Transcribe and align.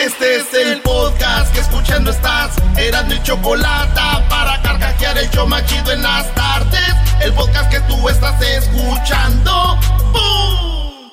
Este 0.00 0.36
es 0.36 0.54
el 0.54 0.80
podcast 0.80 1.52
que 1.52 1.60
escuchando 1.60 2.10
estás. 2.10 2.56
Eran 2.78 3.06
mi 3.08 3.22
chocolate 3.22 4.00
para 4.30 4.62
carcajear 4.62 5.18
el 5.18 5.28
show 5.28 5.46
machido 5.46 5.92
en 5.92 6.02
las 6.02 6.34
tardes. 6.34 6.94
El 7.20 7.34
podcast 7.34 7.70
que 7.70 7.80
tú 7.80 8.08
estás 8.08 8.40
escuchando. 8.40 9.78
¡Bum! 10.10 11.10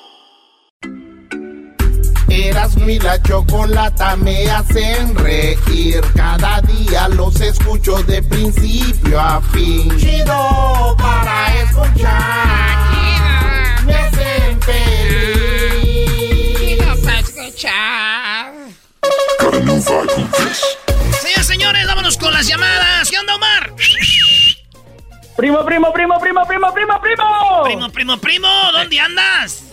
Eras 2.30 2.76
mi 2.78 2.98
la 2.98 3.22
chocolata 3.22 4.16
me 4.16 4.50
hacen 4.50 5.14
reír. 5.16 6.00
Cada 6.16 6.62
día 6.62 7.08
los 7.08 7.38
escucho 7.42 8.02
de 8.04 8.22
principio 8.22 9.20
a 9.20 9.42
fin. 9.52 9.98
Chido 9.98 10.96
para 10.96 11.54
escuchar. 11.62 12.24
Me 13.84 13.94
hacen 13.94 14.62
feliz. 14.62 14.97
Señores, 20.54 21.46
señores, 21.46 21.86
vámonos 21.86 22.16
con 22.16 22.32
las 22.32 22.46
llamadas. 22.46 23.10
¿Qué 23.10 23.18
onda, 23.18 23.34
Omar? 23.34 23.74
Primo, 25.36 25.64
primo, 25.64 25.92
primo, 25.92 26.18
primo, 26.18 26.46
primo, 26.46 26.72
primo, 26.74 27.00
primo. 27.00 27.62
Primo, 27.64 27.88
primo, 27.90 28.18
primo, 28.18 28.48
¿dónde 28.72 28.98
andas? 28.98 29.64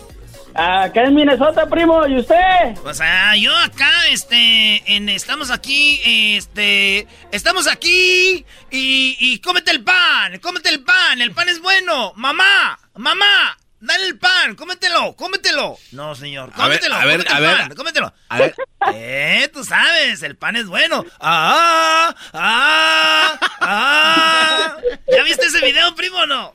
Acá 0.54 1.04
en 1.04 1.16
Minnesota, 1.16 1.68
primo, 1.68 2.08
¿y 2.08 2.18
usted? 2.18 2.76
Pues 2.82 3.02
ah, 3.02 3.36
yo 3.36 3.56
acá, 3.58 3.92
este, 4.10 4.96
en, 4.96 5.10
estamos 5.10 5.52
aquí, 5.52 6.00
este, 6.38 7.08
estamos 7.32 7.68
aquí 7.68 8.46
y, 8.72 9.18
y 9.20 9.40
cómete 9.40 9.72
el 9.72 9.84
pan, 9.84 10.40
cómete 10.40 10.70
el 10.70 10.82
pan, 10.82 11.22
el 11.22 11.32
pan 11.32 11.50
es 11.50 11.62
bueno. 11.62 12.14
Mamá, 12.16 12.80
mamá, 12.96 13.58
dale 13.86 14.08
el 14.08 14.18
pan, 14.18 14.56
cómetelo, 14.56 15.16
cómetelo. 15.16 15.78
No, 15.92 16.16
señor, 16.16 16.52
cómetelo, 16.52 16.96
a 16.96 17.06
ver, 17.06 17.18
cómete 17.18 17.34
a 17.34 17.38
el 17.38 17.44
ver, 17.44 17.58
pan, 17.58 17.76
cómetelo. 17.76 18.14
A 18.30 18.38
ver. 18.40 18.56
Eh, 18.94 19.50
tú 19.52 19.64
sabes, 19.64 20.22
el 20.22 20.36
pan 20.36 20.56
es 20.58 20.68
bueno. 20.68 21.04
Ah, 21.20 22.14
ah, 22.34 23.40
ah. 23.60 24.78
¿Ya 25.12 25.24
viste 25.24 25.48
ese 25.48 25.60
video, 25.66 25.96
primo, 25.96 26.18
o 26.20 26.26
no? 26.28 26.54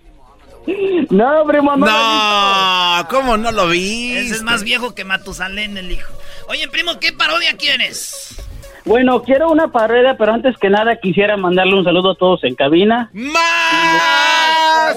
No, 1.11 1.45
primo, 1.45 1.77
no. 1.77 1.87
No, 1.87 3.09
¿cómo 3.09 3.37
no 3.37 3.51
lo 3.51 3.67
vi? 3.67 4.17
Ese 4.17 4.37
es 4.37 4.43
más 4.43 4.63
viejo 4.63 4.95
que 4.95 5.05
Matusalén, 5.05 5.77
el 5.77 5.91
hijo. 5.91 6.13
Oye, 6.47 6.69
primo, 6.69 7.01
¿qué 7.01 7.13
parodia 7.13 7.57
quieres? 7.57 8.37
Bueno, 8.85 9.23
quiero 9.23 9.51
una 9.51 9.69
parodia, 9.69 10.17
pero 10.17 10.33
antes 10.33 10.57
que 10.57 10.71
nada 10.71 10.97
quisiera 11.01 11.37
mandarle 11.37 11.75
un 11.75 11.85
saludo 11.85 12.13
a 12.13 12.17
todos 12.17 12.45
en 12.45 12.55
cabina. 12.55 13.11
¡Más! 13.13 14.40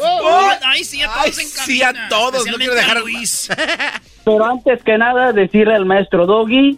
Oh, 0.02 0.50
Ay, 0.66 0.84
sí, 0.84 1.02
a 1.02 1.06
todos 1.08 1.18
Ay, 1.26 1.30
en 1.30 1.48
sí, 1.48 1.82
a 1.84 1.94
todos, 2.10 2.46
no 2.46 2.58
quiero 2.58 2.76
dejar- 2.76 2.98
a 2.98 3.00
Luis. 3.02 3.50
Pero 4.26 4.46
antes 4.46 4.82
que 4.84 4.98
nada 4.98 5.34
decirle 5.34 5.76
al 5.76 5.86
maestro 5.86 6.26
Doggy 6.26 6.78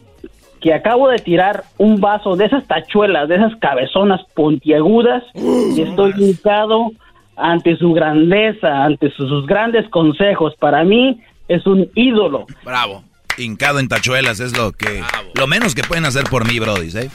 que 0.62 0.74
acabo 0.74 1.10
de 1.10 1.20
tirar 1.20 1.64
un 1.78 2.02
vaso 2.02 2.36
de 2.36 2.46
esas 2.46 2.66
tachuelas, 2.66 3.30
de 3.30 3.36
esas 3.36 3.56
cabezonas 3.58 4.22
puntiagudas 4.34 5.24
y 5.36 5.82
estoy 5.82 6.14
hincado 6.18 6.92
ante 7.36 7.78
su 7.78 7.94
grandeza, 7.94 8.84
ante 8.84 9.12
sus, 9.12 9.30
sus 9.30 9.46
grandes 9.46 9.88
consejos. 9.90 10.56
Para 10.60 10.84
mí 10.84 11.22
es 11.48 11.68
un 11.68 11.88
ídolo. 11.94 12.48
Bravo. 12.64 13.04
Hincado 13.38 13.80
en 13.80 13.88
tachuelas 13.88 14.40
es 14.40 14.56
lo 14.58 14.72
que 14.72 15.04
lo 15.34 15.48
menos 15.48 15.76
que 15.76 15.84
pueden 15.84 16.06
hacer 16.06 16.24
por 16.26 16.48
mí, 16.48 16.60
Brody, 16.60 16.90
¿eh? 16.98 17.10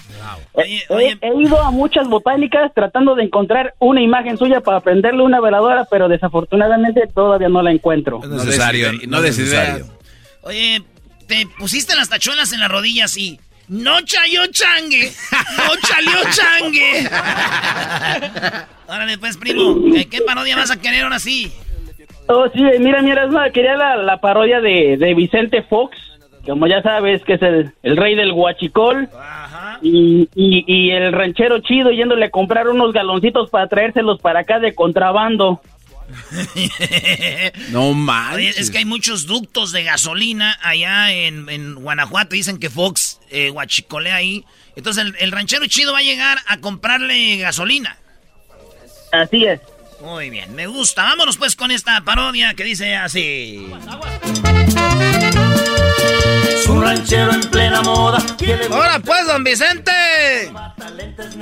Oye, 0.52 0.84
He, 0.88 0.92
oye, 0.92 1.18
he 1.20 1.42
ido 1.42 1.60
a 1.62 1.70
muchas 1.70 2.06
botánicas 2.08 2.72
tratando 2.74 3.14
de 3.14 3.24
encontrar 3.24 3.74
una 3.78 4.02
imagen 4.02 4.36
suya 4.38 4.60
para 4.60 4.80
prenderle 4.80 5.22
una 5.22 5.40
veladora, 5.40 5.86
pero 5.90 6.08
desafortunadamente 6.08 7.02
todavía 7.14 7.48
no 7.48 7.62
la 7.62 7.70
encuentro. 7.72 8.20
No 8.24 8.36
es 8.36 8.44
necesario, 8.44 8.92
no, 8.92 8.98
no 9.06 9.20
necesario. 9.20 9.86
oye, 10.42 10.82
te 11.26 11.46
pusiste 11.58 11.94
las 11.96 12.08
tachuelas 12.08 12.52
en 12.52 12.60
las 12.60 12.70
rodillas 12.70 13.16
y... 13.16 13.38
No 13.68 14.00
chayó 14.00 14.40
changue, 14.50 15.12
no 15.56 15.76
chalió 15.86 16.18
changue. 16.32 17.08
Órale, 18.88 19.16
pues, 19.18 19.36
primo, 19.36 19.76
¿qué- 19.94 20.06
¿qué 20.08 20.20
parodia 20.22 20.56
vas 20.56 20.72
a 20.72 20.80
querer 20.80 21.04
ahora 21.04 21.20
sí? 21.20 21.52
Oh, 22.26 22.46
sí, 22.52 22.60
mira, 22.80 23.00
mira, 23.02 23.24
es 23.26 23.30
más, 23.30 23.52
quería 23.52 23.76
la, 23.76 23.96
la 23.96 24.20
parodia 24.20 24.60
de, 24.60 24.96
de 24.98 25.14
Vicente 25.14 25.62
Fox, 25.62 25.96
como 26.46 26.66
ya 26.66 26.82
sabes, 26.82 27.22
que 27.24 27.34
es 27.34 27.42
el, 27.42 27.72
el 27.82 27.96
rey 27.96 28.14
del 28.14 28.32
guachicol, 28.32 29.08
Ajá. 29.18 29.78
y, 29.82 30.28
y, 30.34 30.64
y 30.66 30.90
el 30.90 31.12
ranchero 31.12 31.58
chido 31.60 31.90
yéndole 31.90 32.26
a 32.26 32.30
comprar 32.30 32.68
unos 32.68 32.92
galoncitos 32.92 33.50
para 33.50 33.68
traérselos 33.68 34.20
para 34.20 34.40
acá 34.40 34.58
de 34.58 34.74
contrabando. 34.74 35.60
No 37.70 37.92
manches. 37.94 38.58
es 38.58 38.70
que 38.70 38.78
hay 38.78 38.84
muchos 38.84 39.26
ductos 39.26 39.70
de 39.72 39.84
gasolina 39.84 40.58
allá 40.62 41.12
en, 41.12 41.48
en 41.48 41.76
Guanajuato. 41.76 42.34
Dicen 42.34 42.58
que 42.58 42.68
Fox 42.68 43.20
eh, 43.30 43.50
guachicolea 43.50 44.16
ahí. 44.16 44.44
Entonces 44.74 45.04
el, 45.04 45.14
el 45.20 45.30
ranchero 45.32 45.66
chido 45.66 45.92
va 45.92 45.98
a 45.98 46.02
llegar 46.02 46.38
a 46.48 46.58
comprarle 46.58 47.36
gasolina. 47.36 47.96
Así 49.12 49.44
es. 49.44 49.60
Muy 50.02 50.30
bien, 50.30 50.54
me 50.54 50.66
gusta. 50.66 51.04
Vámonos 51.04 51.36
pues 51.36 51.54
con 51.54 51.70
esta 51.70 52.00
parodia 52.00 52.54
que 52.54 52.64
dice 52.64 52.96
así. 52.96 53.68
Un 56.80 56.86
ranchero 56.86 57.30
en 57.34 57.40
plena 57.42 57.82
moda. 57.82 58.24
Ahora 58.70 58.98
pues, 59.00 59.26
don 59.26 59.44
Vicente. 59.44 59.92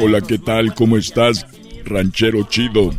Hola, 0.01 0.21
¿qué 0.21 0.37
tal? 0.37 0.75
¿Cómo 0.75 0.97
estás, 0.97 1.47
ranchero 1.85 2.43
chido? 2.49 2.91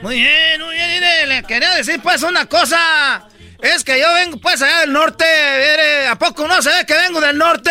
Muy 0.00 0.14
bien, 0.14 0.60
muy 0.60 0.74
bien. 0.76 0.90
mire, 0.94 1.26
le 1.26 1.42
quería 1.42 1.74
decir 1.74 1.98
pues 2.00 2.22
una 2.22 2.46
cosa. 2.46 3.26
Es 3.60 3.82
que 3.82 3.98
yo 3.98 4.06
vengo 4.14 4.38
pues 4.38 4.62
allá 4.62 4.82
del 4.82 4.92
norte. 4.92 5.24
mire, 5.24 6.06
¿A 6.06 6.16
poco 6.16 6.46
no 6.46 6.62
se 6.62 6.68
ve 6.68 6.86
que 6.86 6.94
vengo 6.94 7.20
del 7.20 7.36
norte? 7.36 7.70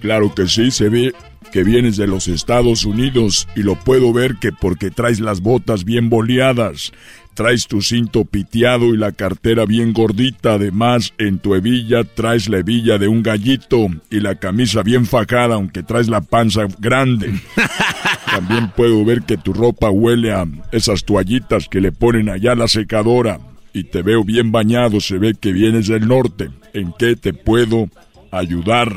Claro 0.00 0.34
que 0.34 0.48
sí, 0.48 0.70
se 0.70 0.88
ve 0.88 1.14
que 1.52 1.64
vienes 1.64 1.98
de 1.98 2.06
los 2.06 2.28
Estados 2.28 2.86
Unidos 2.86 3.46
y 3.54 3.62
lo 3.62 3.74
puedo 3.78 4.14
ver 4.14 4.36
que 4.40 4.52
porque 4.52 4.90
traes 4.90 5.20
las 5.20 5.42
botas 5.42 5.84
bien 5.84 6.08
boleadas, 6.08 6.92
traes 7.34 7.66
tu 7.66 7.80
cinto 7.82 8.24
piteado 8.24 8.94
y 8.94 8.96
la 8.96 9.12
cartera 9.12 9.64
bien 9.64 9.92
gordita, 9.92 10.54
además 10.54 11.12
en 11.18 11.38
tu 11.38 11.54
hebilla 11.54 12.04
traes 12.04 12.48
la 12.48 12.58
hebilla 12.58 12.98
de 12.98 13.08
un 13.08 13.22
gallito 13.22 13.88
y 14.10 14.20
la 14.20 14.36
camisa 14.36 14.82
bien 14.82 15.06
fajada 15.06 15.54
aunque 15.54 15.82
traes 15.82 16.08
la 16.08 16.20
panza 16.20 16.66
grande. 16.78 17.40
También 18.26 18.70
puedo 18.74 19.04
ver 19.04 19.22
que 19.22 19.36
tu 19.36 19.52
ropa 19.52 19.90
huele 19.90 20.32
a 20.32 20.46
esas 20.72 21.04
toallitas 21.04 21.68
que 21.68 21.80
le 21.80 21.92
ponen 21.92 22.28
allá 22.28 22.52
a 22.52 22.56
la 22.56 22.68
secadora 22.68 23.40
y 23.72 23.84
te 23.84 24.02
veo 24.02 24.24
bien 24.24 24.52
bañado, 24.52 25.00
se 25.00 25.18
ve 25.18 25.34
que 25.34 25.52
vienes 25.52 25.88
del 25.88 26.06
norte. 26.06 26.50
¿En 26.74 26.92
qué 26.98 27.16
te 27.16 27.32
puedo 27.32 27.88
ayudar? 28.30 28.94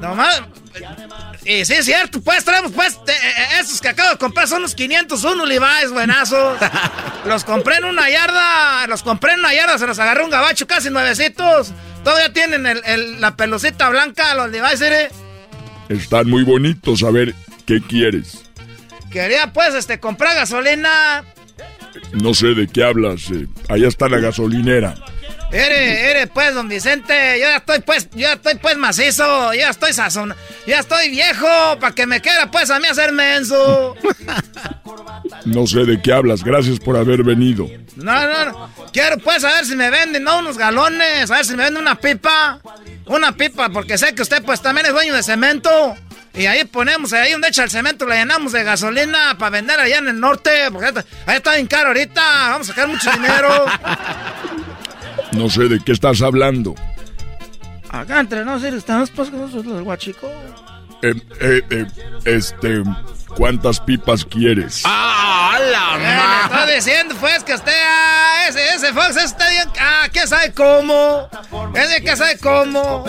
Nomás. 0.00 0.42
Y 1.44 1.64
sí, 1.64 1.74
es 1.74 1.84
cierto, 1.84 2.20
pues 2.22 2.44
traemos 2.44 2.72
pues 2.72 2.94
eh, 2.94 3.12
eh, 3.12 3.46
estos 3.60 3.80
que 3.80 3.88
acabo 3.88 4.10
de 4.10 4.18
comprar 4.18 4.48
son 4.48 4.62
los 4.62 4.74
501 4.74 5.44
Levi's, 5.46 5.90
buenazos. 5.92 6.58
los 7.26 7.44
compré 7.44 7.76
en 7.76 7.84
una 7.84 8.08
yarda, 8.08 8.86
los 8.86 9.02
compré 9.02 9.34
en 9.34 9.40
una 9.40 9.52
yarda, 9.54 9.78
se 9.78 9.86
los 9.86 9.98
agarré 9.98 10.24
un 10.24 10.30
gabacho 10.30 10.66
casi 10.66 10.90
nuevecitos. 10.90 11.72
Todavía 12.02 12.32
tienen 12.32 12.66
el- 12.66 12.82
el- 12.86 13.20
la 13.20 13.36
pelucita 13.36 13.88
blanca, 13.90 14.34
los 14.34 14.50
Levi's, 14.50 14.80
¿eh? 14.80 15.10
Están 15.90 16.28
muy 16.30 16.42
bonitos, 16.44 17.02
a 17.02 17.10
ver, 17.10 17.34
¿qué 17.66 17.80
quieres? 17.80 18.38
Quería 19.10 19.52
pues 19.52 19.74
este 19.74 20.00
comprar 20.00 20.34
gasolina. 20.34 21.24
No 22.12 22.34
sé 22.34 22.48
de 22.48 22.66
qué 22.66 22.82
hablas, 22.84 23.30
eh, 23.30 23.46
allá 23.68 23.86
está 23.88 24.08
la 24.08 24.18
gasolinera. 24.18 24.94
Eres, 25.54 25.98
eres 26.00 26.30
pues, 26.34 26.52
don 26.52 26.68
Vicente, 26.68 27.38
yo 27.38 27.46
ya 27.46 27.58
estoy 27.58 27.78
pues, 27.80 28.10
yo 28.10 28.18
ya 28.18 28.32
estoy 28.32 28.56
pues 28.56 28.76
macizo, 28.76 29.52
yo 29.52 29.60
ya 29.60 29.70
estoy 29.70 29.92
sazón, 29.92 30.34
ya 30.66 30.80
estoy 30.80 31.10
viejo, 31.10 31.46
para 31.78 31.94
que 31.94 32.08
me 32.08 32.20
quiera 32.20 32.50
pues 32.50 32.70
a 32.70 32.80
mí 32.80 32.88
hacer 32.88 33.12
menso. 33.12 33.94
No 35.46 35.66
sé 35.66 35.84
de 35.84 36.00
qué 36.00 36.12
hablas, 36.12 36.42
gracias 36.42 36.78
por 36.78 36.96
haber 36.96 37.22
venido. 37.22 37.68
No, 37.96 38.26
no, 38.26 38.44
no, 38.44 38.70
quiero 38.92 39.18
pues 39.18 39.44
a 39.44 39.52
ver 39.52 39.64
si 39.64 39.76
me 39.76 39.90
venden, 39.90 40.24
¿no? 40.24 40.38
Unos 40.38 40.58
galones, 40.58 41.30
a 41.30 41.36
ver 41.36 41.44
si 41.44 41.54
me 41.54 41.64
venden 41.64 41.82
una 41.82 41.96
pipa, 41.96 42.60
una 43.06 43.32
pipa, 43.32 43.68
porque 43.68 43.96
sé 43.96 44.14
que 44.14 44.22
usted 44.22 44.42
pues 44.42 44.60
también 44.60 44.86
es 44.86 44.92
dueño 44.92 45.14
de 45.14 45.22
cemento. 45.22 45.96
Y 46.34 46.46
ahí 46.46 46.64
ponemos, 46.64 47.12
ahí 47.12 47.32
donde 47.32 47.48
echa 47.48 47.62
el 47.62 47.70
cemento, 47.70 48.06
le 48.06 48.16
llenamos 48.16 48.52
de 48.52 48.64
gasolina 48.64 49.36
para 49.38 49.50
vender 49.50 49.78
allá 49.78 49.98
en 49.98 50.08
el 50.08 50.20
norte, 50.20 50.50
porque 50.72 50.92
ahí 51.26 51.36
está 51.36 51.54
bien 51.54 51.66
caro 51.66 51.88
ahorita, 51.88 52.22
vamos 52.50 52.68
a 52.68 52.72
sacar 52.72 52.88
mucho 52.88 53.10
dinero. 53.12 53.66
No 55.36 55.50
sé 55.50 55.68
de 55.68 55.80
qué 55.80 55.92
estás 55.92 56.22
hablando. 56.22 56.74
Acá 57.90 58.20
entre 58.20 58.44
nosotros 58.44 58.74
estamos 58.74 59.10
pues 59.10 59.30
los 59.30 59.82
guachicos. 59.82 60.30
Eh, 61.02 61.14
eh, 61.40 61.62
eh, 61.70 61.86
este, 62.24 62.82
¿cuántas 63.36 63.78
pipas 63.80 64.24
quieres? 64.24 64.82
¡Ah, 64.84 65.58
la 65.70 65.98
madre! 65.98 66.78
estoy 66.78 66.92
diciendo, 66.92 67.14
pues, 67.20 67.44
que 67.44 67.54
usted, 67.54 67.72
ah, 67.72 68.46
ese, 68.48 68.74
ese 68.74 68.92
Fox 68.92 69.16
está 69.16 69.50
bien, 69.50 69.68
ah, 69.78 70.08
¿qué 70.10 70.26
sabe 70.26 70.52
cómo? 70.54 71.28
Ese 71.74 72.02
que 72.02 72.16
sabe 72.16 72.38
cómo. 72.38 73.04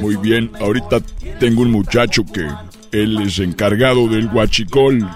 Muy 0.00 0.16
bien, 0.16 0.50
ahorita 0.58 1.00
tengo 1.38 1.62
un 1.62 1.70
muchacho 1.70 2.24
que 2.24 2.48
él 2.92 3.20
es 3.20 3.38
encargado 3.38 4.08
del 4.08 4.28
guachicol. 4.28 5.06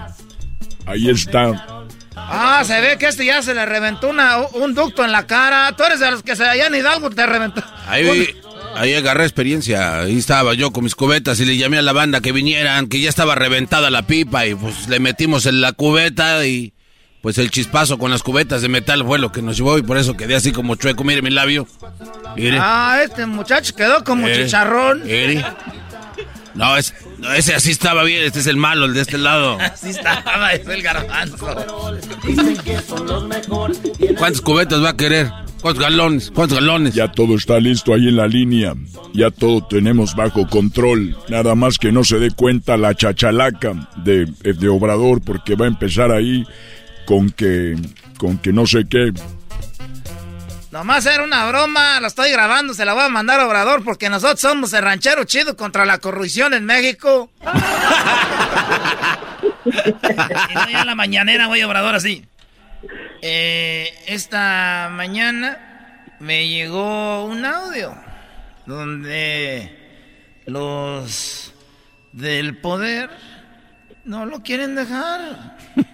Ahí 0.85 1.09
está. 1.09 1.74
Ah, 2.15 2.63
se 2.65 2.79
ve 2.81 2.97
que 2.97 3.07
este 3.07 3.25
ya 3.25 3.41
se 3.41 3.53
le 3.53 3.65
reventó 3.65 4.09
una, 4.09 4.37
un 4.53 4.73
ducto 4.73 5.03
en 5.03 5.11
la 5.11 5.27
cara. 5.27 5.73
Tú 5.75 5.83
eres 5.83 5.99
de 5.99 6.11
los 6.11 6.23
que 6.23 6.35
se 6.35 6.43
allá 6.43 6.67
en 6.67 6.75
Hidalgo 6.75 7.09
te 7.09 7.25
reventó. 7.25 7.61
Ahí, 7.87 8.29
ahí 8.75 8.93
agarré 8.93 9.23
experiencia. 9.23 9.99
Ahí 10.01 10.17
estaba 10.17 10.53
yo 10.53 10.71
con 10.71 10.83
mis 10.83 10.95
cubetas 10.95 11.39
y 11.39 11.45
le 11.45 11.57
llamé 11.57 11.77
a 11.77 11.81
la 11.81 11.93
banda 11.93 12.21
que 12.21 12.31
vinieran, 12.31 12.87
que 12.87 12.99
ya 12.99 13.09
estaba 13.09 13.35
reventada 13.35 13.89
la 13.89 14.03
pipa 14.03 14.45
y 14.45 14.55
pues 14.55 14.87
le 14.87 14.99
metimos 14.99 15.45
en 15.45 15.61
la 15.61 15.73
cubeta 15.73 16.45
y 16.45 16.73
pues 17.21 17.37
el 17.39 17.49
chispazo 17.49 17.97
con 17.97 18.11
las 18.11 18.21
cubetas 18.21 18.61
de 18.61 18.69
metal 18.69 19.03
fue 19.03 19.17
lo 19.17 19.31
que 19.31 19.41
nos 19.41 19.57
llevó 19.57 19.77
y 19.77 19.81
por 19.81 19.97
eso 19.97 20.15
quedé 20.15 20.35
así 20.35 20.51
como 20.51 20.75
chueco. 20.75 21.03
Mire 21.03 21.21
mi 21.21 21.31
labio. 21.31 21.67
Ah, 22.59 22.99
este 23.03 23.25
muchacho 23.25 23.75
quedó 23.75 24.03
como 24.03 24.27
chicharrón. 24.29 25.03
No, 26.55 26.77
es, 26.77 26.93
ese 27.35 27.53
así 27.53 27.71
estaba 27.71 28.03
bien, 28.03 28.23
este 28.23 28.39
es 28.39 28.47
el 28.47 28.57
malo, 28.57 28.85
el 28.85 28.93
de 28.93 29.01
este 29.01 29.17
lado. 29.17 29.57
Así 29.59 29.89
estaba, 29.89 30.53
es 30.53 30.65
el 30.67 30.81
garbanzo. 30.81 31.37
¿Cuántos 34.17 34.41
cubetas 34.41 34.83
va 34.83 34.89
a 34.89 34.97
querer? 34.97 35.29
¿Cuántos 35.61 35.83
galones? 35.83 36.31
¿Cuántos 36.31 36.59
galones? 36.59 36.93
Ya 36.93 37.11
todo 37.11 37.35
está 37.35 37.59
listo 37.59 37.93
ahí 37.93 38.07
en 38.07 38.17
la 38.17 38.27
línea. 38.27 38.73
Ya 39.13 39.31
todo 39.31 39.65
tenemos 39.65 40.15
bajo 40.15 40.47
control. 40.47 41.17
Nada 41.27 41.55
más 41.55 41.77
que 41.77 41.91
no 41.91 42.03
se 42.03 42.19
dé 42.19 42.31
cuenta 42.31 42.77
la 42.77 42.93
chachalaca 42.93 43.89
de, 44.03 44.25
de 44.25 44.69
Obrador 44.69 45.21
porque 45.21 45.55
va 45.55 45.65
a 45.65 45.69
empezar 45.69 46.11
ahí 46.11 46.45
con 47.05 47.31
que, 47.31 47.75
con 48.17 48.37
que 48.37 48.53
no 48.53 48.67
sé 48.67 48.85
qué. 48.89 49.11
Nomás 50.75 51.05
era 51.05 51.23
una 51.23 51.47
broma, 51.47 52.01
la 52.01 52.07
estoy 52.07 52.31
grabando, 52.31 52.73
se 52.73 52.83
la 52.83 52.93
voy 52.93 53.03
a 53.03 53.07
mandar 53.07 53.39
a 53.39 53.47
Obrador 53.47 53.81
porque 53.85 54.09
nosotros 54.09 54.41
somos 54.41 54.73
el 54.73 54.83
ranchero 54.83 55.23
chido 55.23 55.55
contra 55.55 55.85
la 55.85 55.99
corrupción 55.99 56.53
en 56.53 56.65
México. 56.65 57.31
y 59.65 60.53
no, 60.53 60.69
ya 60.69 60.81
en 60.81 60.85
la 60.85 60.95
mañanera 60.95 61.47
voy 61.47 61.61
a 61.61 61.67
Obrador 61.67 61.95
así. 61.95 62.25
Eh, 63.21 63.89
esta 64.05 64.89
mañana 64.91 66.03
me 66.19 66.49
llegó 66.49 67.23
un 67.23 67.45
audio 67.45 67.95
donde 68.65 69.79
los 70.45 71.53
del 72.11 72.57
poder 72.57 73.09
no 74.03 74.25
lo 74.25 74.43
quieren 74.43 74.75
dejar. 74.75 75.55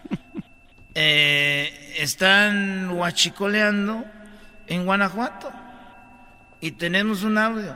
Eh, 0.93 1.95
están 1.99 2.91
huachicoleando 2.91 4.03
en 4.71 4.85
Guanajuato. 4.85 5.51
Y 6.61 6.71
tenemos 6.71 7.23
un 7.23 7.37
audio. 7.37 7.75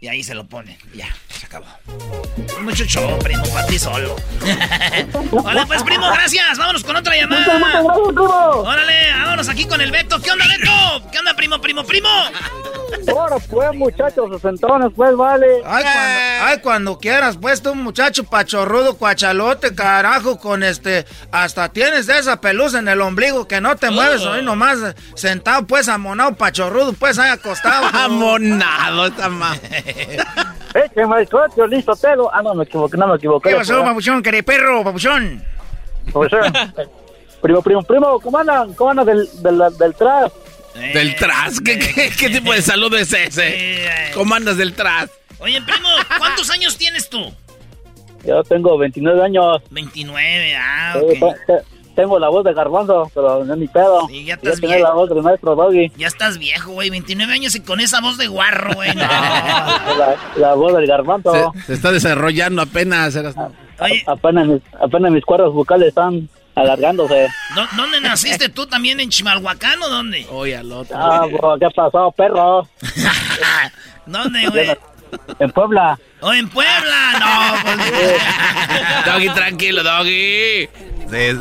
Y 0.00 0.08
ahí 0.08 0.24
se 0.24 0.34
lo 0.34 0.46
pone. 0.48 0.78
Ya, 0.94 1.06
se 1.28 1.46
acabó. 1.46 1.66
Mucho 2.62 2.84
show, 2.84 3.18
primo, 3.18 3.44
para 3.52 3.66
ti 3.66 3.78
solo. 3.78 4.16
Hola, 5.44 5.66
pues, 5.66 5.82
primo, 5.82 6.10
gracias. 6.10 6.58
Vámonos 6.58 6.82
con 6.82 6.96
otra 6.96 7.14
llamada. 7.14 7.60
Órale, 7.82 9.12
vámonos 9.12 9.48
aquí 9.48 9.66
con 9.66 9.80
el 9.80 9.92
Beto. 9.92 10.20
¿Qué 10.20 10.30
onda, 10.30 10.46
Beto? 10.48 11.10
¿Qué 11.12 11.18
onda, 11.18 11.34
primo, 11.34 11.60
primo, 11.60 11.84
primo? 11.84 12.08
Ahora 13.08 13.36
pues, 13.48 13.74
muchachos, 13.74 14.30
sesentones, 14.32 14.90
pues, 14.96 15.14
vale. 15.14 15.62
Ay 15.66 15.82
cuando, 15.84 16.29
ay, 16.40 16.58
cuando 16.58 16.98
quieras, 16.98 17.36
pues, 17.40 17.62
tú, 17.62 17.74
muchacho 17.74 18.24
pachorrudo, 18.24 18.96
cuachalote, 18.96 19.74
carajo, 19.74 20.38
con 20.38 20.62
este... 20.62 21.06
Hasta 21.30 21.68
tienes 21.68 22.08
esa 22.08 22.40
pelusa 22.40 22.78
en 22.78 22.88
el 22.88 23.00
ombligo 23.00 23.46
que 23.46 23.60
no 23.60 23.76
te 23.76 23.90
mueves, 23.90 24.22
hoy 24.22 24.42
nomás 24.42 24.78
sentado, 25.14 25.66
pues, 25.66 25.88
amonado, 25.88 26.34
pachorrudo, 26.34 26.92
pues, 26.92 27.18
ahí 27.18 27.30
acostado. 27.30 27.86
amonado, 27.92 29.06
esta 29.06 29.28
más. 29.28 29.60
Eche, 30.74 31.06
maestro, 31.06 31.46
listo, 31.68 31.94
telo. 31.96 32.30
Ah, 32.32 32.42
no, 32.42 32.54
me 32.54 32.64
equivoqué, 32.64 32.96
no 32.96 33.08
me 33.08 33.16
equivoqué. 33.16 33.50
¿Qué 33.50 33.56
pasó, 33.56 33.82
papuchón, 33.82 34.22
querido 34.22 34.44
perro, 34.44 34.84
papuchón? 34.84 35.44
primo, 37.42 37.62
primo, 37.62 37.82
primo, 37.82 38.20
¿cómo 38.20 38.38
andan? 38.38 38.74
¿Cómo 38.74 38.90
andan 38.90 39.06
del, 39.06 39.28
del, 39.42 39.62
del 39.78 39.94
tras? 39.94 40.32
¿Del 40.74 41.16
tras? 41.16 41.60
¿Qué, 41.60 41.78
qué, 41.78 42.10
qué 42.16 42.30
tipo 42.30 42.52
de 42.52 42.62
salud 42.62 42.94
es 42.94 43.12
ese? 43.12 44.10
¿Cómo 44.14 44.34
andas 44.34 44.56
del 44.56 44.74
tras? 44.74 45.10
Oye, 45.40 45.60
primo, 45.62 45.88
¿cuántos 46.18 46.50
años 46.50 46.76
tienes 46.76 47.08
tú? 47.08 47.32
Yo 48.24 48.42
tengo 48.44 48.76
29 48.76 49.22
años. 49.22 49.62
29, 49.70 50.56
ah, 50.56 50.94
ok. 50.96 51.64
tengo 51.94 52.18
la 52.18 52.28
voz 52.28 52.44
de 52.44 52.52
garbanzo, 52.52 53.10
pero 53.14 53.44
no 53.44 53.54
es 53.54 53.58
mi 53.58 53.68
pedo. 53.68 54.06
Sí, 54.08 54.24
ya 54.24 54.34
estás 54.34 54.60
viejo. 54.60 54.82
la 54.82 54.92
voz 54.92 55.08
del 55.08 55.22
maestro 55.22 55.56
Doggy. 55.56 55.90
Ya 55.96 56.06
estás 56.06 56.38
viejo, 56.38 56.72
güey. 56.72 56.90
29 56.90 57.32
años 57.32 57.54
y 57.54 57.60
con 57.60 57.80
esa 57.80 58.00
voz 58.00 58.18
de 58.18 58.26
guarro, 58.28 58.74
güey. 58.74 58.94
No. 58.94 59.00
la, 59.02 60.16
la, 60.36 60.54
voz 60.54 60.74
del 60.74 60.86
garbanzo. 60.86 61.32
Se, 61.54 61.62
se 61.62 61.72
está 61.74 61.92
desarrollando 61.92 62.62
apenas. 62.62 63.18
Apenas, 64.06 64.46
mis, 64.46 64.62
apenas 64.78 65.10
mis 65.10 65.24
cuerdas 65.24 65.52
vocales 65.52 65.88
están 65.88 66.28
alargándose. 66.54 67.28
¿Dónde 67.76 68.00
naciste 68.00 68.48
tú 68.48 68.66
también? 68.66 69.00
¿En 69.00 69.08
Chimalhuacán 69.08 69.82
o 69.82 69.88
dónde? 69.88 70.26
Oye, 70.30 70.56
al 70.56 70.70
otro. 70.70 70.96
Ah, 70.98 71.26
bro, 71.26 71.58
¿qué 71.58 71.68
pasó, 71.74 72.12
perro? 72.12 72.68
¿Dónde, 74.06 74.46
güey? 74.48 74.68
En 75.38 75.50
Puebla. 75.52 75.98
¿O 76.20 76.32
en 76.32 76.48
Puebla? 76.48 77.18
No, 77.18 77.62
pues... 77.62 78.22
Doggy, 79.06 79.28
tranquilo, 79.30 79.82
Doggy. 79.82 80.68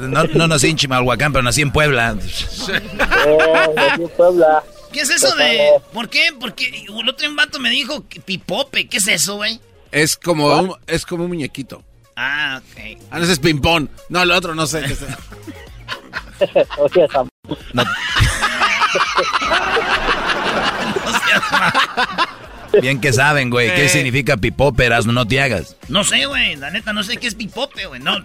No, 0.08 0.24
no 0.24 0.48
nací 0.48 0.70
en 0.70 0.78
Chimalhuacán, 0.78 1.32
pero 1.32 1.44
nací 1.44 1.62
en 1.62 1.72
Puebla. 1.72 2.16
Eh, 2.16 3.74
nací 3.76 4.02
en 4.04 4.10
Puebla. 4.10 4.64
¿Qué 4.92 5.02
es 5.02 5.10
eso 5.10 5.36
de...? 5.36 5.74
¿Por 5.94 6.10
qué? 6.10 6.30
Porque 6.40 6.86
el 6.88 7.10
otro 7.10 7.28
vato 7.36 7.60
me 7.60 7.70
dijo 7.70 8.04
pipope. 8.26 8.88
¿Qué 8.88 8.98
es 8.98 9.08
eso, 9.08 9.36
güey? 9.36 9.60
Es 9.92 10.18
como 10.18 10.48
un, 10.48 10.76
es 10.88 11.06
como 11.06 11.24
un 11.26 11.30
muñequito. 11.30 11.84
Ah, 12.16 12.62
ok. 12.62 12.98
Ah, 13.12 13.18
no, 13.18 13.24
ese 13.24 13.34
es 13.34 13.40
ping-pong. 13.40 13.88
No, 14.10 14.24
el 14.24 14.32
otro 14.32 14.56
no 14.56 14.68
sé 14.68 14.82
qué 14.82 14.94
es. 14.94 15.02
o 16.78 16.90
sea, 16.90 17.08
no. 17.74 17.84
Bien 22.82 23.02
que 23.02 23.14
saben, 23.14 23.50
güey. 23.50 23.74
¿Qué 23.76 23.86
Eh. 23.86 23.90
significa 23.90 24.38
pipóperas? 24.38 25.06
No 25.06 25.26
te 25.26 25.42
hagas. 25.42 25.76
No 25.88 26.04
sé, 26.04 26.26
güey. 26.26 26.56
La 26.56 26.70
neta, 26.72 26.94
no 26.94 27.04
sé 27.04 27.18
qué 27.18 27.28
es 27.28 27.36
pipope, 27.36 27.86
güey. 27.88 28.00
No. 28.02 28.18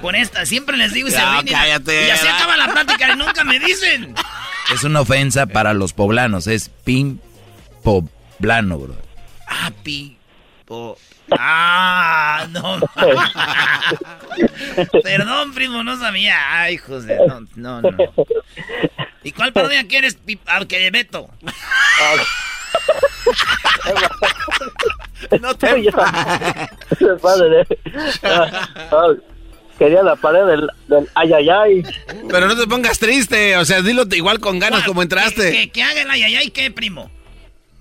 Con 0.00 0.14
esta, 0.14 0.46
siempre 0.46 0.76
les 0.76 0.92
digo 0.92 1.08
y 1.08 1.12
se 1.12 1.18
ríen 1.20 1.48
y- 1.48 1.50
cállate, 1.50 2.06
Y 2.06 2.10
así 2.10 2.26
ya. 2.26 2.36
acaba 2.36 2.56
la 2.56 2.68
plática 2.72 3.12
y 3.12 3.16
nunca 3.16 3.44
me 3.44 3.58
dicen. 3.58 4.14
Es 4.74 4.84
una 4.84 5.00
ofensa 5.00 5.46
para 5.46 5.74
los 5.74 5.92
poblanos. 5.92 6.46
Es 6.46 6.70
pin 6.84 7.20
poblano, 7.82 8.78
bro. 8.78 8.96
Ah, 9.48 9.70
pipo. 9.82 10.96
Ah, 11.38 12.46
no. 12.50 12.80
Perdón, 15.02 15.54
primo, 15.54 15.82
no 15.82 15.98
sabía. 15.98 16.36
Ay, 16.60 16.76
José. 16.76 17.16
No, 17.28 17.40
no, 17.56 17.82
no. 17.82 17.90
¿Y 19.22 19.32
cuál 19.32 19.52
parodia 19.52 19.86
quieres, 19.86 20.16
Pip- 20.16 20.40
ah, 20.46 20.64
que 20.66 20.90
Beto? 20.90 21.28
No 25.40 25.54
te 25.54 25.66
Padre, 27.22 27.66
ah, 28.24 28.68
ah, 28.92 29.06
Quería 29.78 30.02
la 30.02 30.14
pared 30.16 30.44
del, 30.44 30.68
del 30.88 31.08
ay, 31.14 31.32
ay, 31.32 31.48
ay. 31.48 31.82
Pero 32.28 32.48
no 32.48 32.56
te 32.56 32.66
pongas 32.66 32.98
triste, 32.98 33.56
o 33.56 33.64
sea, 33.64 33.80
dilo 33.80 34.02
igual 34.12 34.38
con 34.38 34.58
ganas 34.58 34.84
como 34.84 35.00
entraste. 35.02 35.52
que, 35.52 35.70
que 35.70 35.82
haga 35.82 36.02
el 36.02 36.10
ay, 36.10 36.22
ay, 36.24 36.36
ay, 36.36 36.50
¿qué, 36.50 36.70
primo? 36.70 37.10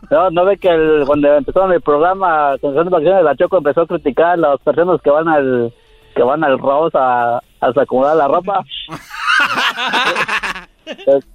No, 0.10 0.30
no 0.32 0.46
ve 0.46 0.58
que 0.58 0.70
el- 0.70 1.04
cuando 1.06 1.36
empezó 1.36 1.70
el 1.72 1.82
programa 1.82 2.52
Atención 2.54 2.90
de 2.90 3.24
la 3.24 3.36
Choco 3.36 3.58
empezó 3.58 3.82
a 3.82 3.88
criticar 3.88 4.28
a 4.34 4.38
las 4.38 4.60
personas 4.62 5.02
que 5.02 5.10
van 5.10 5.28
al 5.28 5.74
que 6.16 6.24
van 6.24 6.44
al 6.44 6.58
Rose 6.58 6.98
a, 6.98 7.38
a 7.62 7.68
acomodar 7.82 8.16
la 8.16 8.28
ropa. 8.28 8.64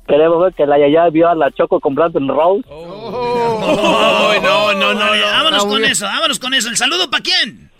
Queremos 0.06 0.42
ver 0.42 0.54
que 0.54 0.66
la 0.66 0.78
Yaya 0.78 1.08
vio 1.10 1.28
a 1.28 1.34
la 1.34 1.50
Choco 1.50 1.80
comprando 1.80 2.18
en 2.18 2.28
Rose. 2.28 2.64
Oh, 2.68 4.32
no, 4.42 4.72
no, 4.74 4.94
no, 4.94 5.10
Oye, 5.10 5.20
no. 5.20 5.26
vámonos 5.26 5.66
con 5.66 5.84
eso, 5.84 6.04
vámonos 6.06 6.38
con 6.38 6.54
eso. 6.54 6.68
¿El 6.68 6.76
saludo 6.76 7.10
para 7.10 7.22
quién? 7.22 7.70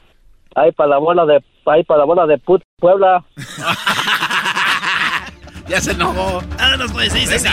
Ahí 0.54 0.72
para 0.72 0.90
la 0.90 0.98
bola 0.98 1.26
de, 1.26 1.42
ahí 1.66 1.82
para 1.84 1.98
la 1.98 2.04
bola 2.04 2.26
de 2.26 2.38
put 2.38 2.62
Puebla. 2.78 3.24
Ya 5.68 5.80
se 5.80 5.92
enojó. 5.92 6.42
Vámonos 6.58 6.92
pues, 6.92 7.12
se 7.12 7.18
dice 7.18 7.36
así. 7.36 7.48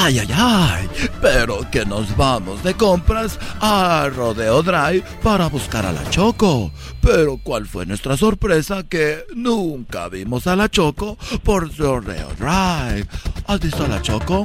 Ay, 0.00 0.18
ay, 0.18 0.28
ay, 0.34 0.90
pero 1.20 1.68
que 1.70 1.84
nos 1.84 2.16
vamos 2.16 2.62
de 2.62 2.74
compras 2.74 3.38
a 3.60 4.08
Rodeo 4.14 4.62
Drive 4.62 5.04
para 5.22 5.48
buscar 5.48 5.86
a 5.86 5.92
la 5.92 6.08
Choco. 6.10 6.72
Pero 7.00 7.38
¿cuál 7.42 7.66
fue 7.66 7.86
nuestra 7.86 8.16
sorpresa? 8.16 8.82
Que 8.88 9.24
nunca 9.34 10.08
vimos 10.08 10.46
a 10.46 10.56
la 10.56 10.68
Choco 10.68 11.16
por 11.44 11.76
Rodeo 11.76 12.28
Drive. 12.38 13.06
¿Has 13.46 13.60
visto 13.60 13.84
a 13.84 13.88
la 13.88 14.02
Choco? 14.02 14.44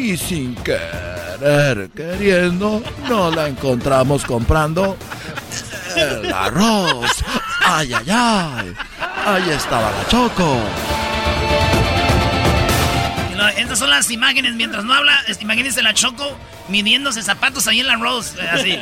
Y 0.00 0.16
sin 0.16 0.54
querer, 0.56 1.90
queriendo, 1.94 2.80
no 3.08 3.30
la 3.32 3.48
encontramos 3.48 4.24
comprando 4.24 4.96
el 5.96 6.32
arroz. 6.32 7.10
Ay, 7.66 7.92
ay, 7.92 8.06
ay. 8.08 8.74
Ahí 9.26 9.50
estaba 9.50 9.90
la 9.90 10.08
Choco. 10.08 10.56
Estas 13.56 13.80
son 13.80 13.90
las 13.90 14.08
imágenes. 14.10 14.54
Mientras 14.54 14.84
no 14.84 14.94
habla, 14.94 15.12
es- 15.26 15.42
imagínense 15.42 15.82
la 15.82 15.92
Choco 15.92 16.24
midiéndose 16.68 17.22
zapatos 17.22 17.66
ahí 17.66 17.80
en 17.80 17.88
la 17.88 17.96
Rose. 17.96 18.36
eh, 18.40 18.48
Así. 18.52 18.78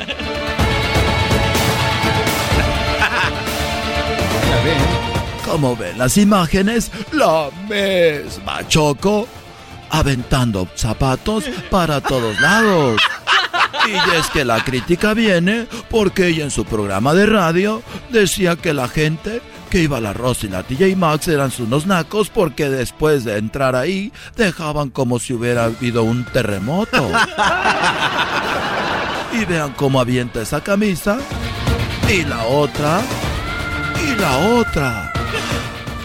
Como 5.44 5.76
ven 5.76 5.96
las 5.96 6.16
imágenes, 6.18 6.90
la 7.12 7.48
misma 7.68 8.66
Choco 8.68 9.28
aventando 9.90 10.68
zapatos 10.74 11.44
para 11.70 12.00
todos 12.00 12.40
lados. 12.40 13.00
Y 13.88 14.16
es 14.16 14.28
que 14.30 14.44
la 14.44 14.64
crítica 14.64 15.14
viene 15.14 15.66
porque 15.90 16.28
ella 16.28 16.44
en 16.44 16.50
su 16.50 16.64
programa 16.64 17.14
de 17.14 17.26
radio 17.26 17.82
decía 18.10 18.56
que 18.56 18.74
la 18.74 18.88
gente 18.88 19.40
que 19.70 19.82
iba 19.82 19.98
a 19.98 20.00
la 20.00 20.12
Rosa 20.12 20.46
y 20.46 20.48
la 20.48 20.62
TJ 20.62 20.96
Maxx 20.96 21.28
eran 21.28 21.52
unos 21.58 21.86
nacos 21.86 22.28
porque 22.30 22.68
después 22.68 23.24
de 23.24 23.38
entrar 23.38 23.76
ahí 23.76 24.12
dejaban 24.36 24.90
como 24.90 25.18
si 25.18 25.34
hubiera 25.34 25.64
habido 25.64 26.02
un 26.02 26.24
terremoto. 26.24 27.10
Y 29.32 29.44
vean 29.44 29.72
cómo 29.72 30.00
avienta 30.00 30.40
esa 30.40 30.62
camisa. 30.62 31.18
Y 32.08 32.24
la 32.24 32.44
otra. 32.44 33.02
Y 34.02 34.18
la 34.18 34.38
otra. 34.38 35.12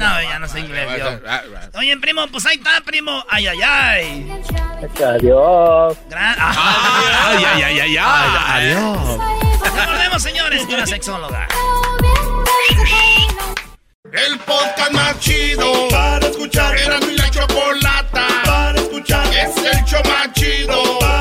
No, 0.00 0.22
ya 0.22 0.38
no 0.38 0.48
sé 0.48 0.60
inglés. 0.60 0.88
yo. 0.98 1.78
Oye, 1.78 1.96
primo, 1.98 2.26
pues 2.28 2.46
ahí 2.46 2.56
está, 2.56 2.80
primo. 2.80 3.24
Ay, 3.28 3.46
ay, 3.48 3.60
ay. 3.62 4.42
Adiós. 5.06 5.96
Gran- 6.08 6.36
Ah. 6.38 7.28
Ay, 7.36 7.44
ay, 7.44 7.62
ay, 7.62 7.80
ay, 7.80 7.96
ay. 7.98 8.30
Adiós. 8.48 9.18
Recordemos, 9.62 10.22
señores, 10.22 10.66
que 10.66 10.74
una 10.74 10.86
sexóloga. 10.86 11.46
El 14.12 14.38
podcast 14.40 14.92
más 14.92 15.18
chido 15.20 15.88
para 15.90 16.26
escuchar. 16.26 16.76
Era 16.76 16.98
mi 17.00 17.16
la 17.16 17.30
chocolata 17.30 18.26
para 18.44 18.80
escuchar. 18.80 19.26
Es 19.28 19.56
el 19.56 19.84
show 19.84 20.02
más 20.04 20.32
chido 20.32 20.98
para 20.98 21.19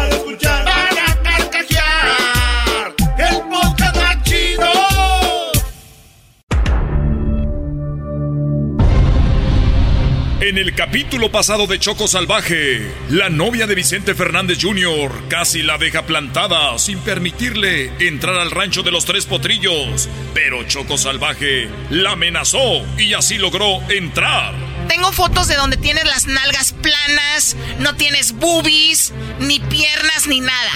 En 10.50 10.58
el 10.58 10.74
capítulo 10.74 11.32
pasado 11.32 11.68
de 11.68 11.78
Choco 11.78 12.08
Salvaje, 12.08 12.92
la 13.12 13.30
novia 13.30 13.68
de 13.68 13.76
Vicente 13.76 14.16
Fernández 14.16 14.58
Jr. 14.60 15.28
casi 15.30 15.62
la 15.62 15.78
deja 15.78 16.08
plantada 16.08 16.76
sin 16.80 16.98
permitirle 17.02 17.92
entrar 18.00 18.36
al 18.38 18.50
rancho 18.50 18.82
de 18.82 18.90
los 18.90 19.06
tres 19.06 19.28
potrillos. 19.28 20.10
Pero 20.34 20.64
Choco 20.64 20.98
Salvaje 20.98 21.70
la 21.92 22.14
amenazó 22.14 22.84
y 22.98 23.14
así 23.14 23.38
logró 23.38 23.80
entrar. 23.92 24.69
Tengo 24.90 25.12
fotos 25.12 25.48
de 25.48 25.56
donde 25.56 25.78
tienes 25.78 26.04
las 26.06 26.26
nalgas 26.26 26.74
planas, 26.74 27.56
no 27.78 27.96
tienes 27.96 28.34
boobies, 28.34 29.14
ni 29.40 29.60
piernas, 29.60 30.26
ni 30.28 30.40
nada. 30.40 30.72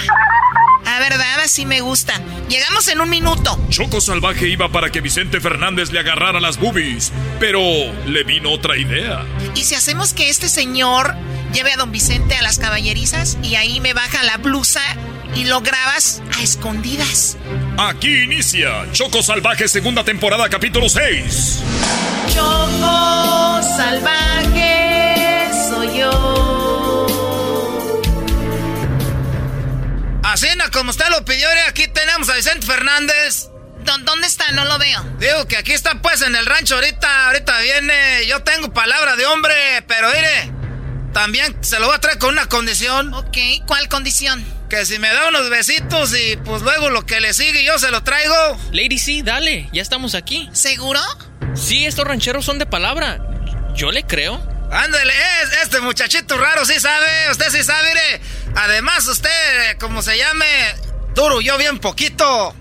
A 0.86 1.00
verdad, 1.00 1.40
así 1.42 1.66
me 1.66 1.80
gusta. 1.80 2.20
Llegamos 2.48 2.86
en 2.86 3.00
un 3.00 3.10
minuto. 3.10 3.58
Choco 3.70 4.00
Salvaje 4.00 4.46
iba 4.48 4.70
para 4.70 4.90
que 4.90 5.00
Vicente 5.00 5.40
Fernández 5.40 5.90
le 5.90 5.98
agarrara 5.98 6.40
las 6.40 6.58
boobies, 6.58 7.12
pero 7.40 7.60
le 8.06 8.22
vino 8.22 8.52
otra 8.52 8.76
idea. 8.76 9.24
¿Y 9.56 9.64
si 9.64 9.74
hacemos 9.74 10.12
que 10.12 10.28
este 10.28 10.48
señor 10.48 11.16
lleve 11.52 11.72
a 11.72 11.76
don 11.76 11.90
Vicente 11.90 12.36
a 12.36 12.42
las 12.42 12.60
caballerizas 12.60 13.36
y 13.42 13.56
ahí 13.56 13.80
me 13.80 13.94
baja 13.94 14.22
la 14.22 14.36
blusa 14.36 14.80
y 15.34 15.44
lo 15.44 15.60
grabas 15.60 16.22
a 16.36 16.42
escondidas? 16.42 17.36
Aquí 17.78 18.22
inicia 18.24 18.86
Choco 18.92 19.22
Salvaje 19.22 19.68
segunda 19.68 20.04
temporada 20.04 20.48
capítulo 20.48 20.88
6. 20.88 21.60
Choco 22.34 23.60
salvaje 23.76 25.50
soy 25.68 25.98
yo. 25.98 27.06
Así, 30.22 30.48
no, 30.56 30.64
como 30.72 30.90
usted 30.90 31.06
lo 31.10 31.24
pidió, 31.24 31.46
aquí 31.68 31.86
tenemos 31.88 32.28
a 32.28 32.34
Vicente 32.34 32.66
Fernández. 32.66 33.48
¿Dó- 33.84 33.98
¿Dónde 33.98 34.26
está? 34.26 34.50
No 34.52 34.64
lo 34.64 34.78
veo. 34.78 35.00
Digo 35.20 35.46
que 35.46 35.56
aquí 35.56 35.72
está 35.72 36.00
pues 36.00 36.22
en 36.22 36.34
el 36.34 36.46
rancho 36.46 36.74
ahorita, 36.76 37.26
ahorita 37.26 37.58
viene. 37.60 38.26
Yo 38.26 38.42
tengo 38.42 38.72
palabra 38.72 39.14
de 39.16 39.26
hombre, 39.26 39.54
pero 39.86 40.08
mire, 40.08 40.50
también 41.12 41.56
se 41.62 41.78
lo 41.78 41.86
voy 41.86 41.94
a 41.96 42.00
traer 42.00 42.18
con 42.18 42.30
una 42.30 42.46
condición. 42.46 43.12
Ok, 43.14 43.36
¿cuál 43.66 43.88
condición? 43.88 44.44
Que 44.74 44.84
si 44.84 44.98
me 44.98 45.06
da 45.06 45.28
unos 45.28 45.50
besitos 45.50 46.12
y 46.18 46.36
pues 46.38 46.62
luego 46.62 46.90
lo 46.90 47.06
que 47.06 47.20
le 47.20 47.32
sigue 47.32 47.62
yo 47.62 47.78
se 47.78 47.92
lo 47.92 48.02
traigo. 48.02 48.58
Lady, 48.72 48.98
sí, 48.98 49.22
dale, 49.22 49.68
ya 49.72 49.80
estamos 49.80 50.16
aquí. 50.16 50.50
¿Seguro? 50.52 50.98
Sí, 51.54 51.86
estos 51.86 52.04
rancheros 52.04 52.44
son 52.44 52.58
de 52.58 52.66
palabra. 52.66 53.20
Yo 53.76 53.92
le 53.92 54.02
creo. 54.02 54.44
Ándale, 54.72 55.12
es, 55.42 55.62
este 55.62 55.80
muchachito 55.80 56.36
raro 56.38 56.64
sí 56.64 56.80
sabe, 56.80 57.06
usted 57.30 57.50
sí 57.50 57.62
sabe, 57.62 57.88
mire. 57.88 58.20
Además, 58.56 59.06
usted, 59.06 59.78
como 59.78 60.02
se 60.02 60.18
llame, 60.18 60.44
duro 61.14 61.40
yo 61.40 61.56
bien 61.56 61.78
poquito. 61.78 62.52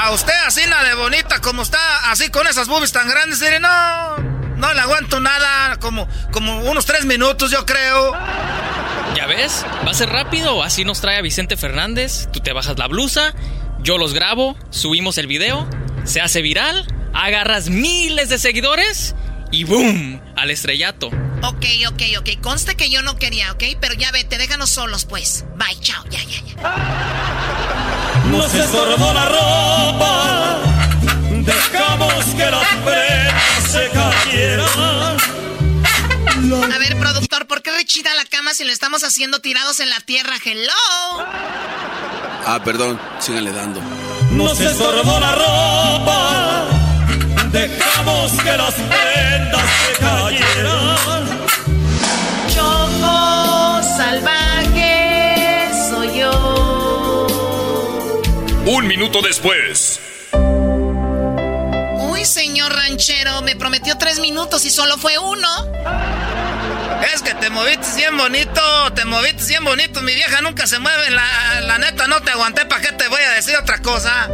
A 0.00 0.10
usted 0.12 0.32
así 0.46 0.64
nada 0.64 0.84
de 0.84 0.94
bonita 0.94 1.38
como 1.42 1.60
está, 1.60 2.10
así 2.10 2.30
con 2.30 2.46
esas 2.46 2.66
boobies 2.66 2.92
tan 2.92 3.10
grandes, 3.10 3.40
mire, 3.40 3.60
no, 3.60 4.35
no 4.56 4.72
le 4.72 4.80
aguanto 4.80 5.20
nada, 5.20 5.76
como, 5.80 6.08
como 6.32 6.60
unos 6.70 6.86
tres 6.86 7.04
minutos 7.04 7.50
yo 7.50 7.64
creo. 7.66 8.12
¿Ya 9.14 9.26
ves? 9.26 9.64
Va 9.86 9.90
a 9.90 9.94
ser 9.94 10.10
rápido, 10.10 10.62
así 10.62 10.84
nos 10.84 11.00
trae 11.00 11.16
a 11.16 11.22
Vicente 11.22 11.56
Fernández. 11.56 12.28
Tú 12.32 12.40
te 12.40 12.52
bajas 12.52 12.78
la 12.78 12.86
blusa, 12.86 13.34
yo 13.80 13.98
los 13.98 14.12
grabo, 14.14 14.56
subimos 14.70 15.18
el 15.18 15.26
video, 15.26 15.68
se 16.04 16.20
hace 16.20 16.42
viral, 16.42 16.86
agarras 17.14 17.68
miles 17.70 18.28
de 18.28 18.38
seguidores 18.38 19.14
y 19.50 19.64
¡boom! 19.64 20.20
Al 20.36 20.50
estrellato. 20.50 21.08
Ok, 21.42 21.64
ok, 21.88 22.02
ok. 22.18 22.40
Conste 22.42 22.76
que 22.76 22.90
yo 22.90 23.02
no 23.02 23.16
quería, 23.16 23.52
¿ok? 23.52 23.62
Pero 23.80 23.94
ya 23.94 24.10
vete, 24.10 24.38
déjanos 24.38 24.70
solos, 24.70 25.04
pues. 25.04 25.44
Bye, 25.56 25.78
chao, 25.80 26.04
ya, 26.10 26.20
ya, 26.24 26.40
ya. 26.44 26.54
Nos 28.30 28.52
estorbó 28.52 29.12
la 29.12 29.26
ropa, 29.26 30.58
dejamos 31.30 32.24
que 32.34 32.50
las 32.50 32.66
prendas 32.84 33.55
se 33.76 33.90
cayeran. 33.90 35.16
A 36.72 36.78
ver, 36.78 36.96
productor, 36.98 37.46
¿por 37.46 37.62
qué 37.62 37.70
rechina 37.72 38.14
la 38.14 38.24
cama 38.24 38.54
si 38.54 38.64
lo 38.64 38.72
estamos 38.72 39.04
haciendo 39.04 39.40
tirados 39.40 39.80
en 39.80 39.90
la 39.90 40.00
tierra? 40.00 40.36
Hello. 40.44 40.72
Ah, 42.46 42.60
perdón, 42.64 43.00
síganle 43.18 43.52
dando. 43.52 43.80
Nos 44.30 44.60
estorbó 44.60 45.18
la 45.18 45.32
ropa, 45.34 46.68
dejamos 47.50 48.32
que 48.32 48.56
las 48.56 48.74
prendas 48.74 49.64
se 49.86 49.92
cayeran. 50.00 51.26
Choco 52.54 53.82
salvaje 53.96 55.70
soy 55.90 56.18
yo. 56.20 57.26
Un 58.66 58.86
minuto 58.86 59.20
después. 59.22 60.00
Ranchero, 62.96 63.42
me 63.42 63.54
prometió 63.56 63.98
tres 63.98 64.20
minutos 64.20 64.64
y 64.64 64.70
solo 64.70 64.96
fue 64.96 65.18
uno. 65.18 65.48
Es 67.12 67.20
que 67.20 67.34
te 67.34 67.50
moviste 67.50 67.94
bien 67.94 68.16
bonito, 68.16 68.62
te 68.94 69.04
moviste 69.04 69.44
bien 69.48 69.64
bonito. 69.64 70.00
Mi 70.00 70.14
vieja 70.14 70.40
nunca 70.40 70.66
se 70.66 70.78
mueve, 70.78 71.10
la, 71.10 71.60
la 71.60 71.76
neta 71.76 72.06
no 72.06 72.22
te 72.22 72.30
aguanté. 72.30 72.64
¿Para 72.64 72.80
qué 72.80 72.92
te 72.92 73.06
voy 73.08 73.20
a 73.20 73.32
decir 73.32 73.54
otra 73.54 73.82
cosa? 73.82 74.28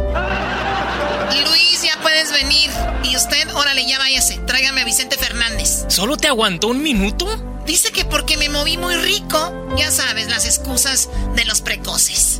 Luis, 1.45 1.81
ya 1.83 1.97
puedes 2.01 2.31
venir. 2.31 2.71
Y 3.03 3.17
usted, 3.17 3.53
órale, 3.53 3.85
ya 3.85 3.99
váyase. 3.99 4.37
Tráigame 4.47 4.83
a 4.83 4.85
Vicente 4.85 5.17
Fernández. 5.17 5.83
¿Solo 5.89 6.15
te 6.15 6.29
aguantó 6.29 6.69
un 6.69 6.81
minuto? 6.81 7.25
Dice 7.65 7.91
que 7.91 8.05
porque 8.05 8.37
me 8.37 8.47
moví 8.47 8.77
muy 8.77 8.95
rico. 8.95 9.75
Ya 9.75 9.91
sabes, 9.91 10.29
las 10.29 10.45
excusas 10.45 11.09
de 11.35 11.43
los 11.43 11.59
precoces. 11.59 12.39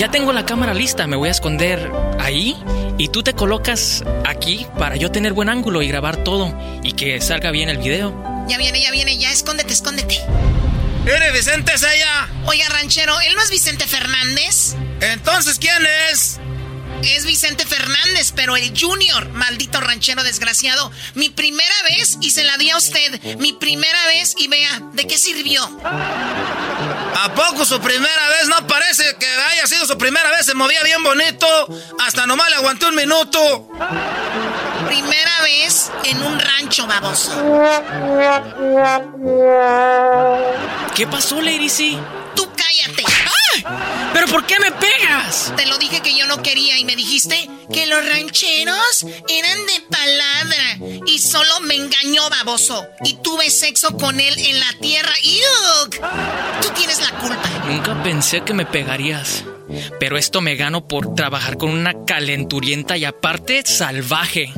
Ya 0.00 0.10
tengo 0.10 0.32
la 0.32 0.46
cámara 0.46 0.72
lista, 0.72 1.06
me 1.06 1.14
voy 1.14 1.28
a 1.28 1.32
esconder 1.32 1.92
ahí 2.18 2.56
y 2.96 3.08
tú 3.08 3.22
te 3.22 3.34
colocas 3.34 4.02
aquí 4.24 4.66
para 4.78 4.96
yo 4.96 5.10
tener 5.10 5.34
buen 5.34 5.50
ángulo 5.50 5.82
y 5.82 5.88
grabar 5.88 6.24
todo 6.24 6.58
y 6.82 6.92
que 6.92 7.20
salga 7.20 7.50
bien 7.50 7.68
el 7.68 7.76
video. 7.76 8.46
Ya 8.48 8.56
viene, 8.56 8.80
ya 8.80 8.90
viene, 8.92 9.18
ya 9.18 9.30
escóndete, 9.30 9.74
escóndete. 9.74 10.18
¿Eres 11.04 11.34
Vicente 11.34 11.74
es 11.74 11.82
ella? 11.82 12.30
Oiga, 12.46 12.66
ranchero, 12.70 13.20
¿él 13.20 13.34
no 13.34 13.42
es 13.42 13.50
Vicente 13.50 13.86
Fernández? 13.86 14.74
Entonces, 15.02 15.58
¿quién 15.58 15.86
es? 16.10 16.40
Es 17.02 17.24
Vicente 17.24 17.64
Fernández, 17.66 18.32
pero 18.34 18.56
el 18.56 18.72
Junior, 18.78 19.28
maldito 19.30 19.80
ranchero 19.80 20.22
desgraciado. 20.22 20.90
Mi 21.14 21.28
primera 21.28 21.74
vez 21.88 22.18
y 22.20 22.30
se 22.30 22.44
la 22.44 22.56
di 22.56 22.70
a 22.70 22.76
usted. 22.76 23.36
Mi 23.38 23.52
primera 23.52 24.06
vez 24.06 24.34
y 24.38 24.48
vea, 24.48 24.80
¿de 24.92 25.06
qué 25.06 25.18
sirvió? 25.18 25.62
¿A 25.84 27.34
poco 27.34 27.64
su 27.64 27.80
primera 27.80 28.28
vez? 28.28 28.48
No 28.48 28.66
parece 28.66 29.16
que 29.18 29.26
haya 29.26 29.66
sido 29.66 29.86
su 29.86 29.98
primera 29.98 30.30
vez. 30.30 30.46
Se 30.46 30.54
movía 30.54 30.82
bien 30.82 31.02
bonito. 31.02 31.46
Hasta 32.06 32.26
nomás 32.26 32.48
le 32.50 32.56
aguanté 32.56 32.86
un 32.86 32.94
minuto. 32.94 33.68
Primera 34.86 35.42
vez 35.42 35.90
en 36.04 36.22
un 36.22 36.38
rancho, 36.38 36.86
baboso. 36.86 37.32
¿Qué 40.94 41.06
pasó, 41.06 41.40
Lady 41.40 41.68
C? 41.68 41.98
Tú 42.34 42.48
cállate. 42.54 43.04
¿Pero 44.12 44.26
por 44.26 44.46
qué 44.46 44.58
me 44.60 44.72
pegas? 44.72 45.52
Te 45.56 45.66
lo 45.66 45.78
dije 45.78 46.00
que 46.00 46.16
yo 46.16 46.26
no 46.26 46.42
quería 46.42 46.78
y 46.78 46.84
me 46.84 46.96
dijiste 46.96 47.48
que 47.72 47.86
los 47.86 48.04
rancheros 48.06 49.06
eran 49.28 49.58
de 49.66 49.80
palabra 49.90 51.02
y 51.06 51.18
solo 51.18 51.60
me 51.60 51.76
engañó, 51.76 52.28
baboso. 52.30 52.86
Y 53.04 53.14
tuve 53.22 53.50
sexo 53.50 53.96
con 53.96 54.20
él 54.20 54.34
en 54.38 54.60
la 54.60 54.72
tierra. 54.80 55.12
¡Yuk! 55.22 56.00
Tú 56.62 56.68
tienes 56.74 57.00
la 57.00 57.18
culpa. 57.18 57.48
Nunca 57.66 58.02
pensé 58.02 58.42
que 58.42 58.54
me 58.54 58.66
pegarías. 58.66 59.44
Pero 60.00 60.18
esto 60.18 60.40
me 60.40 60.56
gano 60.56 60.86
por 60.88 61.14
trabajar 61.14 61.56
con 61.56 61.70
una 61.70 61.94
calenturienta 62.04 62.96
y 62.96 63.04
aparte 63.04 63.62
salvaje. 63.64 64.52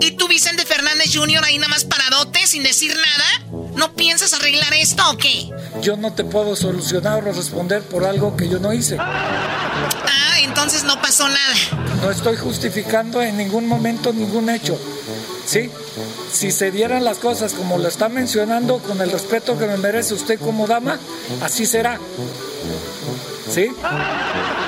¿Y 0.00 0.12
tú, 0.12 0.28
Vicente 0.28 0.64
Fernández 0.64 1.14
Jr., 1.14 1.44
ahí 1.44 1.58
nada 1.58 1.68
más 1.68 1.84
paradote 1.84 2.46
sin 2.46 2.62
decir 2.62 2.94
nada? 2.96 3.70
¿No 3.76 3.94
piensas 3.94 4.32
arreglar 4.32 4.72
esto 4.74 5.02
o 5.10 5.16
qué? 5.16 5.50
Yo 5.80 5.96
no 5.96 6.12
te 6.12 6.24
puedo 6.24 6.56
solucionar 6.56 7.26
o 7.26 7.32
responder 7.32 7.82
por 7.82 8.04
algo 8.04 8.36
que 8.36 8.48
yo 8.48 8.58
no 8.58 8.72
hice. 8.72 8.96
Ah, 8.98 10.36
entonces 10.40 10.84
no 10.84 11.00
pasó 11.00 11.28
nada. 11.28 11.54
No 12.00 12.10
estoy 12.10 12.36
justificando 12.36 13.22
en 13.22 13.36
ningún 13.36 13.66
momento 13.66 14.12
ningún 14.12 14.50
hecho. 14.50 14.78
¿Sí? 15.46 15.70
Si 16.32 16.50
se 16.50 16.70
dieran 16.70 17.04
las 17.04 17.18
cosas 17.18 17.52
como 17.52 17.78
lo 17.78 17.88
está 17.88 18.08
mencionando, 18.08 18.78
con 18.78 19.00
el 19.00 19.10
respeto 19.10 19.58
que 19.58 19.66
me 19.66 19.76
merece 19.76 20.14
usted 20.14 20.38
como 20.38 20.66
dama, 20.66 20.98
así 21.42 21.66
será. 21.66 21.98
¿Sí? 23.52 23.70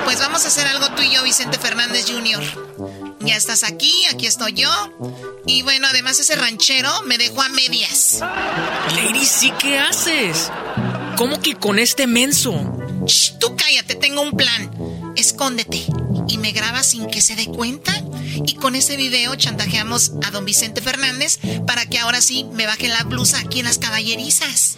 Pues 0.05 0.19
vamos 0.19 0.45
a 0.45 0.47
hacer 0.47 0.67
algo 0.67 0.89
tú 0.95 1.01
y 1.01 1.13
yo, 1.13 1.23
Vicente 1.23 1.57
Fernández 1.57 2.05
Jr. 2.07 3.06
Ya 3.27 3.35
estás 3.35 3.63
aquí, 3.63 3.91
aquí 4.09 4.25
estoy 4.25 4.53
yo. 4.53 4.69
Y 5.45 5.61
bueno, 5.61 5.85
además 5.89 6.17
ese 6.17 6.37
ranchero 6.37 6.89
me 7.07 7.17
dejó 7.17 7.41
a 7.41 7.49
medias. 7.49 8.19
Lady, 8.95 9.25
¿sí 9.25 9.51
qué 9.59 9.77
haces? 9.77 10.49
¿Cómo 11.17 11.41
que 11.41 11.55
con 11.55 11.77
este 11.77 12.07
menso? 12.07 12.53
Shh, 13.05 13.37
tú 13.37 13.53
cállate, 13.57 13.95
tengo 13.95 14.21
un 14.21 14.31
plan. 14.31 14.71
Escóndete 15.17 15.85
y 16.29 16.37
me 16.37 16.53
grabas 16.53 16.87
sin 16.87 17.07
que 17.07 17.19
se 17.19 17.35
dé 17.35 17.47
cuenta. 17.47 17.91
Y 18.45 18.55
con 18.55 18.75
ese 18.75 18.95
video 18.95 19.35
chantajeamos 19.35 20.13
a 20.25 20.31
don 20.31 20.45
Vicente 20.45 20.79
Fernández 20.81 21.37
para 21.65 21.85
que 21.85 21.99
ahora 21.99 22.21
sí 22.21 22.45
me 22.53 22.65
baje 22.65 22.87
la 22.87 23.03
blusa 23.03 23.39
aquí 23.39 23.59
en 23.59 23.65
las 23.65 23.77
caballerizas. 23.77 24.77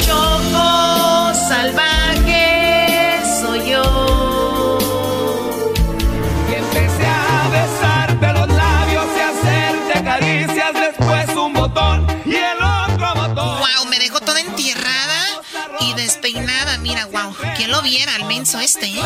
Choco 0.00 1.34
salvaje 1.46 3.20
soy 3.42 3.70
yo. 3.72 4.25
Y 15.86 15.94
despeinada. 15.94 16.78
Mira, 16.78 17.06
wow, 17.06 17.34
¿quién 17.56 17.70
lo 17.70 17.82
viera 17.82 18.14
al 18.14 18.24
menso 18.24 18.60
este, 18.60 18.86
eh? 18.86 19.00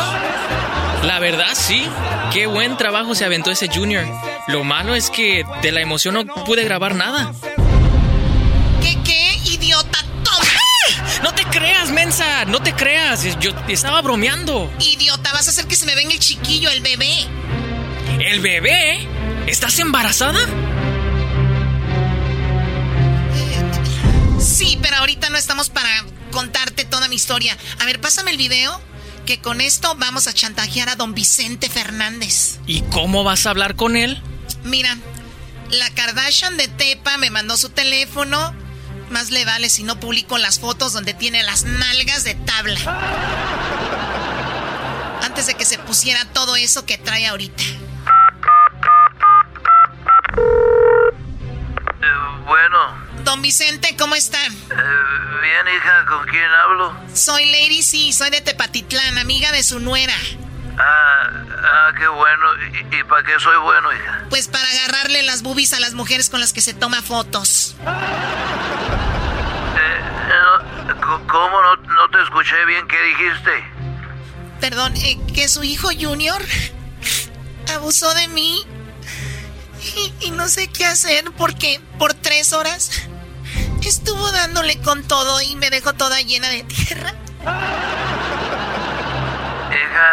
La 1.03 1.19
verdad, 1.19 1.53
sí. 1.53 1.87
Qué 2.33 2.47
buen 2.47 2.77
trabajo 2.77 3.15
se 3.15 3.25
aventó 3.25 3.51
ese 3.51 3.67
Junior. 3.67 4.05
Lo 4.47 4.63
malo 4.63 4.95
es 4.95 5.09
que 5.09 5.43
de 5.61 5.71
la 5.71 5.81
emoción 5.81 6.15
no 6.15 6.25
pude 6.45 6.63
grabar 6.63 6.95
nada. 6.95 7.33
¿Qué, 8.81 8.97
qué, 9.03 9.37
idiota? 9.45 9.99
¡Toma! 10.23 11.21
No 11.23 11.33
te 11.33 11.43
creas, 11.45 11.89
mensa, 11.89 12.45
no 12.45 12.61
te 12.61 12.73
creas. 12.73 13.23
Yo 13.39 13.51
estaba 13.67 14.01
bromeando. 14.01 14.71
Idiota, 14.79 15.31
vas 15.33 15.47
a 15.47 15.51
hacer 15.51 15.67
que 15.67 15.75
se 15.75 15.85
me 15.85 15.95
venga 15.95 16.13
el 16.13 16.19
chiquillo, 16.19 16.69
el 16.69 16.81
bebé. 16.81 17.27
¿El 18.19 18.39
bebé? 18.39 19.07
¿Estás 19.47 19.79
embarazada? 19.79 20.39
Sí, 24.39 24.77
pero 24.81 24.97
ahorita 24.97 25.29
no 25.29 25.37
estamos 25.37 25.69
para 25.69 25.89
contarte 26.31 26.70
historia. 27.15 27.57
A 27.79 27.85
ver, 27.85 27.99
pásame 28.01 28.31
el 28.31 28.37
video. 28.37 28.79
Que 29.25 29.39
con 29.39 29.61
esto 29.61 29.93
vamos 29.99 30.27
a 30.27 30.33
chantajear 30.33 30.89
a 30.89 30.95
don 30.95 31.13
Vicente 31.13 31.69
Fernández. 31.69 32.59
¿Y 32.65 32.81
cómo 32.81 33.23
vas 33.23 33.45
a 33.45 33.51
hablar 33.51 33.75
con 33.75 33.95
él? 33.95 34.21
Mira, 34.63 34.97
la 35.69 35.89
Kardashian 35.91 36.57
de 36.57 36.67
Tepa 36.67 37.17
me 37.17 37.29
mandó 37.29 37.55
su 37.55 37.69
teléfono. 37.69 38.53
Más 39.11 39.29
le 39.29 39.45
vale 39.45 39.69
si 39.69 39.83
no 39.83 39.99
publico 39.99 40.37
las 40.37 40.59
fotos 40.59 40.93
donde 40.93 41.13
tiene 41.13 41.43
las 41.43 41.65
nalgas 41.65 42.23
de 42.23 42.33
tabla. 42.33 42.79
Antes 45.21 45.45
de 45.47 45.53
que 45.53 45.65
se 45.65 45.77
pusiera 45.77 46.25
todo 46.33 46.55
eso 46.55 46.85
que 46.85 46.97
trae 46.97 47.27
ahorita. 47.27 47.63
bueno. 52.51 53.00
Don 53.31 53.41
Vicente, 53.41 53.95
¿cómo 53.97 54.13
están? 54.15 54.53
bien, 54.67 55.75
hija, 55.77 56.05
¿con 56.05 56.27
quién 56.27 56.51
hablo? 56.51 56.93
Soy 57.13 57.45
Lady 57.45 57.81
C, 57.81 58.11
soy 58.11 58.29
de 58.29 58.41
Tepatitlán, 58.41 59.17
amiga 59.19 59.53
de 59.53 59.63
su 59.63 59.79
nuera. 59.79 60.13
Ah, 60.77 61.29
ah 61.63 61.93
qué 61.97 62.09
bueno. 62.09 62.45
¿Y, 62.91 62.97
y 62.97 63.03
para 63.05 63.23
qué 63.23 63.39
soy 63.39 63.55
bueno, 63.59 63.93
hija? 63.93 64.25
Pues 64.29 64.49
para 64.49 64.67
agarrarle 64.67 65.23
las 65.23 65.43
boobies 65.43 65.71
a 65.71 65.79
las 65.79 65.93
mujeres 65.93 66.29
con 66.29 66.41
las 66.41 66.51
que 66.51 66.59
se 66.59 66.73
toma 66.73 67.01
fotos. 67.01 67.77
Eh, 67.79 67.85
no, 70.27 71.25
¿Cómo 71.27 71.61
no, 71.61 71.77
no, 71.77 72.09
te 72.09 72.21
escuché 72.23 72.65
bien? 72.65 72.85
¿Qué 72.89 73.01
dijiste? 73.01 73.63
Perdón, 74.59 74.93
eh, 74.97 75.17
que 75.33 75.47
su 75.47 75.63
hijo 75.63 75.87
Junior 75.97 76.41
abusó 77.75 78.13
de 78.13 78.27
mí. 78.27 78.67
Y, 79.95 80.27
y 80.27 80.31
no 80.31 80.49
sé 80.49 80.67
qué 80.67 80.85
hacer 80.85 81.23
porque 81.37 81.79
por 81.97 82.13
tres 82.13 82.51
horas 82.51 83.07
estuvo 83.89 84.31
dándole 84.31 84.81
con 84.81 85.07
todo 85.07 85.41
y 85.41 85.55
me 85.55 85.69
dejó 85.69 85.93
toda 85.93 86.21
llena 86.21 86.49
de 86.49 86.63
tierra. 86.63 87.13
Hija, 89.71 90.09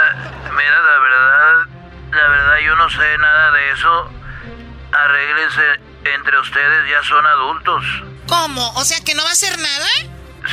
mira, 0.57 0.81
la 0.81 0.99
verdad, 0.99 1.67
la 2.13 2.29
verdad 2.29 2.59
yo 2.65 2.77
no 2.77 2.91
sé 2.91 3.19
nada 3.19 3.51
de 3.53 3.71
eso. 3.73 4.11
Arréglense 4.93 5.81
entre 6.05 6.39
ustedes 6.41 6.91
ya 6.91 7.03
son 7.03 7.27
adultos. 7.27 7.85
¿Cómo? 8.29 8.71
¿O 8.75 8.85
sea 8.85 8.99
que 9.05 9.15
no 9.15 9.23
va 9.23 9.31
a 9.31 9.33
hacer 9.33 9.59
nada? 9.59 9.89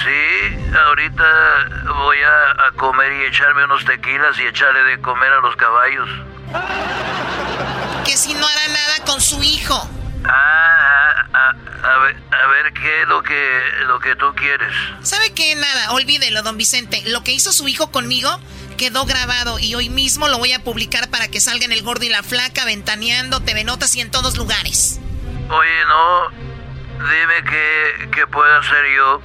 Sí, 0.04 0.74
ahorita 0.88 1.24
voy 1.96 2.18
a, 2.22 2.72
comer 2.76 3.14
y 3.14 3.26
echarme 3.26 3.64
unos 3.64 3.86
tequilas 3.86 4.38
y 4.40 4.46
echarle 4.46 4.84
de 4.84 5.00
comer 5.02 5.32
a 5.32 5.40
los 5.40 5.56
caballos. 5.56 6.10
Que 8.04 8.18
si 8.18 8.34
no 8.34 8.46
hará 8.46 8.68
nada 8.68 9.06
con 9.06 9.22
su 9.22 9.42
hijo. 9.42 9.90
Ah, 10.28 11.28
ah, 11.34 11.54
ah 11.54 11.56
a, 11.86 12.00
ver, 12.00 12.16
a 12.32 12.48
ver 12.48 12.74
qué 12.74 13.02
es 13.02 13.08
lo 13.08 13.22
que, 13.22 13.62
lo 13.88 14.00
que 14.00 14.16
tú 14.16 14.34
quieres. 14.36 14.74
¿Sabe 15.02 15.34
qué? 15.34 15.56
Nada, 15.56 15.92
olvídelo, 15.92 16.42
don 16.42 16.58
Vicente. 16.58 17.04
Lo 17.08 17.24
que 17.24 17.32
hizo 17.32 17.52
su 17.52 17.68
hijo 17.68 17.92
conmigo 17.92 18.40
quedó 18.78 19.06
grabado 19.06 19.60
y 19.60 19.76
hoy 19.76 19.90
mismo 19.90 20.28
lo 20.28 20.38
voy 20.38 20.54
a 20.54 20.64
publicar 20.64 21.10
para 21.10 21.28
que 21.30 21.40
salga 21.40 21.66
en 21.66 21.72
El 21.72 21.84
Gordo 21.84 22.06
y 22.06 22.10
la 22.10 22.24
Flaca, 22.24 22.66
Ventaneando, 22.66 23.42
TV 23.42 23.64
Notas 23.64 23.96
y 23.96 24.02
en 24.02 24.12
todos 24.12 24.38
lugares. 24.38 25.00
Oye, 25.50 25.86
no, 25.88 26.30
dime 27.00 27.50
qué, 27.50 28.10
qué 28.12 28.28
puedo 28.28 28.58
hacer 28.58 28.86
yo 28.96 29.22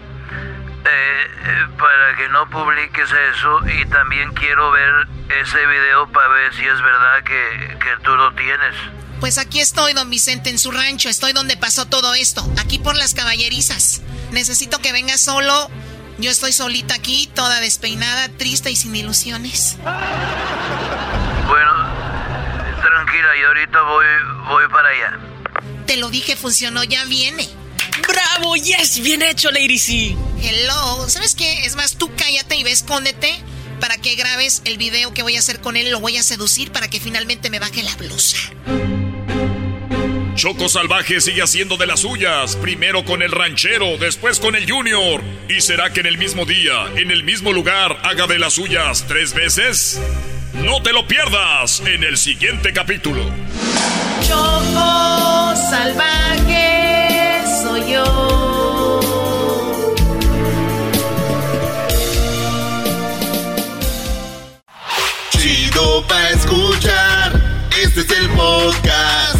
eh, 0.84 1.30
eh, 1.44 1.66
para 1.78 2.16
que 2.16 2.28
no 2.28 2.48
publiques 2.48 3.10
eso 3.10 3.60
y 3.68 3.84
también 3.86 4.32
quiero 4.34 4.70
ver 4.70 5.08
ese 5.40 5.66
video 5.66 6.10
para 6.10 6.28
ver 6.28 6.54
si 6.54 6.66
es 6.66 6.80
verdad 6.80 7.22
que, 7.24 7.78
que 7.78 7.96
tú 8.02 8.14
lo 8.16 8.32
tienes. 8.34 8.74
Pues 9.20 9.36
aquí 9.36 9.60
estoy, 9.60 9.92
don 9.92 10.08
Vicente, 10.08 10.48
en 10.48 10.58
su 10.58 10.70
rancho. 10.70 11.10
Estoy 11.10 11.32
donde 11.34 11.56
pasó 11.58 11.86
todo 11.86 12.14
esto, 12.14 12.42
aquí 12.58 12.78
por 12.78 12.96
las 12.96 13.12
caballerizas. 13.12 14.00
Necesito 14.32 14.78
que 14.78 14.92
venga 14.92 15.18
solo. 15.18 15.70
Yo 16.18 16.30
estoy 16.30 16.52
solita 16.52 16.94
aquí, 16.94 17.28
toda 17.34 17.60
despeinada, 17.60 18.28
triste 18.30 18.70
y 18.70 18.76
sin 18.76 18.96
ilusiones. 18.96 19.76
Bueno, 21.48 21.72
tranquila, 22.80 23.28
y 23.38 23.44
ahorita 23.44 23.82
voy, 23.82 24.06
voy 24.48 24.64
para 24.70 24.88
allá. 24.88 25.20
Te 25.86 25.96
lo 25.98 26.08
dije, 26.10 26.36
funcionó, 26.36 26.82
ya 26.84 27.04
viene. 27.04 27.48
¡Bravo! 28.08 28.56
¡Yes! 28.56 29.00
¡Bien 29.02 29.22
hecho, 29.22 29.50
Lady 29.50 29.78
C! 29.78 30.16
Hello. 30.42 31.08
¿Sabes 31.08 31.34
qué? 31.34 31.66
Es 31.66 31.76
más, 31.76 31.96
tú 31.96 32.10
cállate 32.16 32.56
y 32.56 32.64
ve, 32.64 32.72
escóndete 32.72 33.42
para 33.80 33.96
que 33.96 34.14
grabes 34.14 34.62
el 34.64 34.78
video 34.78 35.12
que 35.14 35.22
voy 35.22 35.36
a 35.36 35.40
hacer 35.40 35.60
con 35.60 35.76
él. 35.76 35.90
Lo 35.90 36.00
voy 36.00 36.16
a 36.16 36.22
seducir 36.22 36.72
para 36.72 36.88
que 36.88 37.00
finalmente 37.00 37.50
me 37.50 37.58
baje 37.58 37.82
la 37.82 37.94
blusa. 37.96 38.36
Choco 40.40 40.70
Salvaje 40.70 41.20
sigue 41.20 41.42
haciendo 41.42 41.76
de 41.76 41.86
las 41.86 42.00
suyas, 42.00 42.56
primero 42.56 43.04
con 43.04 43.20
el 43.20 43.30
ranchero, 43.30 43.98
después 43.98 44.40
con 44.40 44.56
el 44.56 44.66
junior. 44.66 45.20
¿Y 45.50 45.60
será 45.60 45.92
que 45.92 46.00
en 46.00 46.06
el 46.06 46.16
mismo 46.16 46.46
día, 46.46 46.86
en 46.96 47.10
el 47.10 47.24
mismo 47.24 47.52
lugar, 47.52 47.98
haga 48.04 48.26
de 48.26 48.38
las 48.38 48.54
suyas 48.54 49.04
tres 49.06 49.34
veces? 49.34 50.00
No 50.54 50.82
te 50.82 50.94
lo 50.94 51.06
pierdas 51.06 51.80
en 51.80 52.04
el 52.04 52.16
siguiente 52.16 52.72
capítulo. 52.72 53.22
Choco 54.26 55.54
Salvaje 55.68 57.42
soy 57.62 57.92
yo. 57.92 59.00
Chido 65.32 66.06
pa' 66.06 66.30
escuchar, 66.30 67.68
este 67.78 68.00
es 68.00 68.10
el 68.10 68.30
podcast 68.30 69.39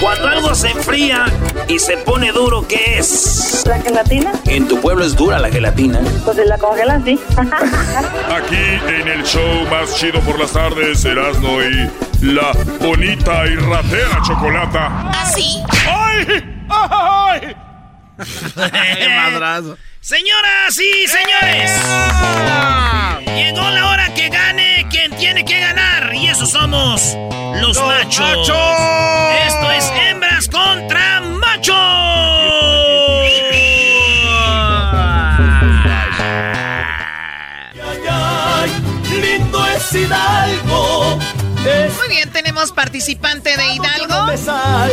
Cuando 0.00 0.28
algo 0.28 0.54
se 0.54 0.70
enfría 0.70 1.26
y 1.68 1.78
se 1.78 1.96
pone 1.98 2.32
duro, 2.32 2.66
¿qué 2.66 2.98
es? 2.98 3.64
¿La 3.66 3.80
gelatina? 3.80 4.32
En 4.46 4.68
tu 4.68 4.80
pueblo 4.80 5.04
es 5.04 5.16
dura 5.16 5.38
la 5.38 5.50
gelatina. 5.50 6.00
Pues 6.24 6.36
si 6.36 6.44
la 6.44 6.58
congelan, 6.58 7.04
sí. 7.04 7.18
Aquí 7.36 8.56
en 8.88 9.08
el 9.08 9.22
show 9.24 9.66
más 9.70 9.94
chido 9.96 10.20
por 10.20 10.38
las 10.38 10.52
tardes, 10.52 11.04
Erasmo 11.04 11.62
y 11.62 11.90
la 12.24 12.52
bonita 12.80 13.46
y 13.46 13.56
ratera 13.56 14.22
chocolata. 14.22 14.88
¿Ah, 14.90 15.32
sí? 15.34 15.62
¡Ay! 15.88 16.44
¡Ay! 16.68 17.56
madrazo. 19.16 19.76
Señoras 20.04 20.78
y 20.78 21.08
señores, 21.08 21.70
llegó 23.34 23.70
la 23.70 23.88
hora 23.88 24.12
que 24.12 24.28
gane 24.28 24.86
quien 24.90 25.10
tiene 25.16 25.46
que 25.46 25.58
ganar. 25.58 26.14
Y 26.14 26.28
esos 26.28 26.50
somos 26.50 27.16
los, 27.62 27.80
machos. 27.80 28.50
Esto 29.46 29.70
es 29.70 29.90
hembras 29.96 30.48
contra 30.50 31.22
machos. 31.22 31.74
lindo 39.22 39.66
es 39.68 39.94
Hidalgo. 39.94 41.18
Muy 41.96 42.08
bien, 42.10 42.30
tenemos 42.30 42.72
participante 42.72 43.56
de 43.56 43.68
Hidalgo. 43.72 44.26
Ay, 44.26 44.92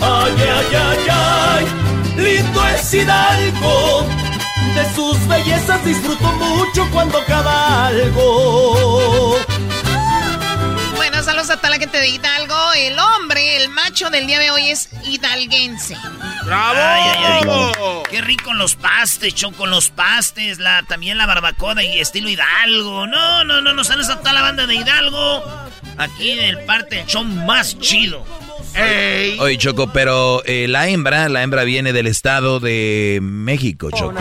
ay, 0.00 0.66
ay, 0.74 1.08
ay, 1.10 1.81
lindo 2.52 2.68
es 2.68 2.94
Hidalgo. 2.94 4.06
De 4.74 4.94
sus 4.94 5.26
bellezas 5.26 5.84
disfruto 5.84 6.32
mucho 6.32 6.88
cuando 6.90 7.22
cabalgo. 7.24 9.38
Bueno, 10.96 11.22
saludos 11.22 11.50
a 11.50 11.68
la 11.68 11.76
gente 11.76 11.98
de 11.98 12.08
Hidalgo. 12.08 12.72
El 12.74 12.98
hombre, 12.98 13.62
el 13.62 13.68
macho 13.68 14.08
del 14.10 14.26
día 14.26 14.38
de 14.38 14.50
hoy 14.50 14.70
es 14.70 14.88
hidalguense. 15.04 15.96
¡Bravo! 16.44 16.80
Ay, 16.80 17.02
ay, 17.16 17.42
ay. 17.46 17.72
Qué 18.10 18.20
rico 18.20 18.52
los 18.54 18.76
pastes, 18.76 19.34
Choco, 19.34 19.66
los 19.66 19.90
pastes, 19.90 20.58
la, 20.58 20.82
también 20.84 21.18
la 21.18 21.26
barbacoa 21.26 21.82
y 21.82 22.00
estilo 22.00 22.28
Hidalgo. 22.28 23.06
No, 23.06 23.44
no, 23.44 23.60
no, 23.60 23.72
nos 23.72 23.88
sale 23.88 24.04
a 24.04 24.16
toda 24.16 24.32
la 24.32 24.42
banda 24.42 24.66
de 24.66 24.76
Hidalgo. 24.76 25.44
Aquí 25.98 26.30
en 26.30 26.40
el 26.40 26.64
parte 26.64 26.96
del 26.96 27.06
show 27.06 27.24
más 27.24 27.78
chido. 27.78 28.24
Ey. 28.74 29.38
Oye, 29.40 29.58
Choco, 29.58 29.92
pero 29.92 30.42
eh, 30.44 30.66
la 30.68 30.88
hembra, 30.88 31.28
la 31.28 31.42
hembra 31.42 31.64
viene 31.64 31.92
del 31.92 32.06
estado 32.06 32.60
de 32.60 33.20
México, 33.22 33.90
Choco. 33.90 34.14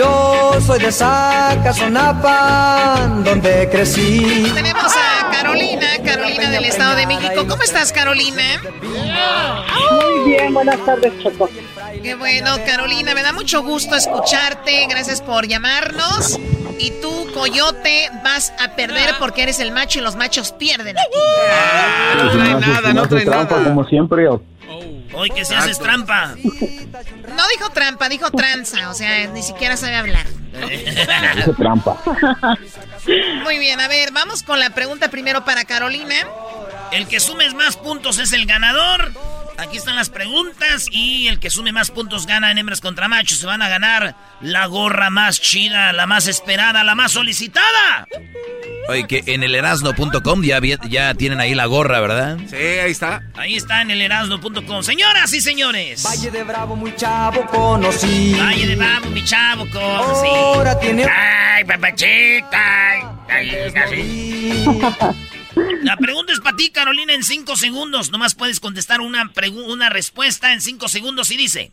Yo 0.00 0.52
soy 0.62 0.78
de 0.78 0.90
Zacazonapa, 0.90 3.06
donde 3.22 3.68
crecí. 3.70 4.50
Tenemos 4.54 4.96
a 4.96 5.30
Carolina, 5.30 5.88
Carolina 6.02 6.48
del 6.48 6.64
Estado 6.64 6.96
de 6.96 7.06
México. 7.06 7.44
¿Cómo 7.46 7.62
estás, 7.62 7.92
Carolina? 7.92 8.62
Muy 8.80 10.24
bien, 10.24 10.54
buenas 10.54 10.82
tardes, 10.86 11.12
Choco. 11.22 11.50
Qué 12.02 12.14
bueno, 12.14 12.56
Carolina, 12.64 13.14
me 13.14 13.22
da 13.22 13.34
mucho 13.34 13.62
gusto 13.62 13.94
escucharte. 13.94 14.86
Gracias 14.88 15.20
por 15.20 15.46
llamarnos. 15.46 16.40
Y 16.78 16.92
tú, 17.02 17.26
Coyote, 17.34 18.08
vas 18.24 18.54
a 18.58 18.74
perder 18.74 19.16
porque 19.18 19.42
eres 19.42 19.60
el 19.60 19.70
macho 19.70 19.98
y 19.98 20.02
los 20.02 20.16
machos 20.16 20.52
pierden 20.52 20.96
aquí. 20.96 21.18
no 22.16 22.30
trae 22.30 22.54
nada, 22.54 22.94
no 22.94 23.06
trae 23.06 23.26
trampa, 23.26 23.56
nada. 23.56 23.68
como 23.68 23.84
siempre. 23.84 24.26
Hoy 25.12 25.30
que 25.30 25.44
se 25.44 25.54
haces 25.54 25.78
trampa. 25.78 26.34
No 26.36 27.48
dijo 27.56 27.70
trampa, 27.72 28.08
dijo 28.08 28.30
tranza. 28.30 28.90
O 28.90 28.94
sea, 28.94 29.26
ni 29.28 29.42
siquiera 29.42 29.76
sabe 29.76 29.96
hablar. 29.96 30.26
Dice 31.36 31.52
trampa. 31.56 32.00
Muy 33.44 33.58
bien, 33.58 33.80
a 33.80 33.88
ver, 33.88 34.12
vamos 34.12 34.42
con 34.42 34.60
la 34.60 34.70
pregunta 34.70 35.10
primero 35.10 35.44
para 35.44 35.64
Carolina. 35.64 36.14
El 36.92 37.06
que 37.06 37.20
sume 37.20 37.50
más 37.54 37.76
puntos 37.76 38.18
es 38.18 38.32
el 38.32 38.46
ganador. 38.46 39.12
Aquí 39.58 39.76
están 39.76 39.96
las 39.96 40.08
preguntas 40.10 40.86
y 40.90 41.28
el 41.28 41.38
que 41.38 41.50
sume 41.50 41.72
más 41.72 41.90
puntos 41.90 42.26
gana 42.26 42.50
en 42.50 42.58
hembras 42.58 42.80
contra 42.80 43.08
machos. 43.08 43.38
Se 43.38 43.46
van 43.46 43.60
a 43.62 43.68
ganar 43.68 44.16
la 44.40 44.66
gorra 44.66 45.10
más 45.10 45.40
chida, 45.40 45.92
la 45.92 46.06
más 46.06 46.26
esperada, 46.26 46.82
la 46.82 46.94
más 46.94 47.12
solicitada. 47.12 48.06
Oye, 48.88 49.06
que 49.06 49.22
en 49.26 49.42
el 49.42 49.54
erasno.com 49.54 50.42
ya, 50.42 51.14
tienen 51.14 51.38
ahí 51.40 51.54
la 51.54 51.66
gorra, 51.66 52.00
¿verdad? 52.00 52.38
Sí, 52.48 52.56
ahí 52.56 52.90
está. 52.90 53.22
Ahí 53.34 53.54
está 53.56 53.82
en 53.82 53.90
el 53.90 54.00
erasno.com. 54.00 54.82
Señoras 54.82 55.32
y 55.34 55.40
señores. 55.40 56.02
Valle 56.04 56.30
de 56.30 56.42
Bravo, 56.42 56.74
muy 56.74 56.96
chavo 56.96 57.46
conocí. 57.46 58.34
Valle 58.40 58.66
de 58.66 58.76
Bravo, 58.76 59.06
mi 59.10 59.22
chavo, 59.24 59.68
conocí. 59.70 60.28
Ahora 60.28 60.78
tiene- 60.80 61.04
Ay, 61.04 61.64
papachita. 61.64 62.58
Ay, 63.28 63.50
ay, 63.50 63.72
así. 63.76 64.64
La 65.82 65.96
pregunta 65.96 66.32
es 66.32 66.40
para 66.40 66.56
ti, 66.56 66.70
Carolina, 66.70 67.12
en 67.14 67.22
cinco 67.24 67.56
segundos. 67.56 68.10
Nomás 68.10 68.34
puedes 68.34 68.60
contestar 68.60 69.00
una, 69.00 69.24
pregu- 69.32 69.66
una 69.72 69.88
respuesta 69.88 70.52
en 70.52 70.60
cinco 70.60 70.88
segundos 70.88 71.30
y 71.30 71.36
dice: 71.36 71.72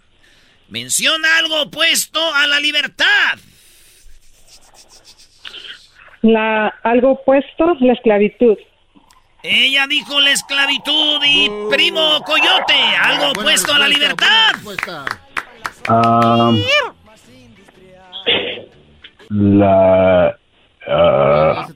Menciona 0.69 1.37
algo 1.37 1.61
opuesto 1.63 2.19
a 2.35 2.47
la 2.47 2.59
libertad. 2.59 3.37
La, 6.23 6.67
algo 6.83 7.11
opuesto, 7.11 7.75
la 7.79 7.93
esclavitud. 7.93 8.57
Ella 9.43 9.85
dijo 9.87 10.19
la 10.19 10.31
esclavitud 10.31 11.21
y 11.25 11.49
primo 11.69 12.21
coyote, 12.25 12.73
algo 13.01 13.29
opuesto 13.31 13.73
a 13.73 13.79
la 13.79 13.87
libertad. 13.87 14.55
Ah, 15.87 16.51
la. 19.29 20.37
ah, 20.87 21.67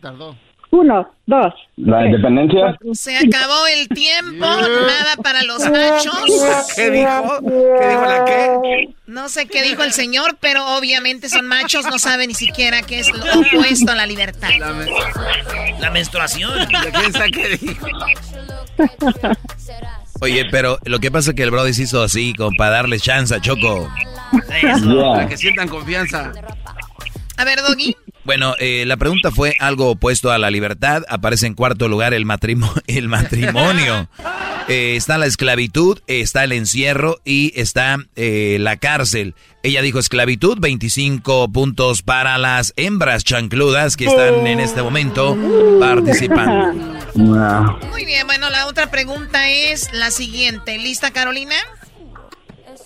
Uno, 0.72 1.06
dos. 1.26 1.54
la 1.76 2.06
independencia. 2.06 2.78
Se 2.94 3.18
acabó 3.18 3.68
el 3.68 3.90
tiempo, 3.90 4.46
nada 4.46 5.18
para 5.22 5.44
los 5.44 5.60
machos. 5.70 6.74
¿Qué 6.76 6.90
dijo? 6.90 7.40
¿Qué 7.42 7.88
dijo 7.90 8.06
la 8.06 8.26
qué? 8.26 8.90
No 9.06 9.28
sé 9.28 9.48
qué 9.48 9.64
dijo 9.64 9.84
el 9.84 9.92
señor, 9.92 10.38
pero 10.40 10.78
obviamente 10.78 11.28
son 11.28 11.46
machos, 11.46 11.86
no 11.86 12.00
saben 12.00 12.30
ni 12.30 12.36
siquiera 12.36 12.82
qué 12.84 13.00
es 13.00 13.12
lo 13.12 13.42
opuesto 13.42 13.92
a 13.92 13.96
la 13.96 14.06
libertad. 14.06 14.50
La 15.80 15.92
menstruación. 15.92 16.70
¿Quién 16.94 17.14
sabe 17.14 17.32
qué 17.32 17.58
dijo? 17.58 17.88
Oye, 20.22 20.46
pero 20.52 20.80
lo 20.86 21.00
que 21.00 21.12
pasa 21.12 21.32
es 21.32 21.36
que 21.36 21.44
el 21.44 21.52
Brody 21.52 21.74
se 21.74 21.84
hizo 21.84 22.02
así, 22.02 22.34
como 22.34 22.56
para 22.56 22.72
darle 22.72 22.98
chance 22.98 23.36
a 23.36 23.42
Choco. 23.42 23.92
Para 25.12 25.28
que 25.28 25.36
sientan 25.36 25.68
confianza. 25.68 26.32
A 27.38 27.44
ver, 27.44 27.60
Doggy. 27.62 27.96
Bueno, 28.24 28.54
eh, 28.60 28.84
la 28.86 28.98
pregunta 28.98 29.32
fue 29.32 29.56
algo 29.60 29.90
opuesto 29.90 30.32
a 30.32 30.38
la 30.38 30.52
libertad. 30.52 31.04
Aparece 31.10 31.48
en 31.48 31.56
cuarto 31.56 31.88
lugar 31.88 32.14
el, 32.14 32.26
matrimo- 32.26 32.72
el 32.88 33.08
matrimonio. 33.08 34.10
Eh, 34.68 34.96
está 34.96 35.18
la 35.18 35.26
esclavitud, 35.26 36.00
está 36.06 36.44
el 36.44 36.52
encierro 36.52 37.18
y 37.26 37.52
está 37.60 37.98
eh, 38.16 38.58
la 38.60 38.78
cárcel. 38.78 39.34
Ella 39.64 39.82
dijo 39.82 39.98
esclavitud, 39.98 40.60
25 40.62 41.52
puntos 41.52 42.04
para 42.04 42.38
las 42.38 42.72
hembras 42.78 43.24
chancludas 43.24 43.98
que 43.98 44.06
están 44.06 44.46
en 44.46 44.60
este 44.60 44.82
momento 44.84 45.36
participando. 45.80 46.74
Muy 47.90 48.06
bien, 48.06 48.28
bueno, 48.28 48.50
la 48.52 48.68
otra 48.68 48.92
pregunta 48.92 49.50
es 49.50 49.92
la 49.94 50.12
siguiente. 50.12 50.78
¿Lista, 50.78 51.10
Carolina? 51.12 51.56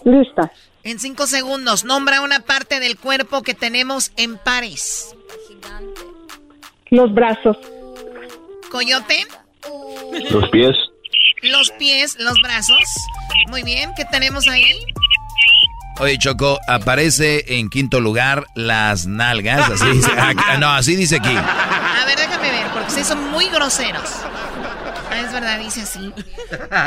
Lista. 0.06 0.52
En 0.86 1.00
cinco 1.00 1.26
segundos, 1.26 1.84
nombra 1.84 2.22
una 2.22 2.42
parte 2.42 2.80
del 2.80 2.96
cuerpo 2.96 3.42
que 3.42 3.56
tenemos 3.56 4.12
en 4.18 4.38
pares. 4.38 5.16
Los 6.92 7.12
brazos. 7.12 7.58
Coyote, 8.70 9.26
Los 10.30 10.48
pies. 10.50 10.76
los 11.42 11.72
pies, 11.72 12.16
los 12.20 12.40
brazos. 12.40 12.78
Muy 13.48 13.64
bien, 13.64 13.94
¿qué 13.98 14.06
tenemos 14.06 14.48
ahí? 14.48 14.80
Oye, 15.98 16.20
Choco, 16.20 16.60
aparece 16.68 17.58
en 17.58 17.72
quinto 17.72 18.00
lugar 18.00 18.46
las 18.54 19.08
nalgas. 19.08 19.72
Así 19.72 19.90
dice, 19.90 20.12
ah, 20.18 20.58
no, 20.60 20.70
así 20.70 20.96
dice 20.96 21.16
aquí. 21.16 21.36
A 21.36 22.04
ver, 22.06 22.16
déjame 22.16 22.52
ver, 22.52 22.68
porque 22.72 22.90
ustedes 22.90 23.08
son 23.08 23.32
muy 23.32 23.48
groseros. 23.50 24.12
Ah, 25.10 25.20
es 25.20 25.34
verdad, 25.34 25.58
dice 25.58 25.82
así. 25.82 26.14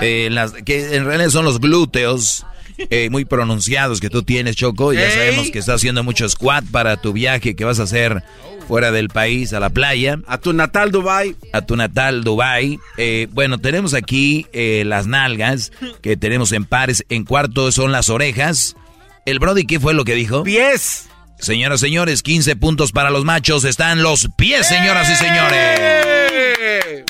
Eh, 0.03 0.29
las, 0.31 0.53
que 0.53 0.95
en 0.95 1.05
realidad 1.05 1.31
son 1.31 1.45
los 1.45 1.59
glúteos 1.59 2.47
eh, 2.79 3.11
muy 3.11 3.25
pronunciados 3.25 4.01
que 4.01 4.11
tú 4.11 4.23
tienes, 4.23 4.57
Choco. 4.57 4.93
Ya 4.93 5.11
sabemos 5.11 5.51
que 5.51 5.59
estás 5.59 5.77
haciendo 5.77 6.05
mucho 6.05 6.29
squat 6.29 6.65
para 6.71 6.97
tu 6.97 7.13
viaje 7.13 7.57
que 7.57 7.65
vas 7.65 7.81
a 7.81 7.85
hacer 7.85 8.23
fuera 8.67 8.93
del 8.93 9.09
país, 9.09 9.53
a 9.53 9.61
la 9.61 9.71
playa. 9.71 10.21
A 10.27 10.39
tu 10.39 10.53
natal 10.53 10.93
Dubai. 10.93 11.35
A 11.53 11.63
tu 11.63 11.77
natal 11.77 12.23
Dubai. 12.23 12.79
Eh, 12.97 13.29
bueno, 13.33 13.59
tenemos 13.59 13.95
aquí 13.95 14.47
eh, 14.53 14.85
las 14.87 15.07
nalgas 15.07 15.73
que 16.03 16.17
tenemos 16.17 16.53
en 16.53 16.65
pares. 16.65 17.05
En 17.09 17.25
cuarto 17.25 17.73
son 17.73 17.93
las 17.93 18.11
orejas. 18.11 18.77
El 19.25 19.39
Brody, 19.39 19.67
¿qué 19.67 19.81
fue 19.81 19.95
lo 19.95 20.05
que 20.05 20.15
dijo? 20.15 20.43
Pies. 20.43 21.09
Señoras, 21.39 21.81
señores, 21.81 22.23
15 22.23 22.57
puntos 22.57 22.93
para 22.93 23.11
los 23.11 23.25
machos. 23.25 23.65
Están 23.65 24.03
los 24.03 24.29
pies, 24.37 24.67
señoras 24.67 25.11
y 25.11 25.17
señores. 25.17 27.09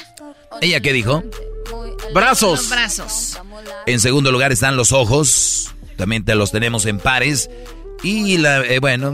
¿Ella 0.60 0.80
qué 0.80 0.92
dijo? 0.92 1.22
Los 1.70 2.12
Brazos. 2.14 2.70
brazos. 2.70 3.38
En 3.86 4.00
segundo 4.00 4.32
lugar 4.32 4.52
están 4.52 4.76
los 4.76 4.92
ojos. 4.92 5.70
También 5.96 6.24
te 6.24 6.34
los 6.34 6.50
tenemos 6.52 6.86
en 6.86 6.98
pares. 6.98 7.50
Y 8.02 8.38
la, 8.38 8.60
eh, 8.60 8.78
bueno, 8.78 9.12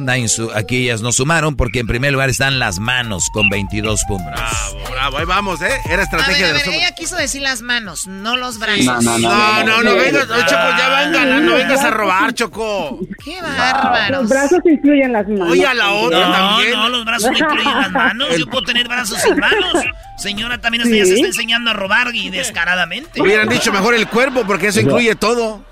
aquí 0.54 0.84
ellas 0.84 1.00
no 1.00 1.10
sumaron 1.10 1.56
porque 1.56 1.78
en 1.78 1.86
primer 1.86 2.12
lugar 2.12 2.28
están 2.28 2.58
las 2.58 2.78
manos 2.78 3.30
con 3.32 3.48
22 3.48 4.02
puntos. 4.06 4.26
Bravo, 4.30 4.90
bravo. 4.90 5.18
Ahí 5.18 5.24
vamos, 5.24 5.62
¿eh? 5.62 5.66
Era 5.66 5.78
A 5.84 5.88
ver, 5.88 6.00
estrategia 6.00 6.44
a 6.44 6.48
de 6.48 6.52
ver, 6.54 6.66
los 6.66 6.74
ella 6.74 6.92
quiso 6.94 7.16
decir 7.16 7.40
las 7.40 7.62
manos, 7.62 8.06
no 8.06 8.36
los 8.36 8.58
brazos. 8.58 8.84
No, 8.84 9.00
no, 9.00 9.18
no. 9.18 9.28
No, 9.28 9.64
no, 9.64 9.82
no 9.82 9.94
vengas, 9.96 10.28
oye, 10.30 10.44
Choco, 10.46 10.68
ya 10.78 11.04
venga, 11.04 11.24
no, 11.24 11.40
no 11.40 11.54
vengas 11.54 11.80
a 11.82 11.90
robar, 11.90 12.34
Choco. 12.34 12.98
¡Qué 13.24 13.40
bárbaros! 13.40 14.22
Los 14.22 14.30
brazos 14.30 14.58
incluyen 14.64 15.12
las 15.12 15.26
manos. 15.28 15.50
Oye, 15.50 15.66
a 15.66 15.74
la 15.74 15.92
otra 15.92 16.26
No, 16.28 16.32
también. 16.32 16.72
no, 16.72 16.88
los 16.90 17.04
brazos 17.06 17.30
no 17.30 17.38
incluyen 17.38 17.78
las 17.80 17.90
manos. 17.90 18.28
Yo 18.38 18.46
puedo 18.46 18.64
tener 18.64 18.86
brazos 18.86 19.18
sin 19.22 19.36
manos. 19.38 19.82
Señora, 20.18 20.58
también 20.58 20.82
hasta 20.82 20.94
ya 20.94 21.06
se 21.06 21.14
está 21.14 21.26
enseñando 21.26 21.70
a 21.70 21.74
robar 21.74 22.14
y 22.14 22.28
descaradamente. 22.30 23.20
Hubieran 23.20 23.48
dicho 23.48 23.72
mejor 23.72 23.94
el 23.94 24.06
cuerpo 24.08 24.44
porque 24.46 24.66
eso 24.68 24.80
incluye 24.80 25.14
todo. 25.14 25.62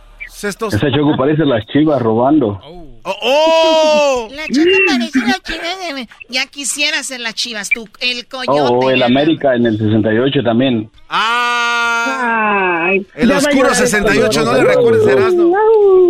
Estos... 0.43 0.75
Ese 0.75 0.91
choco 0.91 1.17
parece 1.17 1.45
las 1.45 1.65
chivas 1.67 2.03
robando. 2.03 2.61
¡Oh! 2.65 2.92
Oh. 3.05 4.29
La 4.33 4.47
chica 4.47 4.77
parece 4.87 5.19
la 5.21 5.39
chiva 5.41 5.95
de... 5.95 6.09
Ya 6.29 6.47
quisiera 6.47 7.03
ser 7.03 7.21
las 7.21 7.35
chivas, 7.35 7.69
tú, 7.69 7.89
el 8.01 8.27
coyote. 8.27 8.61
Oh, 8.61 8.91
el 8.91 9.03
América 9.03 9.55
en 9.55 9.67
el 9.67 9.79
68 9.79 10.43
también. 10.43 10.91
¡Ah! 11.09 12.87
Ay, 12.89 13.07
El 13.15 13.31
oscuro 13.33 13.57
llorar 13.69 13.77
68, 13.77 14.45
no 14.45 14.55
le 14.55 14.65
recuerdes, 14.65 15.07
Erasmo. 15.07 15.57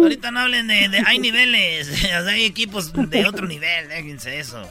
Ahorita 0.02 0.30
no 0.30 0.40
hablen 0.40 0.66
de, 0.68 0.88
de- 0.88 1.02
hay 1.06 1.18
niveles, 1.18 2.04
hay 2.28 2.44
equipos 2.44 2.92
de 2.92 3.26
otro 3.26 3.46
nivel, 3.46 3.88
déjense 3.88 4.38
eso. 4.38 4.62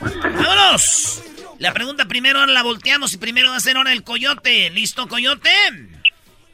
¡Vámonos! 0.00 1.22
La 1.58 1.72
pregunta 1.72 2.06
primero 2.06 2.44
la 2.46 2.62
volteamos 2.62 3.12
y 3.12 3.18
primero 3.18 3.50
va 3.50 3.56
a 3.56 3.60
ser 3.60 3.76
ahora 3.76 3.92
el 3.92 4.02
coyote. 4.02 4.70
¿Listo, 4.70 5.08
coyote? 5.08 5.50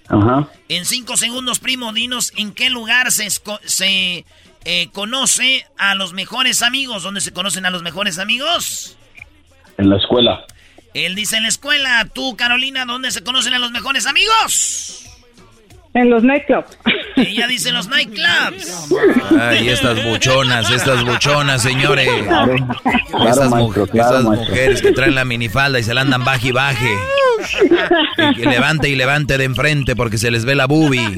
Ajá. 0.09 0.49
En 0.69 0.85
cinco 0.85 1.17
segundos, 1.17 1.59
primo, 1.61 1.93
dinos 1.93 2.33
en 2.37 2.53
qué 2.53 2.71
lugar 2.71 3.13
se 3.13 4.25
eh, 4.69 4.89
conoce 4.93 5.65
a 5.79 5.95
los 5.95 6.13
mejores 6.13 6.61
amigos. 6.61 7.05
¿Dónde 7.05 7.21
se 7.21 7.33
conocen 7.33 7.67
a 7.67 7.71
los 7.71 7.83
mejores 7.83 8.19
amigos? 8.19 8.99
En 9.79 9.89
la 9.89 9.97
escuela. 9.97 10.45
Él 10.93 11.15
dice 11.15 11.37
en 11.37 11.45
la 11.45 11.49
escuela, 11.49 12.05
tú 12.13 12.37
Carolina, 12.37 12.85
¿dónde 12.85 13.13
se 13.13 13.23
conocen 13.23 13.55
a 13.55 13.61
los 13.61 13.71
mejores 13.71 14.07
amigos? 14.07 15.06
En 15.97 16.11
los 16.11 16.23
nightclubs. 16.23 16.77
Ella 17.17 17.47
dice 17.47 17.73
los 17.73 17.89
nightclubs. 17.89 18.89
Ay, 19.41 19.71
estas 19.71 20.05
buchonas, 20.05 20.71
estas 20.71 21.03
buchonas, 21.05 21.63
señores. 21.63 22.07
Claro, 22.27 22.55
estas, 23.31 23.49
mu- 23.49 23.57
maestro, 23.57 23.87
claro, 23.87 24.19
estas 24.19 24.25
mujeres 24.39 24.83
que 24.83 24.93
traen 24.93 25.15
la 25.15 25.25
minifalda 25.25 25.79
y 25.79 25.83
se 25.83 25.95
la 25.95 26.03
andan 26.03 26.23
baje 26.25 26.49
y 26.49 26.53
baje. 26.53 26.91
Y 28.19 28.35
que 28.35 28.47
levante 28.47 28.89
y 28.89 28.97
levante 28.97 29.37
de 29.39 29.45
enfrente 29.45 29.95
porque 29.95 30.17
se 30.19 30.31
les 30.31 30.45
ve 30.47 30.55
la 30.55 30.67
boobie. 30.67 31.15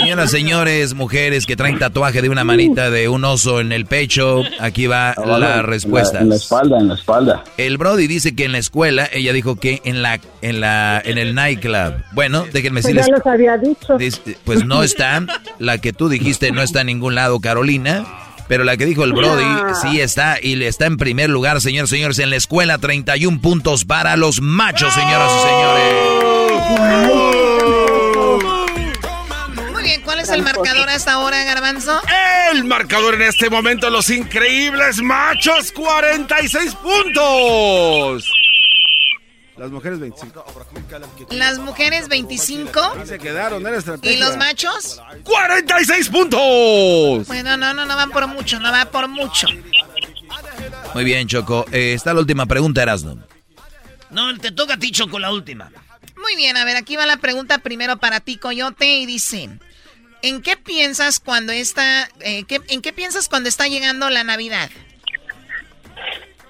Señoras, 0.00 0.30
señores, 0.30 0.94
mujeres 0.94 1.46
que 1.46 1.56
traen 1.56 1.78
tatuaje 1.78 2.20
de 2.20 2.28
una 2.28 2.44
manita 2.44 2.90
de 2.90 3.08
un 3.08 3.24
oso 3.24 3.60
en 3.60 3.72
el 3.72 3.86
pecho, 3.86 4.42
aquí 4.60 4.86
va 4.88 5.12
Abajo, 5.12 5.38
la 5.38 5.62
respuesta. 5.62 6.20
En 6.20 6.28
la, 6.30 6.34
espalda, 6.34 6.78
en 6.78 6.88
la 6.88 6.94
espalda. 6.94 7.44
El 7.56 7.78
Brody 7.78 8.06
dice 8.06 8.34
que 8.34 8.44
en 8.44 8.52
la 8.52 8.58
escuela, 8.58 9.08
ella 9.12 9.32
dijo 9.32 9.56
que 9.56 9.80
en 9.84 10.02
la, 10.02 10.18
en 10.42 10.60
la, 10.60 11.00
en 11.04 11.16
el 11.16 11.34
nightclub. 11.34 11.94
Bueno, 12.12 12.44
déjenme 12.52 12.82
Pues 12.82 12.94
decirles. 12.94 13.06
Había 13.32 13.56
dicho. 13.56 13.96
Pues 14.44 14.64
no 14.64 14.82
está, 14.82 15.24
la 15.58 15.78
que 15.78 15.92
tú 15.92 16.08
dijiste 16.08 16.52
no 16.52 16.62
está 16.62 16.80
en 16.82 16.88
ningún 16.88 17.14
lado, 17.14 17.40
Carolina. 17.40 18.04
Pero 18.48 18.64
la 18.64 18.76
que 18.76 18.84
dijo 18.84 19.04
el 19.04 19.12
Brody 19.12 19.44
sí 19.80 20.00
está 20.00 20.36
y 20.40 20.56
le 20.56 20.66
está 20.66 20.86
en 20.86 20.96
primer 20.98 21.30
lugar, 21.30 21.60
señores, 21.60 21.88
señores, 21.88 22.18
en 22.18 22.28
la 22.28 22.36
escuela 22.36 22.76
31 22.76 23.40
puntos 23.40 23.84
para 23.84 24.16
los 24.16 24.42
machos, 24.42 24.92
señoras 24.92 25.30
y 26.50 26.62
Muy 29.72 29.82
bien, 29.84 30.02
¿cuál 30.02 30.20
es 30.20 30.28
el 30.28 30.42
marcador 30.42 30.90
hasta 30.90 31.12
ahora, 31.12 31.44
Garbanzo? 31.44 31.98
El 32.52 32.64
marcador 32.64 33.14
en 33.14 33.22
este 33.22 33.48
momento, 33.48 33.88
los 33.88 34.10
increíbles 34.10 35.00
machos, 35.00 35.72
46 35.72 36.74
puntos. 36.74 38.41
Las 39.62 39.70
mujeres 39.70 40.00
25. 40.00 40.44
Las 41.30 41.58
mujeres 41.60 42.08
25 42.08 42.96
Se 43.06 43.16
quedaron, 43.20 43.64
era 43.64 43.76
estrategia. 43.78 44.16
y 44.16 44.18
los 44.18 44.36
machos. 44.36 45.00
46 45.22 46.08
puntos. 46.08 47.28
Bueno, 47.28 47.56
no, 47.56 47.72
no, 47.72 47.86
no 47.86 47.94
van 47.94 48.10
por 48.10 48.26
mucho, 48.26 48.58
no 48.58 48.72
va 48.72 48.86
por 48.86 49.06
mucho. 49.06 49.46
Muy 50.94 51.04
bien, 51.04 51.28
Choco. 51.28 51.64
Eh, 51.70 51.92
está 51.94 52.12
la 52.12 52.18
última 52.18 52.46
pregunta, 52.46 52.82
Erasno. 52.82 53.24
No, 54.10 54.36
te 54.36 54.50
toca 54.50 54.74
a 54.74 54.78
ti, 54.78 54.90
Choco, 54.90 55.20
la 55.20 55.32
última. 55.32 55.70
Muy 56.20 56.34
bien, 56.34 56.56
a 56.56 56.64
ver, 56.64 56.74
aquí 56.76 56.96
va 56.96 57.06
la 57.06 57.18
pregunta 57.18 57.58
primero 57.58 57.98
para 57.98 58.18
ti, 58.18 58.38
Coyote, 58.38 58.96
y 58.98 59.06
dice, 59.06 59.48
¿en 60.22 60.42
qué 60.42 60.56
piensas 60.56 61.20
cuando 61.20 61.52
está, 61.52 62.08
eh, 62.18 62.42
qué- 62.48 62.62
en 62.68 62.82
qué 62.82 62.92
piensas 62.92 63.28
cuando 63.28 63.48
está 63.48 63.68
llegando 63.68 64.10
la 64.10 64.24
Navidad? 64.24 64.70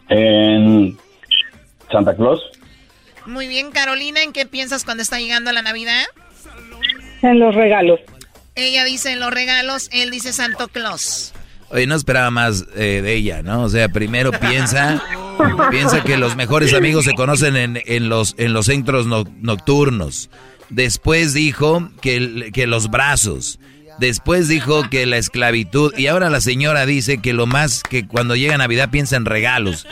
En 0.09 0.98
Santa 1.90 2.16
Claus. 2.16 2.40
Muy 3.26 3.46
bien, 3.48 3.70
Carolina, 3.70 4.22
¿en 4.22 4.32
qué 4.32 4.46
piensas 4.46 4.85
cuando 4.85 5.02
está 5.02 5.18
llegando 5.18 5.52
la 5.52 5.62
Navidad? 5.62 6.02
En 7.22 7.38
los 7.38 7.54
regalos. 7.54 8.00
Ella 8.54 8.85
dice 8.85 9.12
en 9.12 9.20
los 9.20 9.32
regalos, 9.32 9.88
él 9.92 10.11
dice 10.11 10.32
Santo 10.32 10.68
Claus. 10.68 11.32
Oye, 11.70 11.87
no 11.87 11.94
esperaba 11.94 12.30
más 12.30 12.66
eh, 12.76 13.00
de 13.02 13.14
ella, 13.14 13.42
¿no? 13.42 13.62
O 13.62 13.68
sea, 13.68 13.88
primero 13.88 14.30
piensa, 14.32 15.02
piensa 15.70 16.02
que 16.04 16.18
los 16.18 16.37
mejores 16.37 16.74
amigos 16.74 17.04
se 17.06 17.14
conocen 17.14 17.56
en, 17.56 17.80
en 17.87 18.08
los, 18.11 18.35
en 18.38 18.52
los 18.52 18.66
centros 18.66 19.06
no- 19.06 19.24
nocturnos. 19.40 20.28
Después 20.68 21.32
dijo 21.32 21.90
que, 22.02 22.16
el- 22.16 22.52
que 22.52 22.66
los 22.66 22.90
brazos. 22.90 23.58
Después 23.98 24.48
dijo 24.48 24.88
que 24.90 25.07
la 25.07 25.16
esclavitud. 25.18 25.92
Y 25.96 26.07
ahora 26.07 26.31
la 26.31 26.40
señora 26.40 26.87
dice 26.87 27.18
que 27.18 27.33
lo 27.33 27.46
más 27.46 27.83
que 27.83 28.07
cuando 28.07 28.37
llega 28.37 28.57
Navidad 28.59 28.90
piensa 28.90 29.16
en 29.16 29.24
regalos. 29.24 29.87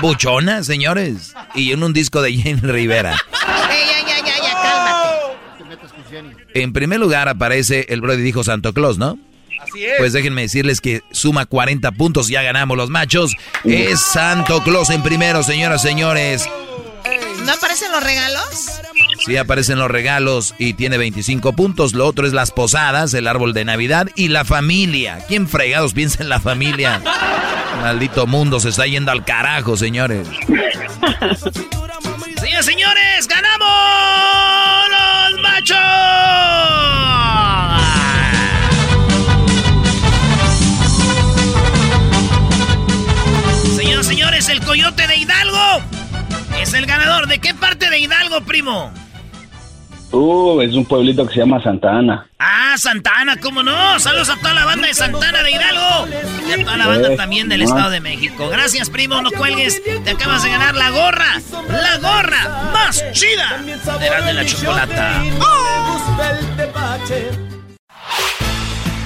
Buchona, 0.00 0.64
señores. 0.64 1.34
Y 1.54 1.72
en 1.72 1.82
un 1.82 1.92
disco 1.92 2.22
de 2.22 2.32
Jenny 2.34 2.60
Rivera. 2.60 3.12
Ey, 3.12 3.80
ya, 3.88 4.06
ya, 4.06 4.26
ya, 4.26 4.36
ya, 4.42 4.52
cálmate. 4.62 6.34
En 6.54 6.72
primer 6.72 7.00
lugar 7.00 7.28
aparece 7.28 7.86
el 7.88 8.00
Brody 8.00 8.22
dijo 8.22 8.44
Santo 8.44 8.72
Claus, 8.72 8.98
¿no? 8.98 9.18
Así 9.60 9.84
es. 9.84 9.94
Pues 9.98 10.12
déjenme 10.12 10.42
decirles 10.42 10.80
que 10.80 11.02
suma 11.10 11.46
40 11.46 11.90
puntos, 11.92 12.28
ya 12.28 12.42
ganamos 12.42 12.76
los 12.76 12.90
machos. 12.90 13.34
Es 13.64 14.00
Santo 14.00 14.62
Claus 14.62 14.90
en 14.90 15.02
primero, 15.02 15.42
señoras, 15.42 15.82
señores. 15.82 16.46
¿No 17.44 17.52
aparecen 17.52 17.90
los 17.92 18.02
regalos? 18.02 18.80
Sí 19.24 19.36
aparecen 19.36 19.78
los 19.78 19.90
regalos 19.90 20.54
y 20.58 20.74
tiene 20.74 20.98
25 20.98 21.54
puntos. 21.54 21.94
Lo 21.94 22.06
otro 22.06 22.26
es 22.26 22.32
las 22.32 22.50
posadas, 22.50 23.14
el 23.14 23.26
árbol 23.26 23.54
de 23.54 23.64
Navidad 23.64 24.08
y 24.14 24.28
la 24.28 24.44
familia. 24.44 25.20
¿Quién 25.28 25.48
fregados 25.48 25.94
piensa 25.94 26.22
en 26.22 26.28
la 26.28 26.40
familia? 26.40 27.00
Maldito 27.80 28.26
mundo 28.26 28.60
se 28.60 28.68
está 28.68 28.86
yendo 28.86 29.10
al 29.10 29.24
carajo, 29.24 29.76
señores. 29.76 30.28
Señores, 32.40 32.66
señores, 32.66 33.26
ganamos 33.26 34.90
los 34.90 35.42
machos. 35.42 35.76
Señores, 43.76 44.06
señores, 44.06 44.48
el 44.50 44.60
coyote 44.60 45.06
de 45.06 45.16
Hidalgo 45.16 45.93
es 46.64 46.74
el 46.74 46.86
ganador. 46.86 47.26
¿De 47.28 47.38
qué 47.38 47.54
parte 47.54 47.88
de 47.90 47.98
Hidalgo, 47.98 48.40
primo? 48.42 48.92
Uh, 50.10 50.60
es 50.60 50.74
un 50.74 50.84
pueblito 50.84 51.26
que 51.26 51.34
se 51.34 51.40
llama 51.40 51.62
Santa 51.62 51.90
Ana. 51.90 52.26
Ah, 52.38 52.74
Santana, 52.78 53.36
¿cómo 53.38 53.62
no? 53.62 53.98
Saludos 53.98 54.28
a 54.30 54.36
toda 54.36 54.54
la 54.54 54.64
banda 54.64 54.86
de 54.86 54.94
Santana 54.94 55.42
de 55.42 55.50
Hidalgo 55.50 56.06
y 56.48 56.52
a 56.52 56.64
toda 56.64 56.76
la 56.76 56.86
banda 56.86 57.12
Eh, 57.12 57.16
también 57.16 57.48
del. 57.48 57.62
Estado 57.62 57.90
de 57.90 58.00
México. 58.00 58.48
Gracias, 58.48 58.90
primo, 58.90 59.20
no 59.22 59.30
cuelgues. 59.32 59.82
Te 60.04 60.10
acabas 60.10 60.42
de 60.42 60.50
ganar 60.50 60.74
la 60.74 60.90
gorra, 60.90 61.40
la 61.68 61.98
gorra 61.98 62.70
más 62.72 63.02
chida 63.12 63.58
de 63.98 64.10
la 64.10 64.20
de 64.22 64.32
la 64.34 64.46
chocolata. 64.46 65.22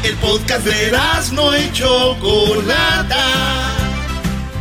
El 0.03 0.15
podcast 0.17 0.65
de 0.65 0.93
no 1.33 1.57
y 1.57 1.73
Chocolata. 1.73 3.88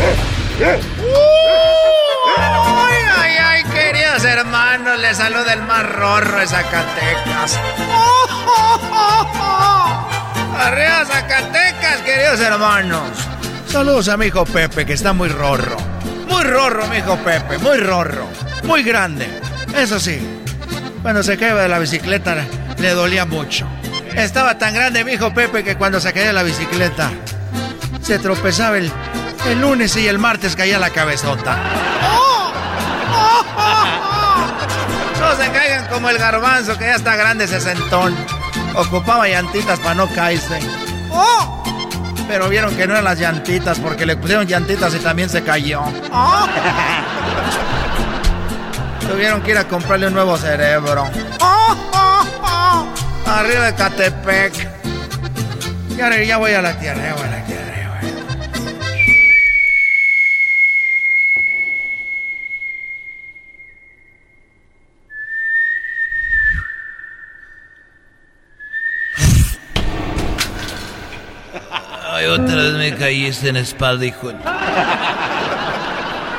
Ay, 0.00 0.14
ay, 3.16 3.36
ay, 3.36 3.64
queridos 3.64 4.24
hermanos, 4.24 4.98
les 5.00 5.16
saluda 5.16 5.52
el 5.52 5.62
más 5.62 5.84
rorro 5.90 6.38
de 6.38 6.46
Zacatecas. 6.46 7.58
Arriba 10.58 11.04
Zacatecas, 11.04 11.96
queridos 12.04 12.38
hermanos. 12.40 13.10
Saludos 13.66 14.08
a 14.08 14.16
mi 14.16 14.26
hijo 14.26 14.44
Pepe, 14.44 14.86
que 14.86 14.92
está 14.92 15.12
muy 15.12 15.28
rorro. 15.28 15.76
Muy 16.28 16.44
rorro, 16.44 16.86
mi 16.86 16.98
hijo 16.98 17.16
Pepe, 17.16 17.58
muy 17.58 17.78
rorro. 17.78 18.28
Muy 18.64 18.84
grande. 18.84 19.26
Eso 19.76 19.98
sí, 19.98 20.20
cuando 21.02 21.22
se 21.22 21.36
caía 21.36 21.56
de 21.56 21.68
la 21.68 21.78
bicicleta 21.78 22.36
le 22.78 22.90
dolía 22.90 23.24
mucho. 23.24 23.66
Estaba 24.14 24.58
tan 24.58 24.74
grande 24.74 25.04
mi 25.04 25.12
hijo 25.12 25.34
Pepe 25.34 25.64
que 25.64 25.76
cuando 25.76 26.00
se 26.00 26.12
caía 26.12 26.28
de 26.28 26.32
la 26.32 26.44
bicicleta 26.44 27.10
se 28.00 28.18
tropezaba 28.18 28.78
el, 28.78 28.90
el 29.48 29.60
lunes 29.60 29.96
y 29.96 30.06
el 30.06 30.18
martes 30.18 30.54
caía 30.54 30.78
la 30.78 30.90
cabezota. 30.90 31.58
No 35.20 35.34
se 35.36 35.50
caigan 35.50 35.86
como 35.88 36.08
el 36.08 36.16
garbanzo 36.16 36.78
que 36.78 36.84
ya 36.84 36.94
está 36.94 37.16
grande 37.16 37.48
sesentón. 37.48 38.14
Ocupaba 38.74 39.28
llantitas 39.28 39.78
para 39.80 39.94
no 39.94 40.08
caerse. 40.08 40.60
Pero 42.28 42.48
vieron 42.48 42.74
que 42.76 42.86
no 42.86 42.92
eran 42.92 43.04
las 43.04 43.18
llantitas 43.18 43.78
porque 43.80 44.06
le 44.06 44.16
pusieron 44.16 44.46
llantitas 44.46 44.94
y 44.94 44.98
también 45.00 45.28
se 45.28 45.42
cayó. 45.42 45.82
Tuvieron 49.10 49.42
que 49.42 49.50
ir 49.50 49.58
a 49.58 49.64
comprarle 49.64 50.06
un 50.06 50.14
nuevo 50.14 50.36
cerebro. 50.38 51.10
Arriba 53.26 53.64
de 53.66 53.74
Catepec. 53.74 54.68
Ya, 55.96 56.22
ya 56.22 56.36
voy 56.36 56.52
a 56.52 56.62
la 56.62 56.78
tierra, 56.78 57.02
ya 57.02 57.14
voy 57.14 57.24
a 57.24 57.30
la 57.30 57.44
tierra. 57.44 57.57
Otra 72.28 72.54
vez 72.56 72.74
me 72.74 72.94
caíste 72.94 73.48
en 73.48 73.54
la 73.54 73.60
espalda, 73.60 74.04
hijo. 74.04 74.32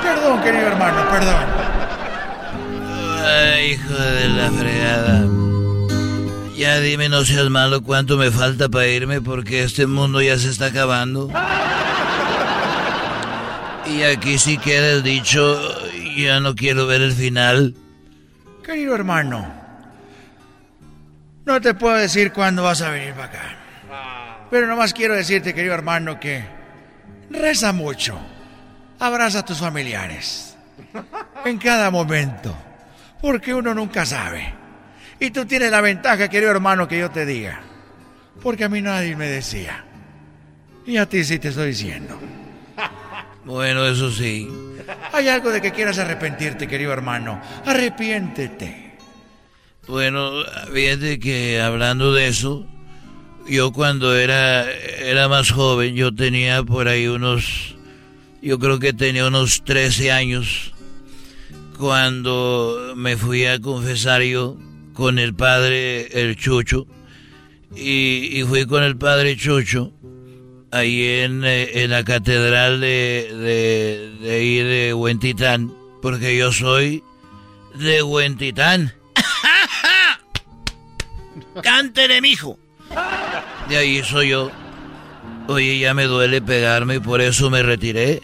Perdón, 0.02 0.42
querido 0.42 0.68
hermano, 0.68 1.10
perdón. 1.10 1.36
Ay, 3.26 3.72
hijo 3.72 3.94
de 3.94 4.30
la 4.30 4.52
fregada. 4.52 5.28
Ya 6.58 6.80
dime, 6.80 7.08
no 7.08 7.24
seas 7.24 7.50
malo, 7.50 7.82
cuánto 7.84 8.18
me 8.18 8.32
falta 8.32 8.68
para 8.68 8.88
irme 8.88 9.22
porque 9.22 9.64
este 9.64 9.88
mundo 9.88 10.22
ya 10.22 10.38
se 10.38 10.50
está 10.50 10.66
acabando. 10.68 11.32
Y 13.86 14.04
aquí 14.04 14.38
sí 14.38 14.58
queda 14.58 14.92
el 14.92 15.04
dicho, 15.04 15.58
ya 16.18 16.40
no 16.40 16.56
quiero 16.56 16.86
ver 16.86 17.02
el 17.02 17.14
final. 17.14 17.76
Querido 18.64 18.94
hermano, 18.94 19.48
no 21.46 21.62
te 21.62 21.74
puedo 21.74 21.96
decir 21.96 22.32
cuándo 22.34 22.64
vas 22.64 22.82
a 22.82 22.90
venir 22.90 23.14
para 23.14 23.26
acá. 23.26 23.58
Pero 24.50 24.68
nomás 24.68 24.94
quiero 24.94 25.16
decirte, 25.16 25.54
querido 25.54 25.74
hermano, 25.74 26.20
que 26.20 26.44
reza 27.30 27.72
mucho. 27.72 28.20
Abraza 29.00 29.40
a 29.40 29.46
tus 29.46 29.60
familiares. 29.60 30.58
En 31.46 31.58
cada 31.58 31.92
momento. 31.92 32.56
Porque 33.22 33.54
uno 33.54 33.74
nunca 33.74 34.06
sabe. 34.06 34.54
Y 35.20 35.32
tú 35.32 35.46
tienes 35.46 35.72
la 35.72 35.82
ventaja, 35.82 36.30
querido 36.30 36.52
hermano, 36.52 36.88
que 36.88 37.00
yo 37.00 37.12
te 37.12 37.26
diga. 37.26 37.62
Porque 38.42 38.64
a 38.64 38.70
mí 38.70 38.82
nadie 38.82 39.16
me 39.16 39.28
decía. 39.28 39.84
Y 40.86 40.98
a 40.98 41.08
ti 41.08 41.24
sí 41.24 41.38
te 41.40 41.50
estoy 41.50 41.68
diciendo. 41.68 42.20
Bueno, 43.46 43.86
eso 43.86 44.12
sí. 44.12 44.50
Hay 45.12 45.28
algo 45.28 45.50
de 45.50 45.62
que 45.62 45.72
quieras 45.72 46.00
arrepentirte, 46.00 46.68
querido 46.68 46.94
hermano. 46.94 47.42
Arrepiéntete. 47.66 48.98
Bueno, 49.88 50.32
fíjate 50.74 51.20
que 51.20 51.62
hablando 51.62 52.14
de 52.14 52.28
eso, 52.28 52.68
yo 53.50 53.72
cuando 53.72 54.16
era, 54.16 54.72
era 54.72 55.28
más 55.28 55.52
joven, 55.52 55.96
yo 55.96 56.14
tenía 56.14 56.64
por 56.64 56.88
ahí 56.88 57.08
unos, 57.08 57.76
yo 58.42 58.60
creo 58.60 58.80
que 58.80 58.94
tenía 58.94 59.26
unos 59.26 59.64
13 59.64 60.12
años, 60.12 60.74
cuando 61.78 62.94
me 62.96 63.18
fui 63.18 63.46
a 63.46 63.60
confesar 63.60 64.22
yo 64.22 64.58
con 64.94 65.18
el 65.18 65.34
padre, 65.34 66.22
el 66.22 66.36
Chucho, 66.36 66.86
y, 67.76 68.44
fui 68.48 68.66
con 68.66 68.84
el 68.84 68.98
padre 68.98 69.38
Chucho 69.38 69.94
ahí 70.72 71.22
en, 71.22 71.44
eh, 71.44 71.84
en 71.84 71.92
la 71.92 72.04
catedral 72.04 72.80
de, 72.80 73.30
de, 73.32 74.18
de 74.22 74.36
ahí 74.36 74.58
de 74.58 74.94
Huentitán, 74.94 75.74
porque 76.02 76.38
yo 76.38 76.52
soy 76.52 77.04
de 77.76 78.04
Huentitán. 78.04 78.94
Cántele, 81.64 82.22
mijo. 82.22 82.60
De 83.68 83.78
ahí 83.78 84.04
soy 84.04 84.30
yo. 84.30 84.52
Oye, 85.48 85.80
ya 85.80 85.94
me 85.94 86.06
duele 86.06 86.42
pegarme 86.42 86.96
y 86.96 87.00
por 87.00 87.22
eso 87.22 87.50
me 87.50 87.64
retiré. 87.64 88.22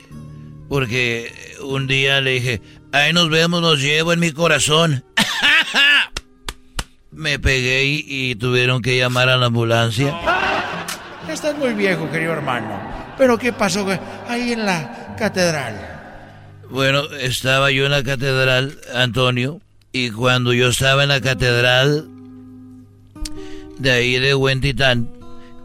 Porque 0.69 1.55
un 1.61 1.88
día 1.88 2.21
le 2.21 2.32
dije, 2.32 2.61
ahí 2.91 3.13
nos 3.13 3.30
vemos, 3.30 3.61
los 3.61 3.80
llevo 3.80 4.13
en 4.13 4.19
mi 4.19 4.32
corazón. 4.32 5.03
me 7.11 7.39
pegué 7.39 7.86
y, 7.86 8.05
y 8.07 8.36
tuvieron 8.36 8.82
que 8.82 8.97
llamar 8.97 9.30
a 9.30 9.38
la 9.38 9.47
ambulancia. 9.47 10.15
Estás 11.30 11.55
muy 11.57 11.73
viejo, 11.73 12.09
querido 12.11 12.34
hermano. 12.34 12.80
Pero 13.17 13.38
¿qué 13.38 13.53
pasó 13.53 13.88
ahí 14.28 14.53
en 14.53 14.65
la 14.65 15.15
catedral? 15.17 15.95
Bueno, 16.69 17.03
estaba 17.19 17.71
yo 17.71 17.86
en 17.86 17.91
la 17.91 18.03
catedral, 18.03 18.78
Antonio, 18.93 19.61
y 19.91 20.09
cuando 20.11 20.53
yo 20.53 20.69
estaba 20.69 21.03
en 21.03 21.09
la 21.09 21.21
catedral 21.21 22.07
de 23.80 23.91
ahí 23.91 24.19
de 24.19 24.36
Huentitán, 24.36 25.09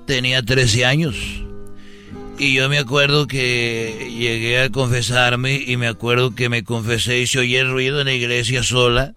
tenía 0.06 0.42
13 0.42 0.84
años. 0.84 1.16
Y 2.38 2.54
yo 2.54 2.68
me 2.68 2.78
acuerdo 2.78 3.26
que 3.26 4.11
llegué 4.18 4.62
a 4.62 4.70
confesarme 4.70 5.62
y 5.66 5.76
me 5.76 5.86
acuerdo 5.86 6.34
que 6.34 6.48
me 6.48 6.64
confesé 6.64 7.20
y 7.20 7.26
se 7.26 7.40
oye 7.40 7.61
el 7.61 7.70
ruido 7.70 8.00
en 8.00 8.06
la 8.06 8.14
iglesia 8.14 8.62
sola. 8.62 9.14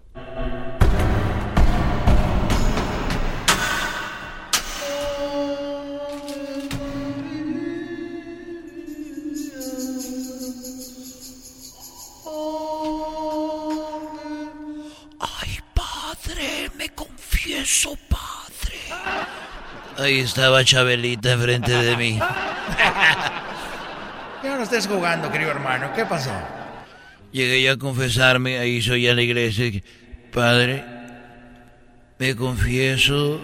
Ay, 15.18 15.58
padre, 15.74 16.70
me 16.76 16.90
confieso. 16.90 17.96
Ahí 19.96 20.20
estaba 20.20 20.64
Chabelita 20.64 21.32
enfrente 21.32 21.72
de 21.72 21.96
mí. 21.96 22.18
Ya 24.44 24.58
no 24.58 24.62
estés 24.62 24.86
jugando, 24.86 25.32
querido 25.32 25.52
hermano. 25.52 25.90
¿Qué 25.96 26.04
pasó? 26.04 26.30
Llegué 27.32 27.62
ya 27.62 27.72
a 27.72 27.76
confesarme, 27.78 28.58
ahí 28.58 28.82
soy 28.82 29.08
a 29.08 29.14
la 29.14 29.22
iglesia. 29.22 29.82
Padre, 30.30 30.84
me 32.18 32.36
confieso 32.36 33.40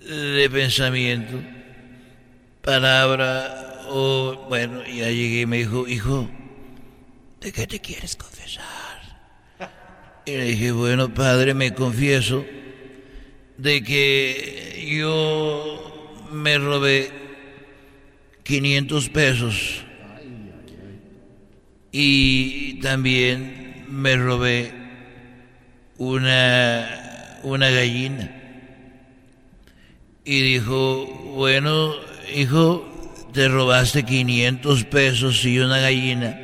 de 0.00 0.50
pensamiento, 0.50 1.40
palabra, 2.62 3.84
o 3.88 4.46
bueno, 4.48 4.82
ya 4.84 5.06
llegué 5.06 5.42
y 5.42 5.46
me 5.46 5.58
dijo, 5.58 5.86
hijo, 5.86 6.28
¿de 7.40 7.52
qué 7.52 7.68
te 7.68 7.80
quieres 7.80 8.16
confesar? 8.16 8.64
Y 10.26 10.32
le 10.32 10.44
dije, 10.46 10.72
bueno, 10.72 11.14
padre, 11.14 11.54
me 11.54 11.72
confieso 11.74 12.44
de 13.56 13.82
que 13.82 14.86
yo 14.98 16.26
me 16.32 16.58
robé 16.58 17.10
500 18.42 19.08
pesos 19.10 19.84
y 21.92 22.80
también 22.80 23.84
me 23.88 24.16
robé 24.16 24.72
una, 25.98 27.38
una 27.44 27.70
gallina. 27.70 28.30
Y 30.24 30.40
dijo, 30.40 31.06
bueno, 31.36 31.94
hijo, 32.34 32.90
te 33.32 33.48
robaste 33.48 34.04
500 34.04 34.84
pesos 34.84 35.44
y 35.44 35.60
una 35.60 35.78
gallina. 35.78 36.40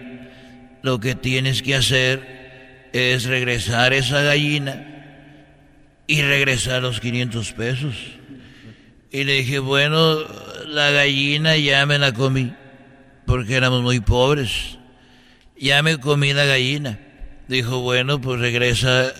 Lo 0.82 1.00
que 1.00 1.14
tienes 1.14 1.62
que 1.62 1.74
hacer 1.74 2.88
es 2.92 3.24
regresar 3.24 3.92
esa 3.92 4.22
gallina 4.22 4.90
y 6.10 6.22
regresar 6.22 6.82
los 6.82 6.98
500 6.98 7.52
pesos. 7.52 7.94
Y 9.12 9.22
le 9.22 9.34
dije, 9.34 9.60
bueno, 9.60 10.18
la 10.66 10.90
gallina 10.90 11.56
ya 11.56 11.86
me 11.86 12.00
la 12.00 12.12
comí, 12.12 12.52
porque 13.26 13.54
éramos 13.54 13.82
muy 13.82 14.00
pobres. 14.00 14.76
Ya 15.56 15.84
me 15.84 15.98
comí 15.98 16.32
la 16.32 16.46
gallina. 16.46 16.98
Dijo, 17.46 17.78
bueno, 17.82 18.20
pues 18.20 18.40
regresa 18.40 19.14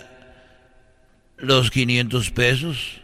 los 1.37 1.71
500 1.71 2.33
pesos. 2.33 3.01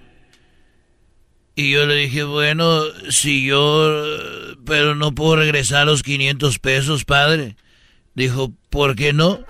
Y 1.54 1.70
yo 1.70 1.86
le 1.86 1.94
dije, 1.94 2.24
bueno, 2.24 2.82
si 3.08 3.46
yo, 3.46 4.02
pero 4.64 4.96
no 4.96 5.14
puedo 5.14 5.36
regresar 5.36 5.86
los 5.86 6.02
500 6.02 6.58
pesos, 6.58 7.04
padre. 7.04 7.54
Dijo, 8.16 8.52
¿por 8.68 8.96
qué 8.96 9.12
no? 9.12 9.44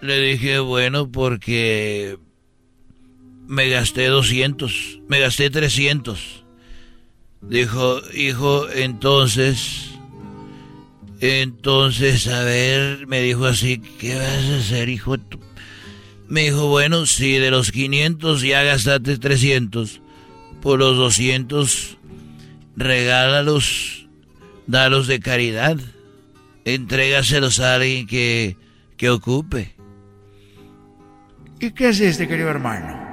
Le 0.00 0.18
dije, 0.18 0.60
bueno, 0.60 1.12
porque 1.12 2.16
me 3.46 3.68
gasté 3.68 4.06
200, 4.06 5.00
me 5.08 5.20
gasté 5.20 5.50
300. 5.50 6.44
Dijo, 7.42 8.00
hijo, 8.14 8.70
entonces, 8.70 9.90
entonces, 11.20 12.26
a 12.28 12.42
ver, 12.42 13.06
me 13.06 13.20
dijo 13.20 13.44
así, 13.46 13.78
¿qué 13.98 14.14
vas 14.16 14.44
a 14.50 14.56
hacer, 14.58 14.88
hijo? 14.88 15.16
Me 16.28 16.44
dijo, 16.44 16.68
bueno, 16.68 17.06
si 17.06 17.32
de 17.32 17.50
los 17.50 17.70
500 17.70 18.42
ya 18.42 18.62
gastaste 18.62 19.18
300, 19.18 20.00
por 20.62 20.78
los 20.78 20.96
200, 20.96 21.98
regálalos, 22.76 24.08
dalos 24.66 25.06
de 25.06 25.20
caridad, 25.20 25.76
entrégaselos 26.64 27.60
a 27.60 27.74
alguien 27.74 28.06
que, 28.06 28.56
que 28.96 29.10
ocupe. 29.10 29.74
¿Y 31.60 31.70
qué 31.72 31.90
hiciste, 31.90 32.26
querido 32.26 32.48
hermano? 32.48 33.03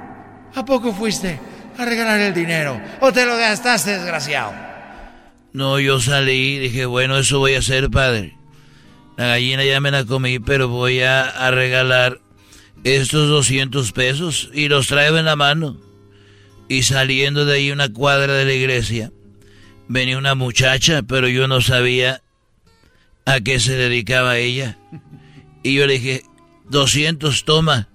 ¿A 0.54 0.64
poco 0.64 0.92
fuiste 0.92 1.40
a 1.78 1.84
regalar 1.84 2.20
el 2.20 2.34
dinero? 2.34 2.80
¿O 3.00 3.12
te 3.12 3.24
lo 3.24 3.36
gastaste, 3.36 3.92
desgraciado? 3.92 4.52
No, 5.52 5.78
yo 5.80 6.00
salí 6.00 6.56
y 6.56 6.58
dije, 6.58 6.86
bueno, 6.86 7.18
eso 7.18 7.38
voy 7.38 7.54
a 7.54 7.58
hacer, 7.58 7.90
padre. 7.90 8.36
La 9.16 9.26
gallina 9.28 9.64
ya 9.64 9.80
me 9.80 9.90
la 9.90 10.04
comí, 10.04 10.38
pero 10.38 10.68
voy 10.68 11.00
a, 11.00 11.24
a 11.24 11.50
regalar 11.50 12.20
estos 12.84 13.28
200 13.28 13.92
pesos 13.92 14.50
y 14.52 14.68
los 14.68 14.86
traigo 14.88 15.18
en 15.18 15.26
la 15.26 15.36
mano. 15.36 15.76
Y 16.68 16.82
saliendo 16.82 17.44
de 17.44 17.56
ahí 17.56 17.70
una 17.70 17.92
cuadra 17.92 18.32
de 18.34 18.44
la 18.44 18.52
iglesia, 18.52 19.12
venía 19.88 20.16
una 20.16 20.34
muchacha, 20.34 21.02
pero 21.02 21.28
yo 21.28 21.48
no 21.48 21.60
sabía 21.60 22.22
a 23.26 23.40
qué 23.40 23.60
se 23.60 23.76
dedicaba 23.76 24.38
ella. 24.38 24.78
Y 25.62 25.74
yo 25.74 25.86
le 25.86 25.94
dije, 25.94 26.24
200, 26.70 27.44
toma. 27.44 27.88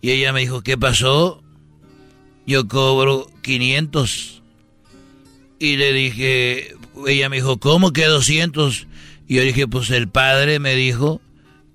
Y 0.00 0.10
ella 0.10 0.32
me 0.32 0.40
dijo, 0.40 0.62
¿qué 0.62 0.76
pasó? 0.76 1.41
Yo 2.46 2.68
cobro 2.68 3.26
500. 3.42 4.42
Y 5.58 5.76
le 5.76 5.92
dije, 5.92 6.74
ella 7.06 7.28
me 7.28 7.36
dijo, 7.36 7.58
¿cómo 7.58 7.92
que 7.92 8.06
200? 8.06 8.86
Y 9.28 9.36
yo 9.36 9.42
dije, 9.42 9.68
pues 9.68 9.90
el 9.90 10.08
padre 10.08 10.58
me 10.58 10.74
dijo 10.74 11.20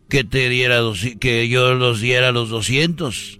que 0.09 0.23
te 0.23 0.49
diera 0.49 0.81
que 1.19 1.47
yo 1.47 1.73
los 1.73 2.01
diera 2.01 2.31
los 2.31 2.49
200. 2.49 3.39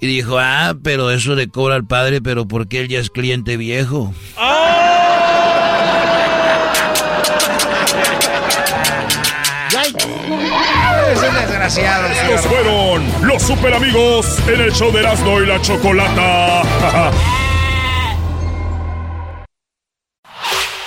Y 0.00 0.06
dijo, 0.06 0.38
ah, 0.38 0.74
pero 0.82 1.10
eso 1.10 1.34
le 1.34 1.48
cobra 1.48 1.76
al 1.76 1.86
padre, 1.86 2.20
pero 2.20 2.46
porque 2.48 2.80
él 2.80 2.88
ya 2.88 2.98
es 2.98 3.08
cliente 3.08 3.56
viejo. 3.56 4.12
Desgraciado. 11.76 12.34
Estos 12.34 12.46
fueron 12.46 13.12
los 13.22 13.42
super 13.42 13.74
amigos 13.74 14.38
en 14.48 14.60
el 14.60 14.72
show 14.72 14.92
de 14.92 15.00
Erasmo 15.00 15.40
y 15.40 15.46
la 15.46 15.60
Chocolata. 15.60 16.62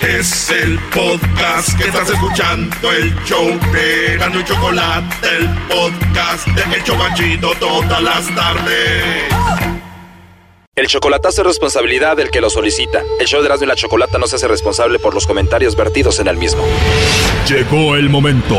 Es 0.00 0.50
el 0.50 0.78
podcast 0.94 1.76
que 1.76 1.88
estás 1.88 2.08
escuchando, 2.10 2.92
el 2.92 3.12
show 3.24 3.58
de 3.72 4.12
Erasmo 4.14 4.38
y 4.38 4.44
Chocolata, 4.44 5.16
el 5.36 5.48
podcast 5.66 6.46
de 6.48 6.76
El 6.76 6.84
Chocachito 6.84 7.52
todas 7.58 8.02
las 8.02 8.32
tardes. 8.34 9.24
El 10.76 10.86
chocolatazo 10.86 11.40
es 11.40 11.46
responsabilidad 11.46 12.18
del 12.18 12.30
que 12.30 12.40
lo 12.40 12.50
solicita. 12.50 13.02
El 13.18 13.26
show 13.26 13.40
de 13.40 13.46
Erasmo 13.46 13.64
y 13.64 13.68
la 13.68 13.74
Chocolata 13.74 14.18
no 14.18 14.26
se 14.26 14.36
hace 14.36 14.46
responsable 14.46 14.98
por 14.98 15.14
los 15.14 15.26
comentarios 15.26 15.74
vertidos 15.74 16.20
en 16.20 16.28
el 16.28 16.36
mismo. 16.36 16.62
Llegó 17.48 17.96
el 17.96 18.08
momento 18.10 18.58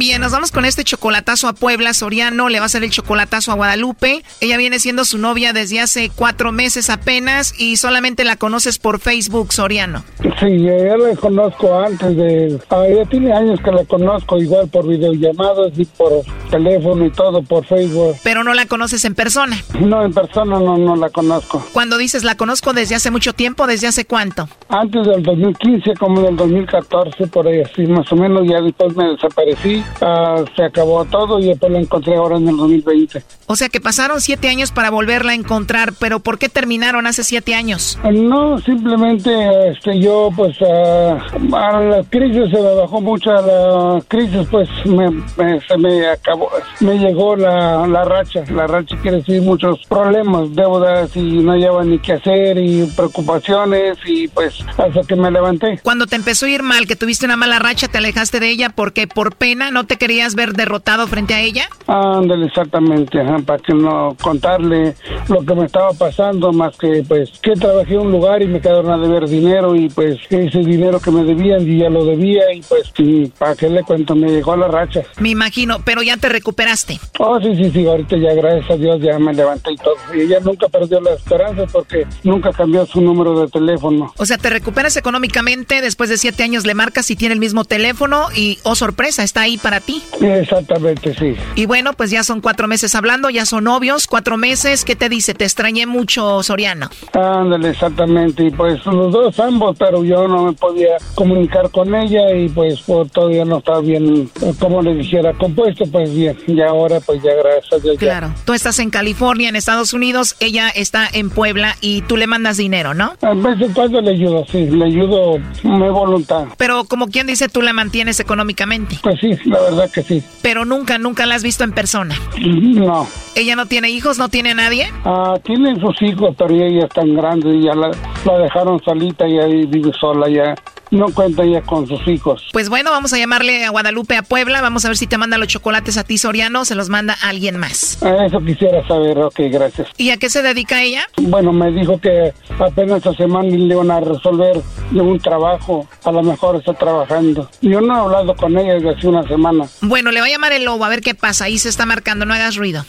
Bien, 0.00 0.18
nos 0.18 0.32
vamos 0.32 0.50
con 0.50 0.64
este 0.64 0.82
chocolatazo 0.82 1.46
a 1.46 1.52
Puebla. 1.52 1.92
Soriano 1.92 2.48
le 2.48 2.58
va 2.58 2.64
a 2.64 2.66
hacer 2.66 2.82
el 2.82 2.88
chocolatazo 2.88 3.52
a 3.52 3.54
Guadalupe. 3.54 4.22
Ella 4.40 4.56
viene 4.56 4.78
siendo 4.78 5.04
su 5.04 5.18
novia 5.18 5.52
desde 5.52 5.78
hace 5.78 6.10
cuatro 6.16 6.52
meses 6.52 6.88
apenas 6.88 7.52
y 7.58 7.76
solamente 7.76 8.24
la 8.24 8.36
conoces 8.36 8.78
por 8.78 8.98
Facebook, 8.98 9.52
Soriano. 9.52 10.02
Sí, 10.40 10.62
ya 10.62 10.96
la 10.96 11.14
conozco 11.16 11.78
antes 11.78 12.16
de... 12.16 12.58
Ah, 12.70 12.86
ya 12.88 13.04
tiene 13.10 13.30
años 13.34 13.60
que 13.62 13.70
la 13.72 13.84
conozco 13.84 14.38
igual 14.38 14.68
por 14.68 14.88
videollamadas 14.88 15.72
y 15.76 15.84
por 15.84 16.22
teléfono 16.50 17.04
y 17.06 17.10
todo 17.10 17.42
por 17.42 17.64
Facebook. 17.64 18.16
Pero 18.22 18.44
no 18.44 18.54
la 18.54 18.66
conoces 18.66 19.04
en 19.04 19.14
persona. 19.14 19.56
No, 19.78 20.04
en 20.04 20.12
persona 20.12 20.58
no, 20.58 20.76
no 20.76 20.96
la 20.96 21.10
conozco. 21.10 21.64
Cuando 21.72 21.96
dices 21.96 22.24
la 22.24 22.36
conozco 22.36 22.72
desde 22.72 22.94
hace 22.94 23.10
mucho 23.10 23.32
tiempo, 23.32 23.66
¿desde 23.66 23.86
hace 23.86 24.04
cuánto? 24.04 24.48
Antes 24.68 25.06
del 25.06 25.22
2015, 25.22 25.94
como 25.94 26.20
del 26.20 26.36
2014, 26.36 27.26
por 27.28 27.46
ahí 27.46 27.60
así, 27.60 27.86
más 27.86 28.10
o 28.12 28.16
menos, 28.16 28.46
ya 28.46 28.60
después 28.60 28.94
me 28.96 29.04
desaparecí 29.04 29.70
Ah, 30.00 30.44
se 30.56 30.64
acabó 30.64 31.04
todo 31.04 31.38
y 31.38 31.46
después 31.46 31.72
la 31.72 31.78
encontré 31.78 32.16
ahora 32.16 32.36
en 32.36 32.48
el 32.48 32.56
2020. 32.56 33.22
O 33.46 33.56
sea 33.56 33.68
que 33.68 33.80
pasaron 33.80 34.20
siete 34.20 34.48
años 34.48 34.70
para 34.72 34.90
volverla 34.90 35.32
a 35.32 35.34
encontrar, 35.34 35.92
pero 35.98 36.20
¿por 36.20 36.38
qué 36.38 36.48
terminaron 36.48 37.06
hace 37.06 37.24
siete 37.24 37.54
años? 37.54 37.98
No, 38.10 38.58
simplemente 38.60 39.30
este, 39.70 40.00
yo 40.00 40.30
pues 40.34 40.56
ah, 40.62 41.18
a 41.52 41.80
la 41.80 42.02
crisis 42.04 42.50
se 42.50 42.60
me 42.60 42.74
bajó 42.74 43.00
mucho, 43.00 43.30
a 43.30 43.42
la 43.42 44.02
crisis 44.08 44.46
pues 44.50 44.68
me, 44.86 45.60
se 45.66 45.76
me 45.76 46.06
acabó, 46.08 46.39
me 46.80 46.98
llegó 46.98 47.36
la, 47.36 47.86
la 47.86 48.04
racha, 48.04 48.44
la 48.52 48.66
racha 48.66 48.96
quiere 49.02 49.18
decir 49.18 49.42
muchos 49.42 49.80
problemas, 49.86 50.54
deudas 50.54 51.14
y 51.16 51.20
no 51.20 51.56
lleva 51.56 51.84
ni 51.84 51.98
qué 51.98 52.14
hacer 52.14 52.58
y 52.58 52.86
preocupaciones 52.96 53.98
y 54.06 54.28
pues 54.28 54.60
hasta 54.76 55.02
que 55.06 55.16
me 55.16 55.30
levanté. 55.30 55.80
Cuando 55.82 56.06
te 56.06 56.16
empezó 56.16 56.46
a 56.46 56.50
ir 56.50 56.62
mal, 56.62 56.86
que 56.86 56.96
tuviste 56.96 57.26
una 57.26 57.36
mala 57.36 57.58
racha, 57.58 57.88
te 57.88 57.98
alejaste 57.98 58.40
de 58.40 58.48
ella 58.48 58.70
porque 58.70 59.06
por 59.06 59.36
pena 59.36 59.70
no 59.70 59.84
te 59.86 59.96
querías 59.96 60.34
ver 60.34 60.52
derrotado 60.52 61.06
frente 61.06 61.34
a 61.34 61.40
ella? 61.40 61.68
Ándale, 61.86 62.46
exactamente, 62.46 63.18
para 63.46 63.62
que 63.62 63.74
no 63.74 64.16
contarle 64.20 64.94
lo 65.28 65.44
que 65.44 65.54
me 65.54 65.66
estaba 65.66 65.92
pasando, 65.92 66.52
más 66.52 66.76
que 66.76 67.04
pues 67.06 67.30
que 67.42 67.52
trabajé 67.52 67.94
en 67.94 68.00
un 68.00 68.12
lugar 68.12 68.42
y 68.42 68.46
me 68.46 68.60
quedaron 68.60 68.90
a 68.90 68.98
deber 68.98 69.28
dinero 69.28 69.74
y 69.74 69.88
pues 69.88 70.18
ese 70.30 70.60
dinero 70.60 71.00
que 71.00 71.10
me 71.10 71.24
debían 71.24 71.68
y 71.68 71.78
ya 71.78 71.90
lo 71.90 72.04
debía 72.04 72.52
y 72.54 72.62
pues 72.62 72.92
sí, 72.96 73.32
para 73.38 73.54
que 73.54 73.68
le 73.68 73.82
cuento, 73.82 74.14
me 74.14 74.28
llegó 74.30 74.56
la 74.56 74.68
racha. 74.68 75.02
Me 75.18 75.30
imagino, 75.30 75.78
pero 75.84 76.02
ya 76.02 76.16
te 76.16 76.28
recuperaste. 76.30 76.98
Oh, 77.18 77.38
sí, 77.40 77.54
sí, 77.56 77.70
sí, 77.70 77.86
ahorita 77.86 78.16
ya 78.16 78.34
gracias 78.34 78.70
a 78.70 78.76
Dios 78.76 79.00
ya 79.00 79.18
me 79.18 79.34
levanté 79.34 79.72
y 79.72 79.76
todo. 79.76 79.94
Y 80.14 80.20
ella 80.22 80.38
nunca 80.40 80.68
perdió 80.68 81.00
la 81.00 81.12
esperanza 81.12 81.66
porque 81.72 82.06
nunca 82.24 82.50
cambió 82.52 82.86
su 82.86 83.00
número 83.00 83.40
de 83.40 83.48
teléfono. 83.48 84.12
O 84.16 84.26
sea, 84.26 84.38
te 84.38 84.50
recuperas 84.50 84.96
económicamente, 84.96 85.80
después 85.80 86.10
de 86.10 86.18
siete 86.18 86.42
años 86.42 86.64
le 86.64 86.74
marcas 86.74 87.10
y 87.10 87.16
tiene 87.16 87.34
el 87.34 87.40
mismo 87.40 87.64
teléfono 87.64 88.28
y, 88.34 88.58
oh 88.64 88.74
sorpresa, 88.74 89.22
está 89.22 89.42
ahí 89.42 89.58
para 89.58 89.80
ti. 89.80 90.02
Exactamente, 90.20 91.14
sí. 91.14 91.34
Y 91.54 91.66
bueno, 91.66 91.92
pues 91.92 92.10
ya 92.10 92.24
son 92.24 92.40
cuatro 92.40 92.68
meses 92.68 92.94
hablando, 92.94 93.30
ya 93.30 93.46
son 93.46 93.64
novios, 93.64 94.06
cuatro 94.06 94.36
meses. 94.36 94.84
¿Qué 94.84 94.96
te 94.96 95.08
dice? 95.08 95.34
Te 95.34 95.44
extrañé 95.44 95.86
mucho, 95.86 96.42
Soriano. 96.42 96.90
Ándale, 97.12 97.70
exactamente. 97.70 98.44
Y 98.44 98.50
pues 98.50 98.84
los 98.86 99.12
dos, 99.12 99.38
ambos, 99.40 99.76
pero 99.78 100.04
yo 100.04 100.26
no 100.28 100.44
me 100.44 100.52
podía 100.52 100.96
comunicar 101.14 101.70
con 101.70 101.94
ella 101.94 102.32
y 102.34 102.48
pues, 102.48 102.80
pues 102.86 103.10
todavía 103.12 103.44
no 103.44 103.58
estaba 103.58 103.80
bien, 103.80 104.30
como 104.58 104.82
le 104.82 104.94
dijera, 104.94 105.32
compuesto, 105.34 105.84
pues 105.90 106.14
Y 106.46 106.60
ahora, 106.60 107.00
pues 107.00 107.22
ya 107.22 107.30
gracias 107.34 107.72
a 107.72 107.78
Dios. 107.78 107.96
Claro. 107.98 108.34
Tú 108.44 108.52
estás 108.52 108.78
en 108.78 108.90
California, 108.90 109.48
en 109.48 109.56
Estados 109.56 109.92
Unidos, 109.92 110.36
ella 110.40 110.68
está 110.68 111.08
en 111.12 111.30
Puebla 111.30 111.76
y 111.80 112.02
tú 112.02 112.16
le 112.16 112.26
mandas 112.26 112.56
dinero, 112.56 112.94
¿no? 112.94 113.14
A 113.22 113.34
veces 113.34 113.70
cuando 113.74 114.00
le 114.00 114.10
ayudo, 114.10 114.44
sí, 114.50 114.66
le 114.66 114.84
ayudo 114.84 115.38
mi 115.62 115.88
voluntad. 115.88 116.46
Pero 116.56 116.84
como 116.84 117.08
quien 117.08 117.26
dice, 117.26 117.48
tú 117.48 117.62
la 117.62 117.72
mantienes 117.72 118.20
económicamente. 118.20 118.96
Pues 119.02 119.18
sí, 119.20 119.36
la 119.44 119.60
verdad 119.60 119.90
que 119.90 120.02
sí. 120.02 120.22
Pero 120.42 120.64
nunca, 120.64 120.98
nunca 120.98 121.26
la 121.26 121.34
has 121.34 121.42
visto 121.42 121.64
en 121.64 121.72
persona. 121.72 122.14
No. 122.38 123.06
¿Ella 123.34 123.56
no 123.56 123.66
tiene 123.66 123.90
hijos? 123.90 124.18
¿No 124.18 124.28
tiene 124.28 124.54
nadie? 124.54 124.90
Ah, 125.04 125.34
tiene 125.44 125.78
sus 125.80 126.00
hijos, 126.02 126.34
pero 126.36 126.54
ella 126.54 126.86
es 126.86 126.92
tan 126.92 127.14
grande 127.14 127.54
y 127.56 127.64
ya 127.64 127.74
la, 127.74 127.90
la 128.24 128.38
dejaron 128.38 128.80
solita 128.82 129.28
y 129.28 129.38
ahí 129.38 129.66
vive 129.66 129.92
sola 129.98 130.28
ya 130.28 130.54
no 130.90 131.06
cuenta 131.12 131.44
ya 131.44 131.62
con 131.62 131.86
sus 131.86 132.06
hijos. 132.08 132.48
Pues 132.52 132.68
bueno, 132.68 132.90
vamos 132.90 133.12
a 133.12 133.18
llamarle 133.18 133.64
a 133.64 133.70
Guadalupe 133.70 134.16
a 134.16 134.22
Puebla. 134.22 134.60
Vamos 134.60 134.84
a 134.84 134.88
ver 134.88 134.96
si 134.96 135.06
te 135.06 135.18
manda 135.18 135.38
los 135.38 135.48
chocolates 135.48 135.96
a 135.96 136.04
ti, 136.04 136.18
Soriano, 136.18 136.62
o 136.62 136.64
se 136.64 136.74
los 136.74 136.88
manda 136.88 137.16
a 137.22 137.28
alguien 137.28 137.56
más. 137.56 137.98
Eso 138.02 138.40
quisiera 138.40 138.86
saber, 138.86 139.18
ok, 139.18 139.40
gracias. 139.50 139.88
¿Y 139.96 140.10
a 140.10 140.16
qué 140.16 140.28
se 140.28 140.42
dedica 140.42 140.82
ella? 140.82 141.04
Bueno, 141.16 141.52
me 141.52 141.70
dijo 141.70 141.98
que 141.98 142.32
apenas 142.58 142.98
esta 142.98 143.14
semana 143.14 143.48
le 143.48 143.74
iban 143.74 143.90
a 143.90 144.00
resolver 144.00 144.60
de 144.90 145.00
un 145.00 145.18
trabajo. 145.18 145.86
A 146.04 146.12
lo 146.12 146.22
mejor 146.22 146.56
está 146.56 146.74
trabajando. 146.74 147.48
Yo 147.60 147.80
no 147.80 147.94
he 147.94 148.00
hablado 148.00 148.34
con 148.34 148.56
ella 148.58 148.74
desde 148.74 148.90
hace 148.90 149.08
una 149.08 149.22
semana. 149.26 149.66
Bueno, 149.82 150.10
le 150.10 150.20
voy 150.20 150.30
a 150.30 150.32
llamar 150.32 150.52
el 150.52 150.64
lobo 150.64 150.84
a 150.84 150.88
ver 150.88 151.00
qué 151.00 151.14
pasa. 151.14 151.44
Ahí 151.44 151.58
se 151.58 151.68
está 151.68 151.86
marcando, 151.86 152.26
no 152.26 152.34
hagas 152.34 152.56
ruido. 152.56 152.84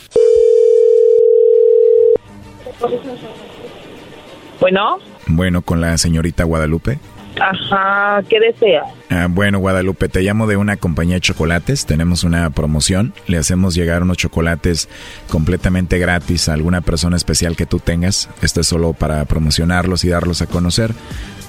Bueno. 4.60 5.00
Bueno, 5.28 5.62
con 5.62 5.82
la 5.82 5.98
señorita 5.98 6.44
Guadalupe. 6.44 7.00
Ajá, 7.42 8.22
¿qué 8.30 8.40
desea? 8.40 8.84
Ah, 9.10 9.28
bueno, 9.28 9.58
Guadalupe, 9.58 10.10
te 10.10 10.22
llamo 10.22 10.46
de 10.46 10.58
una 10.58 10.78
compañía 10.78 11.16
de 11.16 11.22
chocolates. 11.22 11.88
Tenemos 11.88 12.24
una 12.24 12.52
promoción. 12.52 13.14
Le 13.26 13.40
hacemos 13.40 13.74
llegar 13.74 14.04
unos 14.04 14.18
chocolates 14.18 14.88
completamente 15.28 15.98
gratis 15.98 16.50
a 16.50 16.54
alguna 16.54 16.82
persona 16.82 17.18
especial 17.18 17.56
que 17.56 17.66
tú 17.66 17.80
tengas. 17.80 18.30
Esto 18.44 18.62
es 18.62 18.68
solo 18.68 18.94
para 18.94 19.26
promocionarlos 19.26 20.06
y 20.06 20.10
darlos 20.10 20.44
a 20.44 20.46
conocer. 20.46 20.94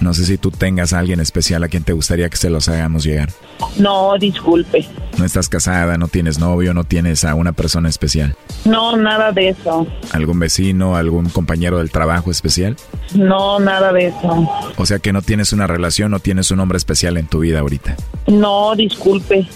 No 0.02 0.14
sé 0.14 0.24
si 0.26 0.36
tú 0.36 0.50
tengas 0.50 0.92
a 0.92 0.98
alguien 0.98 1.20
especial 1.20 1.62
a 1.62 1.68
quien 1.68 1.84
te 1.84 1.92
gustaría 1.92 2.28
que 2.28 2.36
se 2.36 2.50
los 2.50 2.68
hagamos 2.68 3.04
llegar. 3.04 3.28
No, 3.76 4.18
disculpe. 4.18 4.84
No 5.16 5.24
estás 5.24 5.48
casada, 5.48 5.96
no 5.96 6.08
tienes 6.08 6.40
novio, 6.40 6.74
no 6.74 6.82
tienes 6.82 7.22
a 7.22 7.36
una 7.36 7.52
persona 7.52 7.88
especial. 7.88 8.34
No, 8.64 8.96
nada 8.96 9.30
de 9.30 9.50
eso. 9.50 9.86
¿Algún 10.12 10.40
vecino, 10.40 10.96
algún 10.96 11.28
compañero 11.28 11.78
del 11.78 11.92
trabajo 11.92 12.32
especial? 12.32 12.76
No, 13.14 13.60
nada 13.60 13.92
de 13.92 14.08
eso. 14.08 14.48
O 14.76 14.86
sea 14.86 14.98
que 14.98 15.12
no 15.12 15.22
tienes 15.22 15.52
una 15.52 15.68
relación, 15.68 16.10
no 16.10 16.18
tienes 16.18 16.50
un 16.50 16.58
hombre 16.58 16.78
especial 16.78 17.16
en 17.16 17.28
tu 17.28 17.38
vida 17.38 17.60
ahorita. 17.60 17.96
No, 18.26 18.74
disculpe. 18.74 19.46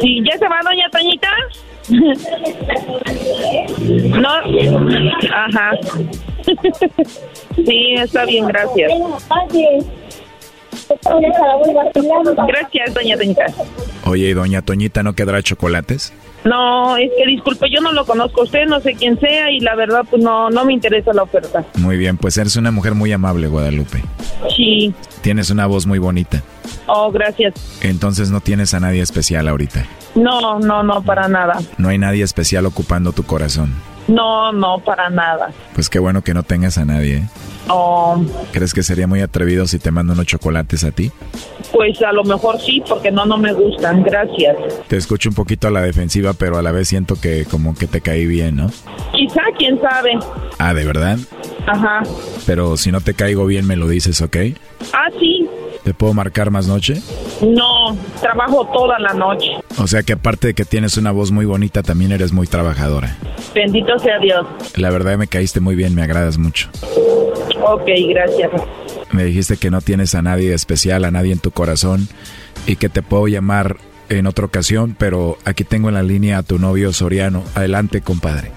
¿Sí, 0.00 0.22
¿Ya 0.24 0.38
se 0.38 0.48
va 0.48 0.60
doña 0.62 0.88
Toñita? 0.92 1.28
No, 4.20 4.28
ajá. 5.34 5.70
Sí, 7.56 7.94
está 7.96 8.24
bien, 8.24 8.46
gracias. 8.46 8.92
Gracias, 12.48 12.94
doña 12.94 13.16
Toñita. 13.16 13.46
Oye, 14.04 14.28
¿y 14.28 14.32
doña 14.32 14.62
Toñita 14.62 15.02
no 15.02 15.14
quedará 15.14 15.42
chocolates? 15.42 16.12
No, 16.44 16.96
es 16.96 17.10
que 17.16 17.26
disculpe, 17.26 17.68
yo 17.70 17.80
no 17.80 17.92
lo 17.92 18.06
conozco 18.06 18.40
a 18.40 18.44
usted, 18.44 18.64
no 18.66 18.80
sé 18.80 18.94
quién 18.94 19.18
sea 19.20 19.50
y 19.50 19.60
la 19.60 19.74
verdad 19.74 20.04
pues 20.08 20.22
no, 20.22 20.48
no 20.48 20.64
me 20.64 20.72
interesa 20.72 21.12
la 21.12 21.22
oferta. 21.22 21.64
Muy 21.76 21.96
bien, 21.96 22.16
pues 22.16 22.38
eres 22.38 22.56
una 22.56 22.70
mujer 22.70 22.94
muy 22.94 23.12
amable, 23.12 23.46
Guadalupe. 23.46 24.02
Sí. 24.56 24.94
Tienes 25.22 25.50
una 25.50 25.66
voz 25.66 25.86
muy 25.86 25.98
bonita. 25.98 26.42
Oh, 26.86 27.10
gracias. 27.10 27.54
Entonces 27.82 28.30
no 28.30 28.40
tienes 28.40 28.74
a 28.74 28.80
nadie 28.80 29.02
especial 29.02 29.48
ahorita. 29.48 29.84
No, 30.14 30.58
no, 30.58 30.82
no, 30.82 31.02
para 31.02 31.28
nada. 31.28 31.58
No 31.78 31.88
hay 31.88 31.98
nadie 31.98 32.24
especial 32.24 32.66
ocupando 32.66 33.12
tu 33.12 33.22
corazón. 33.24 33.72
No, 34.08 34.50
no, 34.52 34.78
para 34.78 35.08
nada. 35.10 35.50
Pues 35.74 35.88
qué 35.88 35.98
bueno 35.98 36.22
que 36.22 36.34
no 36.34 36.42
tengas 36.42 36.78
a 36.78 36.84
nadie. 36.84 37.18
¿eh? 37.18 37.28
Oh, 37.68 38.20
¿Crees 38.52 38.74
que 38.74 38.82
sería 38.82 39.06
muy 39.06 39.20
atrevido 39.20 39.66
si 39.66 39.78
te 39.78 39.90
mando 39.90 40.14
unos 40.14 40.26
chocolates 40.26 40.82
a 40.84 40.90
ti? 40.90 41.12
pues 41.72 42.02
a 42.02 42.12
lo 42.12 42.24
mejor 42.24 42.60
sí, 42.60 42.82
porque 42.88 43.10
no, 43.10 43.24
no 43.26 43.38
me 43.38 43.52
gustan. 43.52 44.02
Gracias. 44.02 44.56
Te 44.88 44.96
escucho 44.96 45.28
un 45.28 45.34
poquito 45.34 45.68
a 45.68 45.70
la 45.70 45.82
defensiva, 45.82 46.32
pero 46.32 46.58
a 46.58 46.62
la 46.62 46.72
vez 46.72 46.88
siento 46.88 47.14
que 47.20 47.44
como 47.44 47.74
que 47.74 47.86
te 47.86 48.00
caí 48.00 48.26
bien, 48.26 48.56
¿no? 48.56 48.70
Quizá, 49.12 49.42
quién 49.56 49.80
sabe. 49.80 50.18
Ah, 50.58 50.74
¿de 50.74 50.84
verdad? 50.84 51.18
Ajá. 51.66 52.02
Pero 52.46 52.76
si 52.76 52.90
no 52.92 53.00
te 53.00 53.14
caigo 53.14 53.46
bien 53.46 53.66
me 53.66 53.76
lo 53.76 53.88
dices, 53.88 54.20
¿ok? 54.20 54.36
Ah, 54.92 55.08
sí. 55.18 55.48
¿Te 55.84 55.94
puedo 55.94 56.12
marcar 56.12 56.50
más 56.50 56.66
noche? 56.66 57.00
No, 57.40 57.96
trabajo 58.20 58.68
toda 58.72 58.98
la 58.98 59.14
noche. 59.14 59.52
O 59.78 59.86
sea 59.86 60.02
que 60.02 60.12
aparte 60.12 60.48
de 60.48 60.54
que 60.54 60.64
tienes 60.66 60.98
una 60.98 61.10
voz 61.10 61.30
muy 61.30 61.46
bonita, 61.46 61.82
también 61.82 62.12
eres 62.12 62.32
muy 62.32 62.46
trabajadora. 62.46 63.16
Bendito 63.54 63.98
sea 63.98 64.18
Dios. 64.18 64.46
La 64.76 64.90
verdad 64.90 65.16
me 65.16 65.26
caíste 65.26 65.60
muy 65.60 65.76
bien, 65.76 65.94
me 65.94 66.02
agradas 66.02 66.36
mucho. 66.36 66.68
Ok, 67.62 67.88
gracias. 68.08 68.50
Me 69.12 69.24
dijiste 69.24 69.56
que 69.56 69.70
no 69.70 69.80
tienes 69.80 70.14
a 70.14 70.22
nadie 70.22 70.52
especial, 70.52 71.04
a 71.04 71.10
nadie 71.10 71.32
en 71.32 71.38
tu 71.38 71.50
corazón 71.50 72.08
y 72.66 72.76
que 72.76 72.88
te 72.88 73.02
puedo 73.02 73.26
llamar 73.26 73.78
en 74.10 74.26
otra 74.26 74.44
ocasión, 74.44 74.94
pero 74.98 75.38
aquí 75.44 75.64
tengo 75.64 75.88
en 75.88 75.94
la 75.94 76.02
línea 76.02 76.38
a 76.38 76.42
tu 76.42 76.58
novio 76.58 76.92
Soriano. 76.92 77.42
Adelante, 77.54 78.02
compadre. 78.02 78.52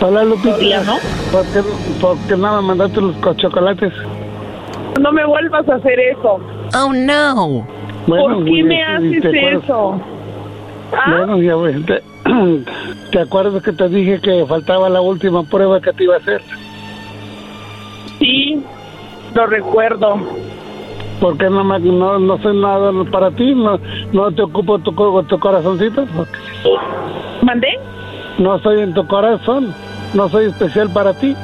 Hola, 0.00 0.24
Lupita. 0.24 0.54
Soriano. 0.56 0.96
¿Por 1.30 1.44
qué, 1.46 1.60
por 2.00 2.16
qué 2.26 2.36
no 2.36 2.56
me 2.60 2.68
mandaste 2.68 3.00
los 3.00 3.16
co- 3.16 3.34
chocolates? 3.34 3.92
No 5.00 5.12
me 5.12 5.24
vuelvas 5.24 5.68
a 5.68 5.74
hacer 5.76 5.98
eso. 6.00 6.40
Oh 6.74 6.92
no. 6.92 7.66
¿Por 8.06 8.44
qué 8.44 8.62
me 8.64 8.76
¿te 8.76 8.82
haces 8.82 9.24
eso? 9.62 10.00
¿Ah? 10.92 11.14
Bueno, 11.18 11.38
ya 11.40 11.56
ves, 11.56 11.86
te, 11.86 12.02
¿te 13.12 13.20
acuerdas 13.20 13.62
que 13.62 13.72
te 13.72 13.88
dije 13.88 14.20
que 14.20 14.44
faltaba 14.46 14.88
la 14.90 15.00
última 15.00 15.42
prueba 15.44 15.80
que 15.80 15.92
te 15.92 16.04
iba 16.04 16.14
a 16.16 16.18
hacer? 16.18 16.42
Sí, 18.18 18.62
lo 19.34 19.46
recuerdo. 19.46 20.16
¿Por 21.20 21.38
qué 21.38 21.48
no, 21.48 21.62
me, 21.62 21.78
no, 21.78 22.18
no 22.18 22.38
soy 22.42 22.60
nada 22.60 22.90
para 23.10 23.30
ti? 23.30 23.54
¿No, 23.54 23.78
no 24.12 24.32
te 24.32 24.42
ocupo 24.42 24.78
tu, 24.80 24.92
tu 25.22 25.38
corazoncito? 25.38 26.04
¿Mandé? 27.42 27.68
No 28.38 28.58
soy 28.60 28.80
en 28.80 28.94
tu 28.94 29.06
corazón. 29.06 29.74
No 30.14 30.28
soy 30.28 30.46
especial 30.46 30.90
para 30.90 31.14
ti. 31.14 31.34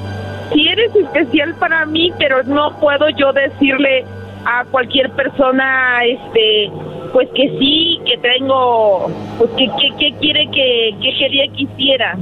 Sí 0.52 0.68
eres 0.68 0.94
especial 0.94 1.54
para 1.54 1.84
mí, 1.86 2.12
pero 2.18 2.42
no 2.44 2.72
puedo 2.80 3.08
yo 3.10 3.32
decirle 3.32 4.04
a 4.44 4.64
cualquier 4.64 5.10
persona, 5.10 6.04
este, 6.04 6.70
pues 7.12 7.28
que 7.34 7.50
sí, 7.58 7.98
que 8.06 8.16
tengo, 8.18 9.10
pues 9.36 9.50
que, 9.50 9.66
que, 9.66 9.96
que 9.98 10.18
quiere 10.18 10.48
que, 10.50 10.94
que 11.02 11.18
quería 11.18 11.44
que 11.54 11.62
hiciera. 11.64 12.16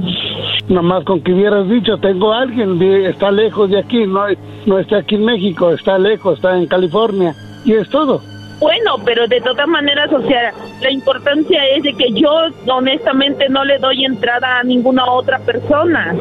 Nomás 0.67 1.03
con 1.05 1.21
que 1.21 1.33
hubieras 1.33 1.69
dicho, 1.69 1.97
tengo 1.97 2.33
a 2.33 2.41
alguien, 2.41 2.81
está 2.81 3.31
lejos 3.31 3.69
de 3.69 3.79
aquí, 3.79 4.05
no, 4.05 4.25
no 4.65 4.79
está 4.79 4.97
aquí 4.97 5.15
en 5.15 5.25
México, 5.25 5.71
está 5.71 5.97
lejos, 5.97 6.35
está 6.35 6.57
en 6.57 6.65
California. 6.65 7.33
Y 7.63 7.73
es 7.73 7.89
todo. 7.89 8.21
Bueno, 8.59 8.95
pero 9.05 9.27
de 9.27 9.39
todas 9.41 9.67
maneras, 9.67 10.11
o 10.11 10.21
sea, 10.27 10.51
la 10.81 10.91
importancia 10.91 11.63
es 11.75 11.83
de 11.83 11.93
que 11.93 12.11
yo 12.13 12.31
honestamente 12.67 13.47
no 13.49 13.63
le 13.63 13.77
doy 13.77 14.03
entrada 14.03 14.59
a 14.59 14.63
ninguna 14.63 15.05
otra 15.05 15.37
persona. 15.39 16.15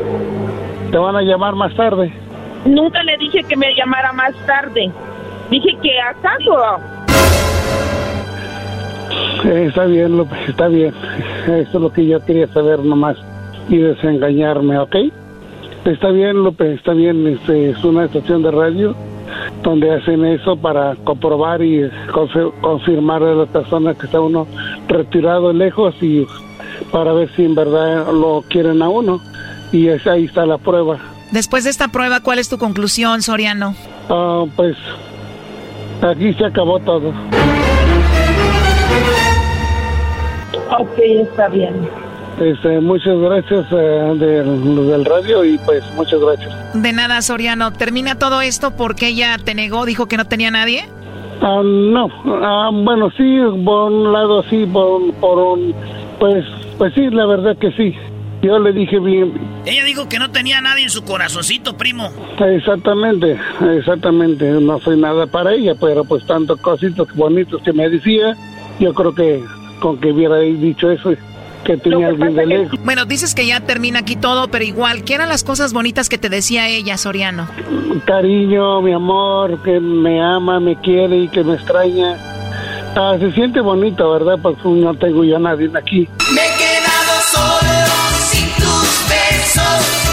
Te 0.90 0.98
van 0.98 1.16
a 1.16 1.22
llamar 1.22 1.54
más 1.54 1.74
tarde. 1.74 2.12
Nunca 2.66 3.02
le 3.04 3.16
dije 3.16 3.42
que 3.44 3.56
me 3.56 3.74
llamara 3.74 4.12
más 4.12 4.34
tarde. 4.46 4.90
Dije 5.50 5.78
que 5.82 5.98
acaso. 6.00 6.80
Eh, 9.44 9.66
está 9.68 9.86
bien, 9.86 10.16
López, 10.16 10.38
está 10.48 10.68
bien. 10.68 10.92
Eso 11.44 11.60
es 11.60 11.74
lo 11.74 11.90
que 11.90 12.06
yo 12.06 12.22
quería 12.24 12.48
saber 12.48 12.80
nomás 12.80 13.16
y 13.68 13.78
desengañarme, 13.78 14.78
¿ok? 14.78 14.96
Está 15.86 16.10
bien, 16.10 16.42
López, 16.42 16.78
está 16.78 16.92
bien. 16.92 17.26
Este, 17.26 17.70
es 17.70 17.82
una 17.82 18.04
estación 18.04 18.42
de 18.42 18.50
radio 18.50 18.94
donde 19.62 19.94
hacen 19.94 20.24
eso 20.24 20.56
para 20.56 20.94
comprobar 21.04 21.62
y 21.62 21.82
confi- 22.12 22.52
confirmar 22.60 23.22
a 23.22 23.34
la 23.34 23.46
persona 23.46 23.94
que 23.94 24.06
está 24.06 24.20
uno 24.20 24.46
retirado 24.88 25.52
lejos 25.52 25.94
y 26.00 26.26
para 26.92 27.12
ver 27.12 27.28
si 27.34 27.44
en 27.44 27.54
verdad 27.54 28.06
lo 28.12 28.44
quieren 28.48 28.82
a 28.82 28.88
uno. 28.88 29.20
Y 29.72 29.88
es, 29.88 30.06
ahí 30.06 30.24
está 30.26 30.46
la 30.46 30.58
prueba. 30.58 30.98
Después 31.32 31.64
de 31.64 31.70
esta 31.70 31.88
prueba, 31.88 32.20
¿cuál 32.20 32.38
es 32.38 32.48
tu 32.48 32.56
conclusión, 32.58 33.20
Soriano? 33.22 33.74
Ah, 34.08 34.44
pues 34.54 34.76
aquí 36.02 36.32
se 36.34 36.44
acabó 36.44 36.78
todo. 36.80 37.12
Ok, 40.78 40.98
está 40.98 41.48
bien. 41.48 41.74
Este, 42.40 42.80
muchas 42.80 43.18
gracias 43.18 43.66
eh, 43.72 44.14
del, 44.18 44.86
del 44.88 45.04
radio 45.04 45.44
y 45.44 45.56
pues 45.58 45.82
muchas 45.94 46.20
gracias. 46.20 46.52
De 46.74 46.92
nada, 46.92 47.22
Soriano. 47.22 47.72
¿Termina 47.72 48.18
todo 48.18 48.42
esto 48.42 48.72
porque 48.76 49.08
ella 49.08 49.38
te 49.42 49.54
negó, 49.54 49.86
dijo 49.86 50.06
que 50.06 50.16
no 50.18 50.26
tenía 50.26 50.50
nadie? 50.50 50.84
Ah, 51.40 51.62
no, 51.64 52.08
ah, 52.42 52.70
bueno, 52.72 53.10
sí, 53.16 53.38
por 53.64 53.90
un 53.92 54.12
lado 54.12 54.42
sí, 54.50 54.66
por, 54.66 55.12
por 55.14 55.38
un, 55.38 55.74
pues, 56.18 56.44
pues 56.78 56.92
sí, 56.94 57.08
la 57.10 57.26
verdad 57.26 57.56
que 57.58 57.72
sí. 57.72 57.94
Yo 58.42 58.58
le 58.58 58.72
dije 58.72 58.98
bien, 59.00 59.32
Ella 59.64 59.82
dijo 59.84 60.08
que 60.08 60.18
no 60.18 60.30
tenía 60.30 60.60
nadie 60.60 60.84
en 60.84 60.90
su 60.90 61.04
corazoncito, 61.04 61.76
primo. 61.76 62.10
exactamente, 62.38 63.38
exactamente, 63.76 64.44
no 64.60 64.78
soy 64.80 64.98
nada 65.00 65.26
para 65.26 65.54
ella, 65.54 65.74
pero 65.80 66.04
pues 66.04 66.24
tantos 66.26 66.60
cositos 66.60 67.08
bonitos 67.14 67.62
que 67.62 67.72
me 67.72 67.88
decía, 67.88 68.36
yo 68.78 68.92
creo 68.94 69.14
que 69.14 69.42
con 69.80 69.98
que 69.98 70.12
hubiera 70.12 70.36
dicho 70.38 70.90
eso, 70.90 71.12
que 71.66 71.76
tenía 71.76 72.08
alguien 72.08 72.34
de 72.34 72.46
lejos. 72.46 72.78
Bueno, 72.84 73.04
dices 73.04 73.34
que 73.34 73.46
ya 73.46 73.60
termina 73.60 74.00
aquí 74.00 74.16
todo, 74.16 74.48
pero 74.48 74.64
igual, 74.64 75.04
¿qué 75.04 75.14
eran 75.14 75.28
las 75.28 75.44
cosas 75.44 75.72
bonitas 75.72 76.08
que 76.08 76.16
te 76.16 76.28
decía 76.28 76.68
ella, 76.68 76.96
Soriano? 76.96 77.48
Cariño, 78.04 78.80
mi 78.82 78.92
amor, 78.92 79.62
que 79.62 79.80
me 79.80 80.22
ama, 80.22 80.60
me 80.60 80.76
quiere 80.80 81.18
y 81.18 81.28
que 81.28 81.42
me 81.42 81.54
extraña. 81.54 82.16
Ah, 82.94 83.16
se 83.18 83.32
siente 83.32 83.60
bonito, 83.60 84.10
¿verdad? 84.12 84.38
Pues 84.40 84.56
no 84.64 84.94
tengo 84.94 85.24
yo 85.24 85.36
a 85.36 85.40
nadie 85.40 85.70
aquí. 85.74 86.08
Me 86.32 86.40
he 86.40 86.56
quedado 86.56 87.20
solo 87.30 87.86
sin 88.30 88.48
tus 88.54 89.08
besos. 89.08 90.05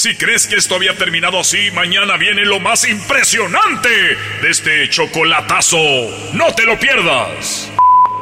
Si 0.00 0.16
crees 0.16 0.46
que 0.46 0.54
esto 0.54 0.76
había 0.76 0.94
terminado 0.94 1.38
así, 1.38 1.70
mañana 1.72 2.16
viene 2.16 2.46
lo 2.46 2.58
más 2.58 2.88
impresionante 2.88 3.90
de 4.40 4.48
este 4.48 4.88
chocolatazo. 4.88 5.76
No 6.32 6.46
te 6.56 6.64
lo 6.64 6.78
pierdas. 6.78 7.70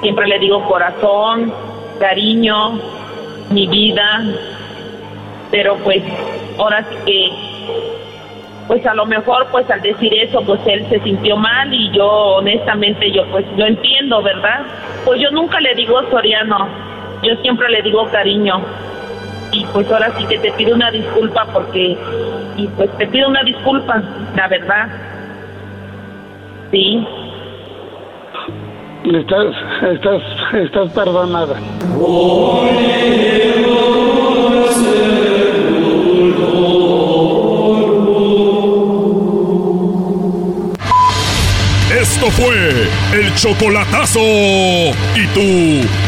Siempre 0.00 0.26
le 0.26 0.40
digo 0.40 0.66
corazón, 0.66 1.54
cariño, 2.00 2.80
mi 3.50 3.68
vida. 3.68 4.24
Pero 5.52 5.76
pues, 5.84 6.02
ahora 6.58 6.84
sí 6.90 6.96
que, 7.06 7.30
pues 8.66 8.84
a 8.84 8.94
lo 8.94 9.06
mejor, 9.06 9.46
pues 9.52 9.70
al 9.70 9.80
decir 9.80 10.12
eso, 10.14 10.42
pues 10.42 10.60
él 10.66 10.84
se 10.90 10.98
sintió 11.04 11.36
mal 11.36 11.72
y 11.72 11.96
yo, 11.96 12.08
honestamente, 12.08 13.08
yo 13.12 13.24
pues 13.30 13.46
lo 13.56 13.66
entiendo, 13.66 14.20
¿verdad? 14.20 14.66
Pues 15.04 15.20
yo 15.20 15.30
nunca 15.30 15.60
le 15.60 15.76
digo 15.76 16.02
Soriano, 16.10 16.68
yo 17.22 17.36
siempre 17.36 17.68
le 17.68 17.82
digo 17.82 18.04
cariño. 18.10 18.64
Y 19.52 19.64
pues 19.72 19.90
ahora 19.90 20.12
sí 20.18 20.24
que 20.26 20.38
te 20.38 20.52
pido 20.52 20.74
una 20.74 20.90
disculpa 20.90 21.46
porque, 21.52 21.96
y 22.56 22.66
pues 22.68 22.90
te 22.98 23.06
pido 23.06 23.28
una 23.28 23.42
disculpa, 23.42 24.02
la 24.36 24.48
verdad. 24.48 24.88
Sí. 26.70 27.06
Estás, 29.04 29.54
estás, 29.90 30.22
estás 30.52 30.92
perdonada. 30.92 31.56
Esto 41.90 42.26
fue 42.30 42.88
el 43.14 43.34
chocolatazo. 43.36 44.20
¿Y 44.20 45.26
tú 45.34 45.88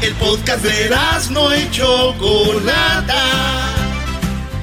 El 0.00 0.14
podcast 0.14 0.62
de 0.62 0.90
no 1.30 1.54
y 1.54 1.68
Chocolata. 1.70 3.24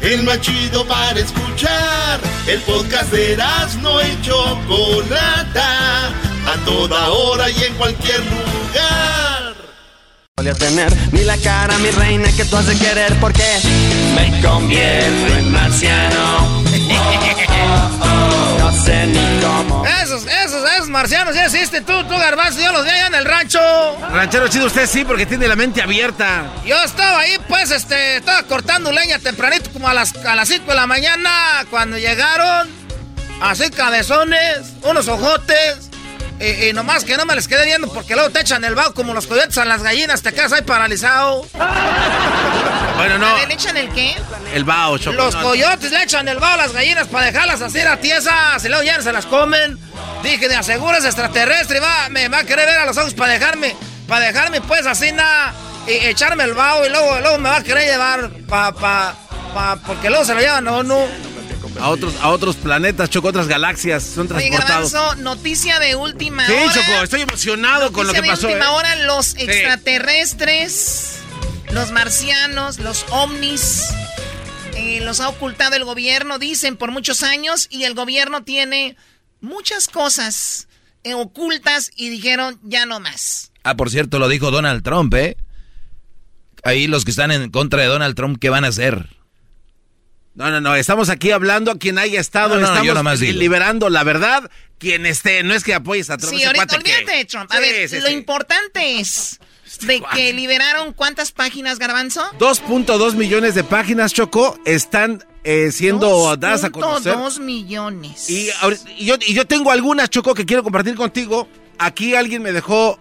El 0.02 0.24
más 0.24 0.40
chido 0.40 0.86
para 0.86 1.20
escuchar. 1.20 2.20
El 2.48 2.62
podcast 2.62 3.12
de 3.12 3.38
no 3.82 4.02
y 4.02 4.22
Chocolata. 4.22 6.08
A 6.08 6.58
toda 6.64 7.10
hora 7.10 7.50
y 7.50 7.64
en 7.64 7.74
cualquier 7.76 8.20
lugar. 8.20 9.56
Voy 10.38 10.48
a 10.48 10.54
tener 10.54 10.94
ni 11.12 11.24
la 11.24 11.38
cara, 11.38 11.78
mi 11.80 11.90
reina, 11.92 12.32
que 12.32 12.46
tú 12.46 12.56
has 12.56 12.68
de 12.68 12.78
querer 12.78 13.14
porque 13.20 13.44
me 14.16 14.42
convierto 14.42 15.38
en 15.38 15.52
marciano. 15.52 16.64
no 18.00 18.22
sé 18.76 19.08
ni 19.08 19.42
cómo. 19.42 19.86
Esos, 20.04 20.26
esos, 20.26 20.70
esos 20.72 20.88
marcianos 20.88 21.36
ya 21.36 21.46
existen. 21.46 21.86
Tú, 21.86 22.04
tú, 22.04 22.18
garbanzo, 22.18 22.60
yo 22.60 22.72
los 22.72 22.84
vi 22.84 22.90
allá 22.90 23.08
en 23.08 23.16
el 23.16 23.26
rancho. 23.26 23.60
Ranchero 24.12 24.48
chido, 24.48 24.68
usted 24.68 24.88
sí, 24.88 25.06
porque 25.06 25.26
tiene 25.26 25.48
la 25.48 25.56
mente 25.56 25.82
abierta. 25.82 26.44
Yo 26.66 26.82
estaba 26.84 27.20
ahí, 27.20 27.38
pues, 27.48 27.72
este, 27.72 28.18
estaba 28.18 28.44
cortando 28.44 28.92
leña 28.92 29.20
tempranito, 29.20 29.72
como 29.72 29.88
a 29.88 29.94
las, 29.94 30.16
a 30.26 30.36
las 30.36 30.48
5 30.48 30.66
de 30.70 30.76
la 30.76 30.88
mañana, 30.88 31.30
cuando 31.70 31.98
llegaron, 31.98 32.70
así 33.42 33.70
cabezones, 33.70 34.74
unos 34.84 35.08
ojotes. 35.08 35.85
Y, 36.40 36.68
y 36.68 36.74
nomás 36.74 37.06
que 37.06 37.16
no 37.16 37.26
me 37.26 37.34
les 37.36 37.48
quedé 37.48 37.66
viendo 37.66 37.92
porque 37.92 38.14
luego 38.14 38.30
te 38.30 38.42
echan 38.42 38.64
el 38.66 38.76
vaho 38.76 38.94
como 38.94 39.14
los 39.14 39.26
coyotes 39.26 39.58
a 39.58 39.66
las 39.66 39.84
gallinas, 39.84 40.22
te 40.22 40.34
quedas 40.34 40.52
ahí 40.52 40.62
paralizado. 40.64 41.46
Bueno, 42.98 43.18
no. 43.18 43.38
¿le 43.48 43.54
echan 43.54 43.78
el 43.78 43.90
qué? 43.90 44.16
El 44.54 44.64
bao, 44.64 44.98
Choco. 44.98 45.18
Los 45.18 45.36
no. 45.36 45.42
coyotes 45.42 45.92
le 45.92 46.04
echan 46.04 46.28
el 46.28 46.40
vaho 46.40 46.54
a 46.54 46.58
las 46.58 46.74
gallinas 46.74 47.08
para 47.08 47.26
dejarlas 47.26 47.62
así 47.62 47.80
a 47.80 48.00
tiesas 48.00 48.64
y 48.64 48.70
luego 48.70 48.84
ya 48.84 49.02
se 49.02 49.12
las 49.12 49.26
comen. 49.26 49.78
Dije, 50.24 50.48
de 50.48 50.56
aseguras 50.56 51.06
extraterrestre, 51.06 51.80
va, 51.80 52.10
me 52.10 52.28
va 52.30 52.40
a 52.40 52.44
querer 52.44 52.66
ver 52.66 52.80
a 52.80 52.86
los 52.86 52.98
ojos 52.98 53.14
para 53.14 53.34
dejarme, 53.34 53.76
para 54.08 54.26
dejarme 54.26 54.62
pues 54.62 54.86
así 54.86 55.12
nada, 55.12 55.54
y 55.88 55.92
echarme 55.92 56.44
el 56.46 56.54
vaho 56.54 56.86
y 56.86 56.90
luego, 56.90 57.20
luego 57.20 57.38
me 57.38 57.50
va 57.50 57.58
a 57.58 57.64
querer 57.64 57.92
llevar 57.92 58.32
pa, 58.48 58.72
pa, 58.74 59.16
pa, 59.54 59.78
porque 59.86 60.10
luego 60.10 60.26
se 60.26 60.34
lo 60.34 60.42
llevan 60.42 60.68
a 60.68 60.72
uno. 60.72 61.06
A 61.80 61.90
otros, 61.90 62.14
a 62.22 62.30
otros 62.30 62.56
planetas, 62.56 63.10
Choco, 63.10 63.28
otras 63.28 63.48
galaxias. 63.48 64.04
Son 64.04 64.32
Oye, 64.34 64.50
transportados. 64.50 64.92
Garbanzo, 64.94 65.22
noticia 65.22 65.78
de 65.80 65.96
última 65.96 66.46
Sí, 66.48 66.54
hora. 66.54 66.74
Choco, 66.74 67.04
estoy 67.04 67.22
emocionado 67.22 67.92
con 67.92 68.08
lo 68.08 68.14
que 68.14 68.20
Noticia 68.20 68.34
pasó. 68.36 68.48
de 68.48 68.54
última 68.54 68.72
¿eh? 68.72 68.76
hora, 68.76 68.96
los 69.06 69.36
extraterrestres, 69.36 71.20
los 71.72 71.92
marcianos, 71.92 72.80
los 72.80 73.06
ovnis, 73.12 73.84
eh, 74.76 75.02
los 75.04 75.20
ha 75.20 75.30
ocultado 75.30 75.76
el 75.76 75.84
gobierno, 75.84 76.40
dicen, 76.40 76.78
por 76.78 76.92
muchos 76.92 77.24
años, 77.24 77.68
y 77.70 77.84
el 77.84 77.94
gobierno 77.94 78.44
tiene 78.44 78.96
muchas 79.42 79.88
cosas 79.88 80.68
eh, 81.04 81.14
ocultas 81.14 81.92
y 81.96 82.10
dijeron, 82.10 82.60
ya 82.64 82.86
no 82.86 83.00
más. 83.00 83.52
Ah, 83.64 83.76
por 83.76 83.90
cierto, 83.90 84.18
lo 84.20 84.28
dijo 84.30 84.50
Donald 84.52 84.84
Trump, 84.84 85.14
¿eh? 85.16 85.38
Ahí 86.64 86.88
los 86.88 87.06
que 87.06 87.12
están 87.12 87.32
en 87.32 87.52
contra 87.52 87.82
de 87.82 87.88
Donald 87.88 88.16
Trump, 88.16 88.38
¿qué 88.40 88.50
van 88.50 88.66
a 88.66 88.70
hacer? 88.70 89.15
No, 90.36 90.52
no, 90.52 90.60
no, 90.60 90.76
estamos 90.76 91.10
aquí 91.10 91.32
hablando 91.32 91.72
a 91.72 91.78
quien 91.78 91.98
haya 91.98 92.20
estado, 92.20 92.56
No, 92.56 92.62
no, 92.62 92.68
estamos 92.68 92.86
yo 92.88 92.94
nomás 92.94 93.20
digo. 93.22 93.40
liberando 93.40 93.90
la 93.90 94.04
verdad, 94.04 94.50
quien 94.78 95.06
esté, 95.06 95.44
no 95.44 95.54
es 95.54 95.64
que 95.64 95.74
apoyes 95.74 96.10
a 96.10 96.18
Trump. 96.18 96.36
Sí, 96.36 96.44
ahorita, 96.44 96.68
que- 96.68 96.76
olvídate 96.76 97.18
de 97.18 97.26
Trump. 97.26 97.50
A 97.52 97.56
Sí, 97.56 97.62
ver, 97.62 97.90
sí, 97.90 98.00
lo 98.02 98.08
sí. 98.08 98.14
importante 98.14 99.00
es 99.00 99.40
de 99.82 100.02
que 100.14 100.34
liberaron 100.34 100.92
cuántas 100.94 101.32
páginas, 101.32 101.80
Garbanzo? 101.80 102.22
2.2 102.38 103.16
millones 103.16 103.56
de 103.56 103.64
páginas, 103.64 104.14
Choco, 104.14 104.60
están 104.66 105.24
eh, 105.46 105.72
siendo 105.72 106.36
dadas 106.38 106.64
a 106.66 106.70
conocer. 106.70 107.14
2 107.14 107.40
millones. 107.40 108.30
Y, 108.30 108.50
y 108.98 109.06
yo, 109.06 109.16
y 109.26 109.34
yo 109.34 109.46
tengo 109.48 109.72
algunas, 109.72 110.10
Choco, 110.10 110.34
que 110.34 110.46
quiero 110.46 110.64
compartir 110.64 110.96
contigo. 110.96 111.48
Aquí 111.78 112.14
alguien 112.16 112.42
me 112.42 112.52
dejó 112.52 113.00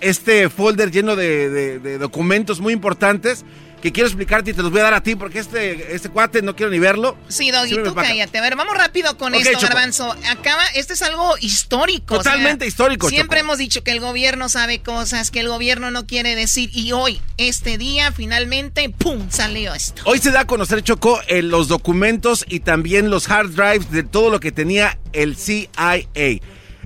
este 0.00 0.48
folder 0.48 0.90
lleno 0.90 1.14
de, 1.16 1.48
de- 1.48 1.78
de 1.78 1.98
documentos 1.98 2.60
muy 2.60 2.72
importantes 2.72 3.44
que 3.82 3.90
quiero 3.90 4.06
explicarte 4.08 4.52
y 4.52 4.54
te 4.54 4.62
los 4.62 4.70
voy 4.70 4.80
a 4.80 4.84
dar 4.84 4.94
a 4.94 5.02
ti 5.02 5.16
porque 5.16 5.40
este, 5.40 5.94
este 5.94 6.08
cuate 6.08 6.40
no 6.40 6.54
quiero 6.54 6.70
ni 6.70 6.78
verlo. 6.78 7.18
Sí, 7.28 7.50
Doggy, 7.50 7.82
tú 7.82 7.94
cállate. 7.94 8.38
A 8.38 8.40
ver, 8.40 8.54
vamos 8.54 8.76
rápido 8.76 9.18
con 9.18 9.34
esto. 9.34 9.58
Garbanzo. 9.60 10.16
Acaba, 10.30 10.64
este 10.76 10.92
es 10.92 11.02
algo 11.02 11.34
histórico. 11.40 12.14
o 12.14 12.22
sea, 12.22 12.32
Totalmente 12.32 12.64
histórico, 12.64 13.08
Siempre 13.08 13.38
Choco. 13.40 13.46
hemos 13.46 13.58
dicho 13.58 13.82
que 13.82 13.90
el 13.90 13.98
gobierno 13.98 14.48
sabe 14.48 14.78
cosas, 14.78 15.32
que 15.32 15.40
el 15.40 15.48
gobierno 15.48 15.90
no 15.90 16.06
quiere 16.06 16.36
decir. 16.36 16.70
Y 16.72 16.92
hoy, 16.92 17.20
este 17.38 17.76
día, 17.76 18.12
finalmente, 18.12 18.88
¡pum! 18.88 19.28
salió 19.30 19.74
esto. 19.74 20.00
Hoy 20.04 20.20
se 20.20 20.30
da 20.30 20.40
a 20.40 20.46
conocer, 20.46 20.82
Choco, 20.82 21.20
eh, 21.26 21.42
los 21.42 21.66
documentos 21.66 22.44
y 22.48 22.60
también 22.60 23.10
los 23.10 23.28
hard 23.28 23.50
drives 23.50 23.90
de 23.90 24.04
todo 24.04 24.30
lo 24.30 24.38
que 24.38 24.52
tenía 24.52 24.98
el 25.12 25.36
CIA. 25.36 26.06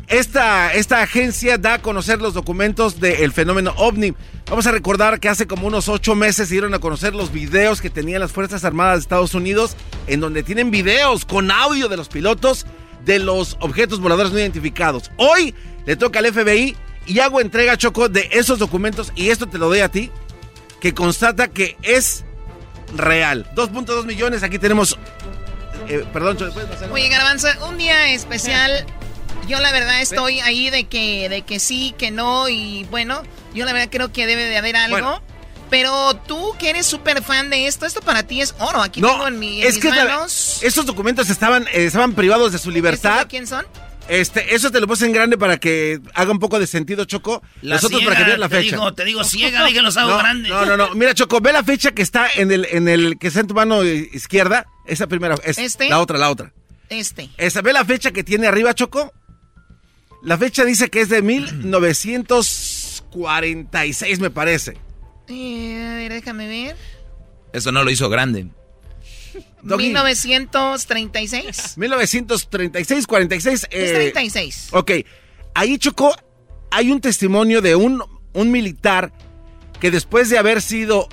Esta, 0.09 0.73
esta 0.73 1.03
agencia 1.03 1.59
da 1.59 1.75
a 1.75 1.83
conocer 1.83 2.23
los 2.23 2.33
documentos 2.33 3.01
del 3.01 3.33
fenómeno 3.33 3.75
ovni. 3.77 4.15
Vamos 4.49 4.67
a 4.69 4.71
recordar 4.71 5.19
que 5.19 5.29
hace 5.29 5.49
como 5.49 5.67
unos 5.67 5.89
ocho 5.89 6.15
meses 6.15 6.49
se 6.49 6.55
dieron 6.55 6.73
a 6.73 6.79
conocer 6.79 7.15
los 7.15 7.33
videos 7.33 7.81
que 7.81 7.91
tenían 7.91 8.21
las 8.21 8.31
Fuerzas 8.31 8.65
Armadas 8.65 8.95
de 8.95 9.01
Estados 9.01 9.35
Unidos, 9.35 9.77
en 10.07 10.21
donde 10.21 10.45
tienen 10.45 10.71
videos 10.71 11.25
con 11.25 11.51
audio 11.51 11.89
de 11.89 11.97
los 11.97 12.09
pilotos 12.09 12.65
de 13.05 13.19
los 13.19 13.57
objetos 13.61 13.99
voladores 14.01 14.31
no 14.31 14.39
identificados. 14.39 15.11
Hoy 15.17 15.53
le 15.85 15.97
toca 15.97 16.21
al 16.21 16.33
FBI 16.33 16.77
y 17.07 17.19
hago 17.19 17.41
entrega, 17.41 17.77
Choco, 17.77 18.09
de 18.09 18.29
esos 18.33 18.61
documentos, 18.61 19.13
y 19.17 19.31
esto 19.31 19.49
te 19.49 19.59
lo 19.59 19.67
doy 19.67 19.81
a 19.81 19.89
ti, 19.89 20.13
que 20.81 20.95
constata 20.95 21.49
que 21.49 21.77
es 21.83 22.25
real. 22.97 23.51
2.2 23.57 24.07
millones, 24.07 24.45
aquí 24.45 24.61
tenemos... 24.61 24.97
eh, 25.89 26.05
perdón, 26.13 26.37
Choco. 26.37 26.61
Oye, 26.93 27.09
Garbanzo, 27.09 27.49
un 27.69 27.79
día 27.79 28.13
especial. 28.13 28.87
Yo 29.49 29.61
la 29.61 29.71
verdad 29.73 30.01
estoy 30.01 30.41
ahí 30.41 30.71
de 30.71 30.85
que, 30.85 31.29
de 31.29 31.43
que 31.43 31.61
sí, 31.61 31.95
que 31.97 32.11
no, 32.11 32.49
y 32.49 32.85
bueno, 32.91 33.23
yo 33.55 33.65
la 33.65 33.73
verdad 33.73 33.89
creo 33.91 34.13
que 34.13 34.27
debe 34.27 34.45
de 34.45 34.57
haber 34.57 34.77
algo. 34.77 34.97
Bueno. 34.99 35.23
Pero 35.71 36.15
tú 36.29 36.55
que 36.61 36.71
eres 36.71 36.87
súper 36.87 37.23
fan 37.25 37.51
de 37.51 37.67
esto, 37.67 37.87
esto 37.87 38.01
para 38.01 38.23
ti 38.23 38.41
es 38.41 38.55
oro. 38.61 38.81
Aquí 38.83 39.01
tengo 39.01 39.27
en, 39.27 39.39
mi, 39.41 39.63
en 39.63 39.67
es 39.69 39.75
mis 39.75 39.83
que 39.83 39.91
la- 39.91 40.05
manos. 40.05 40.61
estos 40.63 40.87
documentos 40.87 41.29
estaban, 41.29 41.65
eh, 41.73 41.87
estaban 41.87 42.13
privados 42.15 42.53
de 42.53 42.59
su 42.59 42.69
¿Estos 42.69 42.75
libertad. 42.75 43.21
de 43.23 43.27
quién 43.27 43.47
son? 43.49 43.67
Este, 44.09 44.55
eso 44.55 44.71
te 44.71 44.79
lo 44.79 44.87
puse 44.87 45.05
en 45.07 45.13
grande 45.13 45.37
para 45.37 45.57
que 45.59 45.99
haga 46.15 46.31
un 46.31 46.39
poco 46.39 46.61
de 46.61 46.69
sentido, 46.69 47.05
Choco. 47.05 47.43
La 47.63 47.75
Nosotros 47.75 47.99
ciega, 47.99 48.13
para 48.15 48.25
que 48.25 48.29
veas 48.31 48.39
la 48.39 48.49
te 48.49 48.57
fecha. 48.59 48.77
digo- 48.77 48.95
te 48.95 49.05
digo 49.05 49.25
ciega, 49.25 49.65
dije 49.65 49.83
los 49.83 49.97
hago 49.97 50.11
no, 50.11 50.19
grandes. 50.19 50.53
No, 50.53 50.65
no, 50.67 50.77
no. 50.77 50.95
Mira, 50.95 51.13
Choco, 51.15 51.41
ve 51.41 51.53
la 51.53 51.65
fecha 51.65 51.91
que 51.91 52.03
está 52.03 52.29
en 52.37 52.53
el, 52.53 52.65
en 52.71 52.87
el, 52.87 53.19
que 53.19 53.27
está 53.27 53.41
en 53.41 53.49
tu 53.49 53.55
mano 53.55 53.83
izquierda. 53.83 54.67
Esa 54.87 55.09
primera, 55.09 55.35
es 55.43 55.59
¿Este? 55.59 55.89
la 55.89 55.99
otra, 55.99 56.17
la 56.17 56.31
otra. 56.31 56.53
Este. 56.89 57.29
Esa, 57.39 57.61
ve 57.63 57.73
la 57.73 57.85
fecha 57.85 58.13
que 58.13 58.23
tiene 58.23 58.47
arriba, 58.47 58.73
Choco. 58.73 59.13
La 60.27 60.37
fecha 60.37 60.65
dice 60.65 60.91
que 60.91 61.01
es 61.01 61.09
de 61.09 61.23
1946, 61.23 64.21
me 64.21 64.31
parece. 64.31 64.77
Eh, 65.29 65.89
a 65.91 65.95
ver, 65.97 66.13
déjame 66.13 66.47
ver. 66.49 66.77
Eso 67.53 67.73
no 67.73 67.83
lo 67.85 67.91
hizo 67.91 68.09
grande. 68.09 68.47
Doggy. 69.63 69.85
1936. 69.85 71.75
1936, 71.77 73.07
46. 73.07 73.67
Es 73.71 73.91
eh, 73.91 73.95
36. 73.95 74.69
Ok, 74.73 74.91
ahí 75.55 75.79
Choco, 75.79 76.15
hay 76.71 76.91
un 76.91 77.01
testimonio 77.01 77.61
de 77.63 77.75
un, 77.77 78.03
un 78.33 78.51
militar 78.51 79.13
que 79.81 79.91
después 79.91 80.31
de 80.31 80.39
haber 80.39 80.63
sido 80.63 81.09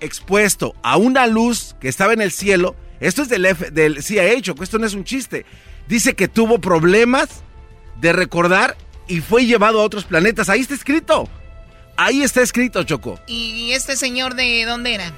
expuesto 0.00 0.74
a 0.82 0.96
una 0.96 1.26
luz 1.26 1.76
que 1.80 1.88
estaba 1.88 2.12
en 2.12 2.20
el 2.20 2.32
cielo, 2.32 2.74
esto 3.00 3.22
es 3.22 3.28
del, 3.28 3.46
F- 3.46 3.70
del 3.70 4.02
CIA, 4.02 4.40
Choco, 4.42 4.62
esto 4.64 4.78
no 4.78 4.86
es 4.86 4.94
un 4.94 5.04
chiste, 5.04 5.46
dice 5.88 6.14
que 6.14 6.28
tuvo 6.28 6.60
problemas 6.60 7.42
de 8.00 8.12
recordar 8.12 8.76
y 9.08 9.20
fue 9.20 9.46
llevado 9.46 9.80
a 9.80 9.84
otros 9.84 10.04
planetas. 10.04 10.48
Ahí 10.48 10.60
está 10.60 10.74
escrito. 10.74 11.28
Ahí 11.96 12.22
está 12.22 12.42
escrito, 12.42 12.82
Choco. 12.82 13.20
¿Y 13.26 13.70
este 13.72 13.96
señor 13.96 14.34
de 14.34 14.64
dónde 14.64 14.94
era? 14.94 15.12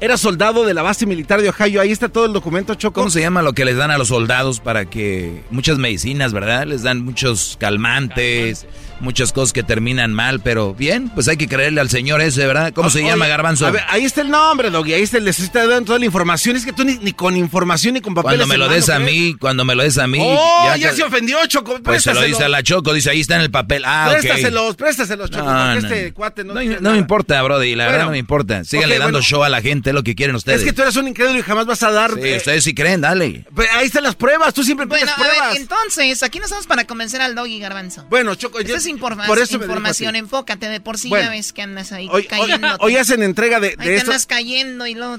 Era 0.00 0.16
soldado 0.16 0.64
de 0.64 0.72
la 0.72 0.82
base 0.82 1.06
militar 1.06 1.42
de 1.42 1.50
Ohio. 1.50 1.80
Ahí 1.80 1.92
está 1.92 2.08
todo 2.08 2.24
el 2.24 2.32
documento, 2.32 2.74
Choco. 2.74 3.00
¿Cómo 3.00 3.10
se 3.10 3.20
llama 3.20 3.42
lo 3.42 3.52
que 3.52 3.64
les 3.64 3.76
dan 3.76 3.90
a 3.90 3.98
los 3.98 4.08
soldados 4.08 4.60
para 4.60 4.86
que... 4.86 5.42
Muchas 5.50 5.78
medicinas, 5.78 6.32
¿verdad? 6.32 6.66
Les 6.66 6.82
dan 6.82 7.04
muchos 7.04 7.56
calmantes 7.60 8.66
muchas 9.00 9.32
cosas 9.32 9.52
que 9.52 9.62
terminan 9.62 10.12
mal, 10.12 10.40
pero 10.40 10.74
bien, 10.74 11.10
pues 11.10 11.28
hay 11.28 11.36
que 11.36 11.48
creerle 11.48 11.80
al 11.80 11.90
señor 11.90 12.20
ese, 12.20 12.46
¿verdad? 12.46 12.72
¿Cómo 12.72 12.90
se 12.90 13.02
llama, 13.02 13.26
Garbanzo? 13.26 13.66
A 13.66 13.70
ver, 13.70 13.82
ahí 13.88 14.04
está 14.04 14.20
el 14.20 14.30
nombre, 14.30 14.70
Doggy, 14.70 14.94
ahí 14.94 15.02
está, 15.02 15.18
les 15.18 15.40
está 15.40 15.66
dando 15.66 15.86
toda 15.86 15.98
la 15.98 16.04
información. 16.04 16.56
Es 16.56 16.64
que 16.64 16.72
tú 16.72 16.84
ni, 16.84 17.12
con 17.12 17.36
información 17.36 17.94
ni 17.94 18.00
con 18.00 18.14
papeles. 18.14 18.38
Cuando 18.38 18.46
me 18.46 18.58
lo 18.58 18.68
des 18.68 18.88
a 18.88 18.98
mí, 18.98 19.34
cuando 19.38 19.64
me 19.64 19.74
lo 19.74 19.82
des 19.82 19.98
a 19.98 20.06
mí. 20.06 20.18
Oh, 20.20 20.74
ya, 20.76 20.92
se 20.92 21.02
ofendió, 21.02 21.38
Choco. 21.46 21.80
Pues 21.82 22.02
se 22.02 22.14
lo 22.14 22.22
dice 22.22 22.44
a 22.44 22.48
la 22.48 22.62
Choco, 22.62 22.92
dice 22.92 23.10
ahí 23.10 23.20
está 23.20 23.36
en 23.36 23.42
el 23.42 23.50
papel. 23.50 23.82
Ah, 23.86 24.08
préstaselos, 24.12 24.76
préstaselos, 24.76 25.30
Choco, 25.30 25.44
porque 25.44 25.78
este 25.78 26.12
cuate 26.12 26.44
no. 26.44 26.54
No, 26.54 26.92
me 26.92 26.98
importa, 26.98 27.42
Brody, 27.42 27.74
la 27.74 27.86
verdad 27.86 28.04
no 28.06 28.10
me 28.10 28.18
importa. 28.18 28.64
Síganle 28.64 28.98
dando 28.98 29.20
show 29.22 29.42
a 29.42 29.48
la 29.48 29.62
gente, 29.62 29.92
lo 29.92 30.02
que 30.02 30.14
quieren 30.14 30.36
ustedes. 30.36 30.60
Es 30.60 30.66
que 30.66 30.72
tú 30.72 30.82
eres 30.82 30.96
un 30.96 31.08
incrédulo 31.08 31.38
y 31.38 31.42
jamás 31.42 31.66
vas 31.66 31.82
a 31.82 31.90
dar. 31.90 32.10
Sí, 32.20 32.34
ustedes 32.36 32.64
sí 32.64 32.74
creen, 32.74 33.00
dale. 33.00 33.46
ahí 33.72 33.86
están 33.86 34.04
las 34.04 34.14
pruebas, 34.14 34.52
tú 34.54 34.62
siempre 34.64 34.86
pides 34.86 35.10
pruebas. 35.10 35.40
A 35.40 35.48
ver, 35.50 35.60
entonces, 35.60 36.22
aquí 36.22 36.38
no 36.38 36.44
estamos 36.44 36.66
para 36.66 36.86
convencer 36.86 37.20
al 37.22 37.34
Doggy 37.34 37.58
Garbanzo. 37.58 38.06
Bueno, 38.10 38.34
Choco, 38.34 38.58
Esto 38.58 38.80
Por 38.98 39.38
eso 39.38 39.56
información, 39.56 40.16
enfócate, 40.16 40.68
de 40.68 40.80
por 40.80 40.98
sí 40.98 41.10
ya 41.10 41.30
ves 41.30 41.52
que 41.52 41.62
andas 41.62 41.92
ahí 41.92 42.08
cayendo. 42.28 42.76
Hoy, 42.80 42.96
hacen 42.96 43.22
entrega 43.22 43.60
de, 43.60 43.76
de 43.76 43.84
ahí 43.84 43.94
esto. 43.96 44.10
andas 44.10 44.26
cayendo 44.26 44.86
y 44.86 44.94
luego, 44.94 45.18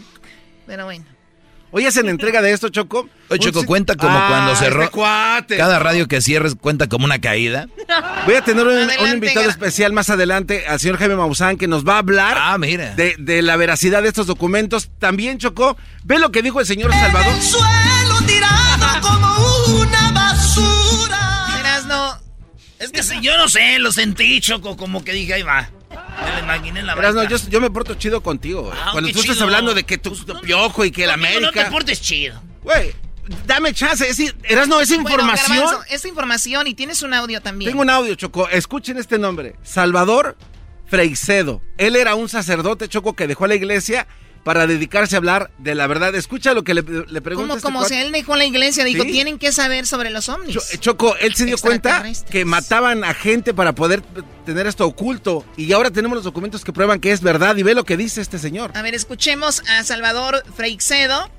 pero 0.65 0.85
bueno. 0.85 1.05
Hoy 1.73 1.85
hacen 1.85 2.09
entrega 2.09 2.41
de 2.41 2.51
esto, 2.51 2.67
Choco. 2.67 3.07
Oye, 3.29 3.39
Choco, 3.39 3.65
cuenta 3.65 3.95
como 3.95 4.17
ah, 4.17 4.25
cuando 4.27 4.55
cerró. 4.57 4.83
Este 5.39 5.55
Cada 5.55 5.79
radio 5.79 6.05
que 6.05 6.21
cierres 6.21 6.55
cuenta 6.55 6.89
como 6.89 7.05
una 7.05 7.21
caída. 7.21 7.67
Voy 8.25 8.35
a 8.35 8.41
tener 8.41 8.67
un, 8.67 8.89
invitado 9.07 9.49
especial 9.49 9.93
más 9.93 10.09
adelante, 10.09 10.67
al 10.67 10.81
señor 10.81 10.97
Jaime 10.97 11.15
Maussan, 11.15 11.55
que 11.55 11.69
nos 11.69 11.87
va 11.87 11.95
a 11.95 11.99
hablar 11.99 12.37
ah, 12.37 12.57
mira. 12.57 12.93
De, 12.95 13.15
de, 13.17 13.41
la 13.41 13.55
veracidad 13.55 14.03
de 14.03 14.09
estos 14.09 14.27
documentos. 14.27 14.89
También, 14.99 15.37
Choco, 15.37 15.77
ve 16.03 16.19
lo 16.19 16.29
que 16.31 16.41
dijo 16.41 16.59
el 16.59 16.65
señor 16.65 16.91
Salvador. 16.91 17.33
El 17.33 17.41
suelo 17.41 18.21
tirado 18.27 19.01
como 19.01 19.81
una 19.81 20.11
basura. 20.11 20.80
Es 22.81 22.91
que 22.91 23.03
si 23.03 23.21
yo 23.21 23.37
no 23.37 23.47
sé, 23.47 23.77
lo 23.77 23.91
sentí, 23.91 24.41
Choco, 24.41 24.75
como 24.75 25.03
que 25.03 25.13
dije, 25.13 25.35
ahí 25.35 25.43
va. 25.43 25.69
Me 25.91 26.31
lo 26.33 26.39
imaginé 26.39 26.81
la 26.81 26.95
verdad. 26.95 27.29
yo, 27.29 27.37
yo, 27.37 27.61
me 27.61 27.69
porto 27.69 27.93
chido 27.93 28.21
contigo, 28.21 28.71
ah, 28.73 28.89
Cuando 28.91 29.11
tú 29.11 29.19
estás 29.19 29.39
hablando 29.39 29.75
de 29.75 29.83
que 29.83 29.99
tú, 29.99 30.17
piojo 30.41 30.83
y 30.83 30.89
que 30.89 31.03
el 31.03 31.11
América. 31.11 31.41
No 31.41 31.51
te 31.51 31.65
portes 31.65 32.01
chido. 32.01 32.41
Güey, 32.63 32.93
dame 33.45 33.71
chance. 33.73 34.09
Es, 34.09 34.19
no 34.67 34.81
esa 34.81 34.95
información. 34.95 35.63
Bueno, 35.63 35.79
esa 35.89 36.07
información 36.07 36.65
y 36.65 36.73
tienes 36.73 37.03
un 37.03 37.13
audio 37.13 37.39
también. 37.41 37.69
Tengo 37.69 37.83
un 37.83 37.89
audio, 37.89 38.15
Choco. 38.15 38.49
Escuchen 38.49 38.97
este 38.97 39.19
nombre: 39.19 39.55
Salvador 39.61 40.35
Freicedo. 40.87 41.61
Él 41.77 41.95
era 41.95 42.15
un 42.15 42.29
sacerdote, 42.29 42.87
Choco, 42.87 43.15
que 43.15 43.27
dejó 43.27 43.45
la 43.45 43.55
iglesia 43.55 44.07
para 44.43 44.67
dedicarse 44.67 45.15
a 45.15 45.17
hablar 45.17 45.51
de 45.57 45.75
la 45.75 45.87
verdad. 45.87 46.15
Escucha 46.15 46.53
lo 46.53 46.63
que 46.63 46.73
le, 46.73 46.81
le 46.81 47.21
pregunta. 47.21 47.59
Como, 47.61 47.79
como 47.79 47.85
si 47.85 47.95
él 47.95 48.11
dejó 48.11 48.35
la 48.35 48.45
iglesia, 48.45 48.83
dijo, 48.83 49.03
tienen 49.03 49.37
que 49.37 49.51
saber 49.51 49.85
sobre 49.85 50.09
los 50.09 50.29
ovnis. 50.29 50.57
Choco, 50.79 51.15
él 51.17 51.35
se 51.35 51.45
dio 51.45 51.57
cuenta 51.57 52.03
que 52.29 52.45
mataban 52.45 53.03
a 53.03 53.13
gente 53.13 53.53
para 53.53 53.73
poder 53.73 54.01
tener 54.45 54.67
esto 54.67 54.85
oculto 54.85 55.45
y 55.57 55.71
ahora 55.73 55.91
tenemos 55.91 56.15
los 56.15 56.23
documentos 56.23 56.63
que 56.63 56.73
prueban 56.73 56.99
que 56.99 57.11
es 57.11 57.21
verdad 57.21 57.55
y 57.57 57.63
ve 57.63 57.75
lo 57.75 57.83
que 57.83 57.97
dice 57.97 58.21
este 58.21 58.39
señor. 58.39 58.71
A 58.75 58.81
ver, 58.81 58.95
escuchemos 58.95 59.61
a 59.69 59.83
Salvador 59.83 60.43
Freixedo, 60.55 61.29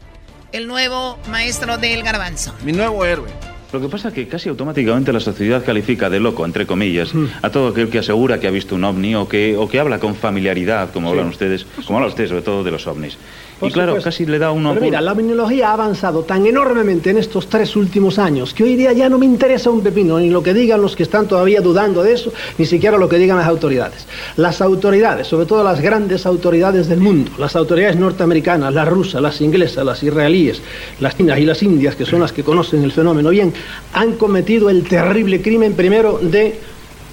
el 0.52 0.68
nuevo 0.68 1.18
maestro 1.28 1.78
del 1.78 2.02
garbanzo. 2.02 2.54
Mi 2.64 2.72
nuevo 2.72 3.04
héroe. 3.04 3.51
Lo 3.72 3.80
que 3.80 3.88
pasa 3.88 4.08
es 4.08 4.14
que 4.14 4.28
casi 4.28 4.50
automáticamente 4.50 5.12
la 5.12 5.20
sociedad 5.20 5.64
califica 5.64 6.10
de 6.10 6.20
loco, 6.20 6.44
entre 6.44 6.66
comillas, 6.66 7.14
mm. 7.14 7.26
a 7.40 7.50
todo 7.50 7.68
aquel 7.68 7.88
que 7.88 7.98
asegura 7.98 8.38
que 8.38 8.46
ha 8.46 8.50
visto 8.50 8.74
un 8.74 8.84
ovni 8.84 9.14
o 9.14 9.26
que, 9.26 9.56
o 9.56 9.66
que 9.66 9.80
habla 9.80 9.98
con 9.98 10.14
familiaridad, 10.14 10.92
como 10.92 11.08
hablan 11.08 11.28
ustedes, 11.28 11.64
como 11.86 11.98
hablan 11.98 12.10
ustedes 12.10 12.28
sobre 12.28 12.42
todo 12.42 12.64
de 12.64 12.70
los 12.70 12.86
ovnis 12.86 13.16
y 13.62 13.70
claro, 13.70 13.96
casi 14.02 14.26
le 14.26 14.38
da 14.38 14.50
uno... 14.50 14.70
Pero 14.70 14.84
mira, 14.84 15.00
la 15.00 15.14
minología 15.14 15.70
ha 15.70 15.72
avanzado 15.74 16.22
tan 16.22 16.46
enormemente 16.46 17.10
en 17.10 17.18
estos 17.18 17.48
tres 17.48 17.76
últimos 17.76 18.18
años 18.18 18.54
que 18.54 18.64
hoy 18.64 18.76
día 18.76 18.92
ya 18.92 19.08
no 19.08 19.18
me 19.18 19.26
interesa 19.26 19.70
un 19.70 19.82
pepino, 19.82 20.18
ni 20.18 20.30
lo 20.30 20.42
que 20.42 20.54
digan 20.54 20.80
los 20.80 20.96
que 20.96 21.02
están 21.02 21.26
todavía 21.26 21.60
dudando 21.60 22.02
de 22.02 22.12
eso, 22.12 22.32
ni 22.58 22.66
siquiera 22.66 22.98
lo 22.98 23.08
que 23.08 23.18
digan 23.18 23.36
las 23.36 23.46
autoridades. 23.46 24.06
Las 24.36 24.60
autoridades, 24.60 25.26
sobre 25.26 25.46
todo 25.46 25.62
las 25.62 25.80
grandes 25.80 26.26
autoridades 26.26 26.88
del 26.88 27.00
mundo, 27.00 27.32
las 27.38 27.56
autoridades 27.56 27.96
norteamericanas, 27.96 28.72
las 28.74 28.88
rusas, 28.88 29.22
las 29.22 29.40
inglesas, 29.40 29.84
las 29.84 30.02
israelíes, 30.02 30.62
las 31.00 31.16
chinas 31.16 31.38
y 31.38 31.44
las 31.44 31.62
indias, 31.62 31.96
que 31.96 32.04
son 32.04 32.20
las 32.20 32.32
que 32.32 32.42
conocen 32.42 32.82
el 32.82 32.92
fenómeno 32.92 33.30
bien, 33.30 33.52
han 33.92 34.14
cometido 34.14 34.70
el 34.70 34.84
terrible 34.84 35.40
crimen 35.40 35.74
primero 35.74 36.18
de 36.20 36.58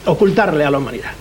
ocultarle 0.06 0.64
a 0.64 0.72
la 0.72 0.78
humanidad. 0.78 1.12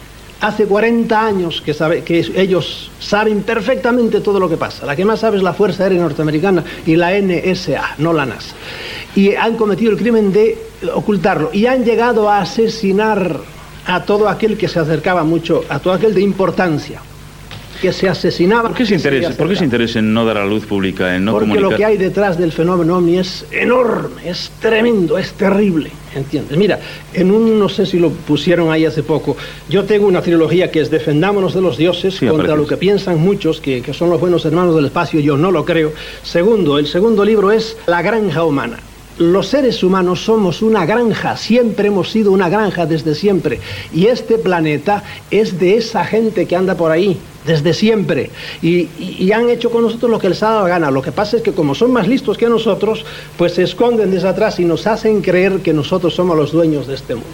Hace 0.40 0.66
40 0.66 1.26
años 1.26 1.60
que, 1.64 1.74
sabe, 1.74 2.02
que 2.02 2.24
ellos 2.36 2.90
saben 3.00 3.42
perfectamente 3.42 4.20
todo 4.20 4.38
lo 4.38 4.48
que 4.48 4.56
pasa. 4.56 4.86
La 4.86 4.94
que 4.94 5.04
más 5.04 5.20
sabe 5.20 5.36
es 5.36 5.42
la 5.42 5.52
Fuerza 5.52 5.82
Aérea 5.82 6.00
Norteamericana 6.00 6.62
y 6.86 6.94
la 6.94 7.10
NSA, 7.20 7.96
no 7.98 8.12
la 8.12 8.24
NASA. 8.24 8.54
Y 9.16 9.34
han 9.34 9.56
cometido 9.56 9.90
el 9.90 9.96
crimen 9.96 10.32
de 10.32 10.56
ocultarlo. 10.94 11.50
Y 11.52 11.66
han 11.66 11.84
llegado 11.84 12.30
a 12.30 12.40
asesinar 12.40 13.40
a 13.86 14.04
todo 14.04 14.28
aquel 14.28 14.56
que 14.56 14.68
se 14.68 14.78
acercaba 14.78 15.24
mucho, 15.24 15.64
a 15.68 15.80
todo 15.80 15.94
aquel 15.94 16.14
de 16.14 16.20
importancia 16.20 17.00
que 17.80 17.92
se 17.92 18.08
asesinaba. 18.08 18.68
¿Por 18.68 18.76
qué 18.76 18.86
se 18.86 18.94
interesa, 18.94 19.36
¿por 19.36 19.48
qué 19.48 19.56
se 19.56 19.64
interesa 19.64 19.98
en 19.98 20.12
no 20.12 20.24
dar 20.24 20.38
a 20.38 20.46
luz 20.46 20.66
pública, 20.66 21.14
en 21.14 21.24
no 21.24 21.32
Porque 21.32 21.60
lo 21.60 21.74
que 21.74 21.84
hay 21.84 21.96
detrás 21.96 22.38
del 22.38 22.52
fenómeno 22.52 22.96
OVNI 22.96 23.18
es 23.18 23.46
enorme, 23.50 24.28
es 24.28 24.50
tremendo, 24.60 25.16
es 25.16 25.32
terrible, 25.32 25.90
¿entiendes? 26.14 26.56
Mira, 26.56 26.80
en 27.12 27.30
un, 27.30 27.58
no 27.58 27.68
sé 27.68 27.86
si 27.86 27.98
lo 27.98 28.10
pusieron 28.10 28.70
ahí 28.70 28.84
hace 28.84 29.02
poco, 29.02 29.36
yo 29.68 29.84
tengo 29.84 30.06
una 30.06 30.22
trilogía 30.22 30.70
que 30.70 30.80
es 30.80 30.90
Defendámonos 30.90 31.54
de 31.54 31.60
los 31.60 31.76
dioses 31.76 32.18
contra 32.20 32.56
lo 32.56 32.66
que 32.66 32.76
piensan 32.76 33.18
muchos, 33.18 33.60
que, 33.60 33.82
que 33.82 33.92
son 33.92 34.10
los 34.10 34.20
buenos 34.20 34.44
hermanos 34.44 34.74
del 34.74 34.86
espacio, 34.86 35.20
yo 35.20 35.36
no 35.36 35.50
lo 35.50 35.64
creo. 35.64 35.92
Segundo, 36.22 36.78
el 36.78 36.86
segundo 36.86 37.24
libro 37.24 37.52
es 37.52 37.76
La 37.86 38.02
granja 38.02 38.44
humana 38.44 38.78
los 39.18 39.48
seres 39.48 39.82
humanos 39.82 40.20
somos 40.24 40.62
una 40.62 40.86
granja, 40.86 41.36
siempre 41.36 41.88
hemos 41.88 42.10
sido 42.10 42.30
una 42.32 42.48
granja 42.48 42.86
desde 42.86 43.14
siempre. 43.14 43.60
Y 43.92 44.06
este 44.06 44.38
planeta 44.38 45.02
es 45.30 45.58
de 45.58 45.76
esa 45.76 46.04
gente 46.04 46.46
que 46.46 46.56
anda 46.56 46.76
por 46.76 46.90
ahí, 46.92 47.18
desde 47.44 47.74
siempre. 47.74 48.30
Y, 48.62 48.88
han 49.32 49.50
hecho 49.50 49.70
con 49.70 49.82
nosotros 49.82 50.10
lo 50.10 50.18
que 50.18 50.28
les 50.28 50.42
ha 50.42 50.50
dado 50.50 50.66
gana. 50.66 50.90
Lo 50.90 51.02
que 51.02 51.12
pasa 51.12 51.36
es 51.36 51.42
que 51.42 51.52
como 51.52 51.74
son 51.74 51.92
más 51.92 52.08
listos 52.08 52.38
que 52.38 52.48
nosotros, 52.48 53.04
pues 53.36 53.54
se 53.54 53.64
esconden 53.64 54.10
desde 54.10 54.28
atrás 54.28 54.58
y 54.58 54.64
nos 54.64 54.86
hacen 54.86 55.20
creer 55.20 55.60
que 55.60 55.72
nosotros 55.72 56.14
somos 56.14 56.36
los 56.36 56.52
dueños 56.52 56.86
de 56.86 56.94
este 56.94 57.14
mundo. 57.14 57.28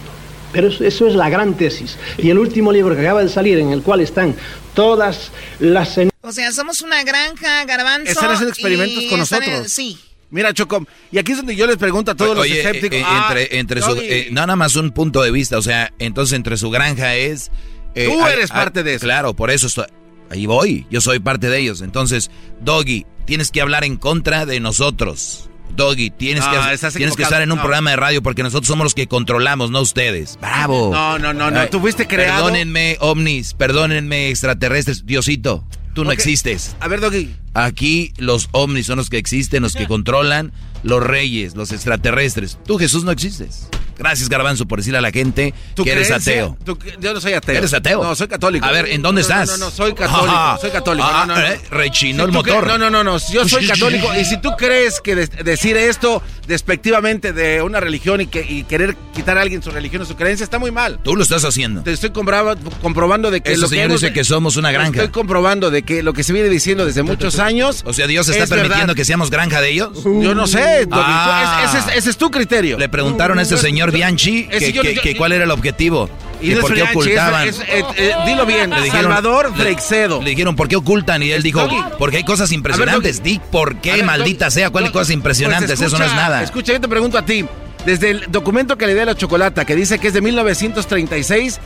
Pero 0.53 0.69
eso, 0.69 1.07
es 1.07 1.15
la 1.15 1.29
gran 1.29 1.55
tesis. 1.55 1.99
Y 2.17 2.31
el 2.31 2.39
último 2.39 2.73
libro 2.73 2.95
que 2.95 3.03
acaba 3.03 3.23
de 3.23 3.29
salir, 3.29 3.59
en 3.59 3.71
el 3.71 3.83
cual 3.83 4.01
están 4.01 4.35
todas 4.75 5.33
las... 5.59 5.99
O 6.23 6.33
sea, 6.33 6.53
somos 6.53 6.81
una 6.81 7.03
granja, 7.03 7.65
garbanzo. 7.65 8.13
Están 8.13 8.31
haciendo 8.31 8.51
experimentos 8.51 9.05
con 9.05 9.19
nosotros. 9.19 9.71
sí. 9.71 9.99
Mira, 10.31 10.53
Choco, 10.53 10.87
y 11.13 11.19
aquí 11.19 11.33
es 11.33 11.39
donde 11.39 11.57
yo 11.57 11.67
les 11.67 11.77
pregunto 11.77 12.11
a 12.11 12.15
todos 12.15 12.37
los 12.37 12.47
escépticos. 12.47 12.99
Eh, 12.99 13.03
eh, 13.03 13.17
entre, 13.29 13.43
ah, 13.43 13.49
entre 13.51 13.83
su, 13.83 13.97
eh, 13.97 14.29
nada 14.33 14.57
más 14.57 14.77
un 14.77 14.91
punto 14.91 15.23
de 15.23 15.31
vista, 15.31 15.59
o 15.59 15.63
sea, 15.63 15.93
entonces 15.99 16.35
entre 16.35 16.57
su 16.57 16.71
granja 16.71 17.15
es... 17.15 17.51
Tú 17.95 18.27
eres 18.27 18.51
parte 18.51 18.83
de 18.83 18.95
eso. 18.95 19.05
Claro, 19.05 19.35
por 19.35 19.53
eso 19.53 19.69
estoy, 19.69 19.87
ahí 20.31 20.47
voy, 20.47 20.87
yo 20.91 21.01
soy 21.01 21.21
parte 21.21 21.49
de 21.49 21.61
ellos. 21.61 21.81
Entonces, 21.81 22.31
Doggy, 22.61 23.07
tienes 23.25 23.53
que 23.53 23.61
hablar 23.61 23.85
en 23.85 23.97
contra 23.97 24.47
de 24.47 24.59
nosotros. 24.59 25.49
Doggy, 25.77 26.11
tienes, 26.11 26.45
que, 26.45 26.91
tienes 26.91 27.17
que 27.17 27.23
estar 27.23 27.43
en 27.43 27.53
un 27.53 27.59
programa 27.59 27.91
de 27.91 27.97
radio 27.97 28.23
porque 28.23 28.43
nosotros 28.43 28.67
somos 28.67 28.85
los 28.85 28.95
que 28.95 29.07
controlamos, 29.07 29.71
no 29.71 29.81
ustedes. 29.81 30.39
¡Bravo! 30.41 30.91
No, 30.93 31.19
no, 31.19 31.33
no, 31.33 31.51
no. 31.51 31.69
Tú 31.69 31.81
fuiste 31.81 32.07
creado. 32.07 32.45
Perdónenme, 32.45 32.97
ovnis, 33.01 33.55
perdónenme, 33.55 34.29
extraterrestres. 34.29 35.07
Diosito, 35.07 35.65
tú 35.95 36.05
no 36.05 36.13
existes. 36.13 36.77
A 36.81 36.89
ver, 36.89 37.01
Doggy. 37.01 37.35
Aquí 37.55 38.13
los 38.17 38.49
ovnis 38.53 38.87
son 38.87 38.99
los 38.99 39.11
que 39.11 39.19
existen, 39.19 39.63
los 39.63 39.75
que 39.75 39.87
controlan 39.87 40.53
los 40.83 41.03
reyes, 41.03 41.55
los 41.55 41.73
extraterrestres. 41.73 42.59
Tú, 42.67 42.79
Jesús, 42.79 43.05
no 43.05 43.11
existes. 43.11 43.69
Gracias, 43.99 44.29
Garbanzo, 44.29 44.67
por 44.67 44.79
decirle 44.79 44.99
a 44.99 45.03
la 45.03 45.11
gente 45.11 45.55
que 45.77 45.93
eres 45.93 46.11
ateo. 46.11 46.57
yo 47.01 47.15
no 47.15 47.21
soy 47.21 47.33
ateo. 47.33 47.57
¿Eres 47.57 47.75
ateo? 47.75 48.03
No, 48.03 48.15
soy 48.15 48.29
católico. 48.29 48.67
A 48.67 48.73
ver, 48.73 48.89
¿en 48.89 49.03
dónde 49.03 49.21
estás? 49.21 49.49
No, 49.49 49.57
no, 49.57 49.71
soy 49.71 49.95
católico. 49.95 50.59
soy 50.61 50.71
católico. 50.71 51.09
Ah, 51.11 51.25
no, 51.27 51.35
no, 51.35 51.41
eh, 51.41 51.61
rechinó 51.71 52.25
el 52.25 52.33
motor. 52.33 52.67
no, 52.67 52.79
no, 52.79 52.91
no, 52.91 53.05
no. 53.05 53.19
Yo 53.33 53.49
soy 53.49 53.67
católico. 53.69 54.09
y 54.19 54.25
si 54.25 54.41
tú 54.41 54.51
crees 54.57 55.01
que 55.01 55.15
decir 55.15 55.77
esto 55.77 56.23
despectivamente 56.47 57.33
de 57.33 57.63
una 57.63 57.81
religión 57.81 58.21
y, 58.21 58.27
que, 58.27 58.45
y 58.47 58.65
querer 58.65 58.97
quitar 59.15 59.39
a 59.39 59.43
alguien 59.43 59.63
su 59.63 59.71
religión 59.71 60.03
o 60.03 60.05
su 60.05 60.17
creencia 60.17 60.45
está 60.45 60.59
muy 60.59 60.71
mal. 60.71 60.99
Tú 61.03 61.17
lo 61.17 61.23
estás 61.23 61.45
haciendo. 61.45 61.83
Te 61.83 61.93
estoy 61.93 62.11
comprobando 62.11 63.31
de 63.31 63.41
que 63.41 63.53
Ese 63.53 63.61
lo 63.61 63.69
señor 63.69 63.89
que 63.89 63.93
dice 63.95 64.13
que 64.13 64.25
somos 64.25 64.57
una 64.57 64.71
granja. 64.71 64.91
Estoy 64.91 65.09
comprobando 65.09 65.71
de 65.71 65.83
que 65.83 66.03
lo 66.03 66.13
que 66.13 66.23
se 66.23 66.33
viene 66.33 66.49
diciendo 66.49 66.87
desde 66.87 67.03
muchos 67.03 67.39
años. 67.39 67.83
O 67.87 67.93
sea, 67.93 68.07
Dios 68.07 68.29
está 68.29 68.47
permitiendo 68.47 68.95
que 68.95 69.05
seamos 69.05 69.31
granja 69.31 69.61
de 69.61 69.71
ellos. 69.71 70.05
Yo 70.05 70.35
no 70.35 70.47
sé. 70.47 70.87
Ah. 70.91 71.85
ese, 71.95 72.11
es, 72.11 72.17
tu 72.17 72.31
criterio. 72.31 72.79
Le 72.79 72.89
preguntaron 72.89 73.39
a 73.39 73.43
ese 73.43 73.57
señor 73.59 73.84
Bianchi 73.91 74.45
que, 74.47 75.15
cuál 75.17 75.33
era 75.33 75.45
el 75.45 75.51
objetivo. 75.51 76.09
¿Y 76.41 76.55
por 76.57 76.75
qué 76.75 76.83
ocultaban? 76.83 77.49
Eh, 77.49 77.83
eh, 77.97 78.15
dilo 78.27 78.45
bien, 78.45 78.71
Salvador 78.91 79.53
Freixedo. 79.57 80.21
Le, 80.21 80.31
dijeron, 80.31 80.57
¿por 80.57 80.69
qué 80.69 80.77
ocultan? 80.77 81.23
Y 81.23 81.31
él 81.31 81.43
dijo, 81.43 81.67
porque 81.99 82.19
hay 82.19 82.25
cosas 82.25 82.53
impresionantes. 82.53 83.23
Di, 83.23 83.41
¿por 83.51 83.77
qué, 83.77 84.03
maldita 84.03 84.51
sea? 84.51 84.71
¿Cuáles 84.71 84.91
cosas 84.91 85.11
impresionantes? 85.11 85.79
Pues 85.79 85.93
Eso 85.93 85.99
no 85.99 86.05
es 86.05 86.15
nada. 86.15 86.43
Escucha, 86.43 86.73
yo 86.73 86.81
te 86.81 86.89
pregunto 86.89 87.19
a 87.19 87.25
ti. 87.25 87.45
Desde 87.85 88.11
el 88.11 88.33
documento 88.33 88.79
que 88.79 88.87
le 88.87 88.95
dé 88.95 89.05
la 89.05 89.15
chocolata, 89.15 89.67
que 89.67 89.77
dice 89.77 89.99
que 89.99 90.09
es 90.09 90.15
de 90.15 90.23
1936, 90.23 91.61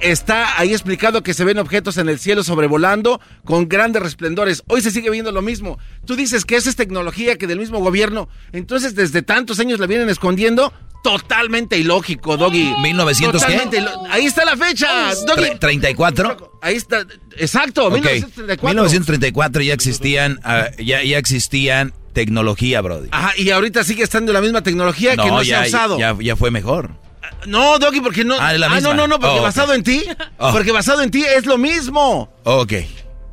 está 0.00 0.60
ahí 0.60 0.72
explicado 0.72 1.22
que 1.22 1.32
se 1.32 1.44
ven 1.44 1.58
objetos 1.58 1.96
en 1.96 2.10
el 2.10 2.18
cielo 2.18 2.44
sobrevolando 2.44 3.22
con 3.44 3.68
grandes 3.68 4.02
resplendores. 4.02 4.62
Hoy 4.68 4.82
se 4.82 4.90
sigue 4.90 5.08
viendo 5.08 5.32
lo 5.32 5.40
mismo. 5.40 5.78
Tú 6.04 6.14
dices 6.14 6.44
que 6.44 6.56
esa 6.56 6.68
es 6.68 6.76
tecnología 6.76 7.36
que 7.36 7.46
del 7.46 7.58
mismo 7.58 7.78
gobierno, 7.78 8.28
entonces 8.52 8.94
desde 8.94 9.22
tantos 9.22 9.58
años 9.60 9.80
la 9.80 9.86
vienen 9.86 10.10
escondiendo. 10.10 10.74
Totalmente 11.02 11.78
ilógico, 11.78 12.36
Doggy. 12.36 12.74
¿1900 12.74 13.32
Totalmente 13.32 13.78
qué? 13.78 13.86
Ahí 14.10 14.26
está 14.26 14.44
la 14.44 14.56
fecha, 14.56 15.12
Doggy. 15.26 15.58
¿34? 15.58 16.50
Ahí 16.60 16.76
está, 16.76 17.06
exacto, 17.36 17.86
Ok. 17.86 17.94
1934. 17.94 18.68
1934 18.68 19.62
ya 19.62 19.74
existían, 19.74 20.38
ah, 20.44 20.68
ya, 20.78 21.02
ya 21.02 21.18
existían 21.18 21.92
tecnología, 22.12 22.80
Brody. 22.80 23.08
Ajá, 23.10 23.32
y 23.36 23.50
ahorita 23.50 23.84
sigue 23.84 24.02
estando 24.02 24.32
la 24.32 24.40
misma 24.40 24.62
tecnología 24.62 25.16
que 25.16 25.26
no 25.30 25.42
se 25.44 25.54
ha 25.54 25.62
usado. 25.62 25.98
ya, 25.98 26.16
ya 26.20 26.36
fue 26.36 26.50
mejor. 26.50 26.90
No, 27.46 27.78
Doggy, 27.78 28.00
porque 28.00 28.24
no. 28.24 28.36
Ah, 28.38 28.52
la 28.52 28.68
no, 28.80 28.94
no, 28.94 29.06
no, 29.06 29.18
porque 29.18 29.38
Oh, 29.38 29.42
basado 29.42 29.74
en 29.74 29.82
ti. 29.82 30.04
Oh. 30.38 30.52
Porque 30.52 30.70
basado 30.72 31.02
en 31.02 31.10
ti 31.10 31.24
es 31.24 31.46
lo 31.46 31.58
mismo. 31.58 32.32
Ok. 32.44 32.72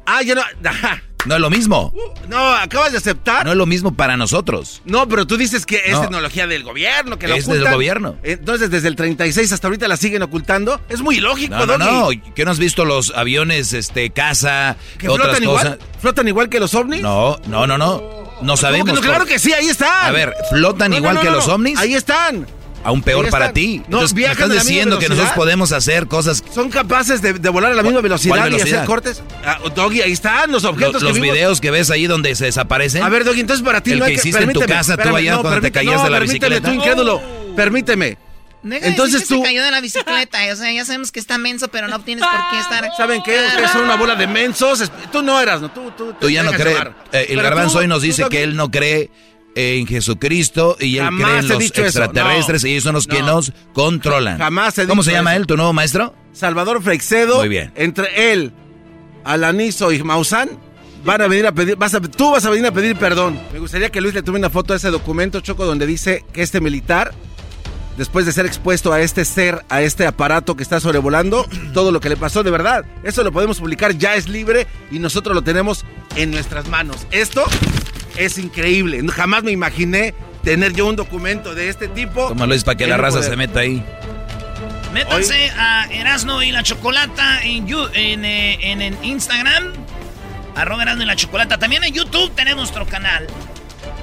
Ah, 0.05 0.21
ya 0.23 0.35
no. 0.35 0.41
ajá. 0.67 1.03
No 1.25 1.35
es 1.35 1.41
lo 1.41 1.49
mismo. 1.49 1.93
No, 2.29 2.37
acabas 2.53 2.93
de 2.93 2.97
aceptar. 2.97 3.43
No 3.45 3.51
es 3.51 3.57
lo 3.57 3.65
mismo 3.65 3.93
para 3.93 4.15
nosotros. 4.15 4.81
No, 4.85 5.07
pero 5.09 5.27
tú 5.27 5.35
dices 5.35 5.65
que 5.65 5.81
es 5.85 5.91
No. 5.91 6.01
tecnología 6.01 6.47
del 6.47 6.63
gobierno, 6.63 7.19
que 7.19 7.27
lo 7.27 7.35
Es 7.35 7.45
del 7.45 7.69
gobierno. 7.69 8.15
Entonces, 8.23 8.71
desde 8.71 8.87
el 8.87 8.95
36 8.95 9.51
hasta 9.51 9.67
ahorita 9.67 9.89
la 9.89 9.97
siguen 9.97 10.23
ocultando. 10.23 10.79
Es 10.87 11.01
muy 11.01 11.17
ilógico, 11.17 11.55
No, 11.55 11.65
no, 11.65 11.77
Doggy. 11.77 12.17
no. 12.25 12.33
¿Qué 12.33 12.45
no 12.45 12.51
has 12.51 12.57
visto 12.59 12.85
los 12.85 13.11
aviones, 13.13 13.73
este, 13.73 14.11
casa, 14.11 14.77
¿Que 14.97 15.09
otras 15.09 15.27
flotan 15.39 15.45
cosas? 15.45 15.65
igual? 15.65 15.79
¿Flotan 15.99 16.27
igual 16.29 16.49
que 16.49 16.59
los 16.61 16.73
ovnis? 16.73 17.01
No, 17.01 17.37
no, 17.47 17.67
no, 17.67 17.77
no. 17.77 18.28
No 18.41 18.57
sabemos. 18.57 18.89
¿Cómo 18.89 19.01
que 19.01 19.07
no? 19.07 19.13
claro 19.13 19.25
que 19.25 19.39
sí, 19.39 19.51
ahí 19.53 19.67
están. 19.69 20.05
A 20.05 20.11
ver, 20.11 20.33
¿flotan 20.49 20.91
No, 20.91 20.97
igual 20.97 21.15
no, 21.15 21.21
que 21.21 21.29
los 21.29 21.47
ovnis? 21.47 21.77
Ahí 21.79 21.93
están. 21.93 22.47
Aún 22.81 23.01
peor 23.03 23.29
para 23.29 23.51
ti. 23.51 23.79
No, 23.89 23.97
Entonces, 23.97 24.13
me 24.13 24.19
viajan 24.19 24.35
estás 24.37 24.47
la 24.47 24.53
misma 24.55 24.69
diciendo 24.69 24.95
que 24.99 25.09
nosotros 25.09 25.17
velocidad. 25.17 25.35
podemos 25.35 25.71
hacer 25.73 26.07
cosas. 26.07 26.41
Son 26.53 26.69
capaces 26.69 27.21
de, 27.21 27.33
de 27.33 27.49
volar 27.49 27.73
a 27.73 27.75
la 27.75 27.83
misma 27.83 27.99
velocidad, 27.99 28.35
¿Cuál 28.37 28.49
y 28.51 28.53
velocidad? 28.53 28.77
hacer 28.79 28.87
cortes. 28.87 29.21
Ah, 29.45 29.57
Doggy, 29.75 30.01
ahí 30.01 30.13
están 30.13 30.49
los 30.49 30.63
objetos 30.63 30.93
Los, 30.93 31.01
que 31.01 31.07
los 31.09 31.15
vimos. 31.19 31.33
videos 31.33 31.59
que 31.59 31.71
ves 31.71 31.91
ahí 31.91 32.07
donde 32.07 32.33
se 32.35 32.45
desaparecen. 32.45 33.03
A 33.03 33.09
ver, 33.09 33.25
Doggy, 33.25 33.41
entonces 33.41 33.65
para 33.65 33.81
ti 33.81 33.91
El 33.91 33.99
no 33.99 34.05
hay 34.05 34.13
que 34.13 34.19
hiciste 34.21 34.37
en 34.41 34.53
tu 34.53 34.59
permíteme, 34.61 34.73
casa, 34.73 34.95
tú 34.95 35.13
allá 35.13 35.31
cuando 35.33 35.49
te 35.49 35.55
permíteme, 35.55 35.71
caías 35.73 35.95
no, 35.97 36.03
de 36.05 36.09
la 36.09 36.19
permíteme, 36.19 36.55
bicicleta. 36.55 36.69
tú 36.69 36.73
incrédulo. 36.75 37.21
Permíteme. 37.57 38.17
Deja 38.61 38.87
Entonces 38.87 39.21
decir 39.21 39.27
que 39.27 39.35
tú... 39.35 39.41
se 39.41 39.47
cayó 39.47 39.63
de 39.63 39.71
la 39.71 39.81
bicicleta. 39.81 40.39
O 40.51 40.55
sea, 40.55 40.71
ya 40.71 40.83
sabemos 40.85 41.11
que 41.11 41.19
está 41.19 41.37
menso, 41.37 41.69
pero 41.69 41.87
no 41.87 41.99
tienes 42.01 42.25
por 42.25 42.39
qué 42.51 42.59
estar. 42.59 42.89
¿Saben 42.97 43.21
qué? 43.23 43.39
Ustedes 43.47 43.71
son 43.71 43.81
una 43.83 43.95
bola 43.95 44.15
de 44.15 44.27
mensos. 44.27 44.91
Tú 45.11 45.21
no 45.21 45.39
eras, 45.39 45.61
¿no? 45.61 45.71
Tú, 45.71 45.91
tú, 45.97 46.13
Tú 46.19 46.29
ya 46.29 46.43
no 46.43 46.51
crees. 46.51 46.77
eh, 47.13 47.27
el 47.29 47.41
garbanzo 47.41 47.79
hoy 47.79 47.87
nos 47.87 48.01
dice 48.01 48.25
que 48.29 48.43
él 48.43 48.55
no 48.55 48.69
cree 48.69 49.09
en 49.55 49.87
Jesucristo 49.87 50.77
y 50.79 50.97
él 50.97 51.03
Jamás 51.05 51.27
cree 51.29 51.39
en 51.39 51.47
los 51.47 51.59
dicho 51.59 51.81
eso, 51.85 52.03
extraterrestres 52.03 52.63
no, 52.63 52.69
y 52.69 52.71
ellos 52.73 52.83
son 52.83 52.93
los 52.95 53.07
que 53.07 53.19
no. 53.21 53.27
nos 53.27 53.53
controlan. 53.73 54.37
Jamás 54.37 54.77
he 54.77 54.85
¿Cómo 54.87 55.01
dicho 55.01 55.11
se 55.11 55.17
llama 55.17 55.31
eso. 55.33 55.41
él, 55.41 55.47
tu 55.47 55.55
nuevo 55.57 55.73
maestro? 55.73 56.13
Salvador 56.33 56.81
Freixedo. 56.83 57.37
Muy 57.39 57.49
bien. 57.49 57.71
Entre 57.75 58.31
él, 58.31 58.51
Alanizo 59.25 59.91
y 59.91 60.01
Maussan 60.03 60.49
van 61.03 61.21
a 61.21 61.27
venir 61.27 61.47
a 61.47 61.51
pedir, 61.53 61.75
vas 61.77 61.93
a- 61.93 62.01
tú 62.01 62.31
vas 62.31 62.45
a 62.45 62.49
venir 62.49 62.65
a 62.67 62.71
pedir 62.71 62.95
perdón. 62.97 63.39
Me 63.53 63.59
gustaría 63.59 63.89
que 63.89 64.01
Luis 64.01 64.13
le 64.13 64.21
tome 64.21 64.37
una 64.39 64.49
foto 64.49 64.73
a 64.73 64.75
ese 64.77 64.89
documento, 64.91 65.39
Choco, 65.41 65.65
donde 65.65 65.85
dice 65.85 66.25
que 66.33 66.41
este 66.41 66.61
militar, 66.61 67.13
después 67.99 68.25
de 68.25 68.31
ser 68.31 68.47
expuesto 68.47 68.91
a 68.91 69.01
este 69.01 69.23
ser, 69.25 69.63
a 69.69 69.81
este 69.83 70.07
aparato 70.07 70.55
que 70.55 70.63
está 70.63 70.79
sobrevolando, 70.79 71.45
todo 71.75 71.91
lo 71.91 71.99
que 71.99 72.09
le 72.09 72.17
pasó 72.17 72.41
de 72.41 72.49
verdad, 72.49 72.83
eso 73.03 73.23
lo 73.23 73.31
podemos 73.31 73.59
publicar, 73.59 73.93
ya 73.95 74.15
es 74.15 74.27
libre 74.27 74.65
y 74.89 74.97
nosotros 74.97 75.35
lo 75.35 75.43
tenemos 75.43 75.85
en 76.15 76.31
nuestras 76.31 76.67
manos. 76.67 77.05
Esto 77.11 77.45
es 78.17 78.39
increíble. 78.39 79.01
Jamás 79.09 79.43
me 79.43 79.51
imaginé 79.51 80.15
tener 80.43 80.73
yo 80.73 80.87
un 80.87 80.95
documento 80.95 81.53
de 81.53 81.69
este 81.69 81.87
tipo. 81.89 82.27
Como 82.29 82.47
Luis, 82.47 82.63
para 82.63 82.77
que 82.77 82.87
la 82.87 82.97
raza 82.97 83.17
poder. 83.17 83.29
se 83.29 83.35
meta 83.37 83.59
ahí. 83.59 83.83
Métanse 84.93 85.51
a 85.51 85.85
Erasno 85.91 86.41
y 86.41 86.51
la 86.51 86.63
Chocolata 86.63 87.41
en, 87.43 87.67
eh, 88.25 88.57
en- 88.71 88.81
en 88.81 88.97
Instagram. 89.03 89.73
Arroba 90.55 90.81
Erasno 90.81 91.03
y 91.03 91.05
la 91.05 91.15
Chocolata. 91.15 91.57
También 91.59 91.83
en 91.83 91.93
YouTube 91.93 92.31
tenemos 92.35 92.61
nuestro 92.63 92.85
canal. 92.87 93.27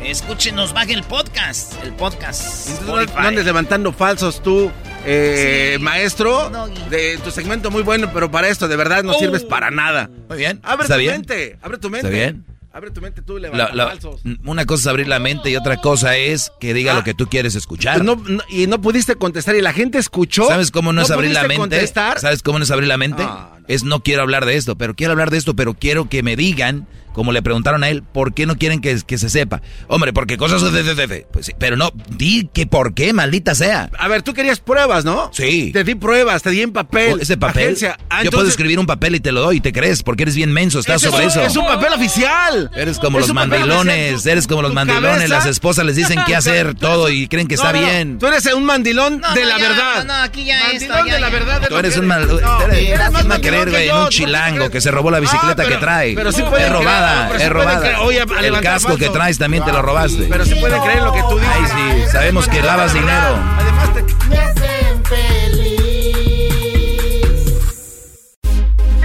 Escúchenos, 0.06 0.72
baje 0.72 0.92
el 0.92 1.02
podcast. 1.02 1.72
El 1.82 1.92
podcast. 1.92 2.68
Entonces, 2.68 2.86
no- 2.86 3.20
no 3.20 3.26
andes 3.28 3.44
levantando 3.44 3.92
falsos 3.92 4.40
tú, 4.40 4.70
eh, 5.04 5.74
Sí. 5.76 5.82
maestro. 5.82 6.48
De 6.90 7.18
tu 7.18 7.30
segmento 7.32 7.70
muy 7.72 7.82
bueno, 7.82 8.10
pero 8.14 8.30
para 8.30 8.48
esto 8.48 8.68
de 8.68 8.76
verdad 8.76 9.02
no 9.02 9.12
Oh. 9.12 9.18
sirves 9.18 9.42
para 9.44 9.70
nada. 9.72 10.08
Muy 10.28 10.38
bien. 10.38 10.60
Abre 10.62 10.84
¿Está 10.84 10.94
tu 10.94 11.00
bien? 11.00 11.12
mente, 11.12 11.58
abre 11.60 11.78
tu 11.78 11.90
mente. 11.90 12.06
¿Está 12.06 12.16
bien? 12.16 12.44
Abre 12.72 12.90
tu 12.90 13.00
mente 13.00 13.20
tú, 13.22 13.38
levanta 13.38 13.74
la- 13.74 13.86
falsos. 13.88 14.20
una 14.44 14.64
cosa 14.66 14.82
es 14.82 14.86
abrir 14.88 15.08
la 15.08 15.18
mente 15.18 15.50
y 15.50 15.56
otra 15.56 15.78
cosa 15.78 16.16
es 16.16 16.52
que 16.60 16.72
diga 16.74 16.92
lo 16.94 17.02
que 17.02 17.14
tú 17.14 17.26
quieres 17.26 17.54
escuchar. 17.54 18.00
Ah. 18.00 18.04
No- 18.04 18.16
no- 18.16 18.42
y 18.50 18.66
no 18.68 18.80
pudiste 18.80 19.16
contestar 19.16 19.56
y 19.56 19.62
la 19.62 19.72
gente 19.72 19.98
escuchó. 19.98 20.46
¿Sabes 20.46 20.70
cómo 20.70 20.92
no, 20.92 21.02
es 21.02 21.10
abrir 21.10 21.32
la 21.32 21.42
mente? 21.42 21.56
contestar. 21.56 22.20
¿Sabes 22.20 22.42
cómo 22.42 22.58
no 22.58 22.64
es 22.64 22.70
abrir 22.70 22.86
la 22.88 22.96
mente? 22.98 23.24
Ah, 23.26 23.52
Es 23.68 23.82
no 23.82 23.98
quiero 24.00 24.22
hablar 24.22 24.46
de 24.46 24.54
esto, 24.56 24.76
pero 24.76 24.94
quiero 24.94 25.10
hablar 25.12 25.30
de 25.30 25.38
esto, 25.38 25.56
pero 25.56 25.74
quiero 25.74 26.08
que 26.08 26.22
me 26.22 26.36
digan, 26.36 26.86
como 27.16 27.32
le 27.32 27.40
preguntaron 27.40 27.82
a 27.82 27.88
él, 27.88 28.02
¿por 28.02 28.34
qué 28.34 28.44
no 28.44 28.56
quieren 28.56 28.80
que, 28.82 29.00
que 29.06 29.16
se 29.16 29.30
sepa? 29.30 29.62
Hombre, 29.88 30.12
porque 30.12 30.36
cosas 30.36 30.60
de, 30.70 30.82
de, 30.82 30.94
de- 30.94 31.06
de- 31.06 31.26
Pues 31.32 31.46
sí, 31.46 31.52
pero 31.58 31.76
no, 31.76 31.90
di 32.10 32.48
que 32.52 32.66
por 32.66 32.92
qué, 32.92 33.14
maldita 33.14 33.54
sea. 33.54 33.88
A 33.98 34.06
ver, 34.06 34.20
tú 34.22 34.34
querías 34.34 34.60
pruebas, 34.60 35.06
¿no? 35.06 35.30
Sí. 35.32 35.70
Te 35.72 35.82
di 35.82 35.94
pruebas, 35.94 36.42
te 36.42 36.50
di 36.50 36.60
en 36.60 36.72
papel. 36.72 37.18
Ese 37.20 37.38
papel, 37.38 37.64
Agencia. 37.64 37.98
Ah, 38.10 38.22
yo 38.22 38.30
puedo 38.30 38.46
escribir 38.46 38.78
un 38.78 38.84
papel 38.86 39.14
y 39.14 39.20
te 39.20 39.32
lo 39.32 39.40
doy 39.40 39.56
y 39.56 39.60
te 39.60 39.72
crees, 39.72 40.02
porque 40.02 40.24
eres 40.24 40.36
bien 40.36 40.52
menso, 40.52 40.78
estás 40.78 41.02
es 41.02 41.10
sobre 41.10 41.24
eso. 41.24 41.40
Es 41.40 41.56
un 41.56 41.66
papel 41.66 41.94
oficial. 41.94 42.70
Eres 42.76 42.98
como 42.98 43.18
Es 43.18 43.26
los 43.28 43.34
mandilones, 43.34 44.12
oficial. 44.12 44.32
eres 44.32 44.46
como 44.46 44.60
los 44.60 44.74
mandilones, 44.74 45.10
cabeza- 45.10 45.34
las 45.34 45.46
esposas 45.46 45.86
les 45.86 45.96
dicen 45.96 46.18
qué 46.26 46.36
hacer 46.36 46.74
todo 46.74 47.08
y 47.08 47.28
creen 47.28 47.48
que 47.48 47.56
No, 47.56 47.62
está 47.62 47.72
no, 47.72 47.78
bien. 47.86 48.18
Tú 48.18 48.26
eres 48.26 48.44
un 48.54 48.64
mandilón 48.64 49.20
No, 49.20 49.32
de 49.34 49.40
no, 49.40 49.48
la 49.48 49.58
ya, 49.58 49.68
verdad. 49.68 50.04
no, 50.04 50.04
no, 50.04 50.22
aquí 50.22 50.44
ya 50.44 50.60
mandilón 50.60 50.82
esto, 50.98 51.06
ya, 51.06 51.14
de 51.14 51.20
la 51.20 51.26
ya. 51.30 51.32
verdad. 51.32 51.62
es 51.62 51.68
Tú 51.70 51.76
eres 51.78 51.96
un 51.96 52.06
mal, 52.06 52.22
eres, 52.22 52.88
eres 52.90 53.10
más 53.26 53.40
güey, 53.40 53.88
un 53.90 54.08
chilango 54.10 54.70
que 54.70 54.80
se 54.82 54.90
robó 54.90 55.10
la 55.10 55.16
Ah, 55.16 55.20
bicicleta 55.20 55.66
que 55.66 55.76
trae. 55.76 56.14
pero 56.14 56.30
sí 56.32 56.42
es 56.42 56.48
pueden 56.48 56.66
creer, 56.68 56.84
robada, 57.06 57.36
sí 57.38 57.42
es 57.44 57.48
robada. 57.50 58.00
Oye, 58.00 58.24
El 58.42 58.60
casco 58.60 58.96
que 58.96 59.08
traes 59.10 59.38
también 59.38 59.64
te 59.64 59.72
lo 59.72 59.82
robaste. 59.82 60.26
Pero 60.30 60.44
sí 60.44 60.54
pueden 60.56 60.80
creer 60.82 61.02
lo 61.02 61.12
que 61.12 61.22
tú 61.22 61.38
dices. 61.38 61.54
Ay, 61.54 61.64
sí, 62.04 62.10
sabemos 62.12 62.48
que 62.48 62.62
lavas 62.62 62.92
dinero. 62.92 63.36
Además, 63.58 63.94
te- 63.94 64.02
Me 64.28 64.38
hacen 64.38 65.04
feliz. 65.04 65.66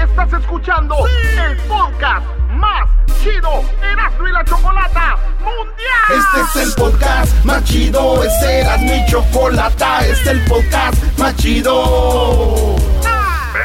Estás 0.01 0.33
escuchando 0.41 0.95
el 1.07 1.57
podcast 1.67 2.25
más 2.51 2.87
chido 3.23 3.63
Erasmo 3.81 4.27
y 4.27 4.31
la 4.31 4.43
Chocolata 4.45 5.15
Mundial. 5.39 6.09
Este 6.09 6.59
es 6.59 6.67
el 6.67 6.73
podcast 6.75 7.45
más 7.45 7.63
chido. 7.63 8.23
Este 8.23 8.59
era 8.61 8.77
mi 8.77 9.05
chocolata. 9.07 9.99
Este 10.05 10.11
es 10.21 10.27
el 10.27 10.41
podcast 10.45 10.95
más 11.17 11.35
chido. 11.37 12.75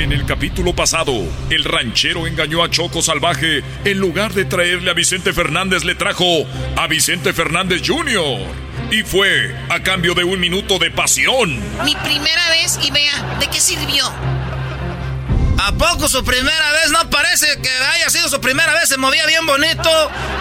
En 0.00 0.12
el 0.12 0.24
capítulo 0.24 0.74
pasado, 0.74 1.12
el 1.50 1.62
ranchero 1.62 2.26
engañó 2.26 2.64
a 2.64 2.70
Choco 2.70 3.02
Salvaje. 3.02 3.62
En 3.84 3.98
lugar 3.98 4.32
de 4.32 4.46
traerle 4.46 4.90
a 4.90 4.94
Vicente 4.94 5.34
Fernández, 5.34 5.84
le 5.84 5.94
trajo 5.94 6.24
a 6.74 6.86
Vicente 6.86 7.34
Fernández 7.34 7.82
Jr. 7.86 8.40
Y 8.90 9.02
fue 9.02 9.54
a 9.68 9.82
cambio 9.82 10.14
de 10.14 10.24
un 10.24 10.40
minuto 10.40 10.78
de 10.78 10.90
pasión. 10.90 11.60
Mi 11.84 11.94
primera 11.96 12.48
vez 12.48 12.78
y 12.82 12.90
vea, 12.90 13.36
¿de 13.40 13.46
qué 13.48 13.60
sirvió? 13.60 14.10
¿A 15.62 15.72
poco 15.72 16.08
su 16.08 16.24
primera 16.24 16.72
vez? 16.72 16.90
No 16.92 17.10
parece 17.10 17.60
que 17.60 17.68
haya 17.68 18.08
sido 18.08 18.30
su 18.30 18.40
primera 18.40 18.72
vez. 18.72 18.88
Se 18.88 18.96
movía 18.96 19.26
bien 19.26 19.44
bonito. 19.44 19.90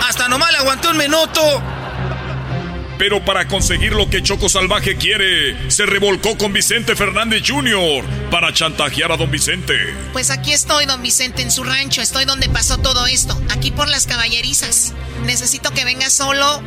Hasta 0.08 0.30
nomás 0.30 0.54
le 0.54 0.60
aguanté 0.60 0.88
un 0.88 0.98
minuto. 0.98 1.62
Pero 3.00 3.24
para 3.24 3.48
conseguir 3.48 3.94
lo 3.94 4.10
que 4.10 4.22
Choco 4.22 4.50
Salvaje 4.50 4.98
quiere, 4.98 5.72
se 5.72 5.86
revolcó 5.86 6.38
con 6.38 6.52
Vicente 6.52 6.98
Fernández 6.98 7.44
Jr. 7.48 8.04
para 8.30 8.54
chantajear 8.54 9.14
a 9.14 9.18
don 9.18 9.32
Vicente. 9.32 9.74
Pues 10.12 10.30
aquí 10.30 10.52
estoy, 10.52 10.86
don 10.86 11.02
Vicente, 11.02 11.42
en 11.42 11.50
su 11.50 11.64
rancho. 11.64 12.02
Estoy 12.02 12.26
donde 12.26 12.50
pasó 12.50 12.78
todo 12.78 13.08
esto. 13.08 13.42
Aquí 13.52 13.72
por 13.72 13.88
las 13.88 14.06
caballerizas. 14.06 14.94
Necesito 15.26 15.72
que 15.72 15.86
venga 15.86 16.10
solo. 16.10 16.62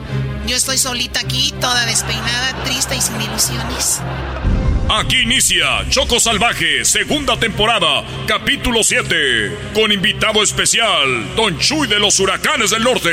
Yo 0.47 0.57
estoy 0.57 0.79
solita 0.79 1.21
aquí, 1.21 1.53
toda 1.61 1.85
despeinada, 1.85 2.65
triste 2.65 2.97
y 2.97 3.03
sin 3.03 3.21
ilusiones. 3.21 4.01
Aquí 4.89 5.21
inicia 5.21 5.87
Choco 5.91 6.19
Salvaje, 6.19 6.85
segunda 6.87 7.39
temporada, 7.39 8.05
capítulo 8.27 8.83
7, 8.83 9.71
con 9.75 9.93
invitado 9.93 10.43
especial, 10.43 11.37
Don 11.37 11.59
Chuy 11.59 11.89
de 11.89 11.99
los 11.99 12.19
Huracanes 12.21 12.71
del 12.71 12.85
Norte. 12.85 13.11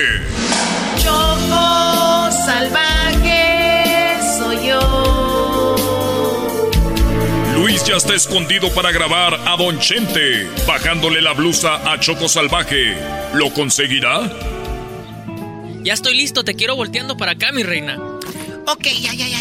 Choco 0.97 2.08
Salvaje 2.31 4.17
soy 4.37 4.67
yo. 4.67 5.75
Luis 7.55 7.83
ya 7.85 7.95
está 7.95 8.15
escondido 8.15 8.71
para 8.73 8.91
grabar 8.91 9.33
a 9.45 9.57
Don 9.57 9.79
Chente, 9.79 10.47
bajándole 10.67 11.21
la 11.21 11.33
blusa 11.33 11.91
a 11.91 11.99
Choco 11.99 12.29
Salvaje. 12.29 12.95
¿Lo 13.33 13.53
conseguirá? 13.53 14.31
Ya 15.83 15.93
estoy 15.93 16.15
listo, 16.15 16.43
te 16.43 16.55
quiero 16.55 16.75
volteando 16.75 17.17
para 17.17 17.33
acá, 17.33 17.51
mi 17.51 17.63
reina. 17.63 17.97
Ok, 18.67 18.87
ya, 19.01 19.13
ya, 19.13 19.27
ya. 19.27 19.39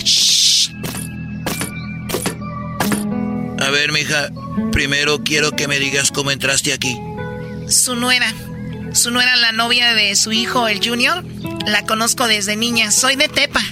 A 3.60 3.70
ver, 3.70 3.92
mija, 3.92 4.30
primero 4.72 5.22
quiero 5.22 5.52
que 5.52 5.68
me 5.68 5.78
digas 5.78 6.10
cómo 6.10 6.30
entraste 6.30 6.72
aquí. 6.72 6.96
Su 7.68 7.96
nuera. 7.96 8.32
Su 8.92 9.10
nuera, 9.10 9.36
la 9.36 9.52
novia 9.52 9.94
de 9.94 10.16
su 10.16 10.32
hijo, 10.32 10.68
el 10.68 10.80
Junior. 10.82 11.22
La 11.68 11.84
conozco 11.84 12.26
desde 12.26 12.56
niña. 12.56 12.90
Soy 12.90 13.14
de 13.16 13.28
Tepa. 13.28 13.62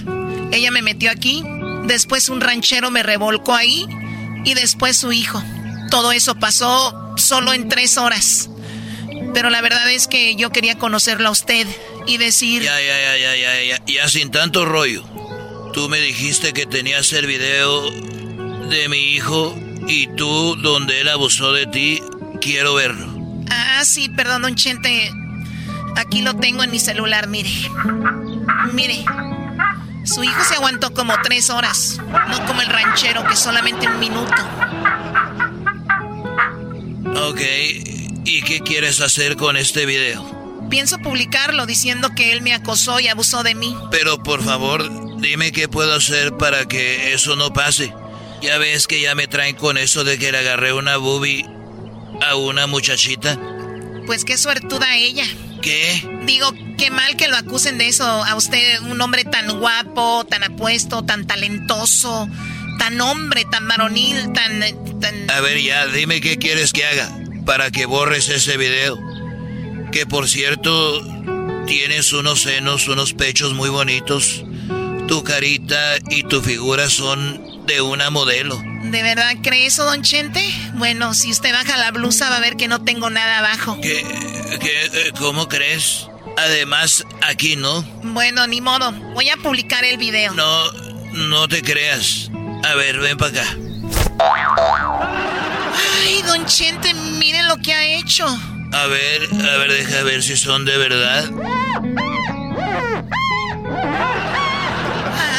Ella 0.51 0.69
me 0.69 0.83
metió 0.83 1.09
aquí. 1.09 1.43
Después 1.85 2.29
un 2.29 2.41
ranchero 2.41 2.91
me 2.91 3.01
revolcó 3.01 3.55
ahí. 3.55 3.87
Y 4.45 4.53
después 4.53 4.97
su 4.97 5.11
hijo. 5.11 5.41
Todo 5.89 6.11
eso 6.11 6.35
pasó 6.35 7.15
solo 7.17 7.53
en 7.53 7.69
tres 7.69 7.97
horas. 7.97 8.51
Pero 9.33 9.49
la 9.49 9.61
verdad 9.61 9.91
es 9.91 10.07
que 10.07 10.35
yo 10.35 10.51
quería 10.51 10.77
conocerlo 10.77 11.29
a 11.29 11.31
usted 11.31 11.65
y 12.05 12.17
decir... 12.17 12.61
Ya, 12.61 12.79
ya, 12.79 12.99
ya, 12.99 13.17
ya, 13.17 13.35
ya, 13.35 13.63
ya, 13.63 13.85
ya 13.85 14.07
sin 14.07 14.29
tanto 14.29 14.65
rollo. 14.65 15.03
Tú 15.73 15.89
me 15.89 15.99
dijiste 15.99 16.53
que 16.53 16.67
tenías 16.67 17.11
el 17.13 17.25
video 17.25 17.81
de 18.69 18.89
mi 18.89 19.15
hijo 19.15 19.57
y 19.87 20.05
tú 20.15 20.55
donde 20.61 21.01
él 21.01 21.09
abusó 21.09 21.51
de 21.51 21.65
ti. 21.65 22.03
Quiero 22.41 22.75
verlo. 22.75 23.07
Ah, 23.49 23.83
sí, 23.83 24.07
perdón, 24.09 24.43
don 24.43 24.55
Chente. 24.55 25.11
Aquí 25.97 26.21
lo 26.21 26.35
tengo 26.35 26.63
en 26.63 26.71
mi 26.71 26.79
celular, 26.79 27.27
mire. 27.27 27.49
Mire. 28.73 29.03
Su 30.05 30.23
hijo 30.23 30.43
se 30.43 30.55
aguantó 30.55 30.93
como 30.93 31.13
tres 31.21 31.49
horas, 31.49 31.99
no 32.29 32.45
como 32.45 32.61
el 32.61 32.67
ranchero 32.67 33.27
que 33.27 33.35
solamente 33.35 33.87
un 33.87 33.99
minuto. 33.99 34.35
Ok, 37.29 37.41
¿y 38.23 38.41
qué 38.43 38.61
quieres 38.61 39.01
hacer 39.01 39.35
con 39.35 39.57
este 39.57 39.85
video? 39.85 40.23
Pienso 40.69 40.97
publicarlo 40.99 41.65
diciendo 41.65 42.11
que 42.15 42.31
él 42.31 42.41
me 42.41 42.53
acosó 42.53 42.99
y 42.99 43.07
abusó 43.09 43.43
de 43.43 43.55
mí. 43.55 43.75
Pero 43.91 44.23
por 44.23 44.43
favor, 44.43 45.19
dime 45.19 45.51
qué 45.51 45.67
puedo 45.67 45.93
hacer 45.93 46.37
para 46.37 46.67
que 46.67 47.13
eso 47.13 47.35
no 47.35 47.51
pase. 47.51 47.93
Ya 48.41 48.57
ves 48.59 48.87
que 48.87 49.01
ya 49.01 49.15
me 49.15 49.27
traen 49.27 49.55
con 49.55 49.77
eso 49.77 50.03
de 50.03 50.17
que 50.17 50.31
le 50.31 50.37
agarré 50.37 50.71
una 50.71 50.97
boobie 50.97 51.45
a 52.21 52.35
una 52.35 52.67
muchachita. 52.67 53.37
Pues 54.05 54.23
qué 54.23 54.37
suertuda 54.37 54.95
ella. 54.95 55.25
¿Qué? 55.67 56.01
Digo, 56.25 56.53
qué 56.77 56.91
mal 56.91 57.17
que 57.17 57.27
lo 57.27 57.35
acusen 57.35 57.77
de 57.77 57.89
eso 57.89 58.05
a 58.05 58.35
usted, 58.37 58.79
un 58.83 59.01
hombre 59.01 59.25
tan 59.25 59.59
guapo, 59.59 60.25
tan 60.25 60.41
apuesto, 60.45 61.03
tan 61.03 61.27
talentoso, 61.27 62.29
tan 62.79 63.01
hombre, 63.01 63.43
tan 63.51 63.67
varonil, 63.67 64.31
tan, 64.31 64.61
tan... 65.01 65.29
A 65.29 65.41
ver 65.41 65.61
ya, 65.61 65.85
dime 65.87 66.21
qué 66.21 66.37
quieres 66.37 66.71
que 66.71 66.85
haga 66.85 67.09
para 67.45 67.69
que 67.69 67.85
borres 67.85 68.29
ese 68.29 68.55
video. 68.55 68.97
Que 69.91 70.05
por 70.05 70.29
cierto, 70.29 71.03
tienes 71.65 72.13
unos 72.13 72.43
senos, 72.43 72.87
unos 72.87 73.13
pechos 73.13 73.53
muy 73.53 73.69
bonitos. 73.69 74.45
Tu 75.09 75.21
carita 75.25 75.97
y 76.09 76.23
tu 76.23 76.41
figura 76.41 76.89
son 76.89 77.65
de 77.65 77.81
una 77.81 78.09
modelo. 78.09 78.57
¿De 78.91 79.03
verdad 79.03 79.33
cree 79.43 79.65
eso, 79.65 79.83
don 79.83 80.01
Chente? 80.01 80.41
Bueno, 80.75 81.13
si 81.13 81.29
usted 81.29 81.51
baja 81.51 81.77
la 81.77 81.91
blusa 81.91 82.29
va 82.29 82.37
a 82.37 82.39
ver 82.39 82.55
que 82.55 82.69
no 82.69 82.83
tengo 82.83 83.09
nada 83.09 83.39
abajo. 83.39 83.77
¿Qué? 83.81 84.01
¿Qué? 84.61 84.85
Eh, 84.85 85.11
¿Cómo 85.19 85.49
crees? 85.49 86.07
Además, 86.37 87.03
aquí 87.21 87.57
no. 87.57 87.81
Bueno, 88.03 88.47
ni 88.47 88.61
modo. 88.61 88.91
Voy 89.13 89.29
a 89.29 89.37
publicar 89.37 89.83
el 89.83 89.97
video. 89.97 90.33
No, 90.33 90.71
no 91.11 91.47
te 91.49 91.61
creas. 91.61 92.31
A 92.63 92.75
ver, 92.75 92.99
ven 92.99 93.17
para 93.17 93.41
acá. 93.41 93.57
Ay, 96.03 96.21
don 96.25 96.45
Chente, 96.45 96.93
mire 96.93 97.43
lo 97.43 97.57
que 97.57 97.73
ha 97.73 97.83
hecho. 97.83 98.25
A 98.25 98.87
ver, 98.87 99.29
a 99.33 99.57
ver, 99.57 99.71
deja 99.71 100.03
ver 100.03 100.23
si 100.23 100.37
son 100.37 100.63
de 100.63 100.77
verdad. 100.77 101.29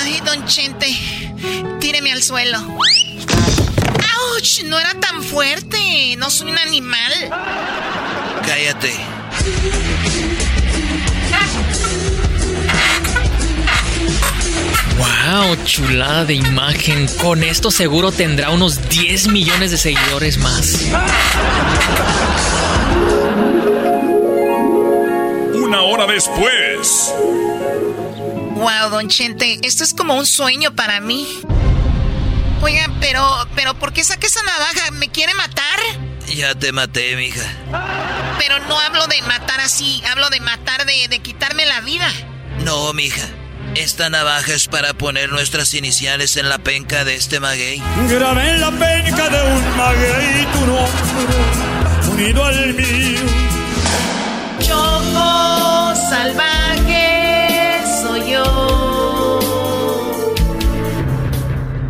Ay, 0.02 0.20
don 0.24 0.44
Chente, 0.46 0.86
tíreme 1.80 2.12
al 2.12 2.22
suelo. 2.22 2.58
¡Auch! 4.36 4.64
No 4.64 4.78
era 4.78 4.94
tan 4.94 5.22
fuerte. 5.22 6.16
No 6.18 6.30
soy 6.30 6.50
un 6.50 6.58
animal. 6.58 7.12
Cállate. 8.46 8.92
¡Wow! 14.98 15.56
Chulada 15.64 16.24
de 16.24 16.34
imagen. 16.34 17.06
Con 17.18 17.42
esto 17.42 17.70
seguro 17.70 18.10
tendrá 18.12 18.50
unos 18.50 18.88
10 18.88 19.28
millones 19.28 19.70
de 19.70 19.78
seguidores 19.78 20.38
más. 20.38 20.86
Una 25.54 25.82
hora 25.82 26.06
después. 26.06 27.12
Wow, 28.54 28.90
don 28.90 29.08
Chente, 29.08 29.60
esto 29.62 29.84
es 29.84 29.94
como 29.94 30.16
un 30.16 30.26
sueño 30.26 30.74
para 30.74 31.00
mí. 31.00 31.40
Oiga, 32.60 32.88
pero, 33.00 33.24
pero, 33.54 33.74
¿por 33.74 33.92
qué 33.92 34.02
saca 34.04 34.26
esa 34.26 34.42
navaja? 34.42 34.90
¿Me 34.92 35.08
quiere 35.08 35.34
matar? 35.34 35.78
Ya 36.26 36.54
te 36.54 36.72
maté, 36.72 37.16
mija. 37.16 37.46
Pero 38.38 38.58
no 38.68 38.78
hablo 38.78 39.06
de 39.06 39.22
matar 39.22 39.60
así, 39.60 40.02
hablo 40.10 40.28
de 40.30 40.40
matar 40.40 40.84
de, 40.84 41.08
de 41.08 41.18
quitarme 41.20 41.64
la 41.66 41.80
vida. 41.80 42.08
No, 42.64 42.92
mija. 42.92 43.26
Esta 43.74 44.10
navaja 44.10 44.54
es 44.54 44.66
para 44.66 44.92
poner 44.94 45.30
nuestras 45.30 45.72
iniciales 45.74 46.36
en 46.36 46.48
la 46.48 46.58
penca 46.58 47.04
de 47.04 47.14
este 47.14 47.38
maguey. 47.38 47.80
Grabé 48.08 48.50
en 48.50 48.60
la 48.60 48.70
penca 48.70 49.28
de 49.28 49.52
un 49.52 49.76
maguey 49.76 50.46
tu 50.52 50.66
nombre, 50.66 52.12
unido 52.12 52.44
al 52.44 52.74
mío. 52.74 53.20
Choco 54.60 55.94
salvaje 56.10 57.82
soy 58.02 58.32
yo. 58.32 58.77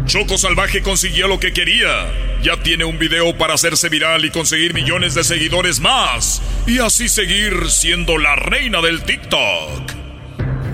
Choco 0.09 0.38
Salvaje 0.38 0.80
consiguió 0.80 1.28
lo 1.28 1.38
que 1.38 1.52
quería. 1.52 2.11
Ya 2.42 2.56
tiene 2.56 2.86
un 2.86 2.98
video 2.98 3.36
para 3.36 3.52
hacerse 3.52 3.90
viral 3.90 4.24
y 4.24 4.30
conseguir 4.30 4.72
millones 4.72 5.14
de 5.14 5.22
seguidores 5.22 5.80
más. 5.80 6.40
Y 6.66 6.78
así 6.78 7.11
seguir 7.11 7.68
siendo 7.68 8.16
la 8.16 8.34
reina 8.34 8.80
del 8.80 9.02
TikTok. 9.02 9.92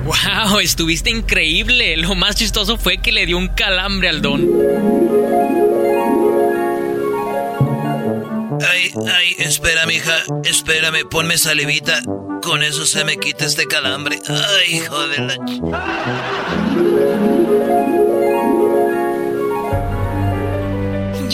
¡Wow! 0.05 0.61
Estuviste 0.61 1.11
increíble. 1.11 1.97
Lo 1.97 2.15
más 2.15 2.37
chistoso 2.37 2.79
fue 2.79 2.99
que 2.99 3.11
le 3.11 3.27
dio 3.27 3.37
un 3.37 3.49
calambre 3.49 4.09
al 4.09 4.23
don. 4.23 4.49
Ay, 8.71 8.93
ay, 9.13 9.35
espera, 9.39 9.85
mija. 9.87 10.15
Espérame, 10.45 11.09
ponme 11.11 11.39
salivita. 11.39 12.03
Con 12.41 12.63
eso 12.63 12.87
se 12.87 13.05
me 13.05 13.17
quita 13.17 13.47
este 13.47 13.67
calambre. 13.67 14.21
Ay, 14.29 14.77
hijo 14.77 15.09
de 15.09 15.19
la... 15.19 16.64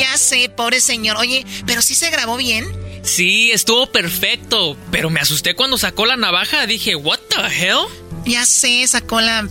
Ya 0.01 0.17
sé, 0.17 0.49
pobre 0.49 0.81
señor. 0.81 1.17
Oye, 1.19 1.45
pero 1.67 1.83
sí 1.83 1.95
se 1.95 2.11
grabó 2.11 2.37
bien. 2.37 2.67
Sí, 3.03 3.51
estuvo 3.53 3.87
perfecto. 3.91 4.77
Pero 4.91 5.11
me 5.11 5.21
asusté 5.21 5.55
cuando 5.55 5.79
sacó 5.79 6.07
la 6.07 6.17
navaja. 6.17 6.67
Dije, 6.67 6.97
¿What 6.97 7.19
the 7.29 7.47
hell? 7.67 7.79
Ya 8.25 8.45
sé, 8.47 8.87
sacó 8.87 9.21
la 9.21 9.49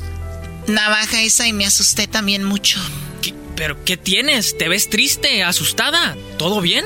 navaja 0.68 1.22
esa 1.22 1.48
y 1.48 1.54
me 1.54 1.66
asusté 1.66 2.08
también 2.08 2.44
mucho. 2.44 2.80
¿Qué- 3.22 3.34
¿Pero 3.56 3.84
qué 3.86 3.98
tienes? 3.98 4.58
¿Te 4.58 4.70
ves 4.70 4.90
triste, 4.90 5.44
asustada? 5.44 6.16
¿Todo 6.38 6.62
bien? 6.62 6.86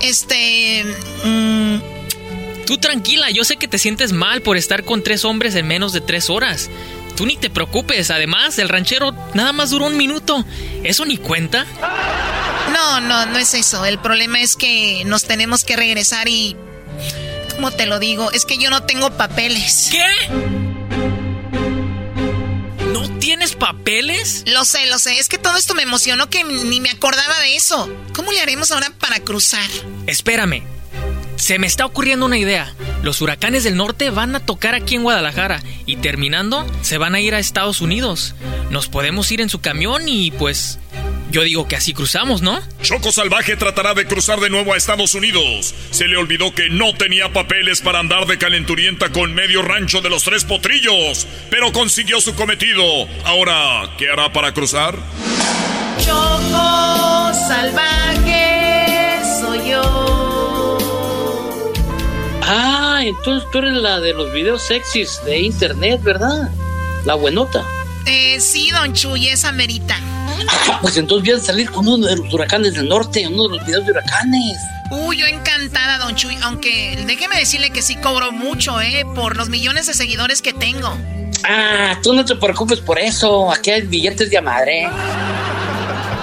Este... 0.00 0.84
mm, 1.24 1.76
Tú 2.66 2.78
tranquila, 2.78 3.30
yo 3.30 3.44
sé 3.44 3.56
que 3.56 3.66
te 3.68 3.78
sientes 3.78 4.12
mal 4.12 4.40
por 4.42 4.56
estar 4.56 4.84
con 4.84 5.02
tres 5.02 5.24
hombres 5.24 5.54
en 5.56 5.66
menos 5.66 5.92
de 5.92 6.00
tres 6.00 6.30
horas. 6.30 6.70
Tú 7.16 7.26
ni 7.26 7.36
te 7.36 7.50
preocupes, 7.50 8.10
además, 8.10 8.58
el 8.58 8.68
ranchero 8.68 9.12
nada 9.34 9.52
más 9.52 9.70
duró 9.70 9.86
un 9.86 9.96
minuto. 9.96 10.44
¿Eso 10.82 11.04
ni 11.04 11.18
cuenta? 11.18 11.66
no, 12.72 13.00
no, 13.00 13.26
no 13.26 13.38
es 13.38 13.54
eso. 13.54 13.84
El 13.84 13.98
problema 13.98 14.40
es 14.40 14.56
que 14.56 15.02
nos 15.06 15.24
tenemos 15.24 15.64
que 15.64 15.76
regresar 15.76 16.28
y... 16.28 16.56
¿Cómo 17.54 17.70
te 17.70 17.86
lo 17.86 17.98
digo? 17.98 18.32
Es 18.32 18.44
que 18.46 18.56
yo 18.56 18.70
no 18.70 18.84
tengo 18.84 19.10
papeles. 19.16 19.88
¿Qué? 19.90 20.02
¿No 22.92 23.18
tienes 23.18 23.54
papeles? 23.54 24.42
Lo 24.46 24.64
sé, 24.64 24.86
lo 24.86 24.98
sé. 24.98 25.18
Es 25.18 25.28
que 25.28 25.38
todo 25.38 25.56
esto 25.56 25.74
me 25.74 25.82
emocionó 25.82 26.30
que 26.30 26.44
ni 26.44 26.80
me 26.80 26.90
acordaba 26.90 27.38
de 27.40 27.56
eso. 27.56 27.88
¿Cómo 28.14 28.32
le 28.32 28.40
haremos 28.40 28.72
ahora 28.72 28.90
para 28.98 29.20
cruzar? 29.20 29.68
Espérame. 30.06 30.64
Se 31.36 31.58
me 31.58 31.66
está 31.66 31.84
ocurriendo 31.86 32.26
una 32.26 32.38
idea. 32.38 32.72
Los 33.02 33.20
huracanes 33.20 33.64
del 33.64 33.76
norte 33.76 34.10
van 34.10 34.36
a 34.36 34.40
tocar 34.40 34.74
aquí 34.74 34.94
en 34.94 35.02
Guadalajara 35.02 35.60
y 35.86 35.96
terminando 35.96 36.64
se 36.82 36.98
van 36.98 37.14
a 37.14 37.20
ir 37.20 37.34
a 37.34 37.38
Estados 37.40 37.80
Unidos. 37.80 38.34
Nos 38.70 38.88
podemos 38.88 39.30
ir 39.32 39.40
en 39.40 39.48
su 39.48 39.60
camión 39.60 40.08
y 40.08 40.30
pues 40.30 40.78
Yo 41.32 41.42
digo 41.42 41.66
que 41.66 41.76
así 41.76 41.94
cruzamos, 41.94 42.42
¿no? 42.42 42.60
Choco 42.82 43.10
Salvaje 43.10 43.56
tratará 43.56 43.94
de 43.94 44.06
cruzar 44.06 44.38
de 44.40 44.50
nuevo 44.50 44.74
a 44.74 44.76
Estados 44.76 45.14
Unidos. 45.14 45.74
Se 45.90 46.06
le 46.06 46.18
olvidó 46.18 46.54
que 46.54 46.68
no 46.68 46.92
tenía 46.94 47.32
papeles 47.32 47.80
para 47.80 48.00
andar 48.00 48.26
de 48.26 48.36
calenturienta 48.36 49.08
con 49.08 49.32
medio 49.32 49.62
rancho 49.62 50.02
de 50.02 50.10
los 50.10 50.24
tres 50.24 50.44
potrillos, 50.44 51.26
pero 51.48 51.72
consiguió 51.72 52.20
su 52.20 52.34
cometido. 52.34 52.84
Ahora, 53.24 53.94
¿qué 53.96 54.10
hará 54.10 54.30
para 54.30 54.52
cruzar? 54.52 54.94
Choco 56.04 57.32
Salvaje 57.48 59.20
soy 59.40 59.70
yo. 59.70 60.01
Ah, 62.44 63.00
entonces 63.02 63.48
tú 63.50 63.58
eres 63.58 63.74
la 63.74 64.00
de 64.00 64.12
los 64.14 64.32
videos 64.32 64.62
sexys 64.62 65.20
de 65.24 65.40
internet, 65.40 66.02
¿verdad? 66.02 66.50
La 67.04 67.14
buenota. 67.14 67.64
Eh, 68.06 68.40
sí, 68.40 68.70
don 68.70 68.92
Chuy, 68.92 69.28
esa 69.28 69.52
merita. 69.52 69.96
pues 70.80 70.96
entonces 70.96 71.28
voy 71.28 71.40
a 71.40 71.44
salir 71.44 71.70
con 71.70 71.86
uno 71.86 72.06
de 72.06 72.16
los 72.16 72.32
huracanes 72.34 72.74
del 72.74 72.88
norte, 72.88 73.26
uno 73.28 73.48
de 73.48 73.56
los 73.56 73.66
videos 73.66 73.86
de 73.86 73.92
huracanes. 73.92 74.56
Uy, 74.90 75.18
yo 75.18 75.26
encantada, 75.26 75.98
don 75.98 76.14
Chuy, 76.16 76.36
aunque 76.42 77.02
déjeme 77.06 77.36
decirle 77.36 77.70
que 77.70 77.80
sí 77.80 77.96
cobro 77.96 78.32
mucho, 78.32 78.80
¿eh? 78.80 79.06
Por 79.14 79.36
los 79.36 79.48
millones 79.48 79.86
de 79.86 79.94
seguidores 79.94 80.42
que 80.42 80.52
tengo. 80.52 80.92
Ah, 81.44 81.96
tú 82.02 82.12
no 82.12 82.24
te 82.24 82.34
preocupes 82.36 82.80
por 82.80 82.98
eso, 82.98 83.50
aquí 83.52 83.70
hay 83.70 83.82
billetes 83.82 84.30
de 84.30 84.40
madre. 84.40 84.88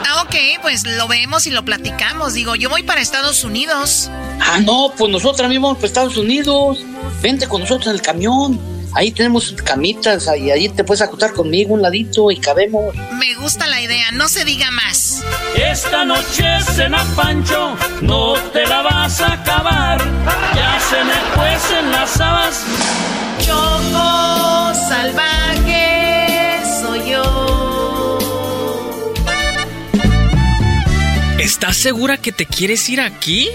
Ah, 0.08 0.24
ok, 0.24 0.62
pues 0.62 0.86
lo 0.86 1.08
vemos 1.08 1.46
y 1.48 1.52
lo 1.52 1.64
platicamos. 1.64 2.34
Digo, 2.34 2.56
yo 2.56 2.70
voy 2.70 2.84
para 2.84 3.02
Estados 3.02 3.44
Unidos. 3.44 4.10
Ah, 4.40 4.60
no, 4.60 4.94
pues 4.98 5.12
nosotros 5.12 5.38
también 5.38 5.62
vamos 5.62 5.78
para 5.78 5.88
Estados 5.88 6.18
Unidos. 6.18 6.80
Vente 7.22 7.48
con 7.48 7.62
nosotros 7.62 7.88
en 7.88 7.94
el 7.94 8.02
camión. 8.02 8.60
Ahí 8.94 9.12
tenemos 9.12 9.54
camitas 9.64 10.28
y 10.38 10.50
ahí 10.50 10.68
te 10.70 10.84
puedes 10.84 11.02
acostar 11.02 11.34
conmigo 11.34 11.74
un 11.74 11.82
ladito 11.82 12.32
y 12.32 12.38
cabemos. 12.38 12.96
Me 13.20 13.36
gusta 13.36 13.68
la 13.68 13.82
idea, 13.82 14.12
no 14.14 14.28
se 14.28 14.46
diga 14.46 14.72
más. 14.72 15.24
Esta 15.56 16.06
noche 16.06 16.44
cena 16.76 17.06
Pancho, 17.16 17.76
no 18.02 18.34
te 18.52 18.66
la 18.66 18.82
vas 18.82 19.22
a 19.22 19.34
acabar. 19.34 20.00
Ya 20.56 20.80
se 20.80 21.04
me 21.04 21.36
cuecen 21.36 21.92
las 21.92 22.20
habas. 22.20 22.66
Choco 23.40 24.74
salvaje 24.90 25.89
¿Estás 31.50 31.78
segura 31.78 32.18
que 32.18 32.32
te 32.32 32.46
quieres 32.46 32.88
ir 32.90 33.02
aquí? 33.02 33.50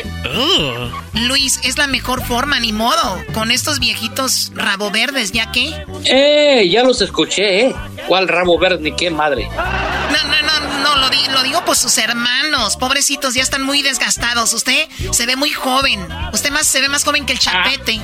Luis, 1.13 1.61
es 1.63 1.79
la 1.79 1.87
mejor 1.87 2.25
forma, 2.25 2.59
ni 2.59 2.73
modo. 2.73 3.23
Con 3.33 3.53
estos 3.53 3.79
viejitos 3.79 4.51
rabo 4.53 4.91
verdes, 4.91 5.31
¿ya 5.31 5.53
qué? 5.53 5.87
¡Eh! 6.05 6.69
Ya 6.69 6.83
los 6.83 7.01
escuché, 7.01 7.67
¿eh? 7.67 7.75
¿Cuál 8.09 8.27
rabo 8.27 8.59
verde 8.59 8.79
ni 8.81 8.97
qué 8.97 9.11
madre? 9.11 9.49
No, 9.49 10.29
no, 10.29 10.43
no, 10.43 10.79
no, 10.83 10.97
lo, 10.97 11.33
lo 11.33 11.43
digo 11.45 11.65
por 11.65 11.77
sus 11.77 11.97
hermanos. 11.99 12.77
Pobrecitos, 12.77 13.35
ya 13.35 13.45
están 13.45 13.63
muy 13.63 13.81
desgastados. 13.81 14.53
Usted 14.55 14.89
se 15.13 15.25
ve 15.25 15.37
muy 15.37 15.51
joven. 15.51 16.05
Usted 16.33 16.51
más 16.51 16.67
se 16.67 16.81
ve 16.81 16.89
más 16.89 17.05
joven 17.05 17.25
que 17.25 17.35
el 17.35 17.39
chapete. 17.39 18.01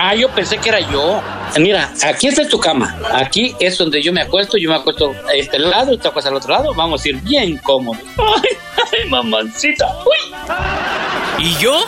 Ah, 0.00 0.14
yo 0.14 0.28
pensé 0.30 0.58
que 0.58 0.68
era 0.68 0.78
yo. 0.78 1.20
Mira, 1.58 1.92
aquí 2.04 2.28
está 2.28 2.48
tu 2.48 2.60
cama. 2.60 2.96
Aquí 3.12 3.54
es 3.58 3.76
donde 3.76 4.00
yo 4.00 4.12
me 4.12 4.22
acuesto. 4.22 4.56
Yo 4.56 4.70
me 4.70 4.76
acuesto 4.76 5.12
a 5.28 5.34
este 5.34 5.58
lado, 5.58 5.98
te 5.98 6.06
acuestas 6.06 6.30
al 6.30 6.36
otro 6.36 6.52
lado. 6.52 6.72
Vamos 6.72 7.04
a 7.04 7.08
ir 7.08 7.16
bien 7.16 7.58
cómodos. 7.58 8.00
¡Ay, 8.16 8.56
ay 8.92 9.08
mamancita! 9.08 9.86
¡Uy! 10.04 11.44
¿Y 11.44 11.56
yo? 11.58 11.84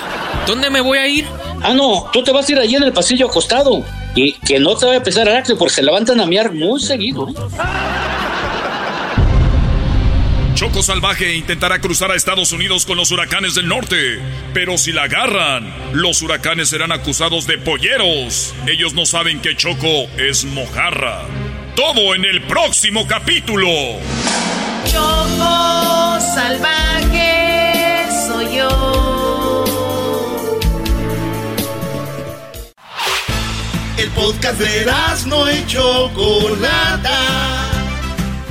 ¿Dónde 0.46 0.70
me 0.70 0.80
voy 0.80 0.98
a 0.98 1.06
ir? 1.06 1.26
Ah, 1.62 1.72
no, 1.72 2.10
tú 2.12 2.22
te 2.22 2.32
vas 2.32 2.48
a 2.48 2.52
ir 2.52 2.58
allí 2.58 2.76
en 2.76 2.82
el 2.82 2.92
pasillo 2.92 3.26
acostado. 3.26 3.84
Y 4.14 4.34
que 4.34 4.58
no 4.58 4.76
te 4.76 4.86
vaya 4.86 4.98
a 4.98 5.02
pesar 5.02 5.28
Aracle 5.28 5.56
porque 5.56 5.74
se 5.74 5.82
levantan 5.82 6.20
a 6.20 6.26
miar 6.26 6.52
muy 6.52 6.80
seguido. 6.80 7.28
¿eh? 7.28 7.34
Choco 10.54 10.82
Salvaje 10.82 11.34
intentará 11.34 11.80
cruzar 11.80 12.12
a 12.12 12.14
Estados 12.14 12.52
Unidos 12.52 12.86
con 12.86 12.96
los 12.96 13.10
huracanes 13.10 13.56
del 13.56 13.66
norte. 13.66 14.20
Pero 14.52 14.78
si 14.78 14.92
la 14.92 15.04
agarran, 15.04 15.74
los 15.92 16.22
huracanes 16.22 16.68
serán 16.68 16.92
acusados 16.92 17.46
de 17.46 17.58
polleros. 17.58 18.54
Ellos 18.68 18.94
no 18.94 19.04
saben 19.04 19.40
que 19.40 19.56
Choco 19.56 20.06
es 20.16 20.44
mojarra. 20.44 21.22
Todo 21.74 22.14
en 22.14 22.24
el 22.24 22.42
próximo 22.42 23.06
capítulo. 23.08 23.68
Choco 24.84 26.20
salvaje 26.34 28.06
soy 28.26 28.56
yo. 28.56 29.64
El 33.96 34.10
podcast 34.10 34.58
de 34.58 34.86
no 35.26 35.50
y 35.50 35.66
Chocolata. 35.66 37.18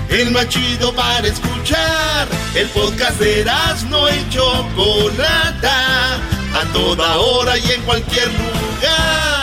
El 0.09 0.31
más 0.31 0.47
chido 0.49 0.93
para 0.93 1.27
escuchar. 1.27 2.27
El 2.55 2.67
podcast 2.69 3.19
de 3.19 3.45
no 3.89 4.09
y 4.09 4.29
Chocolata. 4.29 6.15
A 6.55 6.65
toda 6.71 7.17
hora 7.17 7.57
y 7.57 7.71
en 7.71 7.81
cualquier 7.81 8.27
lugar. 8.27 9.42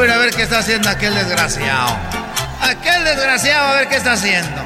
Voy 0.00 0.08
a 0.08 0.16
ver 0.16 0.30
qué 0.30 0.44
está 0.44 0.60
haciendo 0.60 0.88
aquel 0.88 1.14
desgraciado. 1.14 1.94
Aquel 2.62 3.04
desgraciado, 3.04 3.68
a 3.68 3.74
ver 3.74 3.88
qué 3.88 3.96
está 3.96 4.12
haciendo. 4.12 4.62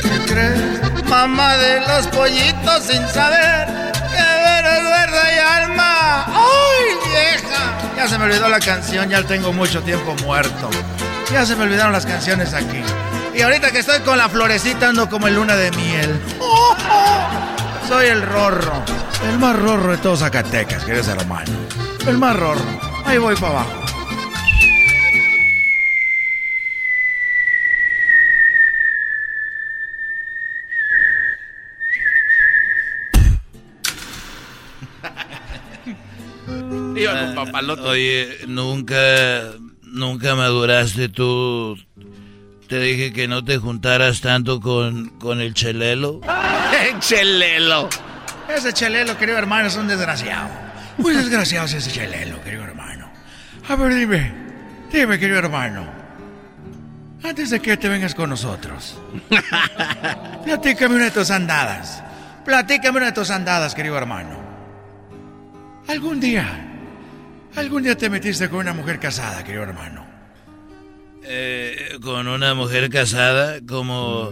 ¿Qué 0.00 0.32
crees? 0.32 1.04
Mamá 1.08 1.56
de 1.56 1.80
los 1.80 2.06
pollitos 2.06 2.84
sin 2.84 3.04
saber 3.08 3.66
que 3.92 4.22
ver 4.22 4.64
es 4.66 4.84
verde 4.84 5.34
y 5.34 5.38
alma. 5.40 6.24
¡Ay, 6.28 6.94
vieja! 7.10 7.96
Ya 7.96 8.06
se 8.06 8.16
me 8.16 8.26
olvidó 8.26 8.48
la 8.48 8.60
canción, 8.60 9.10
ya 9.10 9.20
tengo 9.24 9.52
mucho 9.52 9.82
tiempo 9.82 10.14
muerto. 10.22 10.70
Ya 11.32 11.44
se 11.44 11.56
me 11.56 11.64
olvidaron 11.64 11.92
las 11.92 12.06
canciones 12.06 12.54
aquí. 12.54 12.80
Y 13.34 13.42
ahorita 13.42 13.72
que 13.72 13.80
estoy 13.80 13.98
con 14.02 14.18
la 14.18 14.28
florecita 14.28 14.90
ando 14.90 15.10
como 15.10 15.26
el 15.26 15.34
luna 15.34 15.56
de 15.56 15.72
miel. 15.72 16.20
Soy 17.88 18.06
el 18.06 18.22
rorro. 18.22 18.84
El 19.28 19.40
más 19.40 19.56
rorro 19.56 19.90
de 19.90 19.98
todos 19.98 20.20
Zacatecas, 20.20 20.84
queridos 20.84 21.08
hermano. 21.08 21.50
El 22.06 22.18
más 22.18 22.36
rorro. 22.36 22.85
Ahí 23.06 23.18
voy 23.18 23.34
para 23.36 23.60
abajo. 23.60 23.82
Iba 36.96 37.20
con 37.20 37.34
papalote. 37.34 37.82
Oye, 37.82 38.38
nunca, 38.48 38.96
nunca 39.82 40.34
maduraste 40.34 41.08
tú. 41.08 41.78
Te 42.68 42.80
dije 42.80 43.12
que 43.12 43.28
no 43.28 43.44
te 43.44 43.58
juntaras 43.58 44.20
tanto 44.20 44.60
con, 44.60 45.10
con 45.20 45.40
el 45.40 45.54
chelelo. 45.54 46.20
¡El 46.90 46.98
chelelo! 46.98 47.88
Ese 48.48 48.72
chelelo, 48.72 49.16
querido 49.16 49.38
hermano, 49.38 49.68
es 49.68 49.76
un 49.76 49.86
desgraciado. 49.86 50.48
Muy 50.98 51.14
desgraciado 51.14 51.66
es 51.66 51.74
ese 51.74 51.92
chelelo, 51.92 52.42
querido 52.42 52.64
hermano. 52.64 52.75
A 53.68 53.76
ver, 53.76 53.94
dime, 53.94 54.32
dime, 54.92 55.18
querido 55.18 55.38
hermano. 55.38 55.86
Antes 57.22 57.50
de 57.50 57.60
que 57.60 57.76
te 57.76 57.88
vengas 57.88 58.14
con 58.14 58.30
nosotros, 58.30 58.98
platícame 60.44 60.94
una 60.94 61.04
de 61.06 61.10
tus 61.10 61.30
andadas. 61.30 62.02
Platícame 62.44 62.98
una 62.98 63.06
de 63.06 63.12
tus 63.12 63.30
andadas, 63.30 63.74
querido 63.74 63.98
hermano. 63.98 64.40
Algún 65.88 66.20
día, 66.20 66.66
¿Algún 67.56 67.82
día 67.82 67.96
te 67.96 68.10
metiste 68.10 68.50
con 68.50 68.60
una 68.60 68.74
mujer 68.74 69.00
casada, 69.00 69.42
querido 69.42 69.62
hermano? 69.62 70.06
Eh, 71.22 71.96
con 72.02 72.28
una 72.28 72.52
mujer 72.52 72.90
casada 72.90 73.60
como 73.66 74.30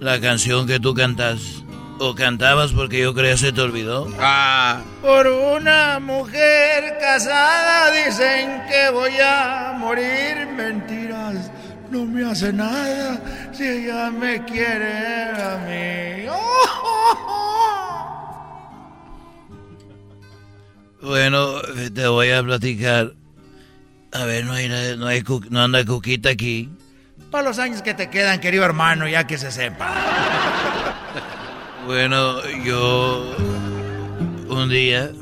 la 0.00 0.20
canción 0.20 0.66
que 0.66 0.80
tú 0.80 0.92
cantas. 0.92 1.62
¿O 1.98 2.14
cantabas 2.14 2.72
porque 2.72 3.00
yo 3.00 3.14
creía 3.14 3.36
se 3.36 3.52
te 3.52 3.60
olvidó? 3.60 4.08
Ah. 4.18 4.82
Por 5.00 5.26
una 5.26 6.00
mujer 6.00 6.98
casada 7.00 7.92
dicen 7.92 8.62
que 8.68 8.90
voy 8.90 9.12
a 9.22 9.74
morir. 9.78 10.48
Mentiras, 10.56 11.50
no 11.90 12.04
me 12.04 12.28
hace 12.28 12.52
nada 12.52 13.20
si 13.52 13.64
ella 13.64 14.10
me 14.10 14.44
quiere 14.44 15.30
a 15.30 15.58
mí. 15.68 16.28
Bueno, 21.04 21.60
te 21.94 22.06
voy 22.06 22.30
a 22.30 22.42
platicar. 22.42 23.12
A 24.10 24.24
ver, 24.24 24.46
no, 24.46 24.54
hay, 24.54 24.68
no, 24.96 25.06
hay, 25.06 25.22
no 25.50 25.62
anda 25.62 25.84
Cuquita 25.84 26.30
aquí. 26.30 26.70
Para 27.30 27.44
los 27.44 27.58
años 27.58 27.82
que 27.82 27.92
te 27.92 28.08
quedan, 28.08 28.40
querido 28.40 28.64
hermano, 28.64 29.06
ya 29.06 29.26
que 29.26 29.36
se 29.36 29.50
sepa. 29.52 29.92
Bueno, 31.86 32.40
yo 32.64 33.36
un 34.48 34.70
día 34.70 35.12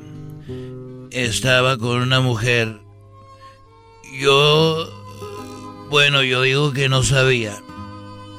estaba 1.11 1.77
con 1.77 2.01
una 2.03 2.21
mujer. 2.21 2.81
Yo, 4.21 4.89
bueno, 5.91 6.23
yo 6.23 6.43
digo 6.43 6.73
que 6.73 6.89
no 6.89 7.03
sabía 7.03 7.61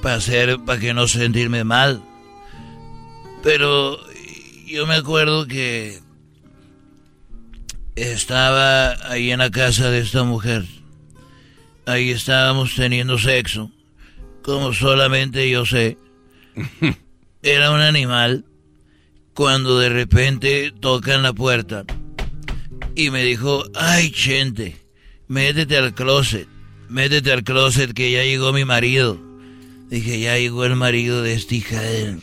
para 0.02 0.16
hacer, 0.16 0.58
para 0.66 0.80
que 0.80 0.94
no 0.94 1.08
sentirme 1.10 1.66
mal. 1.66 2.02
Pero 3.44 4.00
yo 4.68 4.88
me 4.88 4.95
acuerdo 4.95 5.45
que 5.45 6.00
estaba 7.95 8.91
ahí 9.12 9.32
en 9.32 9.40
la 9.40 9.52
casa 9.52 9.90
de 9.90 10.00
esta 10.00 10.24
mujer. 10.24 10.64
Ahí 11.86 12.12
estábamos 12.12 12.74
teniendo 12.76 13.18
sexo, 13.18 13.70
como 14.44 14.72
solamente 14.72 15.50
yo 15.50 15.66
sé. 15.66 15.98
Era 17.44 17.72
un 17.72 17.82
animal 17.82 18.45
cuando 19.34 19.78
de 19.78 19.90
repente 19.90 20.74
tocan 20.80 21.24
la 21.24 21.34
puerta 21.34 21.84
y 22.95 23.10
me 23.10 23.24
dijo, 23.24 23.65
ay, 23.76 24.11
Chente, 24.11 24.78
métete 25.28 25.78
al 25.78 25.94
closet, 25.94 26.48
métete 26.88 27.34
al 27.34 27.44
closet 27.44 27.94
que 27.94 28.11
ya 28.11 28.24
llegó 28.24 28.53
mi 28.53 28.64
marido. 28.64 29.20
Dije, 29.90 30.22
ya 30.22 30.38
llegó 30.38 30.64
el 30.64 30.78
marido 30.78 31.22
de 31.22 31.34
esta 31.34 31.56
hija 31.56 31.82
de. 31.82 32.18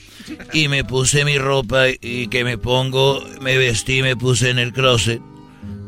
Y 0.54 0.68
me 0.68 0.84
puse 0.84 1.26
mi 1.26 1.36
ropa 1.36 1.88
y 1.88 2.28
que 2.28 2.42
me 2.42 2.56
pongo, 2.56 3.22
me 3.42 3.58
vestí, 3.58 4.02
me 4.02 4.16
puse 4.16 4.48
en 4.48 4.58
el 4.58 4.72
closet. 4.72 5.20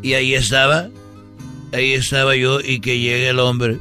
Y 0.03 0.13
ahí 0.13 0.35
estaba, 0.35 0.91
ahí 1.73 1.93
estaba 1.93 2.37
yo 2.37 2.61
y 2.61 2.81
que 2.81 2.99
llegue 2.99 3.31
el 3.31 3.39
hombre. 3.39 3.79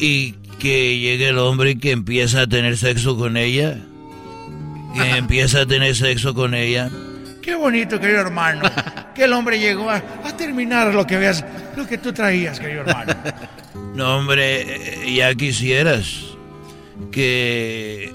Y 0.00 0.32
que 0.58 0.98
llegue 0.98 1.28
el 1.28 1.38
hombre 1.38 1.72
y 1.72 1.78
que 1.78 1.90
empieza 1.90 2.42
a 2.42 2.46
tener 2.46 2.78
sexo 2.78 3.16
con 3.16 3.36
ella. 3.36 3.84
Que 4.96 5.16
empieza 5.16 5.62
a 5.62 5.66
tener 5.66 5.94
sexo 5.94 6.34
con 6.34 6.54
ella. 6.54 6.90
Qué 7.42 7.54
bonito, 7.54 8.00
querido 8.00 8.20
hermano. 8.20 8.62
Que 9.14 9.24
el 9.24 9.32
hombre 9.32 9.58
llegó 9.58 9.88
a, 9.88 10.02
terminar 10.36 10.92
lo 10.92 11.06
que 11.06 11.16
veas, 11.16 11.44
lo 11.76 11.86
que 11.86 11.96
tú 11.96 12.12
traías, 12.12 12.60
querido 12.60 12.82
hermano. 12.82 13.14
No, 13.94 14.18
hombre, 14.18 15.14
ya 15.14 15.34
quisieras 15.34 16.36
que 17.10 18.12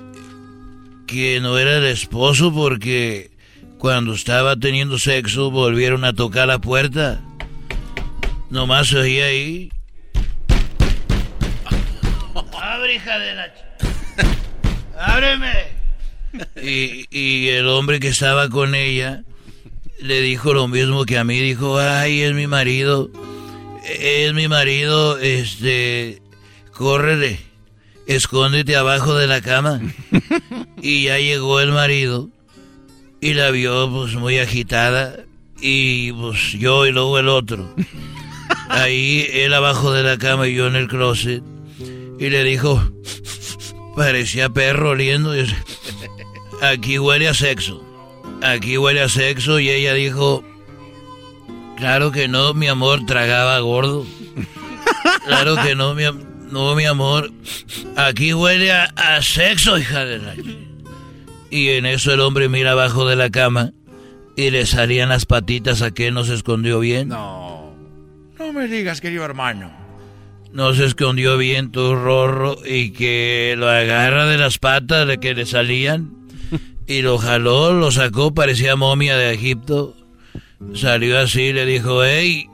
que 1.11 1.41
no 1.41 1.57
era 1.57 1.77
el 1.77 1.85
esposo 1.87 2.53
porque 2.53 3.31
cuando 3.77 4.13
estaba 4.13 4.55
teniendo 4.55 4.97
sexo 4.97 5.51
volvieron 5.51 6.05
a 6.05 6.13
tocar 6.13 6.47
la 6.47 6.59
puerta. 6.59 7.19
Nomás 8.49 8.87
se 8.87 8.97
oía 8.97 9.25
ahí. 9.25 9.71
Abre, 12.53 12.95
hija 12.95 13.19
de 13.19 13.35
la... 13.35 13.53
Ábreme. 14.97 15.80
Y, 16.61 17.05
y 17.09 17.49
el 17.49 17.67
hombre 17.67 17.99
que 17.99 18.09
estaba 18.09 18.49
con 18.49 18.75
ella 18.75 19.23
le 19.99 20.21
dijo 20.21 20.53
lo 20.53 20.67
mismo 20.67 21.05
que 21.05 21.17
a 21.17 21.23
mí. 21.23 21.39
Dijo, 21.39 21.79
ay, 21.79 22.21
es 22.21 22.33
mi 22.33 22.47
marido. 22.47 23.09
Es 23.83 24.33
mi 24.33 24.47
marido, 24.47 25.17
este... 25.17 26.21
Córrele. 26.71 27.39
Escóndete 28.07 28.75
abajo 28.75 29.15
de 29.15 29.27
la 29.27 29.41
cama. 29.41 29.81
y 30.81 31.03
ya 31.03 31.19
llegó 31.19 31.59
el 31.59 31.71
marido 31.71 32.29
y 33.21 33.35
la 33.35 33.51
vio 33.51 33.89
pues 33.91 34.15
muy 34.15 34.39
agitada 34.39 35.25
y 35.61 36.11
pues 36.13 36.53
yo 36.53 36.87
y 36.87 36.91
luego 36.91 37.19
el 37.19 37.29
otro. 37.29 37.73
Ahí 38.69 39.27
él 39.31 39.53
abajo 39.53 39.91
de 39.91 40.03
la 40.03 40.17
cama 40.17 40.47
y 40.47 40.55
yo 40.55 40.67
en 40.67 40.75
el 40.75 40.87
closet 40.87 41.43
y 42.19 42.29
le 42.29 42.43
dijo, 42.43 42.81
parecía 43.95 44.49
perro 44.49 44.91
oliendo, 44.91 45.33
aquí 46.61 46.99
huele 46.99 47.27
a 47.27 47.33
sexo, 47.33 47.83
aquí 48.41 48.77
huele 48.77 49.01
a 49.01 49.09
sexo 49.09 49.59
y 49.59 49.69
ella 49.69 49.93
dijo, 49.93 50.43
claro 51.77 52.11
que 52.11 52.27
no, 52.27 52.53
mi 52.53 52.67
amor, 52.67 53.05
tragaba 53.05 53.59
gordo. 53.59 54.05
Claro 55.25 55.55
que 55.63 55.75
no, 55.75 55.93
mi, 55.93 56.03
no, 56.51 56.75
mi 56.75 56.85
amor, 56.85 57.31
aquí 57.95 58.33
huele 58.33 58.71
a, 58.71 58.85
a 58.95 59.21
sexo, 59.21 59.77
hija 59.77 60.03
de 60.05 60.17
la... 60.17 60.35
Y 61.49 61.69
en 61.69 61.85
eso 61.85 62.13
el 62.13 62.21
hombre 62.21 62.49
mira 62.49 62.71
abajo 62.71 63.07
de 63.07 63.15
la 63.15 63.29
cama 63.29 63.71
y 64.35 64.49
le 64.49 64.65
salían 64.65 65.09
las 65.09 65.25
patitas 65.25 65.81
a 65.81 65.91
que 65.91 66.11
no 66.11 66.23
se 66.23 66.33
escondió 66.33 66.79
bien. 66.79 67.09
No, 67.09 67.73
no 68.39 68.53
me 68.53 68.67
digas, 68.67 69.01
querido 69.01 69.25
hermano. 69.25 69.80
No 70.53 70.73
se 70.73 70.85
escondió 70.85 71.37
bien 71.37 71.71
tu 71.71 71.95
rorro 71.95 72.57
y 72.65 72.91
que 72.91 73.55
lo 73.57 73.69
agarra 73.69 74.25
de 74.25 74.37
las 74.37 74.57
patas 74.57 75.07
de 75.07 75.17
que 75.17 75.33
le 75.33 75.45
salían 75.45 76.11
y 76.87 77.01
lo 77.01 77.17
jaló, 77.17 77.73
lo 77.73 77.91
sacó, 77.91 78.33
parecía 78.33 78.75
momia 78.75 79.15
de 79.15 79.33
Egipto. 79.33 79.95
Salió 80.73 81.19
así, 81.19 81.53
le 81.53 81.65
dijo, 81.65 82.03
hey, 82.03 82.47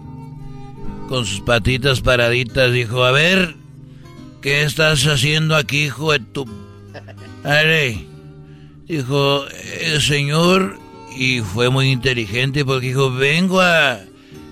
con 1.09 1.25
sus 1.25 1.41
patitas 1.41 2.01
paraditas, 2.01 2.71
dijo, 2.71 3.03
a 3.03 3.11
ver, 3.11 3.55
¿qué 4.41 4.63
estás 4.63 5.05
haciendo 5.07 5.55
aquí, 5.55 5.85
hijo 5.85 6.11
de 6.11 6.19
tu... 6.19 6.45
ver 7.43 7.97
Dijo, 8.87 9.45
el 9.81 10.01
señor, 10.01 10.77
y 11.17 11.41
fue 11.41 11.69
muy 11.69 11.89
inteligente 11.89 12.63
porque 12.63 12.87
dijo, 12.87 13.11
vengo 13.11 13.59
a... 13.59 13.99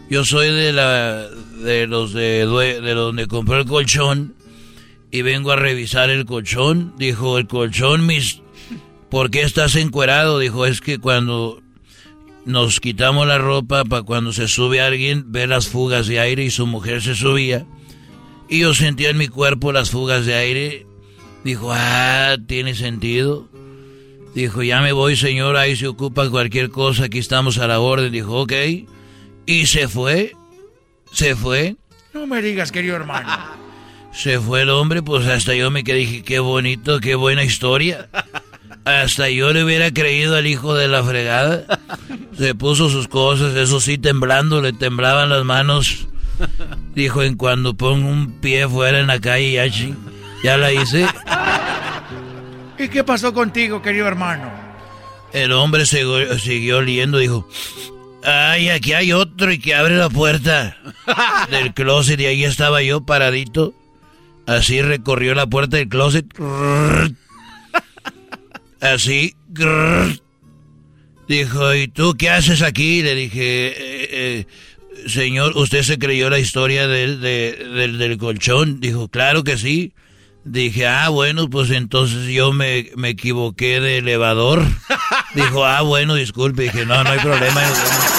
Yo 0.10 0.26
soy 0.26 0.52
de 0.52 0.74
la 0.74 1.28
de 1.58 1.88
los 1.88 2.14
de, 2.14 2.46
de 2.46 2.94
donde 2.94 3.28
compré 3.28 3.60
el 3.60 3.66
colchón 3.66 4.36
y 5.12 5.22
vengo 5.22 5.52
a 5.52 5.56
revisar 5.56 6.10
el 6.10 6.26
colchón. 6.26 6.94
Dijo, 6.98 7.38
el 7.38 7.48
colchón, 7.48 8.06
mis... 8.06 8.42
¿Por 9.10 9.32
qué 9.32 9.44
estás 9.44 9.76
encuerado? 9.76 10.40
Dijo, 10.40 10.66
es 10.66 10.82
que 10.82 11.00
cuando 11.00 11.62
nos 12.44 12.80
quitamos 12.80 13.26
la 13.26 13.38
ropa 13.38 13.86
para 13.86 14.04
cuando 14.04 14.34
se 14.34 14.48
sube 14.48 14.82
alguien, 14.82 15.32
ve 15.32 15.48
las 15.48 15.68
fugas 15.68 16.08
de 16.08 16.20
aire 16.20 16.44
y 16.44 16.52
su 16.52 16.68
mujer 16.68 17.02
se 17.02 17.16
subía. 17.16 17.66
Y 18.50 18.60
yo 18.60 18.74
sentía 18.74 19.10
en 19.10 19.18
mi 19.18 19.28
cuerpo 19.28 19.72
las 19.72 19.90
fugas 19.90 20.26
de 20.26 20.36
aire. 20.36 20.86
Dijo, 21.44 21.72
ah, 21.72 22.36
tiene 22.46 22.76
sentido. 22.76 23.48
Dijo, 24.34 24.64
ya 24.64 24.82
me 24.82 24.92
voy, 24.92 25.16
señor, 25.16 25.56
ahí 25.56 25.78
se 25.78 25.88
ocupa 25.88 26.30
cualquier 26.30 26.70
cosa, 26.70 27.06
aquí 27.06 27.20
estamos 27.20 27.58
a 27.58 27.68
la 27.68 27.80
orden. 27.80 28.12
Dijo, 28.12 28.42
ok. 28.42 28.54
Y 29.46 29.66
se 29.68 29.88
fue. 29.88 30.34
Se 31.16 31.34
fue. 31.34 31.78
No 32.14 32.28
me 32.28 32.42
digas, 32.42 32.74
querido 32.74 32.98
hermano. 32.98 33.30
Se 34.12 34.40
fue 34.40 34.62
el 34.62 34.70
hombre, 34.70 35.02
pues 35.02 35.26
hasta 35.28 35.54
yo 35.56 35.72
me 35.72 35.84
quedé, 35.84 35.98
dije, 35.98 36.24
qué 36.24 36.40
bonito, 36.40 37.00
qué 37.02 37.16
buena 37.16 37.44
historia. 37.44 38.08
Hasta 38.86 39.30
yo 39.30 39.52
le 39.52 39.64
hubiera 39.64 39.92
creído 39.92 40.38
al 40.38 40.48
hijo 40.48 40.74
de 40.74 40.88
la 40.88 41.04
fregada. 41.04 41.66
Se 42.38 42.56
puso 42.56 42.90
sus 42.90 43.10
cosas, 43.10 43.56
eso 43.56 43.82
sí, 43.82 43.98
temblando, 43.98 44.62
le 44.62 44.72
temblaban 44.72 45.30
las 45.30 45.44
manos. 45.44 46.08
Dijo, 46.94 47.24
en 47.24 47.36
cuando 47.36 47.76
pongo 47.76 48.08
un 48.08 48.40
pie 48.40 48.68
fuera 48.70 49.00
en 49.00 49.08
la 49.08 49.20
calle, 49.20 49.52
ya, 49.54 49.68
ya 50.44 50.58
la 50.58 50.72
hice. 50.72 51.08
¿Y 52.78 52.88
qué 52.88 53.04
pasó 53.04 53.34
contigo, 53.34 53.82
querido 53.82 54.08
hermano? 54.08 54.50
El 55.34 55.52
hombre 55.52 55.86
siguió, 55.86 56.38
siguió 56.40 56.78
oliendo, 56.78 57.18
dijo, 57.18 57.50
ay, 58.26 58.70
aquí 58.70 58.94
hay 58.94 59.12
otro 59.14 59.52
y 59.52 59.60
que 59.60 59.76
abre 59.76 59.98
la 59.98 60.10
puerta 60.10 60.78
del 61.52 61.74
closet 61.74 62.20
y 62.20 62.26
ahí 62.26 62.44
estaba 62.44 62.82
yo 62.82 63.06
paradito. 63.06 63.74
Así 64.46 64.82
recorrió 64.82 65.34
la 65.36 65.48
puerta 65.48 65.78
del 65.78 65.90
closet. 65.90 66.26
Así. 68.82 69.36
Dijo, 71.28 71.74
¿y 71.74 71.88
tú 71.88 72.16
qué 72.18 72.30
haces 72.30 72.62
aquí? 72.62 73.02
Le 73.02 73.16
dije, 73.16 73.68
eh, 73.68 74.08
eh, 74.12 74.46
señor, 75.08 75.58
¿usted 75.58 75.82
se 75.82 75.98
creyó 75.98 76.30
la 76.30 76.40
historia 76.40 76.88
del, 76.88 77.20
del, 77.22 77.98
del 77.98 78.18
colchón? 78.18 78.80
Dijo, 78.80 79.08
claro 79.08 79.44
que 79.44 79.58
sí. 79.58 79.94
Dije, 80.44 80.86
ah, 80.86 81.10
bueno, 81.10 81.50
pues 81.50 81.72
entonces 81.72 82.28
yo 82.28 82.54
me, 82.54 82.92
me 82.96 83.10
equivoqué 83.10 83.82
de 83.82 83.98
elevador. 83.98 84.64
Dijo, 85.34 85.66
ah, 85.66 85.82
bueno, 85.82 86.14
disculpe. 86.14 86.64
Dije, 86.64 86.86
no, 86.86 87.04
no 87.04 87.10
hay 87.10 87.20
problema. 87.20 87.62
¡Ah, 87.64 88.15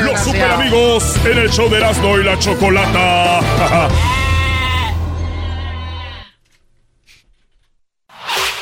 amigos 0.00 1.16
en 1.24 1.38
el 1.38 1.50
show 1.50 1.68
de 1.68 1.78
Erasmo 1.78 2.18
y 2.18 2.24
la 2.24 2.38
Chocolata. 2.38 3.40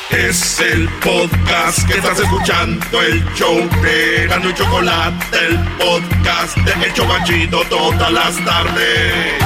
Es 0.09 0.59
el 0.59 0.89
podcast 1.03 1.87
que 1.87 1.93
estás 1.93 2.19
escuchando, 2.19 3.01
el 3.01 3.23
show 3.35 3.69
de 3.83 4.23
Erasmo 4.23 4.49
y 4.49 4.53
Chocolate, 4.55 5.37
el 5.37 5.57
podcast 5.77 6.57
de 6.57 6.87
El 6.87 6.93
Chocachito 6.93 7.63
todas 7.69 8.11
las 8.11 8.43
tardes. 8.43 9.43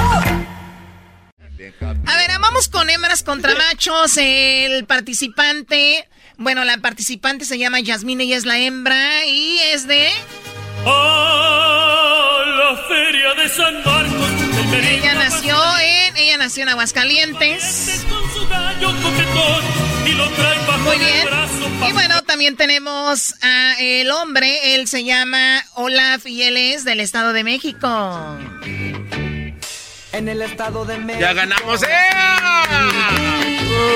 A 2.06 2.16
ver, 2.16 2.30
vamos 2.40 2.68
con 2.68 2.88
hembras 2.88 3.22
contra 3.22 3.54
machos. 3.54 4.16
El 4.16 4.86
participante, 4.86 6.08
bueno, 6.38 6.64
la 6.64 6.78
participante 6.78 7.44
se 7.44 7.58
llama 7.58 7.80
Yasmine, 7.80 8.24
ella 8.24 8.36
es 8.38 8.46
la 8.46 8.58
hembra 8.58 9.26
y 9.26 9.58
es 9.72 9.86
de... 9.86 10.08
A 10.86 12.42
la 12.58 12.76
feria 12.88 13.34
de 13.34 13.48
San 13.48 13.74
Marcos. 13.84 14.30
Ella 14.72 15.14
nació 15.14 15.56
en, 15.80 16.16
ella 16.16 16.38
nació 16.38 16.62
en 16.64 16.68
Aguascalientes. 16.70 18.04
Muy 20.84 20.98
bien. 20.98 21.28
Y 21.88 21.92
bueno, 21.92 22.22
también 22.22 22.56
tenemos 22.56 23.34
a 23.42 23.74
el 23.80 24.10
hombre, 24.10 24.74
él 24.74 24.88
se 24.88 25.04
llama 25.04 25.64
Olaf 25.74 26.26
y 26.26 26.42
él 26.42 26.56
es 26.56 26.84
del 26.84 27.00
Estado 27.00 27.32
de 27.32 27.44
México. 27.44 28.38
En 30.14 30.28
el 30.28 30.42
estado 30.42 30.84
de 30.84 30.96
México. 30.98 31.20
Ya 31.20 31.32
ganamos. 31.32 31.82
¡Eh! 31.82 31.88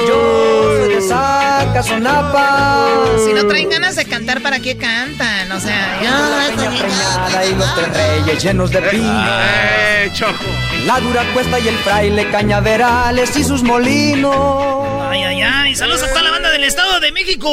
Yo 0.08 0.76
soy 0.76 0.94
de 0.94 1.00
Zacazonapa. 1.00 2.88
Si 3.24 3.32
no 3.32 3.46
traen 3.46 3.70
ganas 3.70 3.94
de 3.94 4.04
cantar, 4.04 4.42
¿para 4.42 4.58
qué 4.58 4.76
cantan? 4.76 5.52
O 5.52 5.60
sea, 5.60 6.00
La 6.02 6.48
peña 6.48 6.70
preñada 6.76 7.46
y 7.46 7.54
los 7.54 7.74
tres 7.74 7.88
reyes 7.96 8.42
llenos 8.42 8.70
de 8.72 8.82
pino. 8.82 9.26
¡Eh, 9.40 10.10
Choco! 10.12 10.44
La 10.86 10.98
dura 11.00 11.22
cuesta 11.32 11.60
y 11.60 11.68
el 11.68 11.76
fraile 11.78 12.28
cañaverales 12.30 13.36
y 13.36 13.44
sus 13.44 13.62
molinos. 13.62 14.86
Ay, 15.10 15.22
ay, 15.22 15.42
ay. 15.42 15.76
Saludos 15.76 16.02
a 16.02 16.08
toda 16.08 16.22
la 16.22 16.30
banda 16.32 16.50
del 16.50 16.64
Estado 16.64 16.98
de 16.98 17.12
México. 17.12 17.48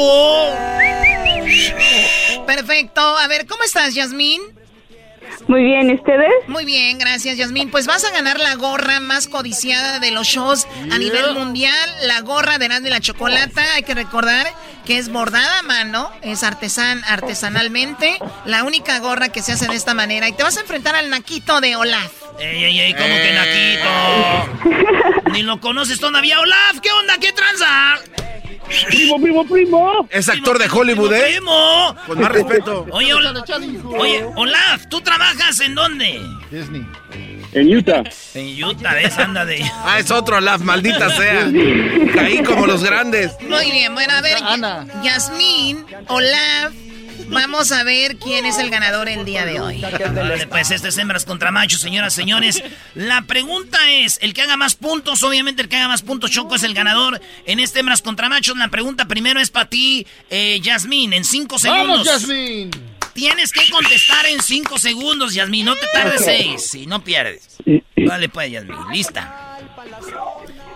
Perfecto. 2.46 3.00
A 3.00 3.28
ver, 3.28 3.46
¿cómo 3.46 3.62
estás, 3.62 3.94
Yasmín? 3.94 4.42
Muy 5.48 5.62
bien, 5.62 5.90
¿y 5.90 5.94
ustedes? 5.94 6.30
Muy 6.48 6.64
bien, 6.64 6.98
gracias, 6.98 7.36
Yasmín. 7.36 7.70
Pues 7.70 7.86
vas 7.86 8.04
a 8.04 8.10
ganar 8.10 8.40
la 8.40 8.54
gorra 8.56 9.00
más 9.00 9.28
codiciada 9.28 10.00
de 10.00 10.10
los 10.10 10.26
shows 10.26 10.66
a 10.90 10.98
nivel 10.98 11.34
mundial, 11.34 11.88
la 12.02 12.20
gorra 12.20 12.58
de 12.58 12.66
Erasmo 12.66 12.88
y 12.88 12.90
la 12.90 13.00
Chocolata. 13.00 13.62
Hay 13.74 13.82
que 13.82 13.94
recordar 13.94 14.46
que 14.84 14.98
es 14.98 15.08
bordada 15.08 15.60
a 15.60 15.62
mano, 15.62 16.10
es 16.22 16.42
artesan, 16.42 17.02
artesanalmente, 17.04 18.18
la 18.44 18.64
única 18.64 18.98
gorra 18.98 19.28
que 19.28 19.42
se 19.42 19.52
hace 19.52 19.68
de 19.68 19.76
esta 19.76 19.94
manera. 19.94 20.28
Y 20.28 20.32
te 20.32 20.42
vas 20.42 20.56
a 20.56 20.60
enfrentar 20.60 20.94
al 20.96 21.10
naquito 21.10 21.60
de 21.60 21.76
Olaf. 21.76 22.12
Ey, 22.38 22.64
ey, 22.64 22.80
ey, 22.80 22.94
¿cómo 22.94 23.14
que 23.16 23.32
Naquito? 23.32 25.30
Ni 25.32 25.42
lo 25.42 25.60
conoces 25.60 25.98
todavía, 25.98 26.38
Olaf. 26.40 26.80
¿Qué 26.82 26.90
onda? 26.90 27.18
¿Qué 27.18 27.32
tranza? 27.32 27.96
Primo, 28.88 29.20
primo, 29.20 29.46
primo. 29.46 30.08
Es 30.10 30.28
actor 30.28 30.58
de 30.58 30.68
Hollywood, 30.68 31.12
¿eh? 31.12 31.34
Primo. 31.36 31.96
Con 32.06 32.20
más 32.20 32.32
respeto. 32.32 32.86
Oye, 32.90 33.14
Olaf, 33.14 33.36
oye, 33.98 34.24
Olaf, 34.34 34.86
¿tú 34.88 35.00
trabajas 35.00 35.60
en 35.60 35.74
dónde? 35.74 36.20
Disney. 36.50 36.86
En 37.52 37.74
Utah. 37.74 38.02
En 38.34 38.64
Utah, 38.64 38.94
¿ves? 38.94 39.18
Anda 39.18 39.44
de... 39.44 39.64
Ah, 39.84 39.98
es 39.98 40.10
otro 40.10 40.36
Olaf, 40.36 40.60
maldita 40.60 41.08
sea. 41.10 41.48
Caí 42.14 42.42
como 42.42 42.66
los 42.66 42.82
grandes. 42.82 43.32
Muy 43.48 43.70
bien, 43.70 43.94
bueno, 43.94 44.12
a 44.12 44.20
ver, 44.20 44.38
Yasmín, 45.02 45.86
Olaf, 46.08 46.72
vamos 47.28 47.72
a 47.72 47.82
ver 47.84 48.16
quién 48.16 48.46
es 48.46 48.58
el 48.58 48.70
ganador 48.70 49.08
el 49.08 49.24
día 49.24 49.44
de 49.44 49.60
hoy. 49.60 49.80
Vale, 49.80 50.46
pues 50.46 50.70
este 50.70 50.88
es 50.88 50.98
hembras 50.98 51.24
contra 51.24 51.50
machos, 51.50 51.80
señoras, 51.80 52.14
señores. 52.14 52.62
La 52.94 53.22
pregunta 53.22 53.78
es, 53.90 54.18
el 54.22 54.34
que 54.34 54.42
haga 54.42 54.56
más 54.56 54.74
puntos, 54.74 55.22
obviamente 55.22 55.62
el 55.62 55.68
que 55.68 55.76
haga 55.76 55.88
más 55.88 56.02
puntos, 56.02 56.30
Choco 56.30 56.54
es 56.54 56.62
el 56.62 56.74
ganador 56.74 57.20
en 57.46 57.60
este 57.60 57.80
hembras 57.80 58.02
contra 58.02 58.28
machos. 58.28 58.56
La 58.56 58.68
pregunta 58.68 59.06
primero 59.06 59.40
es 59.40 59.50
para 59.50 59.68
ti, 59.68 60.06
eh, 60.30 60.60
Yasmín, 60.62 61.12
en 61.12 61.24
cinco 61.24 61.58
segundos. 61.58 62.06
¡Vamos, 62.06 62.22
Yasmín! 62.22 62.70
Tienes 63.12 63.50
que 63.50 63.70
contestar 63.70 64.26
en 64.26 64.42
cinco 64.42 64.78
segundos, 64.78 65.32
Yasmín, 65.32 65.64
no 65.64 65.74
te 65.74 65.86
tardes 65.92 66.22
seis, 66.24 66.68
si 66.70 66.86
no 66.86 67.02
pierdes. 67.02 67.56
Vale, 67.96 68.28
pues, 68.28 68.50
Yasmín, 68.50 68.76
lista. 68.92 69.58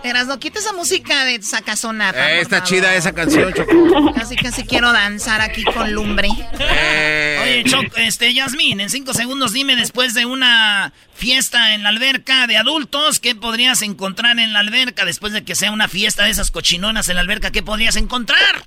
Erasno, 0.03 0.39
quita 0.39 0.59
esa 0.59 0.73
música 0.73 1.25
de 1.25 1.41
Sacazonapa. 1.41 2.31
Eh, 2.31 2.41
está 2.41 2.57
favor. 2.57 2.69
chida 2.69 2.95
esa 2.95 3.13
canción, 3.13 3.53
Choco. 3.53 4.13
Casi, 4.13 4.35
casi 4.35 4.63
quiero 4.63 4.91
danzar 4.91 5.41
aquí 5.41 5.63
con 5.63 5.91
lumbre. 5.93 6.29
Eh, 6.59 7.39
Oye, 7.43 7.63
Choc, 7.65 7.97
este, 7.97 8.33
Yasmín, 8.33 8.79
en 8.81 8.89
cinco 8.89 9.13
segundos 9.13 9.53
dime 9.53 9.75
después 9.75 10.13
de 10.13 10.25
una 10.25 10.91
fiesta 11.13 11.75
en 11.75 11.83
la 11.83 11.89
alberca 11.89 12.47
de 12.47 12.57
adultos, 12.57 13.19
¿qué 13.19 13.35
podrías 13.35 13.83
encontrar 13.83 14.39
en 14.39 14.53
la 14.53 14.59
alberca? 14.59 15.05
Después 15.05 15.33
de 15.33 15.43
que 15.43 15.53
sea 15.53 15.71
una 15.71 15.87
fiesta 15.87 16.23
de 16.23 16.31
esas 16.31 16.49
cochinonas 16.49 17.07
en 17.09 17.15
la 17.15 17.21
alberca, 17.21 17.51
¿qué 17.51 17.61
podrías 17.61 17.95
encontrar? 17.95 18.65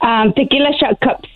Ah, 0.00 0.24
tequila 0.34 0.70
shot 0.72 0.98
cups. 1.00 1.28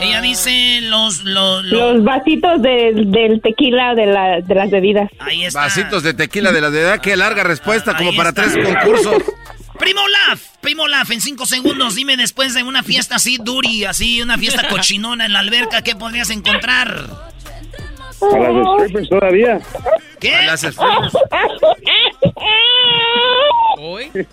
Ella 0.00 0.20
dice 0.20 0.80
los... 0.82 1.22
Los, 1.24 1.64
los- 1.64 1.94
Los 1.94 2.04
vasitos 2.04 2.60
de- 2.62 2.92
del 3.06 3.40
tequila 3.40 3.94
de, 3.94 4.06
la, 4.06 4.40
de 4.40 4.54
las 4.54 4.70
bebidas. 4.70 5.10
Ahí 5.18 5.44
está. 5.44 5.60
Vasitos 5.60 6.02
de 6.02 6.14
tequila 6.14 6.52
de 6.52 6.60
la 6.60 6.70
de 6.70 6.80
edad. 6.80 7.00
Qué 7.00 7.16
larga 7.16 7.44
respuesta, 7.44 7.96
como 7.96 8.10
Ahí 8.10 8.16
para 8.16 8.30
está. 8.30 8.42
tres 8.50 8.64
concursos. 8.66 9.22
Primo 9.78 10.00
Olaf, 10.02 10.40
Primo 10.60 10.84
Olaf, 10.84 11.10
en 11.10 11.20
cinco 11.20 11.44
segundos 11.44 11.96
dime 11.96 12.16
después 12.16 12.54
de 12.54 12.62
una 12.62 12.84
fiesta 12.84 13.16
así 13.16 13.38
duri, 13.42 13.84
así, 13.84 14.22
una 14.22 14.38
fiesta 14.38 14.68
cochinona 14.68 15.26
en 15.26 15.32
la 15.32 15.40
alberca, 15.40 15.82
¿qué 15.82 15.96
podrías 15.96 16.30
encontrar? 16.30 17.06
A 18.20 18.38
las 18.38 18.82
strippers 18.84 19.08
todavía. 19.08 19.60
¿Qué? 20.22 20.34
A 20.36 20.42
las 20.42 20.60
strippers. 20.60 21.14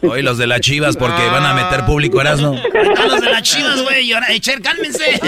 Hoy 0.04 0.22
los 0.22 0.38
de 0.38 0.46
las 0.46 0.62
chivas 0.62 0.96
porque 0.96 1.26
van 1.30 1.44
a 1.46 1.56
meter 1.56 1.84
público 1.86 2.22
Erasmo. 2.22 2.54
A 2.54 3.06
los 3.08 3.22
de 3.22 3.32
las 3.32 3.42
chivas, 3.42 3.82
güey, 3.82 4.14
Echer, 4.30 4.62
cálmense. 4.62 5.20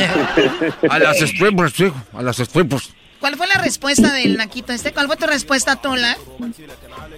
A 0.87 0.99
las 0.99 1.17
strippers, 1.17 1.79
hijo. 1.79 1.95
A 2.13 2.21
las 2.21 2.37
strippers. 2.37 2.91
¿Cuál 3.19 3.37
fue 3.37 3.47
la 3.47 3.55
respuesta 3.61 4.13
del 4.13 4.37
naquito 4.37 4.71
este? 4.71 4.93
¿Cuál 4.93 5.07
fue 5.07 5.17
tu 5.17 5.25
respuesta, 5.25 5.75
Tola? 5.77 6.15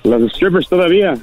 Las 0.03 0.21
strippers 0.33 0.69
todavía. 0.69 1.15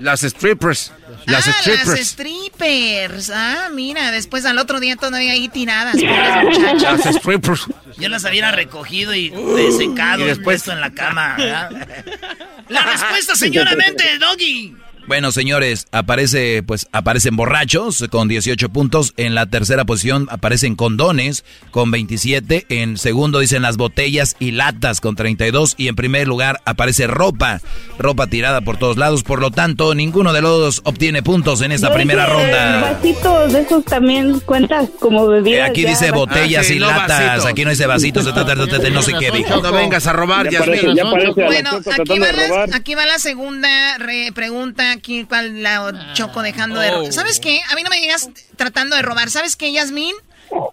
Las 0.00 0.20
strippers. 0.20 0.92
Las 1.26 1.48
ah, 1.48 1.52
strippers. 1.52 1.86
las 1.88 2.08
strippers. 2.08 3.30
Ah, 3.34 3.68
mira, 3.72 4.10
después 4.10 4.44
al 4.44 4.58
otro 4.58 4.78
día 4.80 4.96
todavía 4.96 5.32
ahí 5.32 5.48
tiradas. 5.48 5.96
Las 6.80 7.02
strippers. 7.16 7.66
Yo 7.96 8.08
las 8.08 8.24
hubiera 8.24 8.52
recogido 8.52 9.14
y 9.14 9.30
desecado 9.30 10.20
Y 10.20 10.24
y 10.24 10.26
después- 10.26 10.44
puesto 10.62 10.72
en 10.72 10.80
la 10.80 10.92
cama. 10.92 11.36
¿verdad? 11.38 11.70
La 12.68 12.82
respuesta, 12.82 13.36
señoramente, 13.36 14.18
Doggy. 14.18 14.76
Bueno, 15.06 15.30
señores, 15.30 15.86
aparece, 15.92 16.64
pues, 16.64 16.88
aparecen 16.90 17.36
borrachos 17.36 18.04
con 18.10 18.26
18 18.26 18.68
puntos. 18.70 19.14
En 19.16 19.36
la 19.36 19.46
tercera 19.46 19.84
posición 19.84 20.26
aparecen 20.32 20.74
condones 20.74 21.44
con 21.70 21.92
27. 21.92 22.66
En 22.70 22.98
segundo 22.98 23.38
dicen 23.38 23.62
las 23.62 23.76
botellas 23.76 24.34
y 24.40 24.50
latas 24.50 25.00
con 25.00 25.14
32. 25.14 25.74
Y 25.76 25.86
en 25.86 25.94
primer 25.94 26.26
lugar 26.26 26.60
aparece 26.64 27.06
ropa, 27.06 27.60
ropa 27.98 28.26
tirada 28.26 28.62
por 28.62 28.78
todos 28.78 28.96
lados. 28.96 29.22
Por 29.22 29.40
lo 29.40 29.52
tanto, 29.52 29.94
ninguno 29.94 30.32
de 30.32 30.42
los 30.42 30.58
dos 30.58 30.80
obtiene 30.84 31.22
puntos 31.22 31.60
en 31.62 31.70
esta 31.70 31.88
Yo 31.88 31.94
primera 31.94 32.24
dije, 32.26 32.36
ronda. 32.42 32.80
Vasitos 32.92 33.52
de 33.52 33.60
esos 33.60 33.84
también 33.84 34.40
cuentas 34.40 34.88
como 34.98 35.26
Eh, 35.32 35.40
bebidas. 35.40 35.70
Aquí 35.70 35.82
ya, 35.82 35.90
dice 35.90 36.10
botellas 36.10 36.64
Ah, 36.64 36.68
sí, 36.68 36.74
y 36.76 36.78
no 36.80 36.88
latas. 36.88 37.20
vasitos. 37.26 37.46
Aquí 37.46 37.64
no 37.64 37.70
dice 37.70 37.86
vasitos, 37.86 38.24
no 38.24 39.02
sé 39.02 39.12
qué 39.20 39.30
dijo. 39.30 39.62
No 39.62 39.72
vengas 39.72 40.06
a 40.08 40.12
robar, 40.12 40.50
Ya 40.50 40.58
parece, 40.58 40.94
ya 40.96 41.04
parece 41.10 41.28
a 41.40 41.44
la 41.44 41.46
Bueno, 41.46 41.70
aquí 42.00 42.18
va, 42.18 42.32
la, 42.32 42.76
aquí 42.76 42.94
va 42.96 43.06
la 43.06 43.18
segunda 43.20 43.98
re- 43.98 44.32
pregunta. 44.34 44.95
Aquí 44.96 45.24
cuál 45.24 45.62
la 45.62 46.12
Choco 46.14 46.42
dejando 46.42 46.80
de 46.80 46.90
robar. 46.90 47.12
¿Sabes 47.12 47.40
qué? 47.40 47.60
A 47.70 47.74
mí 47.74 47.82
no 47.82 47.90
me 47.90 48.00
llegas 48.00 48.28
tratando 48.56 48.96
de 48.96 49.02
robar. 49.02 49.30
¿Sabes 49.30 49.56
qué, 49.56 49.72
Yasmín? 49.72 50.14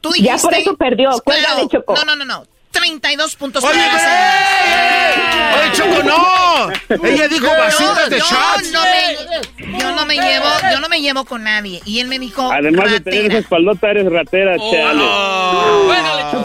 Tú 0.01 0.11
dijiste... 0.11 0.35
Ya 0.35 0.41
por 0.41 0.53
eso 0.53 0.77
perdió. 0.77 1.11
Cuélgale, 1.23 1.67
Choco. 1.67 1.95
No, 1.95 2.05
no, 2.05 2.15
no, 2.15 2.25
no. 2.25 2.47
32 2.73 3.35
puntos. 3.37 3.63
Oye, 3.63 3.79
¡eh! 3.79 5.13
Oye, 5.55 5.71
Choco, 5.71 6.03
no. 6.03 7.07
Ella 7.07 7.27
dijo 7.29 7.47
vasitos 7.47 8.09
de 8.09 8.19
yo 8.19 8.25
shots. 8.25 8.71
no 8.73 8.81
me, 8.81 9.79
yo 9.79 9.91
no 9.95 10.05
me 10.05 10.15
llevo, 10.15 10.45
yo 10.71 10.79
no 10.81 10.89
me 10.89 10.99
llevo 11.01 11.23
con 11.23 11.43
nadie. 11.43 11.81
Y 11.85 11.99
él 11.99 12.07
me 12.07 12.19
dijo 12.19 12.51
Además 12.51 12.91
de 12.91 12.99
tener 12.99 13.25
esa 13.27 13.37
espaldota, 13.37 13.91
eres 13.91 14.11
ratera, 14.11 14.57
chale. 14.57 15.03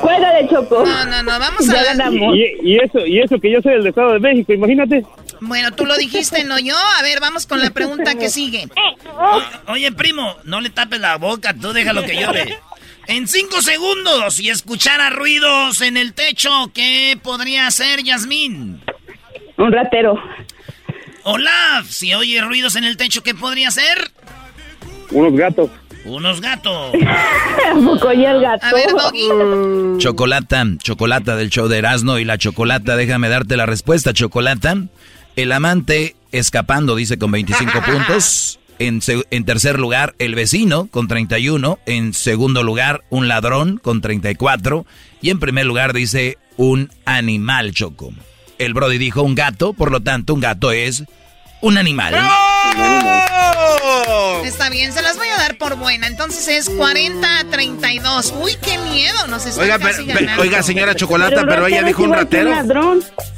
Cuélgale, 0.01 0.49
Choco. 0.49 0.85
No, 0.85 1.05
no, 1.07 1.23
no, 1.23 1.39
vamos 1.39 1.69
a 1.69 1.83
ganamos. 1.83 2.37
Y, 2.37 2.45
y 2.63 2.79
eso, 2.79 3.05
y 3.05 3.21
eso 3.21 3.41
que 3.41 3.51
yo 3.51 3.61
soy 3.63 3.73
del 3.75 3.87
Estado 3.87 4.13
de 4.13 4.21
México, 4.21 4.53
imagínate. 4.53 5.05
Bueno, 5.41 5.73
tú 5.73 5.87
lo 5.87 5.97
dijiste, 5.97 6.45
no 6.45 6.59
yo. 6.59 6.77
A 6.99 7.03
ver, 7.03 7.21
vamos 7.21 7.47
con 7.47 7.61
la 7.61 7.71
pregunta 7.71 8.15
que 8.17 8.29
sigue. 8.29 8.69
Oye, 9.67 9.91
primo, 9.93 10.37
no 10.45 10.61
le 10.61 10.71
tapes 10.71 11.01
la 11.01 11.17
boca, 11.17 11.55
tú 11.59 11.73
déjalo 11.73 12.03
que 12.03 12.17
llore. 12.21 12.59
En 13.09 13.27
cinco 13.27 13.63
segundos, 13.63 14.35
si 14.35 14.51
escuchara 14.51 15.09
ruidos 15.09 15.81
en 15.81 15.97
el 15.97 16.13
techo, 16.13 16.51
¿qué 16.75 17.19
podría 17.23 17.67
hacer 17.67 18.03
Yasmín? 18.03 18.83
Un 19.57 19.73
ratero. 19.73 20.23
Olaf, 21.25 21.87
si 21.89 22.13
oye 22.13 22.39
ruidos 22.43 22.77
en 22.77 22.85
el 22.85 22.99
techo, 22.99 23.23
¿qué 23.23 23.35
podría 23.35 23.69
hacer? 23.69 24.11
Unos 25.11 25.33
gatos. 25.33 25.71
Unos 26.05 26.43
gatos. 26.43 26.93
el 26.95 28.41
gato? 28.43 28.67
A 28.67 28.73
ver, 28.75 28.91
Doggy. 28.91 29.99
Chocolata, 29.99 30.67
chocolata 30.77 31.35
del 31.37 31.49
show 31.49 31.67
de 31.67 31.79
Erasmo 31.79 32.19
y 32.19 32.27
la 32.27 32.37
chocolata, 32.37 32.95
déjame 32.97 33.31
darte 33.31 33.57
la 33.57 33.65
respuesta, 33.65 34.13
chocolata. 34.13 34.77
El 35.35 35.53
amante 35.53 36.15
escapando, 36.31 36.95
dice 36.95 37.19
con 37.19 37.31
25 37.31 37.73
puntos. 37.87 38.61
En, 38.79 39.01
en 39.07 39.45
tercer 39.45 39.79
lugar, 39.79 40.15
el 40.19 40.35
vecino 40.35 40.87
con 40.87 41.09
31. 41.09 41.79
En 41.87 42.15
segundo 42.15 42.63
lugar, 42.63 43.05
un 43.11 43.29
ladrón 43.29 43.79
con 43.79 44.01
34. 44.01 44.87
Y 45.21 45.31
en 45.31 45.41
primer 45.41 45.67
lugar, 45.67 45.93
dice 45.93 46.39
un 46.57 46.91
animal, 47.05 47.73
Choco. 47.73 48.13
El 48.59 48.75
Brody 48.75 48.99
dijo 48.99 49.23
un 49.23 49.35
gato, 49.35 49.73
por 49.73 49.91
lo 49.91 50.01
tanto, 50.01 50.35
un 50.35 50.41
gato 50.41 50.73
es 50.73 51.05
un 51.61 51.77
animal. 51.79 52.15
Está 54.45 54.71
bien, 54.71 54.93
se 54.93 55.03
las 55.03 55.17
voy 55.17 55.29
a 55.29 55.37
dar 55.37 55.57
por 55.59 55.77
buena. 55.77 56.07
Entonces 56.07 56.47
es 56.49 56.69
40 56.71 57.41
a 57.41 57.45
32. 57.45 58.35
Uy, 58.41 58.57
qué 58.63 58.79
miedo, 58.79 59.27
nos 59.27 59.45
está 59.47 59.61
Oiga, 59.63 59.79
casi 59.79 60.03
pero- 60.05 60.07
pero- 60.07 60.21
ganando. 60.21 60.43
oiga, 60.43 60.63
señora 60.63 60.95
Chocolata, 60.95 61.45
pero, 61.47 61.67
ella 61.67 61.83
dijo 61.83 62.03
un 62.05 62.13
ratero. 62.13 62.53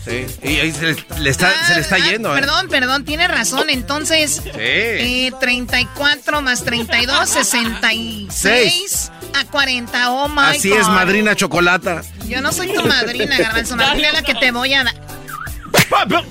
Sí, 0.05 0.26
y 0.42 0.56
ahí 0.60 0.72
se 0.72 0.92
le, 0.94 0.97
le 1.20 1.30
está, 1.30 1.52
se 1.66 1.74
le 1.74 1.80
está 1.80 1.98
yendo, 1.98 2.30
¿eh? 2.30 2.38
Ah, 2.38 2.40
Perdón, 2.40 2.68
perdón, 2.68 3.05
tiene 3.05 3.28
razón. 3.28 3.68
Entonces, 3.70 4.40
eh, 4.55 5.30
34 5.40 6.40
más 6.42 6.64
32, 6.64 7.28
66 7.28 9.10
a 9.38 9.44
40. 9.47 10.10
Oh 10.10 10.28
my 10.28 10.56
Así 10.56 10.70
God. 10.70 10.78
es, 10.80 10.88
madrina 10.88 11.34
Chocolata. 11.36 12.02
Yo 12.26 12.40
no 12.40 12.52
soy 12.52 12.68
tu 12.72 12.82
madrina, 12.84 13.36
Garbanzo. 13.38 13.76
Madrina 13.76 14.09
es 14.09 14.14
la 14.14 14.22
que 14.22 14.34
te 14.34 14.51
voy 14.52 14.72
a 14.74 14.84
dar. 14.84 14.94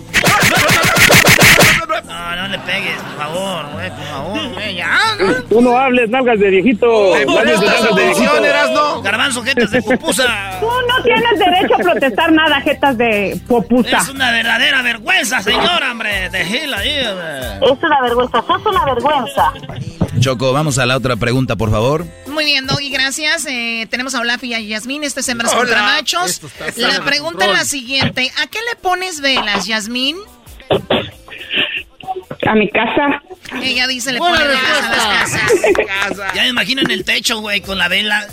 No, 1.90 2.36
no 2.36 2.48
le 2.48 2.60
pegues, 2.60 2.98
por 3.02 3.18
favor, 3.18 3.66
güey, 3.74 3.90
por 3.90 4.04
favor, 4.06 4.50
güey, 4.54 4.76
ya. 4.76 5.00
Tú 5.50 5.62
no 5.62 5.78
hables, 5.78 6.10
nalgas 6.10 6.40
de 6.40 6.50
viejito. 6.50 7.16
Hables 7.16 7.60
de 7.60 7.66
nalgas 7.66 7.96
de 7.96 8.06
viejito. 8.06 9.02
Garbanzo, 9.02 9.44
jetas 9.44 9.72
de 9.72 9.82
pupusa. 9.82 10.24
Tú 10.60 10.68
no 10.68 11.04
tienes 11.04 11.40
derecho 11.40 11.76
a 11.76 11.78
protestar 11.78 12.32
nada, 12.32 12.62
jetas 12.62 12.98
de 12.98 13.42
popusa. 13.48 13.98
Es 13.98 14.10
una 14.10 14.32
verdadera 14.32 14.82
vergüenza, 14.84 15.42
señora, 15.42 15.92
hombre. 15.92 16.30
De 16.30 16.46
Gil 16.46 16.74
ahí, 16.74 17.06
hombre. 17.08 17.74
Es 17.74 17.84
una 17.84 18.02
vergüenza, 18.02 18.44
sos 18.46 18.66
una 18.66 18.86
vergüenza. 18.86 19.54
Choco, 20.20 20.54
vamos 20.54 20.78
a 20.78 20.86
la 20.86 20.96
otra 20.98 21.16
pregunta, 21.16 21.56
por 21.56 21.72
favor. 21.72 22.06
Muy 22.28 22.46
bien, 22.46 22.68
Doggy, 22.68 22.90
gracias. 22.92 23.46
Eh, 23.48 23.88
tenemos 23.90 24.14
a 24.16 24.20
Olaf 24.20 24.44
y 24.44 24.54
a 24.54 24.60
Yasmín. 24.60 25.04
Este 25.04 25.22
es 25.22 25.30
Hembras 25.30 25.52
Hola. 25.54 25.62
contra 25.62 25.84
Machos. 25.84 26.42
La 26.76 27.02
pregunta 27.04 27.46
es 27.46 27.52
la 27.54 27.66
siguiente. 27.66 28.32
¿A 28.44 28.48
qué 28.48 28.60
le 28.70 28.76
pones 28.80 29.22
velas, 29.22 29.66
Yasmín? 29.66 30.18
A 32.50 32.56
mi 32.56 32.68
casa. 32.68 33.22
Ella 33.62 33.86
dice 33.86 34.12
le 34.12 34.18
pone 34.18 34.40
velas 34.40 34.64
a 34.64 34.90
las 34.90 35.30
casas. 35.30 35.52
Ya 36.34 36.42
me 36.42 36.48
imagino 36.48 36.82
en 36.82 36.90
el 36.90 37.06
techo, 37.06 37.42
güey, 37.42 37.62
con 37.62 37.78
la 37.78 37.88
vela. 37.88 38.28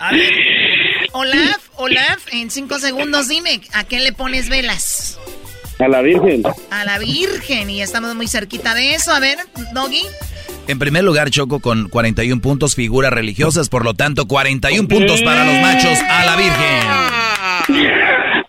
A 0.00 0.10
ver. 0.10 0.32
Olaf, 1.12 1.68
Olaf, 1.76 2.26
en 2.32 2.50
cinco 2.50 2.80
segundos 2.80 3.28
dime, 3.28 3.60
¿a 3.72 3.84
qué 3.84 4.00
le 4.00 4.12
pones 4.12 4.48
velas? 4.48 5.20
A 5.78 5.86
la 5.86 6.02
Virgen. 6.02 6.42
A 6.72 6.84
la 6.84 6.98
Virgen. 6.98 7.70
Y 7.70 7.82
estamos 7.82 8.16
muy 8.16 8.26
cerquita 8.26 8.74
de 8.74 8.94
eso. 8.94 9.12
A 9.12 9.20
ver, 9.20 9.38
Doggy. 9.72 10.02
En 10.66 10.80
primer 10.80 11.04
lugar, 11.04 11.30
Choco 11.30 11.60
con 11.60 11.88
41 11.88 12.42
puntos, 12.42 12.74
figuras 12.74 13.12
religiosas, 13.12 13.68
por 13.68 13.84
lo 13.84 13.94
tanto, 13.94 14.26
41 14.26 14.88
puntos 14.88 15.22
para 15.22 15.44
los 15.44 15.60
machos 15.62 15.98
a 16.08 16.24
la 16.24 16.34
Virgen. 16.36 17.21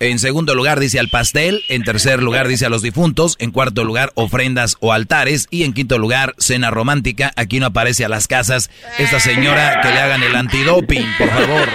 En 0.04 0.20
segundo 0.20 0.54
lugar 0.54 0.82
dice 0.82 1.00
al 1.00 1.08
pastel, 1.08 1.64
en 1.70 1.82
tercer 1.84 2.22
lugar 2.22 2.50
dice 2.50 2.66
a 2.66 2.70
los 2.70 2.82
difuntos, 2.82 3.38
en 3.40 3.52
cuarto 3.52 3.86
lugar 3.86 4.12
ofrendas 4.16 4.76
o 4.82 4.92
altares 4.92 5.48
y 5.50 5.64
en 5.64 5.72
quinto 5.72 5.98
lugar 5.98 6.36
cena 6.38 6.72
romántica. 6.72 7.32
Aquí 7.38 7.62
no 7.62 7.68
aparece 7.68 8.04
a 8.04 8.10
las 8.10 8.28
casas 8.28 8.70
esta 9.00 9.22
señora 9.22 9.80
que 9.82 9.88
le 9.88 10.00
hagan 10.00 10.22
el 10.22 10.36
antidoping, 10.36 11.06
por 11.18 11.30
favor. 11.30 11.70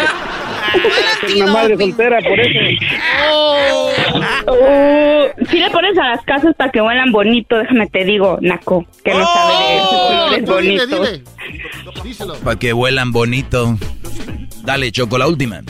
Es 1.26 1.34
una 1.36 1.52
madre 1.52 1.78
soltera, 1.78 2.18
por 2.20 2.38
eso. 2.38 2.58
Oh, 3.30 5.26
si 5.50 5.58
le 5.58 5.70
pones 5.70 5.96
a 5.96 6.08
las 6.08 6.22
casas 6.26 6.54
para 6.54 6.70
que 6.70 6.82
huelan 6.82 7.10
bonito, 7.10 7.56
déjame 7.56 7.86
te 7.86 8.04
digo, 8.04 8.36
Naco, 8.42 8.86
que 9.02 9.14
no 9.14 9.26
sabe 9.26 10.36
de 10.36 10.44
colores 10.44 10.46
bonitos. 10.46 11.22
Para 12.44 12.58
que 12.58 12.74
vuelan 12.74 13.10
bonito. 13.10 13.78
Dale, 14.68 14.92
Choco, 14.92 15.16
la 15.16 15.26
última. 15.26 15.62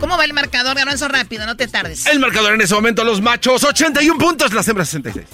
¿Cómo 0.00 0.18
va 0.18 0.24
el 0.24 0.32
marcador? 0.32 0.74
Garbanzo 0.76 1.06
rápido, 1.06 1.46
no 1.46 1.56
te 1.56 1.68
tardes. 1.68 2.04
El 2.06 2.18
marcador 2.18 2.52
en 2.54 2.60
ese 2.60 2.74
momento, 2.74 3.04
los 3.04 3.20
machos, 3.20 3.62
81 3.62 4.18
puntos, 4.18 4.52
las 4.52 4.66
hembras 4.66 4.88
66. 4.88 5.24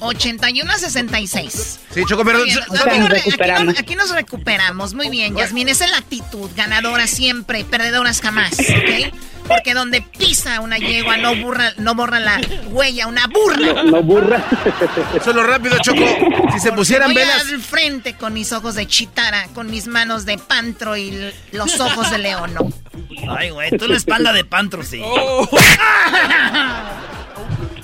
81 0.00 0.72
a 0.72 0.78
66. 0.78 1.80
Sí, 1.90 2.02
Choco, 2.08 2.24
pero... 2.24 2.42
Bien, 2.42 2.58
aquí, 2.58 2.98
nos 3.00 3.08
re- 3.10 3.18
aquí 3.18 3.64
nos- 3.66 3.78
aquí 3.78 3.94
nos 3.96 4.10
recuperamos. 4.12 4.94
Muy 4.94 5.10
bien, 5.10 5.36
Yasmín. 5.36 5.68
Esa 5.68 5.84
es 5.84 5.90
la 5.90 5.98
actitud. 5.98 6.48
Ganadora 6.56 7.06
siempre, 7.06 7.64
perdedoras 7.66 8.22
jamás. 8.22 8.52
¿Ok? 8.58 9.12
Porque 9.46 9.74
donde 9.74 10.00
pisa 10.00 10.60
una 10.60 10.78
yegua 10.78 11.18
no, 11.18 11.36
burra, 11.36 11.74
no 11.76 11.94
borra 11.94 12.18
la 12.18 12.40
huella, 12.68 13.06
una 13.06 13.26
burra. 13.26 13.82
No 13.82 14.02
burra. 14.02 14.42
Solo 15.22 15.42
rápido, 15.42 15.76
Choco. 15.82 16.00
Si 16.54 16.60
se 16.60 16.72
pusieran 16.72 17.08
Voy 17.08 17.16
velas... 17.16 17.42
al 17.50 17.60
frente 17.60 18.14
con 18.14 18.32
mis 18.32 18.52
ojos 18.54 18.74
de 18.74 18.86
chitara, 18.86 19.48
con 19.54 19.70
mis 19.70 19.86
manos 19.86 20.24
de 20.24 20.38
pantro 20.38 20.96
y 20.96 21.30
los 21.52 21.78
ojos 21.78 22.10
de 22.10 22.18
león. 22.18 22.53
¿No? 22.54 22.72
Ay, 23.28 23.50
güey, 23.50 23.70
tú 23.76 23.86
la 23.86 23.96
espalda 23.96 24.32
de 24.32 24.44
pantro, 24.44 24.82
sí. 24.82 25.02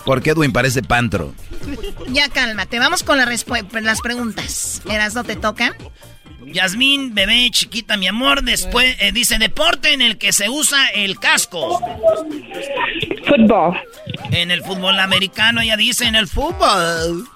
¿Por 0.04 0.22
qué 0.22 0.30
Edwin 0.30 0.52
parece 0.52 0.82
pantro? 0.82 1.34
Ya 2.08 2.28
cálmate, 2.28 2.78
vamos 2.78 3.02
con 3.02 3.18
la 3.18 3.26
las 3.84 4.00
preguntas. 4.00 4.82
¿Eras 4.88 5.14
no 5.14 5.24
te 5.24 5.36
toca? 5.36 5.76
Yasmín, 6.46 7.14
bebé, 7.14 7.48
chiquita, 7.50 7.96
mi 7.96 8.06
amor, 8.06 8.42
después 8.42 8.96
eh, 9.00 9.12
dice 9.12 9.38
deporte 9.38 9.92
en 9.92 10.02
el 10.02 10.18
que 10.18 10.32
se 10.32 10.48
usa 10.48 10.86
el 10.94 11.18
casco. 11.18 11.80
Fútbol. 13.26 13.78
En 14.32 14.50
el 14.50 14.62
fútbol 14.62 14.98
americano, 14.98 15.60
ella 15.60 15.76
dice 15.76 16.06
en 16.06 16.16
el 16.16 16.26
fútbol. 16.26 17.28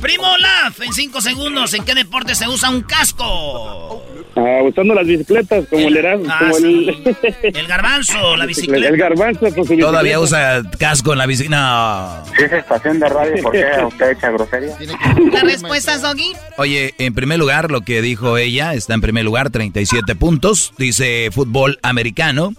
Primo 0.00 0.30
Olaf, 0.32 0.80
en 0.80 0.92
cinco 0.92 1.20
segundos, 1.20 1.74
¿en 1.74 1.84
qué 1.84 1.94
deporte 1.94 2.34
se 2.34 2.48
usa 2.48 2.70
un 2.70 2.82
casco? 2.82 4.02
Ah, 4.36 4.60
usando 4.64 4.94
las 4.94 5.06
bicicletas, 5.06 5.64
como 5.68 5.86
el 5.86 5.96
Erasmo. 5.96 6.26
Ah, 6.28 6.38
como 6.40 6.56
el... 6.56 7.16
El 7.42 7.66
garbanzo, 7.68 8.36
la 8.36 8.46
bicicleta. 8.46 8.88
El 8.88 8.96
garbanzo 8.96 9.40
con 9.40 9.52
su 9.52 9.60
bicicleta. 9.60 9.86
Todavía 9.86 10.18
usa 10.18 10.62
casco 10.78 11.12
en 11.12 11.18
la 11.18 11.26
bici. 11.26 11.48
No. 11.48 12.24
Si 12.36 12.42
es 12.42 12.52
estación 12.52 12.98
de 12.98 13.08
radio, 13.08 13.42
¿por 13.42 13.52
qué 13.52 13.64
usted 13.86 14.10
echa 14.10 14.30
grosería? 14.30 14.76
¿La 15.32 15.40
respuesta 15.42 15.94
es 15.94 16.02
Doggy? 16.02 16.32
Oye, 16.56 16.94
en 16.98 17.14
primer 17.14 17.38
lugar, 17.38 17.70
lo 17.70 17.82
que 17.82 18.02
dijo 18.02 18.33
ella 18.38 18.74
está 18.74 18.94
en 18.94 19.00
primer 19.00 19.24
lugar, 19.24 19.50
37 19.50 20.14
puntos. 20.14 20.72
Dice 20.78 21.30
fútbol 21.32 21.78
americano. 21.82 22.54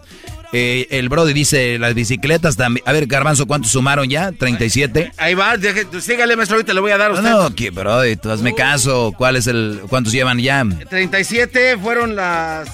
Eh, 0.53 0.87
el 0.91 1.09
Brody 1.09 1.33
dice 1.33 1.77
las 1.79 1.93
bicicletas 1.95 2.55
también. 2.55 2.87
A 2.87 2.93
ver, 2.93 3.07
Garbanzo, 3.07 3.45
¿cuántos 3.45 3.71
sumaron 3.71 4.07
ya? 4.09 4.31
37. 4.31 5.11
Ahí 5.17 5.33
va, 5.33 5.57
deje- 5.57 5.85
sígale, 5.99 6.35
maestro, 6.37 6.55
ahorita 6.55 6.73
le 6.73 6.79
voy 6.79 6.91
a 6.91 6.97
dar 6.97 7.11
a 7.11 7.13
usted. 7.15 7.29
No, 7.29 7.53
que 7.53 7.71
Brody, 7.71 8.15
tú 8.15 8.29
hazme 8.31 8.53
caso. 8.55 9.13
¿Cuál 9.17 9.35
es 9.35 9.47
el, 9.47 9.81
¿Cuántos 9.89 10.13
llevan 10.13 10.39
ya? 10.39 10.63
37 10.89 11.77
fueron 11.77 12.15
las 12.15 12.69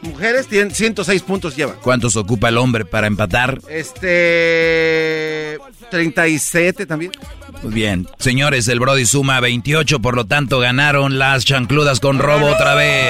mujeres, 0.00 0.46
tienen 0.46 0.74
106 0.74 1.20
puntos 1.22 1.54
llevan. 1.54 1.76
¿Cuántos 1.82 2.16
ocupa 2.16 2.48
el 2.48 2.56
hombre 2.56 2.86
para 2.86 3.06
empatar? 3.08 3.58
Este... 3.68 5.58
37 5.90 6.86
también. 6.86 7.12
Muy 7.62 7.72
bien. 7.72 8.06
Señores, 8.18 8.68
el 8.68 8.78
Brody 8.80 9.04
suma 9.06 9.40
28, 9.40 10.00
por 10.00 10.14
lo 10.16 10.26
tanto 10.26 10.58
ganaron 10.60 11.18
las 11.18 11.44
chancludas 11.44 12.00
con 12.00 12.18
robo 12.18 12.46
otra 12.46 12.74
vez. 12.74 13.06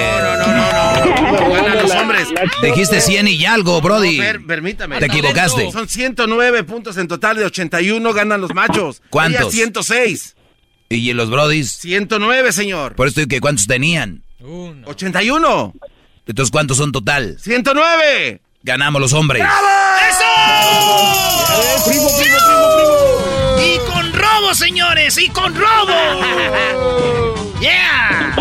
Ganan 1.53 1.77
los 1.81 1.91
hombres. 1.91 2.27
Dijiste 2.61 3.01
100 3.01 3.27
y 3.27 3.45
algo, 3.45 3.81
Brody. 3.81 4.17
No, 4.17 4.23
per- 4.23 4.45
permítame. 4.45 4.99
Te 4.99 5.05
equivocaste. 5.05 5.71
Son 5.71 5.87
109 5.87 6.63
puntos 6.63 6.97
en 6.97 7.07
total 7.07 7.37
de 7.37 7.45
81 7.45 8.13
ganan 8.13 8.41
los 8.41 8.53
machos. 8.53 9.01
¿Cuántos? 9.09 9.41
Ella 9.41 9.51
106. 9.51 10.35
¿Y 10.89 11.13
los 11.13 11.29
Brodis? 11.29 11.71
109, 11.73 12.51
señor. 12.51 12.95
Por 12.95 13.07
esto, 13.07 13.21
¿que 13.27 13.39
¿cuántos 13.39 13.67
tenían? 13.67 14.23
81. 14.85 15.73
Entonces, 16.25 16.51
¿cuántos 16.51 16.77
son 16.77 16.91
total? 16.91 17.37
109. 17.39 18.41
Ganamos 18.63 18.99
los 19.01 19.13
hombres. 19.13 19.43
¡Eso! 20.09 20.25
Primo, 21.89 22.07
primo, 22.17 22.37
primo, 22.45 22.67
primo. 22.75 23.61
Y 23.63 23.77
con 23.89 24.13
robo, 24.13 24.53
señores, 24.53 25.17
y 25.17 25.29
con 25.29 25.55
robo. 25.55 25.93
Yeah. 27.61 28.35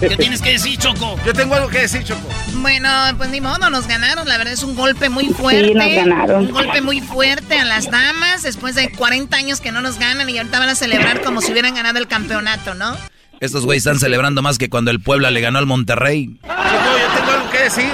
¿Qué 0.00 0.16
tienes 0.16 0.40
que 0.40 0.52
decir, 0.52 0.78
Choco? 0.78 1.18
Yo 1.26 1.32
tengo 1.32 1.54
algo 1.54 1.68
que 1.68 1.80
decir, 1.80 2.04
Choco. 2.04 2.28
Bueno, 2.54 2.88
pues 3.16 3.30
ni 3.30 3.40
modo, 3.40 3.68
nos 3.70 3.86
ganaron. 3.86 4.26
La 4.28 4.38
verdad 4.38 4.52
es 4.52 4.62
un 4.62 4.74
golpe 4.74 5.08
muy 5.08 5.28
fuerte. 5.28 5.74
nos 5.74 5.94
ganaron. 5.94 6.46
Un 6.46 6.50
golpe 6.52 6.80
muy 6.80 7.00
fuerte 7.00 7.58
a 7.58 7.64
las 7.64 7.90
damas 7.90 8.42
después 8.42 8.74
de 8.74 8.90
40 8.92 9.36
años 9.36 9.60
que 9.60 9.72
no 9.72 9.80
nos 9.82 9.98
ganan 9.98 10.28
y 10.30 10.38
ahorita 10.38 10.58
van 10.58 10.68
a 10.70 10.74
celebrar 10.74 11.22
como 11.22 11.40
si 11.40 11.52
hubieran 11.52 11.74
ganado 11.74 11.98
el 11.98 12.08
campeonato, 12.08 12.74
¿no? 12.74 12.96
Estos 13.40 13.64
güeyes 13.66 13.84
están 13.84 13.98
celebrando 13.98 14.40
más 14.42 14.56
que 14.58 14.70
cuando 14.70 14.90
el 14.90 15.00
Puebla 15.00 15.30
le 15.30 15.40
ganó 15.42 15.58
al 15.58 15.66
Monterrey. 15.66 16.38
Choco, 16.42 16.98
yo 16.98 17.20
tengo 17.20 17.33
decir? 17.64 17.90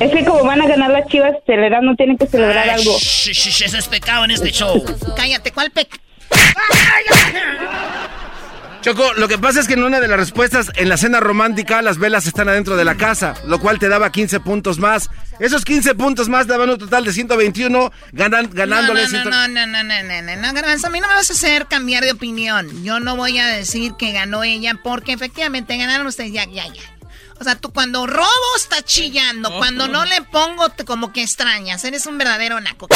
Es 0.00 0.12
que 0.12 0.24
como 0.24 0.44
van 0.44 0.60
a 0.60 0.66
ganar 0.66 0.90
las 0.90 1.06
chivas, 1.08 1.32
celebrar, 1.46 1.82
no 1.82 1.94
tienen 1.96 2.18
que 2.18 2.26
celebrar 2.26 2.68
algo. 2.68 2.98
Sh, 2.98 3.32
sh, 3.32 3.50
sh, 3.50 3.62
eso 3.64 3.78
es 3.78 3.88
pecado 3.88 4.24
en 4.24 4.30
este 4.30 4.50
show. 4.50 4.84
Cállate, 5.16 5.52
¿cuál 5.52 5.70
pecado? 5.70 6.00
Choco, 8.82 9.14
lo 9.14 9.26
que 9.26 9.36
pasa 9.36 9.58
es 9.58 9.66
que 9.66 9.74
en 9.74 9.82
una 9.82 9.98
de 9.98 10.06
las 10.06 10.16
respuestas, 10.16 10.70
en 10.76 10.88
la 10.88 10.96
cena 10.96 11.18
romántica, 11.18 11.82
las 11.82 11.98
velas 11.98 12.26
están 12.28 12.48
adentro 12.48 12.76
de 12.76 12.84
la 12.84 12.94
casa, 12.94 13.34
lo 13.44 13.58
cual 13.58 13.80
te 13.80 13.88
daba 13.88 14.12
15 14.12 14.38
puntos 14.38 14.78
más. 14.78 15.10
Esos 15.40 15.64
15 15.64 15.96
puntos 15.96 16.28
más 16.28 16.46
daban 16.46 16.70
un 16.70 16.78
total 16.78 17.04
de 17.04 17.12
121, 17.12 17.90
ganan, 18.12 18.48
ganándole... 18.52 19.08
No, 19.08 19.24
no, 19.24 19.48
no, 19.48 19.48
no, 19.48 19.66
no, 19.66 19.82
no, 19.82 20.02
no, 20.02 20.36
no, 20.36 20.52
no, 20.52 20.86
a 20.86 20.90
mí 20.90 21.00
no 21.00 21.08
me 21.08 21.14
vas 21.14 21.30
a 21.30 21.32
hacer 21.32 21.66
cambiar 21.66 22.04
de 22.04 22.12
opinión. 22.12 22.84
Yo 22.84 23.00
no 23.00 23.16
voy 23.16 23.38
a 23.38 23.48
decir 23.48 23.94
que 23.98 24.12
ganó 24.12 24.44
ella, 24.44 24.78
porque 24.84 25.14
efectivamente 25.14 25.76
ganaron 25.76 26.06
ustedes, 26.06 26.32
ya, 26.32 26.44
ya, 26.44 26.66
ya. 26.72 26.95
O 27.38 27.44
sea, 27.44 27.56
tú 27.56 27.72
cuando 27.72 28.06
robo 28.06 28.26
está 28.56 28.82
chillando, 28.82 29.50
cuando 29.58 29.88
no 29.88 30.04
le 30.04 30.22
pongo 30.22 30.70
te, 30.70 30.84
como 30.84 31.12
que 31.12 31.22
extrañas, 31.22 31.84
eres 31.84 32.06
un 32.06 32.18
verdadero 32.18 32.60
naco. 32.60 32.88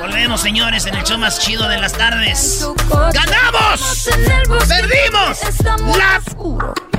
Volvemos, 0.00 0.40
señores, 0.40 0.86
en 0.86 0.96
el 0.96 1.04
show 1.04 1.18
más 1.18 1.38
chido 1.38 1.68
de 1.68 1.78
las 1.78 1.92
tardes. 1.92 2.66
¡Ganamos! 3.12 4.08
¡Perdimos! 4.68 5.38
¡La 5.96 6.20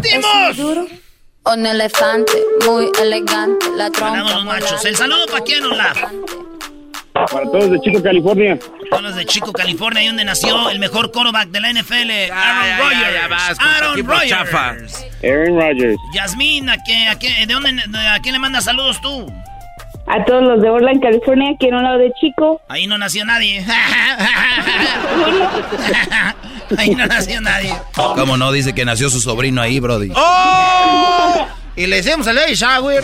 dimos! 0.02 0.88
Un 1.44 1.66
elefante 1.66 2.34
muy 2.66 2.90
elegante, 3.00 3.68
la 3.76 3.92
trompa. 3.92 4.18
Ganamos 4.18 4.34
los 4.34 4.46
machos. 4.46 4.86
El 4.86 4.96
saludo 4.96 5.28
para 5.28 5.44
quién, 5.44 5.64
Olaf. 5.64 5.98
Para 7.32 7.46
todos 7.52 7.72
de 7.72 7.80
Chico, 7.82 8.02
California. 8.02 8.58
Todos 8.90 9.04
los 9.04 9.16
de 9.16 9.26
Chico, 9.26 9.52
California, 9.52 10.02
ahí 10.02 10.08
donde 10.08 10.26
nació 10.26 10.70
el 10.70 10.80
mejor 10.80 11.12
quarterback 11.12 11.50
de 11.50 11.60
la 11.60 11.72
NFL, 11.74 12.32
Aaron 12.32 12.78
Rodgers. 12.80 13.60
Aaron 13.60 14.06
Rodgers. 14.06 15.06
Aaron 15.24 15.60
Rodgers. 15.60 15.98
Yasmín, 16.14 16.70
¿a, 16.70 16.78
qué, 16.84 17.08
a, 17.08 17.18
qué, 17.18 17.46
de 17.46 17.54
dónde, 17.54 17.82
¿a 18.10 18.20
quién 18.20 18.34
le 18.34 18.40
mandas 18.40 18.66
saludos 18.66 19.02
tú? 19.02 19.32
A 20.08 20.24
todos 20.24 20.44
los 20.44 20.62
de 20.62 20.70
Orland, 20.70 21.02
California, 21.02 21.52
aquí 21.56 21.68
en 21.68 21.76
un 21.76 21.84
lado 21.84 21.98
de 21.98 22.12
Chico. 22.20 22.62
Ahí 22.68 22.86
no 22.86 22.98
nació 22.98 23.26
nadie. 23.26 23.66
Ahí 26.78 26.96
no 26.96 27.06
nació 27.08 27.42
nadie. 27.42 27.74
¿Cómo 27.96 28.38
no? 28.38 28.52
Dice 28.52 28.74
que 28.74 28.86
nació 28.86 29.10
su 29.10 29.20
sobrino 29.20 29.62
ahí, 29.62 29.80
Brody. 29.80 30.12
¡Oh! 30.16 31.48
Y 31.76 31.88
le 31.88 32.00
hicimos 32.00 32.28
el 32.28 32.36
baby 32.36 32.54
shower. 32.54 33.04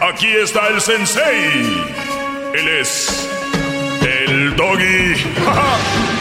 Aquí 0.00 0.28
está 0.28 0.68
el 0.68 0.80
sensei. 0.80 1.84
Él 2.54 2.68
es. 2.80 3.28
El 4.02 4.56
doggy. 4.56 5.14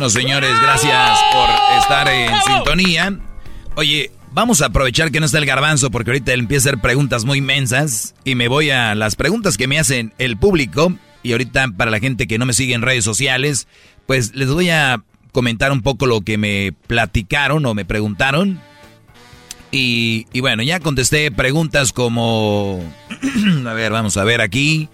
Bueno, 0.00 0.08
señores, 0.08 0.52
gracias 0.62 1.18
por 1.32 1.50
estar 1.78 2.08
en 2.08 2.30
sintonía. 2.46 3.18
Oye, 3.74 4.10
vamos 4.32 4.62
a 4.62 4.66
aprovechar 4.66 5.10
que 5.10 5.20
no 5.20 5.26
está 5.26 5.36
el 5.36 5.44
garbanzo 5.44 5.90
porque 5.90 6.10
ahorita 6.10 6.32
él 6.32 6.40
empieza 6.40 6.68
a 6.68 6.72
hacer 6.72 6.80
preguntas 6.80 7.26
muy 7.26 7.40
mensas 7.40 8.14
y 8.24 8.34
me 8.34 8.48
voy 8.48 8.70
a 8.70 8.94
las 8.94 9.16
preguntas 9.16 9.58
que 9.58 9.66
me 9.66 9.78
hacen 9.78 10.14
el 10.18 10.38
público 10.38 10.94
y 11.22 11.32
ahorita 11.32 11.72
para 11.76 11.90
la 11.90 11.98
gente 11.98 12.26
que 12.26 12.38
no 12.38 12.46
me 12.46 12.54
sigue 12.54 12.72
en 12.72 12.82
redes 12.82 13.04
sociales, 13.04 13.68
pues 14.06 14.34
les 14.34 14.48
voy 14.48 14.70
a 14.70 15.02
comentar 15.30 15.72
un 15.72 15.82
poco 15.82 16.06
lo 16.06 16.20
que 16.20 16.38
me 16.38 16.72
platicaron 16.86 17.64
o 17.66 17.74
me 17.74 17.84
preguntaron. 17.84 18.60
Y, 19.72 20.40
bueno, 20.40 20.62
ya 20.62 20.80
contesté 20.80 21.30
preguntas 21.30 21.92
como, 21.92 22.82
a 23.66 23.72
ver, 23.72 23.92
vamos 23.92 24.16
a 24.16 24.24
ver 24.24 24.40
aquí. 24.40 24.88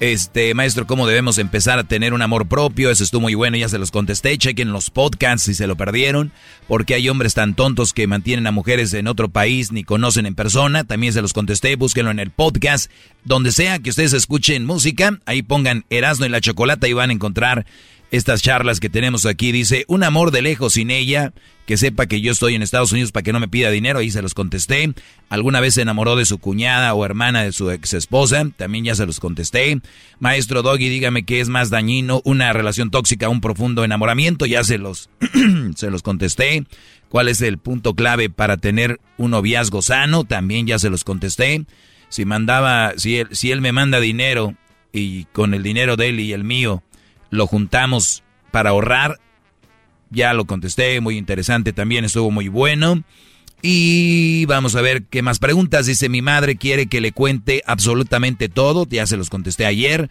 Este, 0.00 0.52
maestro, 0.54 0.86
¿cómo 0.86 1.06
debemos 1.06 1.38
empezar 1.38 1.78
a 1.78 1.84
tener 1.84 2.12
un 2.12 2.20
amor 2.20 2.46
propio? 2.46 2.90
Eso 2.90 3.04
estuvo 3.04 3.22
muy 3.22 3.34
bueno, 3.34 3.56
ya 3.56 3.68
se 3.68 3.78
los 3.78 3.90
contesté. 3.90 4.36
Chequen 4.36 4.72
los 4.72 4.90
podcasts 4.90 5.44
si 5.44 5.54
se 5.54 5.66
lo 5.66 5.76
perdieron. 5.76 6.32
Porque 6.68 6.94
hay 6.94 7.08
hombres 7.08 7.32
tan 7.32 7.54
tontos 7.54 7.94
que 7.94 8.06
mantienen 8.06 8.46
a 8.46 8.50
mujeres 8.50 8.92
en 8.92 9.06
otro 9.06 9.30
país 9.30 9.72
ni 9.72 9.84
conocen 9.84 10.26
en 10.26 10.34
persona. 10.34 10.84
También 10.84 11.12
se 11.12 11.22
los 11.22 11.32
contesté. 11.32 11.76
Búsquenlo 11.76 12.10
en 12.10 12.18
el 12.18 12.30
podcast. 12.30 12.90
Donde 13.24 13.52
sea 13.52 13.78
que 13.78 13.90
ustedes 13.90 14.12
escuchen 14.12 14.66
música, 14.66 15.18
ahí 15.24 15.42
pongan 15.42 15.86
Erasmo 15.88 16.26
y 16.26 16.28
la 16.28 16.42
Chocolata 16.42 16.88
y 16.88 16.92
van 16.92 17.08
a 17.08 17.14
encontrar 17.14 17.64
estas 18.16 18.42
charlas 18.42 18.80
que 18.80 18.88
tenemos 18.88 19.26
aquí. 19.26 19.50
Dice, 19.50 19.84
un 19.88 20.04
amor 20.04 20.30
de 20.30 20.42
lejos 20.42 20.74
sin 20.74 20.90
ella, 20.90 21.32
que 21.66 21.76
sepa 21.76 22.06
que 22.06 22.20
yo 22.20 22.32
estoy 22.32 22.54
en 22.54 22.62
Estados 22.62 22.92
Unidos 22.92 23.10
para 23.10 23.24
que 23.24 23.32
no 23.32 23.40
me 23.40 23.48
pida 23.48 23.70
dinero, 23.70 23.98
ahí 23.98 24.10
se 24.10 24.22
los 24.22 24.34
contesté. 24.34 24.92
Alguna 25.28 25.60
vez 25.60 25.74
se 25.74 25.82
enamoró 25.82 26.14
de 26.14 26.24
su 26.24 26.38
cuñada 26.38 26.94
o 26.94 27.04
hermana 27.04 27.42
de 27.42 27.52
su 27.52 27.70
ex 27.70 27.94
esposa, 27.94 28.46
también 28.56 28.84
ya 28.84 28.94
se 28.94 29.06
los 29.06 29.18
contesté. 29.18 29.80
Maestro 30.20 30.62
Doggy, 30.62 30.88
dígame 30.88 31.24
qué 31.24 31.40
es 31.40 31.48
más 31.48 31.70
dañino, 31.70 32.22
una 32.24 32.52
relación 32.52 32.90
tóxica, 32.90 33.28
un 33.28 33.40
profundo 33.40 33.84
enamoramiento, 33.84 34.46
ya 34.46 34.62
se 34.62 34.78
los, 34.78 35.10
se 35.74 35.90
los 35.90 36.02
contesté. 36.02 36.64
¿Cuál 37.08 37.28
es 37.28 37.40
el 37.42 37.58
punto 37.58 37.94
clave 37.94 38.30
para 38.30 38.56
tener 38.56 39.00
un 39.16 39.32
noviazgo 39.32 39.82
sano? 39.82 40.24
También 40.24 40.66
ya 40.66 40.78
se 40.78 40.90
los 40.90 41.04
contesté. 41.04 41.64
Si 42.08 42.24
mandaba, 42.24 42.92
si 42.96 43.18
él, 43.18 43.28
si 43.32 43.50
él 43.50 43.60
me 43.60 43.72
manda 43.72 44.00
dinero 44.00 44.54
y 44.92 45.24
con 45.26 45.54
el 45.54 45.62
dinero 45.62 45.96
de 45.96 46.08
él 46.08 46.20
y 46.20 46.32
el 46.32 46.44
mío, 46.44 46.82
lo 47.34 47.46
juntamos 47.46 48.22
para 48.50 48.70
ahorrar. 48.70 49.18
Ya 50.10 50.32
lo 50.32 50.44
contesté, 50.44 51.00
muy 51.00 51.18
interesante 51.18 51.72
también, 51.72 52.04
estuvo 52.04 52.30
muy 52.30 52.48
bueno. 52.48 53.02
Y 53.62 54.44
vamos 54.46 54.76
a 54.76 54.82
ver 54.82 55.04
qué 55.04 55.22
más 55.22 55.38
preguntas. 55.38 55.86
Dice, 55.86 56.08
mi 56.08 56.22
madre 56.22 56.56
quiere 56.56 56.86
que 56.86 57.00
le 57.00 57.12
cuente 57.12 57.62
absolutamente 57.66 58.48
todo, 58.48 58.86
ya 58.88 59.06
se 59.06 59.16
los 59.16 59.30
contesté 59.30 59.66
ayer. 59.66 60.10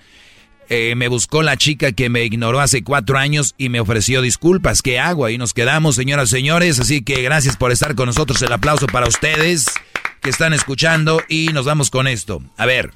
Eh, 0.70 0.96
me 0.96 1.08
buscó 1.08 1.44
la 1.44 1.58
chica 1.58 1.92
que 1.92 2.10
me 2.10 2.24
ignoró 2.24 2.60
hace 2.62 2.84
cuatro 2.84 3.18
años 3.18 3.54
y 3.58 3.70
me 3.70 3.80
ofreció 3.80 4.22
disculpas. 4.22 4.82
¿Qué 4.82 5.00
hago? 5.00 5.26
Ahí 5.26 5.38
nos 5.38 5.54
quedamos, 5.54 5.96
señoras 5.96 6.30
y 6.30 6.38
señores. 6.38 6.80
Así 6.80 7.04
que 7.04 7.22
gracias 7.22 7.58
por 7.58 7.72
estar 7.72 7.96
con 7.96 8.08
nosotros. 8.08 8.42
El 8.42 8.54
aplauso 8.54 8.88
para 8.88 9.08
ustedes 9.08 9.68
que 10.22 10.30
están 10.30 10.54
escuchando 10.54 11.22
y 11.30 11.50
nos 11.54 11.66
vamos 11.66 11.90
con 11.90 12.08
esto. 12.08 12.42
A 12.58 12.66
ver. 12.66 12.92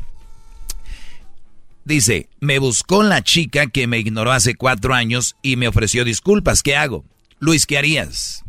Dice, 1.88 2.28
me 2.42 2.60
buscó 2.60 3.02
la 3.02 3.24
chica 3.24 3.68
que 3.68 3.88
me 3.88 3.98
ignoró 3.98 4.34
hace 4.34 4.56
cuatro 4.56 4.94
años 4.94 5.38
y 5.42 5.56
me 5.56 5.70
ofreció 5.70 6.04
disculpas. 6.04 6.62
¿Qué 6.62 6.76
hago? 6.76 7.06
Luis, 7.40 7.66
¿qué 7.66 7.78
harías? 7.78 8.44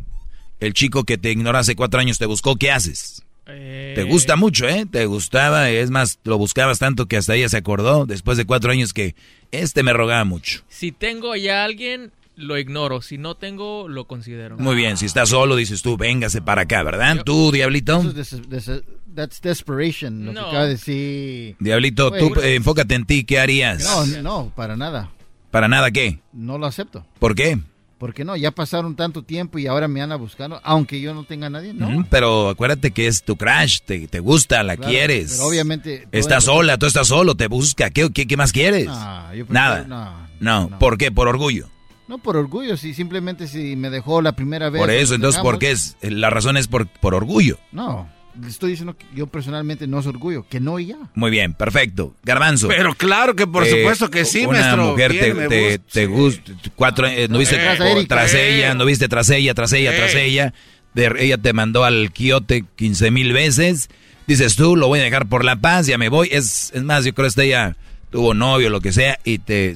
El 0.59 0.73
chico 0.73 1.05
que 1.05 1.17
te 1.17 1.31
ignoró 1.31 1.57
hace 1.57 1.77
cuatro 1.77 2.01
años 2.01 2.17
te 2.17 2.25
buscó, 2.25 2.57
¿qué 2.57 2.69
haces? 2.69 3.23
Te 3.45 4.03
gusta 4.03 4.35
mucho, 4.35 4.67
¿eh? 4.67 4.85
Te 4.91 5.05
gustaba, 5.05 5.69
es 5.69 5.89
más, 5.89 6.19
lo 6.25 6.37
buscabas 6.37 6.79
tanto 6.79 7.05
que 7.05 7.15
hasta 7.15 7.33
ella 7.33 7.47
se 7.47 7.55
acordó 7.55 8.05
después 8.05 8.37
de 8.37 8.43
cuatro 8.43 8.73
años 8.73 8.91
que 8.91 9.15
este 9.53 9.83
me 9.83 9.93
rogaba 9.93 10.25
mucho. 10.25 10.65
Si 10.67 10.91
tengo 10.91 11.33
ya 11.37 11.61
a 11.61 11.65
alguien, 11.65 12.11
lo 12.39 12.57
ignoro. 12.57 13.01
Si 13.01 13.17
no 13.17 13.35
tengo, 13.35 13.87
lo 13.87 14.05
considero. 14.05 14.57
Muy 14.57 14.75
bien, 14.75 14.97
si 14.97 15.05
estás 15.05 15.29
solo, 15.29 15.55
dices 15.55 15.81
tú, 15.81 15.97
véngase 15.97 16.41
para 16.41 16.63
acá, 16.63 16.81
¿verdad? 16.83 17.23
Tú, 17.23 17.51
Diablito. 17.51 17.99
Eso 17.99 18.09
es 18.09 18.15
des- 18.49 18.49
des- 18.67 18.83
that's 19.15 19.41
desperation, 19.41 20.25
lo 20.25 20.33
No. 20.33 20.41
que 20.41 20.47
acaba 20.47 20.63
de 20.63 20.69
decir. 20.69 21.55
Diablito, 21.59 22.11
tú 22.11 22.33
eh, 22.41 22.55
enfócate 22.55 22.95
en 22.95 23.05
ti, 23.05 23.23
¿qué 23.23 23.39
harías? 23.39 23.83
No, 23.83 24.21
no, 24.21 24.51
para 24.55 24.75
nada. 24.75 25.11
¿Para 25.51 25.67
nada 25.67 25.91
qué? 25.91 26.19
No 26.33 26.57
lo 26.57 26.65
acepto. 26.65 27.05
¿Por 27.19 27.35
qué? 27.35 27.59
Porque 27.97 28.23
no, 28.23 28.37
ya 28.37 28.51
pasaron 28.51 28.95
tanto 28.95 29.23
tiempo 29.23 29.59
y 29.59 29.67
ahora 29.67 29.89
me 29.89 29.99
van 29.99 30.13
a 30.13 30.15
buscar, 30.15 30.49
aunque 30.63 31.01
yo 31.01 31.13
no 31.13 31.25
tenga 31.25 31.47
a 31.47 31.49
nadie, 31.49 31.73
¿no? 31.73 32.05
Pero 32.09 32.47
acuérdate 32.47 32.91
que 32.91 33.07
es 33.07 33.23
tu 33.23 33.35
crush, 33.35 33.79
te, 33.85 34.07
te 34.07 34.19
gusta, 34.21 34.63
la 34.63 34.77
Claro, 34.77 34.89
quieres. 34.89 35.31
pero 35.33 35.47
obviamente- 35.49 36.07
Estás 36.13 36.45
sola, 36.45 36.77
tú 36.77 36.85
estás 36.85 37.07
solo, 37.09 37.35
te 37.35 37.47
busca. 37.47 37.89
¿Qué, 37.89 38.09
qué, 38.13 38.25
qué 38.25 38.37
más 38.37 38.53
quieres? 38.53 38.85
Yo 38.85 39.45
prefiero- 39.45 39.47
Nada. 39.53 40.29
no, 40.39 40.69
no, 40.69 40.79
¿por 40.79 40.97
qué? 40.97 41.11
Por 41.11 41.27
orgullo. 41.27 41.67
No 42.09 42.17
por 42.17 42.35
orgullo, 42.35 42.75
si 42.75 42.95
simplemente 42.95 43.47
si 43.47 43.75
me 43.75 43.91
dejó 43.91 44.21
la 44.23 44.31
primera 44.31 44.71
vez. 44.71 44.81
Por 44.81 44.89
eso, 44.89 45.13
entonces, 45.13 45.39
¿por 45.41 45.59
qué 45.59 45.69
es? 45.71 45.95
La 46.01 46.31
razón 46.31 46.57
es 46.57 46.67
por, 46.67 46.87
por 46.87 47.13
orgullo. 47.13 47.59
No, 47.71 48.09
estoy 48.47 48.71
diciendo 48.71 48.97
que 48.97 49.05
yo 49.15 49.27
personalmente 49.27 49.85
no 49.85 49.99
es 49.99 50.07
orgullo, 50.07 50.43
que 50.49 50.59
no 50.59 50.79
y 50.79 50.87
ya. 50.87 50.97
Muy 51.13 51.29
bien, 51.29 51.53
perfecto. 51.53 52.15
Garbanzo. 52.23 52.67
Pero 52.67 52.95
claro 52.95 53.35
que 53.35 53.45
por 53.45 53.63
Eh, 53.63 53.69
supuesto 53.69 54.09
que 54.09 54.25
sí, 54.25 54.43
una 54.47 54.59
maestro. 54.59 54.85
mujer 54.87 55.11
te, 55.11 55.19
Bien, 55.19 55.37
me 55.37 55.47
te, 55.47 55.69
gusta. 55.77 55.93
te 55.93 56.05
gusta, 56.07 56.51
cuatro, 56.75 57.05
eh, 57.07 57.27
no 57.29 57.37
viste 57.37 57.57
Erika. 57.57 58.15
tras 58.15 58.33
Eh. 58.33 58.55
ella, 58.57 58.73
no 58.73 58.85
viste 58.85 59.07
tras 59.07 59.29
ella, 59.29 59.53
tras 59.53 59.71
ella, 59.73 59.95
tras 59.95 60.15
Eh. 60.15 60.25
ella. 60.25 60.53
De- 60.95 61.13
ella 61.19 61.37
te 61.37 61.53
mandó 61.53 61.83
al 61.85 62.11
quiote 62.11 62.65
15 62.75 63.11
mil 63.11 63.33
veces. 63.33 63.87
Dices 64.25 64.55
tú, 64.55 64.75
lo 64.75 64.87
voy 64.87 64.99
a 64.99 65.03
dejar 65.03 65.27
por 65.27 65.45
la 65.45 65.55
paz, 65.57 65.85
ya 65.85 65.99
me 65.99 66.09
voy. 66.09 66.29
Es, 66.31 66.71
es 66.73 66.81
más, 66.83 67.05
yo 67.05 67.13
creo 67.13 67.29
que 67.29 67.43
ella 67.43 67.75
tuvo 68.09 68.33
novio, 68.33 68.71
lo 68.71 68.81
que 68.81 68.91
sea, 68.93 69.19
y 69.23 69.37
te 69.37 69.75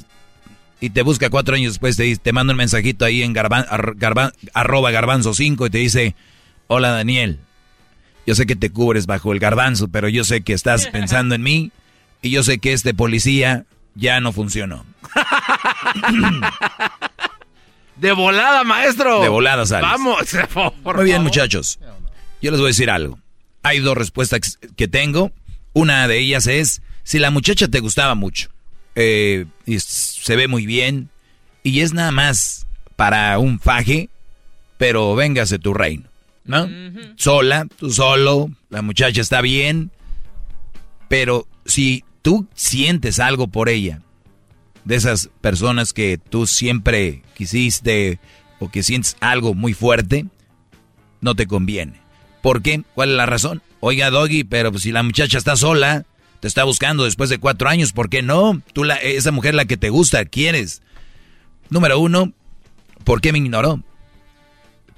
y 0.86 0.90
te 0.90 1.02
busca 1.02 1.30
cuatro 1.30 1.56
años 1.56 1.74
después, 1.74 1.96
te, 1.96 2.04
dice- 2.04 2.20
te 2.22 2.34
manda 2.34 2.52
un 2.52 2.58
mensajito 2.58 3.06
ahí 3.06 3.24
en 3.24 3.34
garban, 3.34 3.66
ar- 3.70 3.96
garban- 3.96 4.34
arroba 4.54 4.92
garbanzo 4.92 5.34
5 5.34 5.68
y 5.68 5.70
te 5.70 5.78
dice, 5.78 6.16
hola 6.68 6.90
Daniel, 6.92 7.40
Yo 8.26 8.36
sé 8.36 8.46
que 8.46 8.56
te 8.56 8.70
cubres 8.70 9.06
bajo 9.06 9.34
el 9.34 9.40
garbanzo, 9.40 9.88
pero 9.90 10.08
yo 10.10 10.24
sé 10.24 10.42
que 10.42 10.54
estás 10.54 10.88
pensando 10.92 11.36
en 11.36 11.42
mí 11.44 11.72
y 12.22 12.30
yo 12.32 12.44
sé 12.44 12.58
que 12.60 12.74
este 12.74 12.94
policía 12.94 13.66
ya 13.96 14.20
no 14.22 14.32
funcionó. 14.34 14.86
De 17.96 18.12
volada, 18.12 18.64
maestro. 18.64 19.22
De 19.22 19.30
volada 19.30 19.66
sales. 19.66 19.90
Vamos, 19.90 20.18
por 20.84 20.96
Muy 20.98 21.06
bien, 21.06 21.18
favor. 21.18 21.24
muchachos. 21.30 21.80
Yo 22.42 22.52
les 22.52 22.60
voy 22.60 22.68
a 22.68 22.72
decir 22.72 22.90
algo. 22.90 23.20
Hay 23.62 23.80
dos 23.80 23.96
respuestas 23.98 24.58
que 24.76 24.88
tengo. 24.88 25.32
Una 25.74 26.08
de 26.08 26.20
ellas 26.20 26.48
es, 26.48 26.82
si 27.04 27.20
la 27.20 27.30
muchacha 27.32 27.68
te 27.68 27.80
gustaba 27.80 28.16
mucho, 28.16 28.50
eh, 28.96 29.46
y 29.66 29.80
se 29.80 30.36
ve 30.36 30.48
muy 30.48 30.66
bien, 30.66 31.10
y 31.64 31.82
es 31.82 31.94
nada 31.94 32.12
más 32.12 32.68
para 32.96 33.38
un 33.40 33.60
faje, 33.60 34.10
pero 34.78 35.16
véngase 35.16 35.60
tu 35.60 35.74
reino, 35.74 36.10
¿no? 36.46 36.70
Sola, 37.16 37.68
tú 37.78 37.92
solo, 37.92 38.50
la 38.70 38.82
muchacha 38.82 39.22
está 39.22 39.42
bien, 39.42 39.92
pero 41.08 41.48
si 41.66 42.04
tú 42.22 42.48
sientes 42.54 43.20
algo 43.20 43.48
por 43.48 43.70
ella, 43.70 44.02
de 44.86 44.96
esas 44.96 45.30
personas 45.42 45.94
que 45.94 46.18
tú 46.18 46.48
siempre 46.48 47.24
quisiste 47.36 48.20
o 48.60 48.70
que 48.70 48.84
sientes 48.84 49.16
algo 49.22 49.54
muy 49.54 49.74
fuerte, 49.74 50.26
no 51.22 51.36
te 51.36 51.48
conviene. 51.48 52.02
¿Por 52.42 52.62
qué? 52.62 52.84
¿Cuál 52.94 53.12
es 53.12 53.16
la 53.16 53.26
razón? 53.26 53.62
Oiga, 53.80 54.10
Doggy, 54.10 54.44
pero 54.44 54.78
si 54.78 54.92
la 54.92 55.04
muchacha 55.04 55.38
está 55.38 55.56
sola, 55.56 56.06
te 56.44 56.50
está 56.50 56.66
buscando 56.66 57.06
después 57.06 57.30
de 57.30 57.38
cuatro 57.38 57.70
años, 57.70 57.94
¿por 57.94 58.10
qué 58.10 58.22
no? 58.22 58.62
Tú, 58.74 58.84
la, 58.84 58.96
esa 58.96 59.32
mujer 59.32 59.56
la 59.56 59.64
que 59.64 59.78
te 59.78 59.90
gusta, 59.90 60.26
quieres. 60.26 60.82
Número 61.70 61.98
uno, 61.98 62.34
¿por 63.06 63.22
qué 63.22 63.32
me 63.32 63.38
ignoró? 63.38 63.82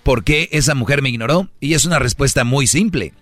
¿Por 0.02 0.24
qué 0.24 0.50
esa 0.52 0.74
mujer 0.74 1.04
me 1.04 1.10
ignoró? 1.10 1.48
Y 1.60 1.76
es 1.76 1.86
una 1.86 2.00
respuesta 2.00 2.46
muy 2.46 2.66
simple. 2.66 3.14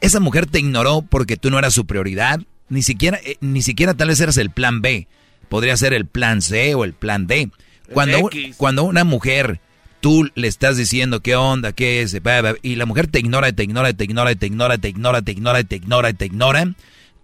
Esa 0.00 0.20
mujer 0.20 0.46
te 0.46 0.60
ignoró 0.60 1.02
porque 1.02 1.36
tú 1.36 1.50
no 1.50 1.58
eras 1.58 1.74
su 1.74 1.84
prioridad, 1.84 2.38
ni 2.68 2.84
siquiera, 2.84 3.18
eh, 3.24 3.38
ni 3.40 3.60
siquiera 3.60 3.94
tal 3.94 4.06
vez 4.06 4.20
eras 4.20 4.36
el 4.36 4.50
plan 4.50 4.80
B. 4.80 5.08
Podría 5.48 5.76
ser 5.76 5.94
el 5.94 6.06
plan 6.06 6.42
C 6.42 6.76
o 6.76 6.84
el 6.84 6.92
plan 6.92 7.26
D. 7.26 7.50
Cuando, 7.92 8.30
cuando 8.56 8.84
una 8.84 9.02
mujer, 9.02 9.58
tú 9.98 10.30
le 10.36 10.46
estás 10.46 10.76
diciendo 10.76 11.22
qué 11.22 11.34
onda, 11.34 11.72
qué 11.72 12.02
es, 12.02 12.16
y 12.62 12.76
la 12.76 12.86
mujer 12.86 13.08
te 13.08 13.18
ignora, 13.18 13.50
te 13.50 13.64
ignora, 13.64 13.92
te 13.92 14.04
ignora, 14.04 14.36
te 14.36 14.46
ignora, 14.46 14.78
te 14.78 14.86
ignora, 14.86 15.22
te 15.22 15.32
ignora, 15.32 15.64
te 15.64 15.74
ignora, 15.74 16.12
te 16.12 16.26
ignora, 16.26 16.74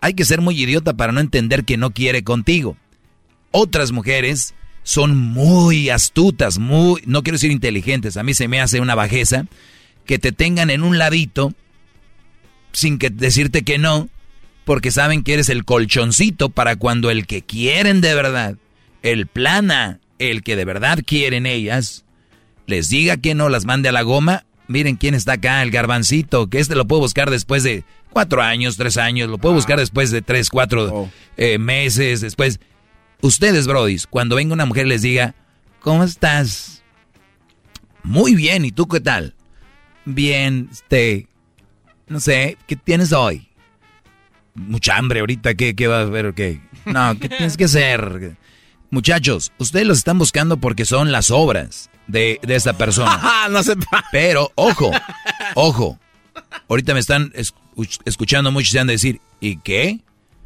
hay 0.01 0.14
que 0.14 0.24
ser 0.24 0.40
muy 0.40 0.60
idiota 0.60 0.94
para 0.94 1.12
no 1.12 1.20
entender 1.20 1.64
que 1.64 1.77
no 1.77 1.93
quiere 1.93 2.22
contigo. 2.24 2.77
Otras 3.51 3.93
mujeres 3.93 4.55
son 4.82 5.16
muy 5.16 5.90
astutas, 5.90 6.59
muy, 6.59 7.02
no 7.06 7.22
quiero 7.22 7.36
decir 7.36 7.51
inteligentes, 7.51 8.16
a 8.16 8.22
mí 8.22 8.35
se 8.35 8.48
me 8.48 8.60
hace 8.60 8.81
una 8.81 8.94
bajeza, 8.94 9.47
que 10.06 10.18
te 10.18 10.32
tengan 10.32 10.70
en 10.70 10.82
un 10.82 10.98
ladito 10.98 11.52
sin 12.72 12.98
que 12.98 13.10
decirte 13.10 13.62
que 13.62 13.78
no, 13.78 14.09
porque 14.64 14.90
saben 14.90 15.22
que 15.22 15.35
eres 15.35 15.48
el 15.48 15.64
colchoncito 15.64 16.48
para 16.48 16.77
cuando 16.77 17.10
el 17.10 17.27
que 17.27 17.43
quieren 17.43 18.01
de 18.01 18.14
verdad, 18.14 18.56
el 19.02 19.27
plana, 19.27 20.01
el 20.18 20.43
que 20.43 20.56
de 20.56 20.64
verdad 20.64 21.01
quieren 21.05 21.47
ellas, 21.47 22.05
les 22.66 22.89
diga 22.89 23.16
que 23.16 23.35
no, 23.35 23.48
las 23.48 23.64
mande 23.64 23.89
a 23.89 23.93
la 23.93 24.02
goma. 24.02 24.44
Miren 24.70 24.94
quién 24.94 25.16
está 25.16 25.32
acá, 25.32 25.64
el 25.64 25.72
garbancito, 25.72 26.48
que 26.48 26.60
este 26.60 26.76
lo 26.76 26.86
puedo 26.86 27.01
buscar 27.01 27.28
después 27.28 27.64
de 27.64 27.82
cuatro 28.09 28.40
años, 28.40 28.76
tres 28.76 28.98
años, 28.98 29.28
lo 29.28 29.36
puedo 29.36 29.56
buscar 29.56 29.80
después 29.80 30.12
de 30.12 30.22
tres, 30.22 30.48
cuatro 30.48 31.10
eh, 31.36 31.59
meses, 31.59 32.20
después. 32.20 32.60
Ustedes, 33.20 33.66
brodis, 33.66 34.06
cuando 34.06 34.36
venga 34.36 34.55
una 34.55 34.66
mujer 34.66 34.86
les 34.86 35.02
diga, 35.02 35.34
¿cómo 35.80 36.05
estás? 36.05 36.84
Muy 38.05 38.36
bien, 38.36 38.64
¿y 38.64 38.70
tú 38.70 38.86
qué 38.86 39.01
tal? 39.01 39.34
Bien, 40.05 40.68
este, 40.70 41.26
no 42.06 42.20
sé, 42.20 42.56
¿qué 42.68 42.76
tienes 42.76 43.12
hoy? 43.12 43.48
Mucha 44.55 44.97
hambre 44.97 45.18
ahorita, 45.18 45.55
¿qué, 45.55 45.74
qué 45.74 45.88
va 45.88 46.02
a 46.02 46.05
ver? 46.05 46.32
¿Qué? 46.32 46.60
No, 46.84 47.18
¿qué 47.18 47.28
tienes 47.28 47.56
que 47.56 47.64
hacer? 47.64 48.36
Muchachos, 48.92 49.51
ustedes 49.59 49.88
los 49.88 49.98
están 49.98 50.18
buscando 50.18 50.59
porque 50.59 50.84
son 50.84 51.10
las 51.10 51.32
obras 51.32 51.90
de, 52.10 52.38
de 52.42 52.54
esta 52.54 52.72
persona. 52.74 53.46
no 53.50 53.62
se 53.62 53.76
Pero, 54.12 54.50
ojo, 54.54 54.90
ojo. 55.54 55.98
Ahorita 56.68 56.94
me 56.94 57.00
están 57.00 57.32
escu- 57.32 58.00
escuchando 58.04 58.50
muchos 58.52 58.70
y 58.70 58.72
se 58.72 58.78
han 58.80 58.86
de 58.86 58.94
decir, 58.94 59.20
¿y 59.40 59.56
qué? 59.58 60.00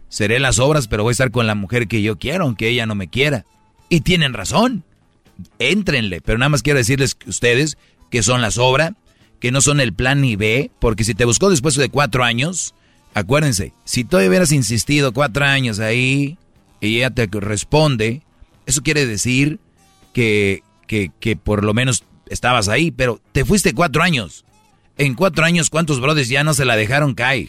Seré 0.09 0.39
las 0.39 0.59
obras, 0.59 0.87
pero 0.89 1.03
voy 1.03 1.11
a 1.11 1.13
estar 1.13 1.31
con 1.31 1.47
la 1.47 1.55
mujer 1.55 1.89
que 1.89 2.03
yo 2.03 2.19
quiero, 2.19 2.45
aunque 2.45 2.69
ella 2.69 2.87
no 2.87 2.95
me 2.95 3.09
quiera. 3.09 3.45
Y 3.89 4.01
tienen 4.01 4.33
razón. 4.33 4.85
Éntrenle, 5.59 6.21
pero 6.21 6.39
nada 6.39 6.49
más 6.49 6.63
quiero 6.63 6.79
decirles 6.79 7.15
que 7.15 7.29
ustedes 7.29 7.77
que 8.11 8.23
son 8.23 8.41
las 8.41 8.57
obras, 8.59 8.93
que 9.41 9.51
no 9.51 9.61
son 9.61 9.81
el 9.81 9.93
plan 9.93 10.21
ni 10.21 10.37
B, 10.37 10.71
porque 10.79 11.03
si 11.05 11.15
te 11.15 11.25
buscó 11.25 11.51
después 11.51 11.75
de 11.75 11.89
cuatro 11.89 12.23
años, 12.23 12.75
acuérdense, 13.15 13.73
si 13.85 14.05
tú 14.05 14.17
hubieras 14.19 14.53
insistido 14.53 15.13
cuatro 15.13 15.45
años 15.45 15.81
ahí 15.81 16.39
y 16.81 16.99
ella 16.99 17.11
te 17.11 17.27
responde, 17.27 18.23
eso 18.67 18.83
quiere 18.83 19.07
decir 19.07 19.59
que, 20.13 20.63
que, 20.87 21.11
que 21.21 21.37
por 21.37 21.65
lo 21.65 21.75
menos 21.75 22.05
estabas 22.29 22.69
ahí, 22.69 22.91
pero 22.91 23.21
te 23.33 23.45
fuiste 23.45 23.75
cuatro 23.75 24.03
años. 24.03 24.45
En 24.97 25.15
cuatro 25.15 25.45
años, 25.45 25.71
¿cuántos 25.71 26.01
brothers 26.01 26.29
ya 26.29 26.45
no 26.45 26.55
se 26.55 26.65
la 26.65 26.77
dejaron 26.77 27.15
caer? 27.15 27.49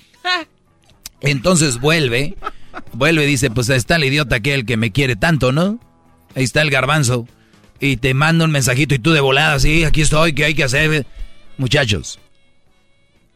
Entonces 1.22 1.80
vuelve, 1.80 2.36
vuelve 2.94 3.24
y 3.24 3.28
dice, 3.28 3.49
pues 3.49 3.70
ahí 3.70 3.78
está 3.78 3.95
el 3.95 4.06
idiota 4.06 4.38
aquel 4.38 4.66
que 4.66 4.78
me 4.78 4.91
quiere 4.91 5.16
tanto, 5.16 5.52
¿no? 5.52 5.80
Ahí 6.36 6.44
está 6.44 6.62
el 6.62 6.70
garbanzo. 6.70 7.28
Y 7.80 7.98
te 7.98 8.14
manda 8.14 8.45
un 8.45 8.52
mensajito 8.52 8.95
y 8.95 8.99
tú 8.99 9.12
de 9.12 9.20
volada, 9.20 9.60
sí, 9.60 9.84
aquí 9.84 10.02
estoy, 10.02 10.34
¿qué 10.34 10.45
hay 10.45 10.53
que 10.53 10.64
hacer? 10.64 11.06
Muchachos, 11.57 12.20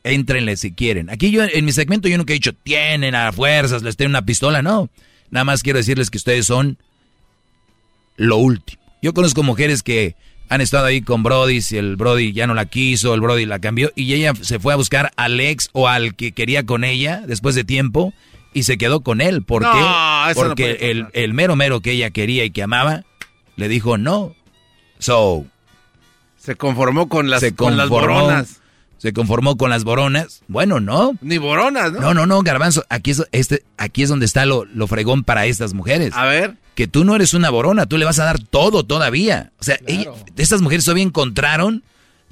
éntrenle 0.03 0.55
si 0.57 0.71
quieren. 0.71 1.09
Aquí 1.09 1.31
yo, 1.31 1.43
en 1.43 1.65
mi 1.65 1.71
segmento 1.71 2.07
yo 2.07 2.17
nunca 2.17 2.33
he 2.33 2.35
dicho, 2.35 2.53
tienen 2.53 3.15
a 3.15 3.31
fuerzas, 3.31 3.83
les 3.83 3.97
tengo 3.97 4.09
una 4.09 4.25
pistola, 4.25 4.61
no. 4.61 4.89
Nada 5.29 5.43
más 5.43 5.61
quiero 5.61 5.77
decirles 5.77 6.09
que 6.09 6.17
ustedes 6.17 6.45
son 6.45 6.77
lo 8.15 8.37
último. 8.37 8.81
Yo 9.01 9.13
conozco 9.13 9.43
mujeres 9.43 9.83
que 9.83 10.15
han 10.49 10.61
estado 10.61 10.85
ahí 10.85 11.01
con 11.01 11.21
Brody, 11.23 11.61
si 11.61 11.77
el 11.77 11.95
Brody 11.95 12.33
ya 12.33 12.47
no 12.47 12.53
la 12.53 12.65
quiso, 12.65 13.13
el 13.13 13.21
Brody 13.21 13.45
la 13.45 13.59
cambió, 13.59 13.91
y 13.95 14.13
ella 14.13 14.33
se 14.41 14.59
fue 14.59 14.73
a 14.73 14.77
buscar 14.77 15.11
al 15.15 15.39
ex 15.39 15.69
o 15.73 15.87
al 15.87 16.15
que 16.15 16.31
quería 16.31 16.65
con 16.65 16.83
ella 16.83 17.21
después 17.27 17.55
de 17.55 17.63
tiempo 17.63 18.13
y 18.53 18.63
se 18.63 18.77
quedó 18.77 19.01
con 19.01 19.21
él. 19.21 19.43
¿Por 19.43 19.61
No, 19.61 19.71
qué? 19.71 19.79
no 19.79 20.33
Porque 20.33 20.77
el, 20.91 21.07
el 21.13 21.33
mero 21.33 21.55
mero 21.55 21.81
que 21.81 21.91
ella 21.91 22.09
quería 22.09 22.43
y 22.45 22.51
que 22.51 22.63
amaba, 22.63 23.03
le 23.55 23.67
dijo 23.67 23.97
no. 23.97 24.33
So, 24.97 25.45
Se 26.37 26.55
conformó 26.55 27.07
con 27.09 27.29
las, 27.29 27.41
se 27.41 27.53
con 27.55 27.77
las 27.77 27.89
boronas. 27.89 28.59
Se 28.97 29.13
conformó 29.13 29.55
con 29.55 29.69
las 29.69 29.85
boronas. 29.85 30.41
Bueno, 30.49 30.81
no. 30.81 31.13
Ni 31.21 31.37
boronas, 31.37 31.93
¿no? 31.93 32.01
No, 32.01 32.13
no, 32.13 32.25
no, 32.25 32.41
Garbanzo. 32.41 32.83
Aquí 32.89 33.11
es, 33.11 33.23
este, 33.31 33.63
aquí 33.77 34.03
es 34.03 34.09
donde 34.09 34.25
está 34.25 34.45
lo, 34.45 34.65
lo 34.65 34.87
fregón 34.87 35.23
para 35.23 35.45
estas 35.45 35.73
mujeres. 35.73 36.11
A 36.15 36.25
ver. 36.25 36.55
Que 36.79 36.87
tú 36.87 37.03
no 37.03 37.13
eres 37.13 37.33
una 37.33 37.49
borona, 37.49 37.87
tú 37.87 37.97
le 37.97 38.05
vas 38.05 38.19
a 38.19 38.23
dar 38.23 38.39
todo 38.39 38.85
todavía. 38.85 39.51
O 39.59 39.65
sea, 39.65 39.77
estas 40.37 40.61
mujeres 40.61 40.85
todavía 40.85 41.03
encontraron, 41.03 41.83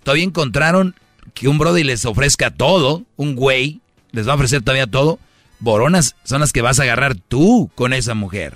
todavía 0.04 0.24
encontraron 0.24 0.96
que 1.34 1.50
un 1.50 1.58
brody 1.58 1.84
les 1.84 2.06
ofrezca 2.06 2.50
todo, 2.50 3.04
un 3.18 3.36
güey 3.36 3.82
les 4.14 4.26
va 4.26 4.32
a 4.32 4.36
ofrecer 4.36 4.62
todavía 4.62 4.88
todo. 4.88 5.20
Boronas 5.60 6.16
son 6.24 6.40
las 6.40 6.54
que 6.54 6.62
vas 6.62 6.80
a 6.80 6.84
agarrar 6.84 7.16
tú 7.16 7.70
con 7.76 7.92
esa 7.92 8.14
mujer. 8.14 8.56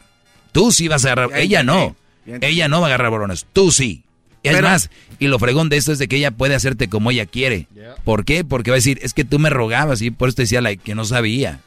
Tú 0.54 0.72
sí 0.72 0.88
vas 0.88 1.04
a 1.04 1.12
agarrar, 1.12 1.32
Ya 1.32 1.40
ella 1.40 1.64
no. 1.64 1.94
ya. 2.26 2.38
Ella 2.40 2.70
no 2.70 2.80
va 2.80 2.86
a 2.88 2.90
agarrar 2.92 3.10
boronas, 3.12 3.46
tú 3.52 3.70
sí. 3.74 4.06
Es 4.44 4.54
Pero- 4.56 4.70
más, 4.70 4.90
y 5.20 5.28
lo 5.28 5.40
fregón 5.40 5.68
de 5.68 5.76
esto 5.76 5.92
es 5.92 6.00
de 6.00 6.08
que 6.08 6.16
ella 6.16 6.32
puede 6.32 6.56
hacerte 6.56 6.88
como 6.88 7.12
ella 7.12 7.26
quiere. 7.26 7.68
¿Por 8.06 8.24
qué? 8.24 8.46
Porque 8.46 8.72
va 8.72 8.76
a 8.76 8.80
decir, 8.80 8.98
es 9.02 9.14
que 9.14 9.26
tú 9.26 9.40
me 9.40 9.50
rogabas 9.50 10.02
y 10.02 10.10
por 10.10 10.30
eso 10.30 10.38
te 10.38 10.44
decía 10.44 10.62
like, 10.62 10.82
que 10.82 10.96
no 10.96 11.04
sabía. 11.04 11.60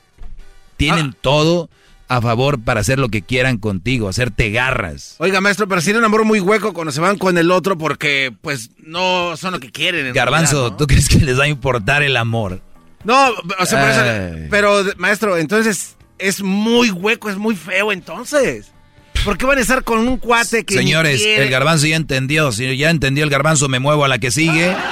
Tienen 0.79 1.11
Ah. 1.13 1.17
todo 1.21 1.69
a 2.09 2.21
favor 2.21 2.61
para 2.63 2.81
hacer 2.81 2.99
lo 2.99 3.09
que 3.09 3.23
quieran 3.23 3.59
contigo, 3.59 4.09
hacerte 4.09 4.51
garras. 4.51 5.17
Oiga, 5.19 5.41
maestro, 5.41 5.67
pero 5.69 5.81
sería 5.81 5.99
un 5.99 6.05
amor 6.05 6.25
muy 6.25 6.41
hueco 6.41 6.73
cuando 6.75 6.93
se 6.93 7.01
van 7.01 7.19
con 7.19 7.39
el 7.39 7.51
otro 7.51 7.79
porque, 7.79 8.33
pues, 8.43 8.71
no 8.79 9.37
son 9.37 9.53
lo 9.53 9.61
que 9.61 9.71
quieren. 9.71 10.07
en 10.07 10.13
Garbanzo, 10.13 10.57
realidad, 10.61 10.77
¿tú 10.77 10.87
crees 10.87 11.09
que 11.09 11.19
les 11.19 11.39
va 11.39 11.45
a 11.45 11.49
importar 11.49 12.03
el 12.03 12.17
amor? 12.17 12.61
¿no? 13.05 13.31
O 13.59 13.67
sea, 13.67 13.81
por 13.81 13.91
eso- 13.91 14.47
pero, 14.51 14.83
maestro, 14.97 15.37
entonces 15.37 15.97
es 16.19 16.43
muy 16.43 16.91
hueco, 16.91 17.29
es 17.31 17.37
muy 17.37 17.55
feo, 17.57 17.93
entonces. 17.93 18.71
¿Por 19.25 19.39
qué 19.39 19.47
van 19.47 19.59
a 19.59 19.61
estar 19.63 19.85
con 19.85 19.99
un 20.01 20.19
cuate 20.19 20.65
que 20.65 20.75
Señores, 20.75 21.23
el 21.25 21.49
garbanzo 21.49 21.87
ya 21.87 21.97
entendió. 21.97 22.53
Si 22.53 22.77
ya 22.77 22.91
entendió 22.91 23.25
el 23.25 23.31
garbanzo, 23.31 23.69
me 23.69 23.79
muevo 23.79 24.05
a 24.05 24.09
la 24.09 24.19
que 24.19 24.31
sigue. 24.31 24.75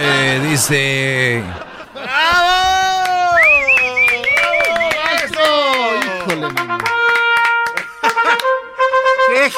Eh, 0.00 0.40
dice... 0.50 1.40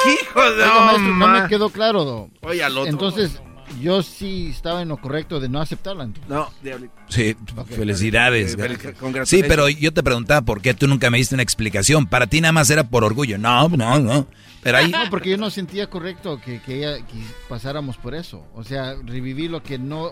¡Qué 0.03 0.13
hijo 0.13 0.41
de 0.41 0.63
Oiga, 0.63 0.79
maestro, 0.85 1.15
no 1.15 1.27
me 1.27 1.47
quedó 1.47 1.69
claro, 1.69 2.03
do. 2.05 2.29
Oye, 2.41 2.63
al 2.63 2.77
otro. 2.77 2.89
Entonces, 2.89 3.41
yo 3.81 4.01
sí 4.01 4.47
estaba 4.49 4.81
en 4.81 4.87
lo 4.89 4.97
correcto 4.97 5.39
de 5.39 5.49
no 5.49 5.59
aceptarla. 5.61 6.05
entonces. 6.05 6.29
No, 6.29 6.49
diablito. 6.63 6.93
Sí, 7.09 7.35
felicidades. 7.69 8.53
Eh, 8.53 8.57
fel- 8.57 8.77
congratulations. 8.95 9.29
Sí, 9.29 9.43
pero 9.47 9.69
yo 9.69 9.93
te 9.93 10.03
preguntaba 10.03 10.41
por 10.41 10.61
qué 10.61 10.73
tú 10.73 10.87
nunca 10.87 11.09
me 11.09 11.17
diste 11.17 11.35
una 11.35 11.43
explicación. 11.43 12.07
Para 12.07 12.27
ti 12.27 12.41
nada 12.41 12.51
más 12.53 12.69
era 12.69 12.83
por 12.89 13.03
orgullo. 13.03 13.37
No, 13.37 13.67
no, 13.69 13.99
no. 13.99 14.27
Pero 14.63 14.77
ahí... 14.79 14.89
No, 14.91 14.99
porque 15.09 15.29
yo 15.29 15.37
no 15.37 15.49
sentía 15.49 15.89
correcto 15.89 16.41
que, 16.43 16.61
que 16.61 16.77
ella 16.79 16.97
que 17.05 17.19
pasáramos 17.47 17.97
por 17.97 18.15
eso. 18.15 18.45
O 18.55 18.63
sea, 18.63 18.95
revivir 19.05 19.51
lo 19.51 19.61
que 19.63 19.77
no 19.77 20.11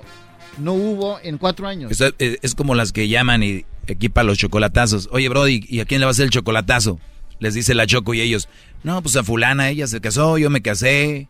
no 0.58 0.74
hubo 0.74 1.20
en 1.22 1.38
cuatro 1.38 1.68
años. 1.68 1.92
Es, 1.92 2.14
es, 2.20 2.40
es 2.42 2.56
como 2.56 2.76
las 2.76 2.94
que 2.94 3.08
llaman 3.10 3.44
y 3.44 3.66
equipan 3.88 4.28
los 4.28 4.38
chocolatazos. 4.38 5.10
Oye, 5.12 5.28
Brody, 5.28 5.66
¿y 5.68 5.80
a 5.80 5.86
quién 5.86 6.00
le 6.00 6.06
va 6.06 6.10
a 6.10 6.12
hacer 6.12 6.26
el 6.26 6.30
chocolatazo? 6.32 7.00
Les 7.45 7.53
dice 7.53 7.76
la 7.76 7.85
Choco 7.85 8.13
y 8.15 8.22
ellos, 8.22 8.49
no, 8.84 9.01
pues 9.03 9.15
a 9.15 9.23
fulana, 9.23 9.69
ella 9.69 9.85
se 9.85 10.01
casó, 10.01 10.39
yo 10.39 10.49
me 10.49 10.61
casé, 10.63 11.27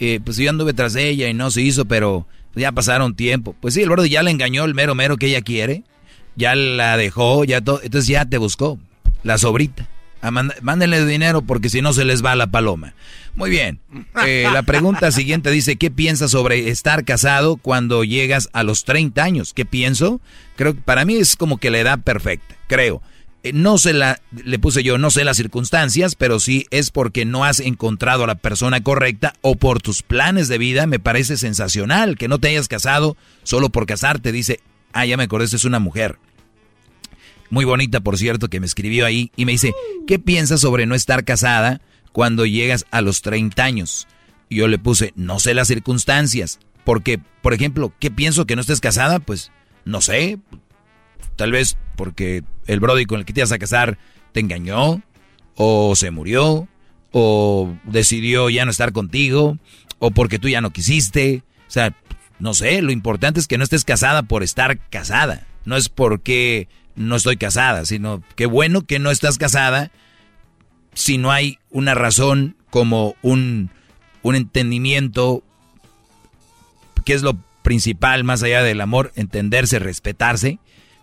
eh, 0.00 0.18
pues 0.24 0.38
yo 0.38 0.48
anduve 0.48 0.72
tras 0.72 0.94
ella 0.96 1.28
y 1.28 1.34
no 1.34 1.50
se 1.50 1.60
hizo, 1.60 1.84
pero 1.84 2.26
ya 2.54 2.72
pasaron 2.72 3.14
tiempo. 3.14 3.54
Pues 3.60 3.74
sí, 3.74 3.82
el 3.82 3.90
Brody 3.90 4.08
ya 4.08 4.22
le 4.22 4.30
engañó 4.30 4.64
el 4.64 4.74
mero 4.74 4.94
mero 4.94 5.18
que 5.18 5.26
ella 5.26 5.42
quiere, 5.42 5.82
ya 6.36 6.54
la 6.54 6.96
dejó, 6.96 7.44
ya 7.44 7.60
todo, 7.60 7.80
entonces 7.82 8.08
ya 8.08 8.24
te 8.24 8.38
buscó, 8.38 8.78
la 9.22 9.36
sobrita. 9.36 9.86
Mand- 10.22 10.54
mándenle 10.62 11.04
dinero 11.06 11.42
porque 11.42 11.68
si 11.68 11.80
no 11.82 11.92
se 11.92 12.04
les 12.04 12.24
va 12.24 12.34
la 12.34 12.48
paloma. 12.48 12.94
Muy 13.36 13.50
bien. 13.50 13.78
Eh, 14.26 14.48
la 14.52 14.62
pregunta 14.62 15.12
siguiente 15.12 15.50
dice, 15.50 15.76
¿qué 15.76 15.90
piensas 15.92 16.30
sobre 16.32 16.70
estar 16.70 17.04
casado 17.04 17.56
cuando 17.56 18.02
llegas 18.04 18.48
a 18.52 18.64
los 18.64 18.84
30 18.84 19.22
años? 19.22 19.52
¿Qué 19.54 19.64
pienso? 19.64 20.20
Creo 20.56 20.74
que 20.74 20.80
para 20.80 21.04
mí 21.04 21.14
es 21.16 21.36
como 21.36 21.58
que 21.58 21.70
la 21.70 21.78
edad 21.78 22.00
perfecta, 22.00 22.56
creo. 22.66 23.00
Eh, 23.48 23.52
no 23.54 23.78
sé 23.78 23.92
la, 23.92 24.20
le 24.44 24.58
puse 24.58 24.82
yo, 24.82 24.98
no 24.98 25.10
sé 25.10 25.24
las 25.24 25.36
circunstancias, 25.36 26.14
pero 26.14 26.38
sí 26.38 26.66
es 26.70 26.90
porque 26.90 27.24
no 27.24 27.44
has 27.44 27.60
encontrado 27.60 28.24
a 28.24 28.26
la 28.26 28.34
persona 28.34 28.82
correcta 28.82 29.34
o 29.40 29.56
por 29.56 29.80
tus 29.80 30.02
planes 30.02 30.48
de 30.48 30.58
vida. 30.58 30.86
Me 30.86 30.98
parece 30.98 31.36
sensacional 31.36 32.16
que 32.16 32.28
no 32.28 32.38
te 32.38 32.48
hayas 32.48 32.68
casado 32.68 33.16
solo 33.42 33.70
por 33.70 33.86
casarte. 33.86 34.32
Dice, 34.32 34.60
ah, 34.92 35.06
ya 35.06 35.16
me 35.16 35.24
acordé, 35.24 35.46
es 35.46 35.64
una 35.64 35.78
mujer 35.78 36.18
muy 37.50 37.64
bonita, 37.64 38.00
por 38.00 38.18
cierto, 38.18 38.48
que 38.48 38.60
me 38.60 38.66
escribió 38.66 39.06
ahí 39.06 39.32
y 39.34 39.46
me 39.46 39.52
dice, 39.52 39.72
¿qué 40.06 40.18
piensas 40.18 40.60
sobre 40.60 40.84
no 40.84 40.94
estar 40.94 41.24
casada 41.24 41.80
cuando 42.12 42.44
llegas 42.44 42.84
a 42.90 43.00
los 43.00 43.22
30 43.22 43.64
años? 43.64 44.06
Y 44.50 44.56
yo 44.56 44.68
le 44.68 44.78
puse, 44.78 45.14
no 45.16 45.38
sé 45.38 45.54
las 45.54 45.68
circunstancias, 45.68 46.58
porque, 46.84 47.18
por 47.40 47.54
ejemplo, 47.54 47.92
¿qué 47.98 48.10
pienso 48.10 48.46
que 48.46 48.54
no 48.54 48.60
estés 48.60 48.80
casada? 48.80 49.18
Pues, 49.18 49.50
no 49.86 50.02
sé, 50.02 50.38
tal 51.36 51.52
vez 51.52 51.76
porque 51.96 52.42
el 52.66 52.80
Brody 52.80 53.06
con 53.06 53.20
el 53.20 53.24
que 53.24 53.32
te 53.32 53.40
ibas 53.40 53.52
a 53.52 53.58
casar 53.58 53.98
te 54.32 54.40
engañó, 54.40 55.02
o 55.54 55.94
se 55.96 56.10
murió, 56.10 56.68
o 57.12 57.74
decidió 57.84 58.48
ya 58.50 58.64
no 58.64 58.70
estar 58.70 58.92
contigo, 58.92 59.58
o 59.98 60.10
porque 60.10 60.38
tú 60.38 60.48
ya 60.48 60.60
no 60.60 60.70
quisiste, 60.70 61.42
o 61.66 61.70
sea, 61.70 61.94
no 62.38 62.54
sé, 62.54 62.82
lo 62.82 62.92
importante 62.92 63.40
es 63.40 63.48
que 63.48 63.58
no 63.58 63.64
estés 63.64 63.84
casada 63.84 64.22
por 64.22 64.42
estar 64.42 64.78
casada, 64.90 65.46
no 65.64 65.76
es 65.76 65.88
porque 65.88 66.68
no 66.94 67.16
estoy 67.16 67.36
casada, 67.36 67.84
sino 67.84 68.22
qué 68.36 68.46
bueno 68.46 68.86
que 68.86 68.98
no 68.98 69.10
estás 69.10 69.38
casada 69.38 69.90
si 70.94 71.18
no 71.18 71.30
hay 71.30 71.58
una 71.70 71.94
razón 71.94 72.56
como 72.70 73.14
un, 73.22 73.70
un 74.22 74.34
entendimiento, 74.34 75.42
que 77.04 77.14
es 77.14 77.22
lo 77.22 77.38
principal 77.62 78.24
más 78.24 78.42
allá 78.42 78.62
del 78.62 78.80
amor, 78.80 79.12
entenderse, 79.14 79.78
respetarse, 79.78 80.58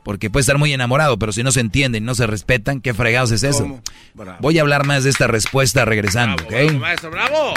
porque 0.05 0.29
puede 0.29 0.41
estar 0.41 0.59
muy 0.59 0.71
enamorado, 0.71 1.17
pero 1.17 1.33
si 1.33 1.41
no 1.41 1.51
se 1.51 1.61
entienden 1.61 2.05
no 2.05 2.13
se 2.13 2.27
respetan, 2.27 2.79
¿qué 2.79 2.93
fregados 2.93 3.31
es 3.31 3.41
eso? 3.41 3.81
Bravo. 4.13 4.37
Voy 4.39 4.59
a 4.59 4.61
hablar 4.61 4.85
más 4.85 5.03
de 5.03 5.09
esta 5.09 5.25
respuesta 5.25 5.83
regresando, 5.83 6.43
¿ok? 6.43 6.73
Maestro, 6.73 7.09
bravo. 7.09 7.55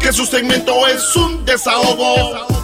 Que 0.00 0.12
su 0.12 0.26
segmento 0.26 0.86
es 0.86 1.16
un 1.16 1.46
desahogo. 1.46 2.63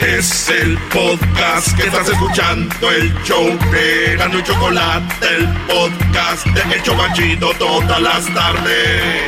Es 0.00 0.48
el 0.48 0.76
podcast 0.92 1.76
que 1.76 1.86
estás 1.86 2.08
escuchando, 2.08 2.90
el 2.90 3.14
show 3.22 3.46
de 3.70 4.16
Gano 4.16 4.40
y 4.40 4.42
Chocolate, 4.42 5.26
el 5.36 5.48
podcast 5.68 6.46
de 6.46 6.74
El 6.74 6.82
Chocachito 6.82 7.52
todas 7.58 8.02
las 8.02 8.34
tardes. 8.34 9.22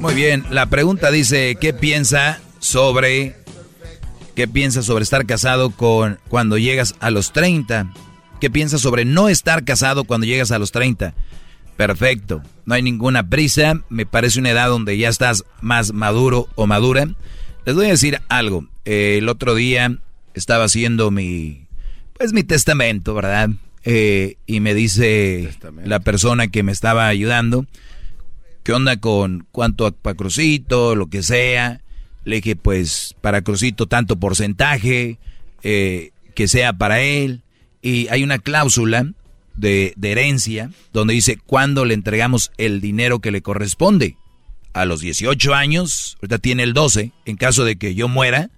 Muy 0.00 0.14
bien, 0.14 0.44
la 0.50 0.66
pregunta 0.66 1.12
dice, 1.12 1.56
¿qué 1.60 1.72
piensa 1.72 2.40
sobre 2.58 3.36
qué 4.34 4.48
piensa 4.48 4.82
sobre 4.82 5.04
estar 5.04 5.26
casado 5.26 5.70
con 5.70 6.18
cuando 6.28 6.58
llegas 6.58 6.96
a 6.98 7.10
los 7.10 7.32
30? 7.32 7.92
¿Qué 8.40 8.50
piensa 8.50 8.78
sobre 8.78 9.04
no 9.04 9.28
estar 9.28 9.64
casado 9.64 10.04
cuando 10.04 10.26
llegas 10.26 10.50
a 10.50 10.58
los 10.58 10.72
30? 10.72 11.14
Perfecto, 11.80 12.42
no 12.66 12.74
hay 12.74 12.82
ninguna 12.82 13.30
prisa, 13.30 13.82
me 13.88 14.04
parece 14.04 14.38
una 14.38 14.50
edad 14.50 14.68
donde 14.68 14.98
ya 14.98 15.08
estás 15.08 15.44
más 15.62 15.94
maduro 15.94 16.46
o 16.54 16.66
madura. 16.66 17.08
Les 17.64 17.74
voy 17.74 17.86
a 17.86 17.88
decir 17.88 18.20
algo, 18.28 18.66
eh, 18.84 19.16
el 19.16 19.30
otro 19.30 19.54
día 19.54 19.96
estaba 20.34 20.64
haciendo 20.64 21.10
mi, 21.10 21.64
pues 22.18 22.34
mi 22.34 22.44
testamento, 22.44 23.14
¿verdad? 23.14 23.48
Eh, 23.82 24.36
y 24.44 24.60
me 24.60 24.74
dice 24.74 25.54
la 25.82 26.00
persona 26.00 26.48
que 26.48 26.62
me 26.62 26.72
estaba 26.72 27.08
ayudando, 27.08 27.64
¿qué 28.62 28.74
onda 28.74 28.98
con 28.98 29.46
cuánto 29.50 29.90
para 29.90 30.14
Crucito, 30.14 30.94
lo 30.94 31.06
que 31.06 31.22
sea? 31.22 31.80
Le 32.26 32.42
dije, 32.42 32.56
pues 32.56 33.16
para 33.22 33.40
Crucito 33.40 33.86
tanto 33.86 34.16
porcentaje, 34.16 35.16
eh, 35.62 36.10
que 36.34 36.46
sea 36.46 36.74
para 36.74 37.00
él. 37.00 37.40
Y 37.80 38.08
hay 38.08 38.22
una 38.22 38.38
cláusula 38.38 39.14
de, 39.56 39.94
herencia 40.02 40.70
donde 40.92 41.14
dice 41.14 41.38
cuándo 41.44 41.84
le 41.84 41.94
entregamos 41.94 42.50
el 42.58 42.80
dinero 42.80 43.20
que 43.20 43.30
le 43.30 43.42
corresponde. 43.42 44.16
A 44.72 44.84
los 44.84 45.00
18 45.00 45.54
años, 45.54 46.16
ahorita 46.20 46.38
tiene 46.38 46.62
el 46.62 46.74
12, 46.74 47.10
en 47.24 47.36
caso 47.36 47.64
de 47.64 47.76
que 47.76 47.94
yo 47.94 48.06
muera, 48.06 48.50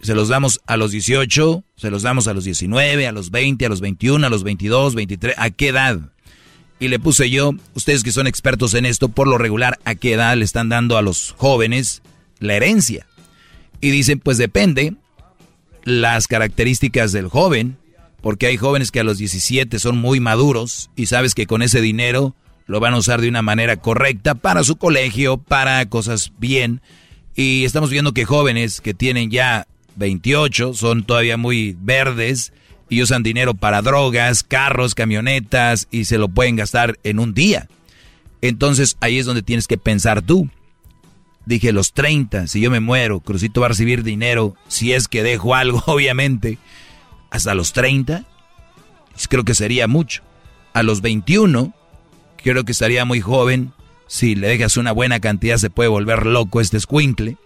se 0.00 0.14
los 0.14 0.28
damos 0.28 0.60
a 0.66 0.76
los 0.76 0.92
18, 0.92 1.64
se 1.76 1.90
los 1.90 2.02
damos 2.02 2.28
a 2.28 2.34
los 2.34 2.44
19, 2.44 3.06
a 3.06 3.12
los 3.12 3.30
20, 3.32 3.66
a 3.66 3.68
los 3.68 3.80
21, 3.80 4.24
a 4.24 4.30
los 4.30 4.44
22, 4.44 4.94
23, 4.94 5.34
¿a 5.36 5.50
qué 5.50 5.68
edad? 5.68 6.00
Y 6.80 6.88
le 6.88 7.00
puse 7.00 7.28
yo, 7.30 7.52
ustedes 7.74 8.04
que 8.04 8.12
son 8.12 8.28
expertos 8.28 8.74
en 8.74 8.86
esto, 8.86 9.08
por 9.08 9.26
lo 9.26 9.38
regular, 9.38 9.78
¿a 9.84 9.96
qué 9.96 10.12
edad 10.12 10.36
le 10.36 10.44
están 10.44 10.68
dando 10.68 10.96
a 10.96 11.02
los 11.02 11.34
jóvenes 11.36 12.02
la 12.38 12.54
herencia? 12.54 13.06
Y 13.80 13.90
dicen, 13.90 14.20
pues 14.20 14.38
depende 14.38 14.94
las 15.82 16.28
características 16.28 17.12
del 17.12 17.28
joven, 17.28 17.76
porque 18.20 18.46
hay 18.46 18.56
jóvenes 18.56 18.90
que 18.90 19.00
a 19.00 19.04
los 19.04 19.18
17 19.18 19.78
son 19.78 19.98
muy 19.98 20.20
maduros 20.20 20.90
y 20.96 21.06
sabes 21.06 21.34
que 21.34 21.46
con 21.46 21.62
ese 21.62 21.80
dinero 21.80 22.34
lo 22.66 22.80
van 22.80 22.94
a 22.94 22.98
usar 22.98 23.20
de 23.20 23.28
una 23.28 23.42
manera 23.42 23.76
correcta 23.76 24.34
para 24.34 24.62
su 24.64 24.76
colegio, 24.76 25.38
para 25.38 25.84
cosas 25.88 26.32
bien. 26.38 26.82
Y 27.34 27.64
estamos 27.64 27.90
viendo 27.90 28.12
que 28.12 28.24
jóvenes 28.24 28.80
que 28.80 28.94
tienen 28.94 29.30
ya 29.30 29.66
28 29.96 30.74
son 30.74 31.04
todavía 31.04 31.36
muy 31.36 31.76
verdes 31.80 32.52
y 32.88 33.02
usan 33.02 33.22
dinero 33.22 33.54
para 33.54 33.82
drogas, 33.82 34.42
carros, 34.42 34.94
camionetas 34.94 35.88
y 35.90 36.04
se 36.04 36.18
lo 36.18 36.28
pueden 36.28 36.56
gastar 36.56 36.98
en 37.04 37.18
un 37.18 37.34
día. 37.34 37.68
Entonces 38.42 38.96
ahí 39.00 39.18
es 39.18 39.26
donde 39.26 39.42
tienes 39.42 39.66
que 39.66 39.78
pensar 39.78 40.22
tú. 40.22 40.48
Dije 41.46 41.72
los 41.72 41.94
30, 41.94 42.46
si 42.46 42.60
yo 42.60 42.70
me 42.70 42.80
muero, 42.80 43.20
Crucito 43.20 43.60
va 43.60 43.66
a 43.66 43.70
recibir 43.70 44.02
dinero, 44.02 44.54
si 44.68 44.92
es 44.92 45.08
que 45.08 45.22
dejo 45.22 45.54
algo, 45.54 45.82
obviamente, 45.86 46.58
hasta 47.30 47.54
los 47.54 47.72
30, 47.72 48.24
creo 49.28 49.44
que 49.44 49.54
sería 49.54 49.88
mucho. 49.88 50.22
A 50.72 50.82
los 50.82 51.00
21, 51.00 51.74
creo 52.36 52.64
que 52.64 52.72
estaría 52.72 53.04
muy 53.04 53.20
joven. 53.20 53.72
Si 54.06 54.34
le 54.34 54.48
dejas 54.48 54.76
una 54.76 54.92
buena 54.92 55.20
cantidad, 55.20 55.56
se 55.56 55.70
puede 55.70 55.88
volver 55.88 56.26
loco 56.26 56.60
este 56.60 56.76
escuincle. 56.76 57.36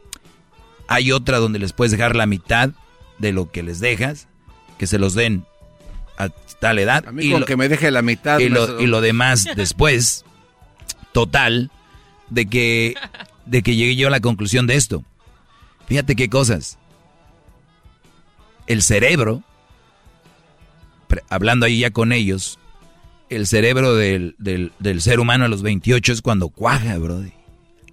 Hay 0.88 1.12
otra 1.12 1.38
donde 1.38 1.58
les 1.58 1.72
puedes 1.72 1.92
dejar 1.92 2.14
la 2.14 2.26
mitad 2.26 2.70
de 3.18 3.32
lo 3.32 3.50
que 3.50 3.62
les 3.62 3.80
dejas, 3.80 4.28
que 4.78 4.86
se 4.86 4.98
los 4.98 5.14
den 5.14 5.44
a 6.18 6.28
tal 6.60 6.78
edad. 6.78 7.06
A 7.06 7.12
mí 7.12 7.30
con 7.30 7.44
que 7.44 7.56
me 7.56 7.68
deje 7.68 7.90
la 7.90 8.02
mitad. 8.02 8.38
Y 8.38 8.48
lo, 8.48 8.80
y 8.80 8.86
lo 8.86 9.00
demás 9.00 9.46
después. 9.56 10.24
Total, 11.12 11.70
de 12.30 12.46
que, 12.46 12.94
de 13.44 13.62
que 13.62 13.76
llegué 13.76 13.96
yo 13.96 14.08
a 14.08 14.10
la 14.10 14.20
conclusión 14.20 14.66
de 14.66 14.76
esto. 14.76 15.04
Fíjate 15.86 16.16
qué 16.16 16.30
cosas. 16.30 16.78
El 18.66 18.82
cerebro, 18.82 19.42
hablando 21.28 21.66
ahí 21.66 21.80
ya 21.80 21.90
con 21.90 22.12
ellos, 22.12 22.58
el 23.28 23.46
cerebro 23.46 23.94
del, 23.94 24.34
del, 24.38 24.72
del 24.78 25.00
ser 25.00 25.20
humano 25.20 25.44
a 25.44 25.48
los 25.48 25.62
28 25.62 26.12
es 26.12 26.22
cuando 26.22 26.48
cuaja, 26.48 26.98
brody. 26.98 27.32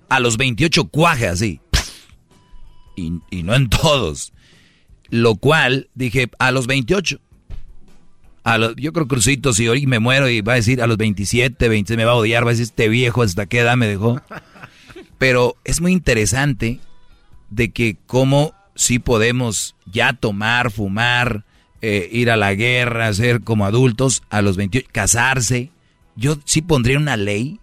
A 0.09 0.19
los 0.19 0.37
28 0.37 0.85
cuaja, 0.85 1.35
sí. 1.35 1.61
Y, 2.95 3.13
y 3.29 3.43
no 3.43 3.55
en 3.55 3.69
todos. 3.69 4.33
Lo 5.09 5.35
cual, 5.35 5.89
dije, 5.95 6.29
a 6.39 6.51
los 6.51 6.67
28. 6.67 7.19
A 8.43 8.57
yo 8.75 8.93
creo 8.93 9.07
Crucito, 9.07 9.53
si 9.53 9.67
hoy 9.67 9.85
me 9.85 9.99
muero 9.99 10.29
y 10.29 10.41
va 10.41 10.53
a 10.53 10.57
decir 10.57 10.81
a 10.81 10.87
los 10.87 10.97
27, 10.97 11.69
26 11.69 11.97
me 11.97 12.05
va 12.05 12.11
a 12.11 12.15
odiar, 12.15 12.45
va 12.45 12.49
a 12.49 12.53
decir 12.53 12.63
este 12.63 12.89
viejo 12.89 13.21
hasta 13.21 13.45
qué 13.45 13.59
edad 13.59 13.77
me 13.77 13.87
dejó. 13.87 14.21
Pero 15.17 15.55
es 15.63 15.81
muy 15.81 15.91
interesante 15.91 16.79
de 17.49 17.71
que 17.71 17.97
cómo 18.05 18.53
sí 18.75 18.99
podemos 18.99 19.75
ya 19.85 20.13
tomar, 20.13 20.71
fumar, 20.71 21.45
eh, 21.81 22.09
ir 22.11 22.29
a 22.29 22.37
la 22.37 22.53
guerra, 22.53 23.13
ser 23.13 23.41
como 23.41 23.65
adultos 23.65 24.23
a 24.29 24.41
los 24.41 24.57
28, 24.57 24.87
casarse. 24.91 25.71
Yo 26.15 26.37
sí 26.45 26.61
pondría 26.61 26.97
una 26.97 27.17
ley, 27.17 27.59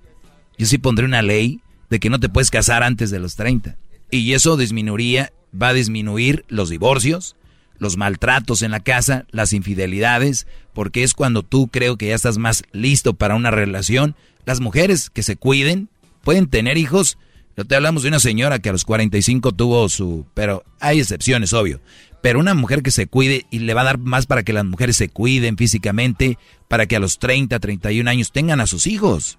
yo 0.59 0.67
sí 0.67 0.79
pondría 0.79 1.07
una 1.07 1.23
ley 1.23 1.61
de 1.91 2.01
que 2.01 2.11
no 2.11 2.19
te 2.19 2.29
puedes 2.29 2.51
casar 2.51 2.83
antes 2.83 3.11
de 3.11 3.19
los 3.19 3.37
30. 3.37 3.77
Y 4.11 4.33
eso 4.33 4.57
disminuiría, 4.57 5.33
va 5.61 5.69
a 5.69 5.75
disminuir 5.75 6.45
los 6.49 6.71
divorcios, 6.71 7.37
los 7.79 7.97
maltratos 7.97 8.63
en 8.63 8.71
la 8.71 8.81
casa, 8.81 9.27
las 9.31 9.53
infidelidades, 9.53 10.47
porque 10.73 11.03
es 11.03 11.15
cuando 11.15 11.43
tú 11.43 11.69
creo 11.69 11.97
que 11.97 12.09
ya 12.09 12.15
estás 12.15 12.39
más 12.39 12.63
listo 12.73 13.15
para 13.15 13.35
una 13.35 13.51
relación. 13.51 14.17
Las 14.45 14.61
mujeres 14.61 15.11
que 15.11 15.23
se 15.23 15.37
cuiden 15.37 15.89
pueden 16.23 16.49
tener 16.49 16.79
hijos. 16.79 17.19
No 17.57 17.65
te 17.65 17.75
hablamos 17.75 18.03
de 18.03 18.09
una 18.09 18.21
señora 18.21 18.59
que 18.59 18.69
a 18.69 18.73
los 18.73 18.85
45 18.85 19.53
tuvo 19.53 19.89
su... 19.89 20.27
Pero 20.35 20.65
hay 20.81 21.01
excepciones, 21.01 21.53
obvio. 21.53 21.81
Pero 22.27 22.41
una 22.41 22.55
mujer 22.55 22.83
que 22.83 22.91
se 22.91 23.07
cuide 23.07 23.47
y 23.53 23.61
le 23.61 23.73
va 23.73 23.83
a 23.83 23.85
dar 23.85 23.99
más 23.99 24.27
para 24.27 24.43
que 24.43 24.53
las 24.53 24.65
mujeres 24.65 24.97
se 24.97 25.09
cuiden 25.09 25.57
físicamente, 25.57 26.39
para 26.67 26.87
que 26.87 26.97
a 26.97 26.99
los 26.99 27.21
30, 27.21 27.57
31 27.61 28.11
años 28.11 28.33
tengan 28.33 28.61
a 28.61 28.67
sus 28.67 28.89
hijos. 28.89 29.39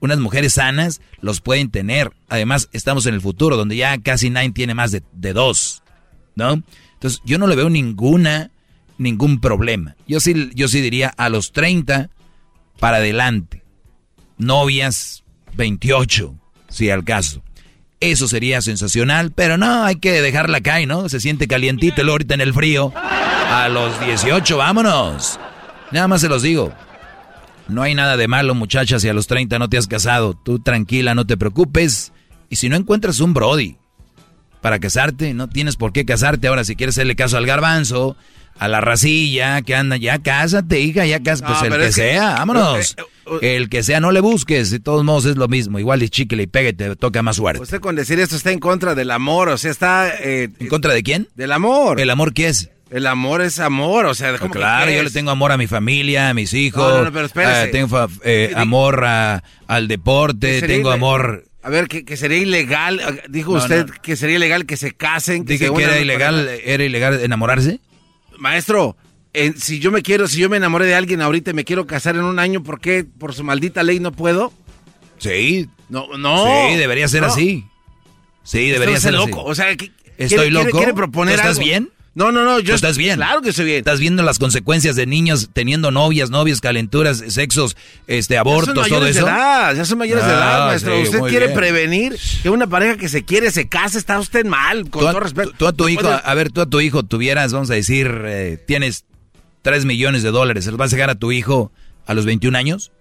Unas 0.00 0.18
mujeres 0.18 0.54
sanas 0.54 1.02
los 1.20 1.42
pueden 1.42 1.70
tener. 1.70 2.10
Además, 2.30 2.70
estamos 2.72 3.04
en 3.04 3.12
el 3.12 3.20
futuro, 3.20 3.58
donde 3.58 3.76
ya 3.76 3.98
casi 3.98 4.30
nadie 4.30 4.50
tiene 4.52 4.72
más 4.72 4.92
de, 4.92 5.02
de 5.12 5.34
dos, 5.34 5.82
¿no? 6.34 6.62
Entonces, 6.94 7.20
yo 7.26 7.36
no 7.36 7.46
le 7.46 7.54
veo 7.54 7.68
ninguna, 7.68 8.50
ningún 8.96 9.38
problema. 9.38 9.94
Yo 10.08 10.18
sí, 10.18 10.52
yo 10.54 10.68
sí 10.68 10.80
diría 10.80 11.08
a 11.08 11.28
los 11.28 11.52
30 11.52 12.08
para 12.80 12.96
adelante. 12.96 13.62
Novias, 14.38 15.22
28, 15.58 16.34
si 16.70 16.88
al 16.88 17.04
caso. 17.04 17.42
Eso 18.02 18.26
sería 18.26 18.60
sensacional, 18.60 19.30
pero 19.30 19.56
no, 19.56 19.84
hay 19.84 19.94
que 19.94 20.20
dejarla 20.20 20.60
caer, 20.60 20.88
¿no? 20.88 21.08
Se 21.08 21.20
siente 21.20 21.46
calientito 21.46 22.02
el 22.02 22.08
ahorita 22.08 22.34
en 22.34 22.40
el 22.40 22.52
frío. 22.52 22.92
A 22.96 23.68
los 23.68 23.98
18, 24.04 24.56
vámonos. 24.56 25.38
Nada 25.92 26.08
más 26.08 26.20
se 26.20 26.28
los 26.28 26.42
digo. 26.42 26.72
No 27.68 27.80
hay 27.80 27.94
nada 27.94 28.16
de 28.16 28.26
malo, 28.26 28.56
muchachas, 28.56 29.02
si 29.02 29.08
a 29.08 29.14
los 29.14 29.28
30 29.28 29.60
no 29.60 29.68
te 29.68 29.78
has 29.78 29.86
casado. 29.86 30.34
Tú 30.34 30.58
tranquila, 30.58 31.14
no 31.14 31.28
te 31.28 31.36
preocupes. 31.36 32.12
Y 32.50 32.56
si 32.56 32.68
no 32.68 32.74
encuentras 32.74 33.20
un 33.20 33.34
Brody 33.34 33.76
para 34.60 34.80
casarte, 34.80 35.32
no 35.32 35.48
tienes 35.48 35.76
por 35.76 35.92
qué 35.92 36.04
casarte. 36.04 36.48
Ahora, 36.48 36.64
si 36.64 36.74
quieres 36.74 36.96
hacerle 36.96 37.14
caso 37.14 37.36
al 37.36 37.46
garbanzo, 37.46 38.16
a 38.58 38.68
la 38.68 38.80
racilla 38.80 39.62
que 39.62 39.74
anda, 39.74 39.96
ya 39.96 40.18
cásate, 40.20 40.80
hija, 40.80 41.04
ya 41.06 41.22
cásate. 41.22 41.52
No, 41.52 41.58
Pues 41.58 41.72
el 41.72 41.78
que 41.78 41.86
que- 41.86 41.92
sea, 41.92 42.30
vámonos. 42.34 42.96
Eh, 43.40 43.56
El 43.56 43.68
que 43.68 43.82
sea, 43.84 44.00
no 44.00 44.10
le 44.10 44.20
busques. 44.20 44.70
De 44.70 44.80
todos 44.80 45.04
modos 45.04 45.24
es 45.26 45.36
lo 45.36 45.46
mismo. 45.48 45.78
Igual 45.78 46.02
y 46.02 46.08
chicle 46.08 46.42
y 46.42 46.46
pegue, 46.48 46.72
te 46.72 46.96
toca 46.96 47.22
más 47.22 47.36
suerte. 47.36 47.62
Usted 47.62 47.80
con 47.80 47.94
decir 47.94 48.18
esto 48.18 48.34
está 48.36 48.50
en 48.50 48.58
contra 48.58 48.94
del 48.96 49.10
amor, 49.12 49.48
o 49.48 49.56
sea, 49.56 49.70
está... 49.70 50.12
eh, 50.20 50.48
¿En 50.58 50.66
contra 50.68 50.92
de 50.92 51.02
quién? 51.04 51.28
Del 51.36 51.52
amor. 51.52 52.00
¿El 52.00 52.10
amor 52.10 52.34
qué 52.34 52.48
es? 52.48 52.70
El 52.90 53.06
amor 53.06 53.40
es 53.40 53.58
amor, 53.60 54.04
o 54.06 54.14
sea... 54.14 54.36
¿cómo 54.38 54.52
que 54.52 54.58
Claro, 54.58 54.90
yo 54.90 55.02
le 55.02 55.10
tengo 55.10 55.30
amor 55.30 55.50
a 55.52 55.56
mi 55.56 55.66
familia, 55.66 56.28
a 56.30 56.34
mis 56.34 56.52
hijos. 56.52 56.92
No, 56.92 57.04
no, 57.04 57.12
pero 57.12 57.24
espérese. 57.26 57.64
eh, 57.64 57.68
tengo 57.68 58.08
eh, 58.24 58.52
amor 58.56 59.04
a- 59.04 59.42
al 59.66 59.88
deporte, 59.88 60.60
tengo 60.62 60.90
amor... 60.90 61.44
A 61.62 61.70
ver, 61.70 61.86
que, 61.86 62.04
que 62.04 62.16
sería 62.16 62.38
ilegal, 62.38 62.98
eh, 63.00 63.22
dijo 63.28 63.52
No, 63.52 63.58
usted 63.62 63.86
no. 63.86 63.92
que 64.02 64.16
sería 64.16 64.34
ilegal 64.36 64.66
que 64.66 64.76
se 64.76 64.90
casen. 64.92 65.44
Dije 65.44 65.68
se 65.68 65.72
que 65.72 65.82
era 65.84 66.00
ilegal, 66.00 66.34
para- 66.44 66.56
era 66.56 66.84
ilegal 66.84 67.20
enamorarse. 67.22 67.78
Maestro, 68.42 68.96
eh, 69.32 69.54
si 69.56 69.78
yo 69.78 69.90
me 69.92 70.02
quiero, 70.02 70.26
si 70.26 70.38
yo 70.40 70.50
me 70.50 70.56
enamoré 70.56 70.84
de 70.86 70.94
alguien 70.96 71.20
ahorita 71.22 71.52
y 71.52 71.54
me 71.54 71.64
quiero 71.64 71.86
casar 71.86 72.16
en 72.16 72.24
un 72.24 72.38
año, 72.40 72.62
¿por 72.62 72.80
qué 72.80 73.04
por 73.04 73.32
su 73.34 73.44
maldita 73.44 73.82
ley 73.84 74.00
no 74.00 74.10
puedo? 74.12 74.52
Sí. 75.18 75.68
No, 75.88 76.18
no. 76.18 76.44
Sí, 76.68 76.76
debería 76.76 77.06
ser 77.06 77.22
No. 77.22 77.28
así. 77.28 77.64
Sí, 78.42 78.68
debería 78.68 78.98
ser 78.98 79.14
está 79.14 79.22
así. 79.22 79.30
loco, 79.30 79.44
o 79.44 79.54
sea, 79.54 79.76
¿qué- 79.76 79.92
Estoy 80.18 80.50
quiere- 80.50 80.50
loco. 80.50 80.76
quiere- 80.76 80.92
proponer 80.94 81.34
¿Tú 81.36 81.40
estás 81.40 81.56
algo? 81.58 81.64
bien? 81.68 81.90
No, 82.14 82.30
no, 82.30 82.44
no, 82.44 82.56
¿Tú 82.58 82.62
yo 82.64 82.74
estás 82.74 82.98
bien. 82.98 83.16
Claro 83.16 83.40
que 83.40 83.48
estoy 83.50 83.64
bien. 83.64 83.78
Estás 83.78 83.98
viendo 83.98 84.22
las 84.22 84.38
consecuencias 84.38 84.96
de 84.96 85.06
niños 85.06 85.48
teniendo 85.54 85.90
novias, 85.90 86.28
novios, 86.28 86.60
calenturas, 86.60 87.24
sexos, 87.28 87.74
este, 88.06 88.36
abortos, 88.36 88.74
ya 88.74 88.82
son 88.82 88.88
todo 88.98 89.06
eso. 89.06 89.24
de 89.24 89.30
edad, 89.30 89.74
ya 89.74 89.84
son 89.86 89.96
mayores 89.98 90.24
de 90.26 90.30
edad, 90.30 90.64
Ah, 90.64 90.66
maestro. 90.66 90.94
sí, 90.96 91.02
usted 91.04 91.20
quiere 91.30 91.46
bien. 91.46 91.58
prevenir 91.58 92.18
que 92.42 92.50
una 92.50 92.66
pareja 92.66 92.98
que 92.98 93.08
se 93.08 93.24
quiere 93.24 93.50
se 93.50 93.66
case, 93.68 93.96
está 93.96 94.18
usted 94.20 94.44
mal, 94.44 94.90
con 94.90 95.00
todo 95.06 95.20
respeto. 95.20 95.52
tú- 95.56 95.66
a 95.66 95.72
tu 95.72 95.88
hijo, 95.88 96.06
a 96.06 96.34
ver, 96.34 96.50
tú 96.50 96.60
a 96.60 96.66
tu 96.66 96.80
hijo 96.82 97.02
tuvieras, 97.02 97.54
vamos 97.54 97.70
a 97.70 97.74
decir, 97.74 98.14
eh, 98.26 98.58
tienes 98.66 99.04
3 99.62 99.86
millones 99.86 100.22
de 100.22 100.30
dólares, 100.32 100.64
¿se 100.64 100.70
los 100.70 100.76
vas 100.78 100.92
a 100.92 100.96
dejar 100.96 101.08
a 101.08 101.14
tu 101.14 101.32
hijo 101.32 101.72
a 102.04 102.12
los 102.12 102.26
21 102.26 102.56
años? 102.56 102.92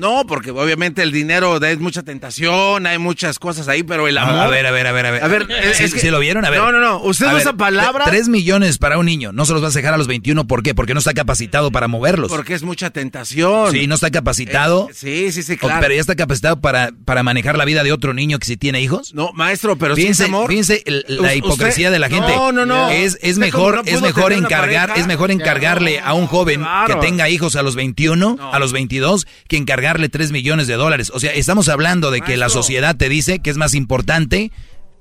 No, 0.00 0.24
porque 0.26 0.50
obviamente 0.50 1.02
el 1.02 1.12
dinero 1.12 1.62
es 1.64 1.78
mucha 1.78 2.02
tentación, 2.02 2.86
hay 2.86 2.98
muchas 2.98 3.38
cosas 3.38 3.68
ahí, 3.68 3.82
pero 3.82 4.08
el 4.08 4.16
amor. 4.18 4.38
A 4.38 4.46
ver, 4.48 4.66
a 4.66 4.70
ver, 4.70 4.86
a 4.86 4.92
ver, 4.92 5.06
a 5.06 5.10
ver. 5.10 5.22
A 5.24 5.28
ver, 5.28 5.46
es- 5.50 5.76
¿Sí, 5.76 5.84
es 5.84 5.94
que- 5.94 6.00
sí 6.00 6.10
lo 6.10 6.18
vieron? 6.18 6.44
A 6.44 6.50
ver. 6.50 6.58
No, 6.58 6.72
no, 6.72 6.80
no. 6.80 6.98
Usted 7.02 7.26
usa 7.26 7.52
ver, 7.52 7.56
palabras- 7.56 8.08
tre- 8.08 8.10
Tres 8.10 8.28
millones 8.28 8.78
para 8.78 8.98
un 8.98 9.06
niño. 9.06 9.32
No 9.32 9.44
se 9.44 9.52
los 9.52 9.62
vas 9.62 9.74
a 9.76 9.78
dejar 9.78 9.94
a 9.94 9.96
los 9.98 10.06
21. 10.06 10.46
¿Por 10.46 10.62
qué? 10.62 10.74
Porque 10.74 10.94
no 10.94 10.98
está 10.98 11.12
capacitado 11.14 11.70
para 11.70 11.86
moverlos. 11.88 12.30
Porque 12.30 12.54
es 12.54 12.62
mucha 12.62 12.90
tentación. 12.90 13.72
Sí, 13.72 13.86
no 13.86 13.94
está 13.94 14.10
capacitado. 14.10 14.88
Eh, 14.90 14.94
sí, 14.94 15.32
sí, 15.32 15.42
sí, 15.42 15.56
claro. 15.56 15.80
Pero 15.80 15.94
ya 15.94 16.00
está 16.00 16.16
capacitado 16.16 16.60
para, 16.60 16.90
para 17.04 17.22
manejar 17.22 17.56
la 17.58 17.64
vida 17.64 17.82
de 17.84 17.92
otro 17.92 18.14
niño 18.14 18.38
que 18.38 18.46
si 18.46 18.56
tiene 18.56 18.80
hijos. 18.80 19.14
No, 19.14 19.32
maestro, 19.34 19.76
pero 19.76 19.94
si 19.94 20.00
fíjense, 20.02 20.22
es 20.24 20.28
amor. 20.28 20.48
fíjense 20.48 20.82
la 21.08 21.34
hipocresía 21.34 21.88
usted- 21.88 21.92
de 21.92 21.98
la 21.98 22.08
gente. 22.08 22.34
No, 22.34 22.52
no, 22.52 22.64
no. 22.64 22.88
Es, 22.90 23.18
es 23.20 23.38
mejor, 23.38 23.82
es 23.84 24.00
mejor 24.00 24.32
encargar, 24.32 24.92
es 24.96 25.06
mejor 25.06 25.30
encargarle 25.30 26.00
a 26.00 26.14
un 26.14 26.26
joven 26.26 26.60
Claro. 26.60 26.94
que 27.00 27.06
tenga 27.06 27.28
hijos 27.28 27.56
a 27.56 27.62
los 27.62 27.74
21, 27.76 28.38
a 28.52 28.58
los 28.58 28.72
22, 28.72 29.26
que 29.48 29.56
encargarle 29.90 30.08
3 30.08 30.30
millones 30.32 30.66
de 30.66 30.74
dólares. 30.74 31.10
O 31.12 31.20
sea, 31.20 31.32
estamos 31.32 31.68
hablando 31.68 32.10
de 32.10 32.20
que 32.20 32.36
la 32.36 32.46
Maestro. 32.46 32.62
sociedad 32.62 32.96
te 32.96 33.08
dice 33.08 33.40
que 33.40 33.50
es 33.50 33.56
más 33.56 33.74
importante 33.74 34.52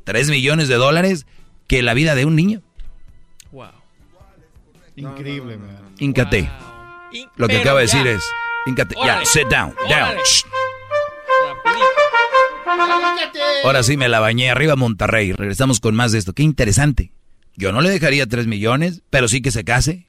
3 0.05 0.29
millones 0.29 0.67
de 0.67 0.75
dólares 0.75 1.25
que 1.67 1.83
la 1.83 1.93
vida 1.93 2.15
de 2.15 2.25
un 2.25 2.35
niño. 2.35 2.61
Increíble, 4.95 5.57
man. 5.57 5.77
Íncate. 5.99 6.49
Lo 7.37 7.47
que 7.47 7.57
acaba 7.57 7.79
de 7.79 7.85
decir 7.85 8.05
es, 8.05 8.21
íncate, 8.65 8.95
ya, 9.05 9.23
sit 9.23 9.47
down, 9.47 9.73
down. 9.87 10.01
Órale. 10.01 10.21
shh. 10.25 10.45
Ahora 13.63 13.83
sí 13.83 13.95
me 13.95 14.09
la 14.09 14.19
bañé 14.19 14.49
arriba 14.49 14.75
Monterrey. 14.75 15.31
Regresamos 15.31 15.79
con 15.79 15.95
más 15.95 16.11
de 16.11 16.17
esto. 16.17 16.33
Qué 16.33 16.43
interesante. 16.43 17.13
Yo 17.55 17.71
no 17.71 17.79
le 17.79 17.89
dejaría 17.89 18.27
3 18.27 18.47
millones, 18.47 19.01
pero 19.09 19.29
sí 19.29 19.41
que 19.41 19.51
se 19.51 19.63
case. 19.63 20.08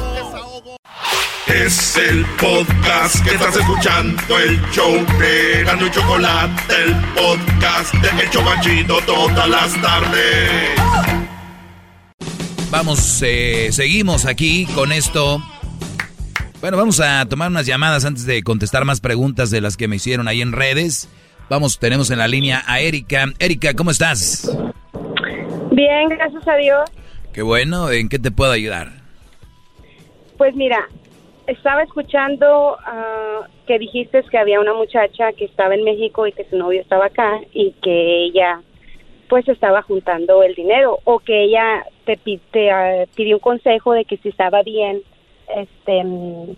Es 1.53 1.97
el 1.97 2.25
podcast 2.39 3.23
que 3.25 3.31
estás 3.31 3.57
escuchando, 3.57 4.39
el 4.39 4.61
show 4.71 4.93
de 5.19 5.63
Gano 5.65 5.85
y 5.85 5.91
Chocolate, 5.91 6.73
el 6.85 6.95
podcast 7.13 7.93
de 7.95 8.23
Hecho 8.23 8.41
Machito 8.41 9.01
todas 9.05 9.49
las 9.49 9.81
tardes. 9.81 10.69
Vamos, 12.71 13.21
eh, 13.25 13.67
seguimos 13.71 14.25
aquí 14.25 14.65
con 14.73 14.93
esto. 14.93 15.43
Bueno, 16.61 16.77
vamos 16.77 17.01
a 17.01 17.25
tomar 17.25 17.49
unas 17.49 17.65
llamadas 17.65 18.05
antes 18.05 18.25
de 18.25 18.43
contestar 18.43 18.85
más 18.85 19.01
preguntas 19.01 19.51
de 19.51 19.59
las 19.59 19.75
que 19.75 19.89
me 19.89 19.97
hicieron 19.97 20.29
ahí 20.29 20.41
en 20.41 20.53
redes. 20.53 21.09
Vamos, 21.49 21.79
tenemos 21.79 22.11
en 22.11 22.19
la 22.19 22.29
línea 22.29 22.63
a 22.65 22.79
Erika. 22.79 23.25
Erika, 23.39 23.73
¿cómo 23.73 23.91
estás? 23.91 24.49
Bien, 25.71 26.07
gracias 26.09 26.47
a 26.47 26.55
Dios. 26.55 26.89
Qué 27.33 27.41
bueno, 27.41 27.91
¿en 27.91 28.07
qué 28.07 28.19
te 28.19 28.31
puedo 28.31 28.53
ayudar? 28.53 29.01
Pues 30.37 30.55
mira, 30.55 30.87
estaba 31.51 31.83
escuchando 31.83 32.77
ah, 32.85 33.47
que 33.67 33.79
dijiste 33.79 34.23
que 34.29 34.37
había 34.37 34.59
una 34.59 34.73
muchacha 34.73 35.33
que 35.33 35.45
estaba 35.45 35.75
en 35.75 35.83
México 35.83 36.27
y 36.27 36.31
que 36.31 36.47
su 36.49 36.57
novio 36.57 36.81
estaba 36.81 37.07
acá 37.07 37.39
y 37.53 37.73
que 37.81 38.25
ella 38.25 38.61
pues 39.29 39.47
estaba 39.47 39.81
juntando 39.81 40.43
el 40.43 40.55
dinero 40.55 40.99
o 41.05 41.19
que 41.19 41.43
ella 41.43 41.85
te, 42.05 42.71
ah, 42.71 43.05
pidió 43.15 43.37
un 43.37 43.41
consejo 43.41 43.93
de 43.93 44.05
que 44.05 44.17
si 44.17 44.29
estaba 44.29 44.61
bien 44.63 45.01
este 45.55 46.03
mm, 46.03 46.55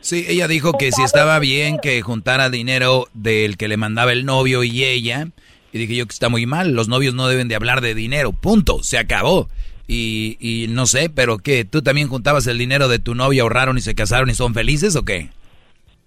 Sí, 0.00 0.26
ella 0.28 0.48
dijo 0.48 0.74
que 0.74 0.92
si 0.92 1.02
estaba 1.02 1.38
bien 1.38 1.78
que 1.78 2.02
juntara 2.02 2.50
dinero 2.50 3.06
del 3.14 3.56
que 3.56 3.68
le 3.68 3.78
mandaba 3.78 4.12
el 4.12 4.26
novio 4.26 4.62
y 4.62 4.84
ella. 4.84 5.28
Y 5.72 5.78
dije 5.78 5.96
yo 5.96 6.04
que 6.06 6.12
está 6.12 6.28
muy 6.28 6.44
mal, 6.44 6.72
los 6.72 6.88
novios 6.88 7.14
no 7.14 7.26
deben 7.26 7.48
de 7.48 7.54
hablar 7.54 7.80
de 7.80 7.94
dinero, 7.94 8.32
punto, 8.32 8.82
se 8.82 8.98
acabó. 8.98 9.48
Y, 9.86 10.36
y 10.40 10.66
no 10.68 10.86
sé, 10.86 11.10
pero 11.10 11.38
¿qué? 11.38 11.64
¿Tú 11.64 11.82
también 11.82 12.08
juntabas 12.08 12.46
el 12.46 12.56
dinero 12.58 12.88
de 12.88 12.98
tu 12.98 13.14
novia, 13.14 13.42
ahorraron 13.42 13.76
y 13.76 13.82
se 13.82 13.94
casaron 13.94 14.30
y 14.30 14.34
son 14.34 14.54
felices 14.54 14.96
o 14.96 15.04
qué? 15.04 15.28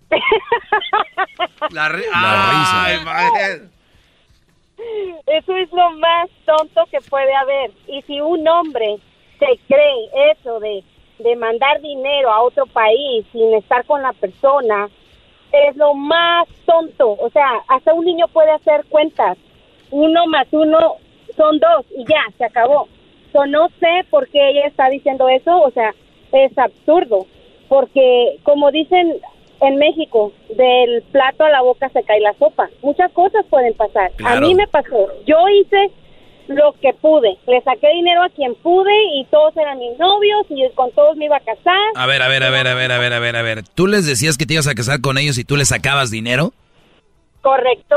La, 1.71 1.89
ri- 1.89 2.05
La 2.11 2.85
Ay, 2.85 3.05
madre. 3.05 3.61
Eso 5.27 5.55
es 5.57 5.69
lo 5.71 5.91
más 5.97 6.29
tonto 6.45 6.85
que 6.91 6.99
puede 7.09 7.33
haber. 7.35 7.71
Y 7.87 8.01
si 8.03 8.21
un 8.21 8.47
hombre 8.47 8.97
se 9.39 9.45
cree 9.67 10.31
eso 10.31 10.59
de, 10.59 10.83
de 11.19 11.35
mandar 11.35 11.81
dinero 11.81 12.31
a 12.31 12.41
otro 12.43 12.65
país 12.67 13.25
sin 13.31 13.53
estar 13.55 13.85
con 13.85 14.01
la 14.01 14.13
persona, 14.13 14.87
es 15.51 15.75
lo 15.75 15.93
más 15.93 16.47
tonto. 16.65 17.09
O 17.11 17.29
sea, 17.31 17.47
hasta 17.67 17.93
un 17.93 18.05
niño 18.05 18.27
puede 18.29 18.51
hacer 18.51 18.85
cuentas. 18.89 19.37
Uno 19.91 20.25
más 20.27 20.47
uno 20.51 20.95
son 21.35 21.59
dos 21.59 21.85
y 21.97 22.03
ya, 22.05 22.21
se 22.37 22.45
acabó. 22.45 22.87
So, 23.31 23.45
no 23.45 23.69
sé 23.79 24.05
por 24.09 24.27
qué 24.29 24.49
ella 24.49 24.67
está 24.67 24.89
diciendo 24.89 25.27
eso. 25.29 25.61
O 25.61 25.71
sea, 25.71 25.93
es 26.31 26.57
absurdo. 26.57 27.25
Porque, 27.69 28.37
como 28.43 28.71
dicen 28.71 29.15
en 29.61 29.75
México, 29.77 30.31
del 30.55 31.01
plato 31.11 31.43
a 31.43 31.49
la 31.49 31.61
boca 31.61 31.89
se 31.89 32.03
cae 32.03 32.19
la 32.21 32.33
sopa. 32.33 32.69
Muchas 32.81 33.11
cosas 33.11 33.45
pueden 33.49 33.73
pasar. 33.73 34.11
A 34.23 34.39
mí 34.39 34.55
me 34.55 34.67
pasó. 34.67 35.07
Yo 35.25 35.37
hice 35.49 35.91
lo 36.47 36.73
que 36.81 36.93
pude. 36.93 37.37
Le 37.47 37.61
saqué 37.61 37.89
dinero 37.89 38.23
a 38.23 38.29
quien 38.29 38.55
pude 38.55 38.93
y 39.15 39.25
todos 39.25 39.55
eran 39.57 39.79
mis 39.79 39.97
novios 39.97 40.45
y 40.49 40.69
con 40.75 40.91
todos 40.91 41.17
me 41.17 41.25
iba 41.25 41.37
a 41.37 41.41
casar. 41.41 41.77
A 41.95 42.05
ver, 42.05 42.21
a 42.21 42.27
ver, 42.27 42.43
a 42.43 42.49
ver, 42.49 42.67
a 42.67 42.73
ver, 42.73 42.91
a 42.91 42.97
ver, 42.99 43.13
a 43.13 43.19
ver, 43.19 43.35
a 43.35 43.41
ver. 43.41 43.63
¿Tú 43.75 43.87
les 43.87 44.05
decías 44.05 44.37
que 44.37 44.45
te 44.45 44.53
ibas 44.53 44.67
a 44.67 44.75
casar 44.75 45.01
con 45.01 45.17
ellos 45.17 45.37
y 45.37 45.43
tú 45.43 45.57
les 45.57 45.69
sacabas 45.69 46.11
dinero? 46.11 46.53
Correcto. 47.41 47.95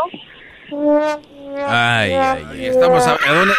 Ay, 1.67 2.13
ay, 2.13 2.45
ay. 2.49 2.65
Estamos 2.67 3.07
a, 3.07 3.13
¿a 3.13 3.35
dónde, 3.35 3.55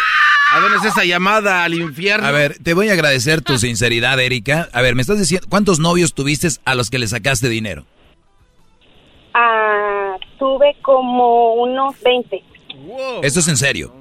¿A 0.51 0.59
dónde 0.59 0.77
es 0.77 0.85
esa 0.85 1.05
llamada 1.05 1.63
al 1.63 1.73
infierno? 1.73 2.27
A 2.27 2.31
ver, 2.31 2.57
te 2.61 2.73
voy 2.73 2.89
a 2.89 2.93
agradecer 2.93 3.41
tu 3.41 3.57
sinceridad, 3.57 4.19
Erika. 4.19 4.67
A 4.73 4.81
ver, 4.81 4.95
me 4.95 5.01
estás 5.01 5.17
diciendo, 5.17 5.47
¿cuántos 5.49 5.79
novios 5.79 6.13
tuviste 6.13 6.49
a 6.65 6.75
los 6.75 6.89
que 6.89 6.99
le 6.99 7.07
sacaste 7.07 7.47
dinero? 7.47 7.85
Ah, 9.33 10.17
tuve 10.37 10.75
como 10.81 11.53
unos 11.53 11.95
20. 12.01 12.43
Esto 13.23 13.39
es 13.39 13.47
en 13.47 13.57
serio. 13.57 13.93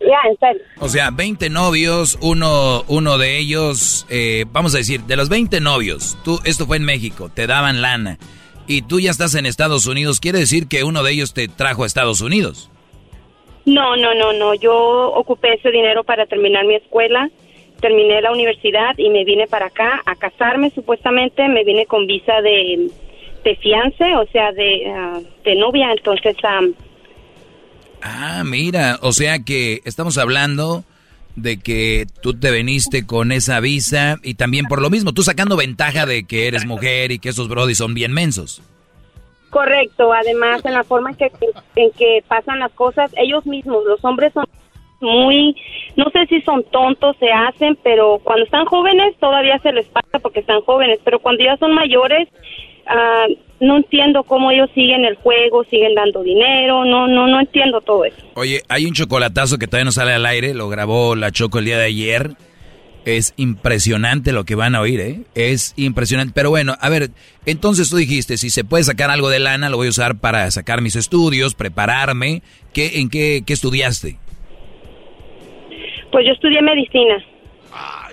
Ya, 0.00 0.30
en 0.30 0.38
serio. 0.38 0.62
O 0.78 0.88
sea, 0.88 1.10
20 1.10 1.50
novios, 1.50 2.18
uno, 2.20 2.84
uno 2.86 3.18
de 3.18 3.38
ellos, 3.38 4.06
eh, 4.08 4.44
vamos 4.52 4.74
a 4.76 4.78
decir, 4.78 5.02
de 5.02 5.16
los 5.16 5.28
20 5.28 5.60
novios, 5.60 6.16
tú, 6.22 6.40
esto 6.44 6.66
fue 6.66 6.76
en 6.76 6.84
México, 6.84 7.30
te 7.34 7.48
daban 7.48 7.82
lana 7.82 8.18
y 8.68 8.82
tú 8.82 9.00
ya 9.00 9.10
estás 9.10 9.34
en 9.34 9.46
Estados 9.46 9.86
Unidos, 9.86 10.20
quiere 10.20 10.38
decir 10.38 10.68
que 10.68 10.84
uno 10.84 11.02
de 11.02 11.12
ellos 11.12 11.34
te 11.34 11.48
trajo 11.48 11.82
a 11.82 11.86
Estados 11.86 12.20
Unidos. 12.20 12.70
No, 13.68 13.96
no, 13.96 14.14
no, 14.14 14.32
no. 14.32 14.54
Yo 14.54 15.12
ocupé 15.12 15.54
ese 15.54 15.70
dinero 15.70 16.04
para 16.04 16.26
terminar 16.26 16.64
mi 16.64 16.74
escuela. 16.74 17.28
Terminé 17.80 18.20
la 18.20 18.32
universidad 18.32 18.96
y 18.96 19.08
me 19.10 19.24
vine 19.24 19.46
para 19.46 19.66
acá 19.66 20.02
a 20.04 20.16
casarme 20.16 20.70
supuestamente. 20.70 21.46
Me 21.48 21.64
vine 21.64 21.86
con 21.86 22.06
visa 22.06 22.40
de, 22.40 22.90
de 23.44 23.56
fiance, 23.56 24.16
o 24.16 24.26
sea, 24.32 24.52
de, 24.52 24.90
ah, 24.90 25.20
de 25.44 25.54
novia. 25.54 25.92
Entonces, 25.92 26.36
am, 26.42 26.74
Ah, 28.02 28.42
mira, 28.44 28.98
o 29.02 29.12
sea 29.12 29.40
que 29.40 29.80
estamos 29.84 30.18
hablando 30.18 30.84
de 31.36 31.58
que 31.58 32.06
tú 32.22 32.34
te 32.34 32.50
veniste 32.50 33.06
con 33.06 33.32
esa 33.32 33.60
visa 33.60 34.18
y 34.22 34.34
también 34.34 34.66
por 34.66 34.80
lo 34.80 34.90
mismo, 34.90 35.12
tú 35.12 35.22
sacando 35.22 35.56
ventaja 35.56 36.06
de 36.06 36.24
que 36.24 36.48
eres 36.48 36.66
mujer 36.66 37.12
y 37.12 37.18
que 37.18 37.28
esos 37.28 37.48
brodis 37.48 37.78
son 37.78 37.94
bien 37.94 38.12
mensos. 38.12 38.62
Correcto. 39.48 40.12
Además, 40.12 40.64
en 40.64 40.74
la 40.74 40.84
forma 40.84 41.10
en 41.10 41.16
que, 41.16 41.30
en 41.76 41.90
que 41.92 42.22
pasan 42.26 42.60
las 42.60 42.72
cosas, 42.72 43.10
ellos 43.16 43.46
mismos, 43.46 43.84
los 43.84 44.04
hombres 44.04 44.32
son 44.32 44.44
muy, 45.00 45.56
no 45.96 46.06
sé 46.12 46.26
si 46.26 46.40
son 46.42 46.64
tontos, 46.64 47.16
se 47.18 47.30
hacen, 47.30 47.78
pero 47.82 48.20
cuando 48.22 48.44
están 48.44 48.64
jóvenes 48.66 49.14
todavía 49.20 49.58
se 49.60 49.72
les 49.72 49.86
pasa 49.86 50.18
porque 50.20 50.40
están 50.40 50.60
jóvenes, 50.62 50.98
pero 51.04 51.20
cuando 51.20 51.44
ya 51.44 51.56
son 51.56 51.72
mayores, 51.72 52.28
ah, 52.86 53.26
no 53.60 53.76
entiendo 53.76 54.22
cómo 54.24 54.50
ellos 54.50 54.70
siguen 54.74 55.04
el 55.04 55.16
juego, 55.16 55.64
siguen 55.64 55.94
dando 55.94 56.22
dinero, 56.22 56.84
no, 56.84 57.06
no, 57.06 57.26
no 57.26 57.40
entiendo 57.40 57.80
todo 57.80 58.04
eso. 58.04 58.16
Oye, 58.34 58.62
hay 58.68 58.86
un 58.86 58.92
chocolatazo 58.92 59.58
que 59.58 59.66
todavía 59.66 59.84
no 59.84 59.92
sale 59.92 60.12
al 60.12 60.26
aire, 60.26 60.54
lo 60.54 60.68
grabó 60.68 61.14
la 61.16 61.30
Choco 61.30 61.58
el 61.58 61.64
día 61.64 61.78
de 61.78 61.86
ayer. 61.86 62.30
Es 63.08 63.32
impresionante 63.38 64.32
lo 64.32 64.44
que 64.44 64.54
van 64.54 64.74
a 64.74 64.82
oír, 64.82 65.00
¿eh? 65.00 65.20
Es 65.34 65.72
impresionante. 65.76 66.34
Pero 66.34 66.50
bueno, 66.50 66.76
a 66.78 66.90
ver, 66.90 67.10
entonces 67.46 67.88
tú 67.88 67.96
dijiste, 67.96 68.36
si 68.36 68.50
se 68.50 68.64
puede 68.64 68.84
sacar 68.84 69.10
algo 69.10 69.30
de 69.30 69.38
lana, 69.38 69.70
lo 69.70 69.78
voy 69.78 69.86
a 69.86 69.90
usar 69.90 70.18
para 70.18 70.50
sacar 70.50 70.82
mis 70.82 70.94
estudios, 70.94 71.54
prepararme. 71.54 72.42
¿Qué, 72.74 73.00
¿En 73.00 73.08
qué, 73.08 73.44
qué 73.46 73.54
estudiaste? 73.54 74.18
Pues 76.12 76.26
yo 76.26 76.32
estudié 76.32 76.60
medicina. 76.60 77.24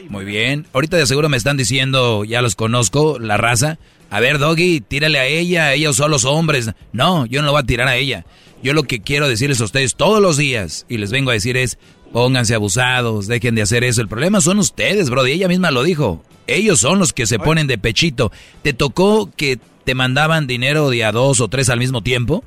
Muy 0.08 0.24
bien. 0.24 0.66
Ahorita 0.72 0.96
de 0.96 1.06
seguro 1.06 1.28
me 1.28 1.36
están 1.36 1.58
diciendo, 1.58 2.24
ya 2.24 2.42
los 2.42 2.56
conozco, 2.56 3.20
la 3.20 3.36
raza. 3.36 3.80
A 4.10 4.22
ver, 4.22 4.38
Doggy, 4.38 4.80
tírale 4.80 5.20
a 5.20 5.26
ella, 5.26 5.74
ellos 5.74 5.98
son 5.98 6.10
los 6.10 6.24
hombres. 6.24 6.72
No, 6.94 7.26
yo 7.26 7.42
no 7.42 7.48
lo 7.48 7.52
voy 7.52 7.64
a 7.64 7.66
tirar 7.66 7.90
a 7.90 7.98
ella. 7.98 8.24
Yo 8.66 8.74
lo 8.74 8.82
que 8.82 9.00
quiero 9.00 9.30
decirles 9.30 9.62
a 9.62 9.66
ustedes 9.66 9.96
todos 9.96 10.20
los 10.20 10.38
días, 10.38 10.88
y 10.90 10.98
les 10.98 11.12
vengo 11.12 11.30
a 11.30 11.34
decir 11.34 11.56
es, 11.56 11.78
pónganse 12.12 12.56
abusados, 12.56 13.28
dejen 13.28 13.54
de 13.54 13.62
hacer 13.62 13.84
eso. 13.84 14.02
El 14.02 14.08
problema 14.08 14.42
son 14.42 14.58
ustedes, 14.58 15.12
bro, 15.12 15.28
y 15.28 15.34
ella 15.34 15.48
misma 15.48 15.70
lo 15.70 15.84
dijo. 15.84 16.24
Ellos 16.48 16.80
son 16.80 16.98
los 16.98 17.14
que 17.14 17.28
se 17.28 17.38
ponen 17.38 17.68
de 17.68 17.78
pechito. 17.78 18.32
¿Te 18.64 18.74
tocó 18.74 19.30
que 19.38 19.60
te 19.84 19.94
mandaban 19.94 20.48
dinero 20.48 20.90
de 20.90 21.04
a 21.06 21.12
dos 21.12 21.42
o 21.42 21.48
tres 21.48 21.70
al 21.70 21.78
mismo 21.78 22.02
tiempo? 22.02 22.44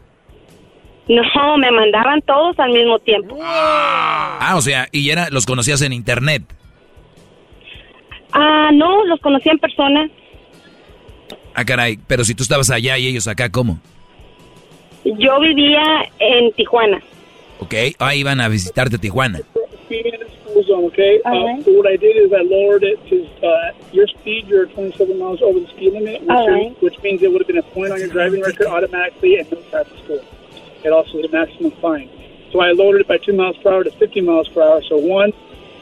No, 1.07 1.57
me 1.57 1.71
mandaban 1.71 2.21
todos 2.23 2.59
al 2.59 2.73
mismo 2.73 2.99
tiempo. 2.99 3.39
Ah, 3.41 4.55
o 4.57 4.61
sea, 4.61 4.89
y 4.91 5.11
era, 5.11 5.31
los 5.31 5.47
conocías 5.47 5.83
en 5.83 5.93
internet. 5.93 6.43
Ah, 8.33 8.71
no, 8.75 9.05
los 9.05 9.21
conocí 9.21 9.51
en 9.51 9.59
persona. 9.61 10.11
Ah, 11.55 11.65
caray, 11.65 11.97
pero 12.09 12.25
si 12.25 12.35
tú 12.35 12.43
estabas 12.43 12.71
allá 12.71 12.99
y 12.99 13.07
ellos 13.07 13.29
acá, 13.29 13.53
¿cómo? 13.53 13.79
Yo 15.17 15.41
vivía 15.41 16.11
en 16.19 16.53
Tijuana. 16.53 17.03
Ok, 17.61 17.75
ah, 17.99 18.15
iban 18.15 18.41
a 18.41 18.49
visitarte 18.49 18.97
a 18.97 18.99
Tijuana. 18.99 19.41
speed 19.89 20.05
in 20.07 20.21
the 20.21 20.29
school 20.43 20.63
zone, 20.65 20.85
okay? 20.85 21.21
Uh, 21.25 21.31
right. 21.31 21.65
so 21.65 21.73
what 21.73 21.87
I 21.87 21.97
did 21.97 22.17
is 22.17 22.31
I 22.31 22.43
lowered 22.43 22.85
it 22.85 22.99
to 23.09 23.47
uh, 23.47 23.73
your 23.91 24.07
speed. 24.07 24.47
You're 24.47 24.67
27 24.67 25.19
miles 25.19 25.41
over 25.41 25.59
the 25.61 25.67
speed 25.69 25.95
limit, 25.95 26.21
which, 26.21 26.31
is- 26.31 26.49
right. 26.49 26.83
which 26.83 26.99
means 27.03 27.23
it 27.23 27.33
would 27.33 27.41
have 27.41 27.49
been 27.49 27.57
a 27.59 27.63
point 27.63 27.93
on 27.93 27.99
your 27.99 28.09
driving 28.09 28.43
record 28.43 28.67
automatically 28.67 29.39
and 29.39 29.51
no 29.51 29.63
traffic 29.71 29.97
school. 30.05 30.23
It 30.85 30.93
also 30.93 31.19
is 31.19 31.25
a 31.25 31.33
maximum 31.33 31.71
fine. 31.81 32.11
So 32.53 32.61
I 32.61 32.73
lowered 32.73 33.01
it 33.01 33.09
by 33.09 33.17
two 33.19 33.33
miles 33.33 33.57
per 33.59 33.73
hour 33.73 33.85
to 33.85 33.91
50 33.91 34.21
miles 34.21 34.49
per 34.49 34.63
hour. 34.63 34.83
So 34.83 34.97
one, 34.99 35.33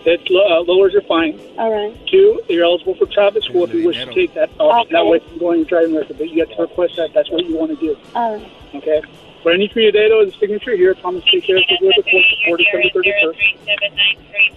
it 0.07 0.23
uh, 0.31 0.61
lowers 0.63 0.93
your 0.93 1.03
fine. 1.03 1.41
All 1.59 1.71
right. 1.73 1.95
Two, 2.09 2.41
you're 2.49 2.65
eligible 2.65 2.95
for 2.95 3.07
traffic 3.07 3.43
school 3.43 3.65
if 3.65 3.75
you 3.75 3.87
wish 3.87 3.97
to 3.97 4.15
take 4.15 4.35
that 4.35 4.51
option. 4.59 4.93
That 4.93 5.01
Okay. 5.03 5.11
way 5.11 5.17
you 5.19 5.29
can 5.31 5.39
go 5.39 5.51
on 5.51 5.57
your 5.59 5.65
driving 5.67 5.97
record, 5.97 6.19
but 6.19 6.31
you 6.31 6.41
have 6.47 6.57
to 6.57 6.63
request 6.63 6.97
that. 6.97 7.11
That's 7.13 7.31
what 7.31 7.45
you 7.45 7.57
want 7.57 7.71
to 7.73 7.77
do. 7.77 7.97
All 8.15 8.37
right. 8.37 8.53
Okay. 8.75 9.03
What 9.43 9.55
I 9.55 9.59
need 9.59 9.73
for 9.73 9.81
you 9.81 9.93
today, 9.93 10.09
though, 10.09 10.23
is 10.23 10.35
a 10.35 10.39
signature 10.39 10.77
here. 10.77 10.95
Thomas 10.95 11.23
T. 11.31 11.41
Harris 11.47 11.65
is 11.71 11.79
with 11.81 11.95
the 11.97 12.03
court 12.03 12.25
for 12.47 12.57
December 12.57 13.03
31st. 13.03 14.57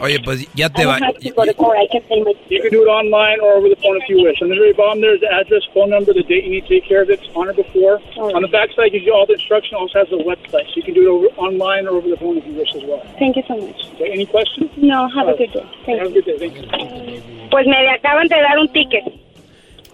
Oye, 0.00 0.20
pues 0.20 0.46
ya 0.54 0.68
te 0.70 0.84
va. 0.86 0.98
You 1.20 1.32
can 1.32 2.70
do 2.70 2.82
it 2.82 2.88
online 2.88 3.40
or 3.40 3.58
over 3.58 3.68
the 3.68 3.76
phone 3.76 3.96
if 3.98 4.08
you 4.08 4.22
wish. 4.22 4.40
On 4.42 4.48
the 4.48 4.54
very 4.56 4.72
bottom, 4.72 5.00
there's 5.00 5.20
the 5.20 5.26
address, 5.32 5.62
phone 5.74 5.90
number, 5.90 6.12
the 6.12 6.22
date 6.22 6.44
you 6.44 6.50
need 6.50 6.62
to 6.66 6.68
take 6.68 6.86
care 6.88 7.02
of 7.02 7.10
it. 7.10 7.20
It's 7.22 7.28
on 7.34 7.48
or 7.48 7.52
before. 7.54 8.00
On 8.16 8.42
the 8.42 8.48
back 8.48 8.70
side, 8.76 8.92
gives 8.92 9.04
you 9.04 9.12
all 9.12 9.26
the 9.26 9.34
instruction. 9.34 9.74
Also 9.76 9.98
has 9.98 10.08
the 10.10 10.18
website, 10.22 10.66
so 10.70 10.74
you 10.76 10.82
can 10.82 10.94
do 10.94 11.02
it 11.02 11.08
over 11.10 11.26
online 11.36 11.86
or 11.88 11.96
over 11.98 12.08
the 12.08 12.16
phone 12.16 12.38
if 12.38 12.46
you 12.46 12.54
wish 12.54 12.70
as 12.76 12.84
well. 12.84 13.02
Thank 13.18 13.36
you 13.36 13.42
so 13.48 13.56
much. 13.56 13.80
Okay, 13.94 14.12
any 14.12 14.26
questions? 14.26 14.70
No, 14.76 15.08
have 15.08 15.28
a 15.28 15.34
good 15.36 15.52
day. 15.52 15.64
Thank 15.84 15.98
Have 15.98 16.08
a 16.08 16.12
good 16.14 16.24
day. 16.24 16.38
Thank 16.38 16.54
you. 16.56 17.20
Pues 17.50 17.66
me 17.66 17.76
acaban 17.90 18.28
de 18.28 18.36
dar 18.36 18.58
un 18.58 18.68
ticket. 18.68 19.04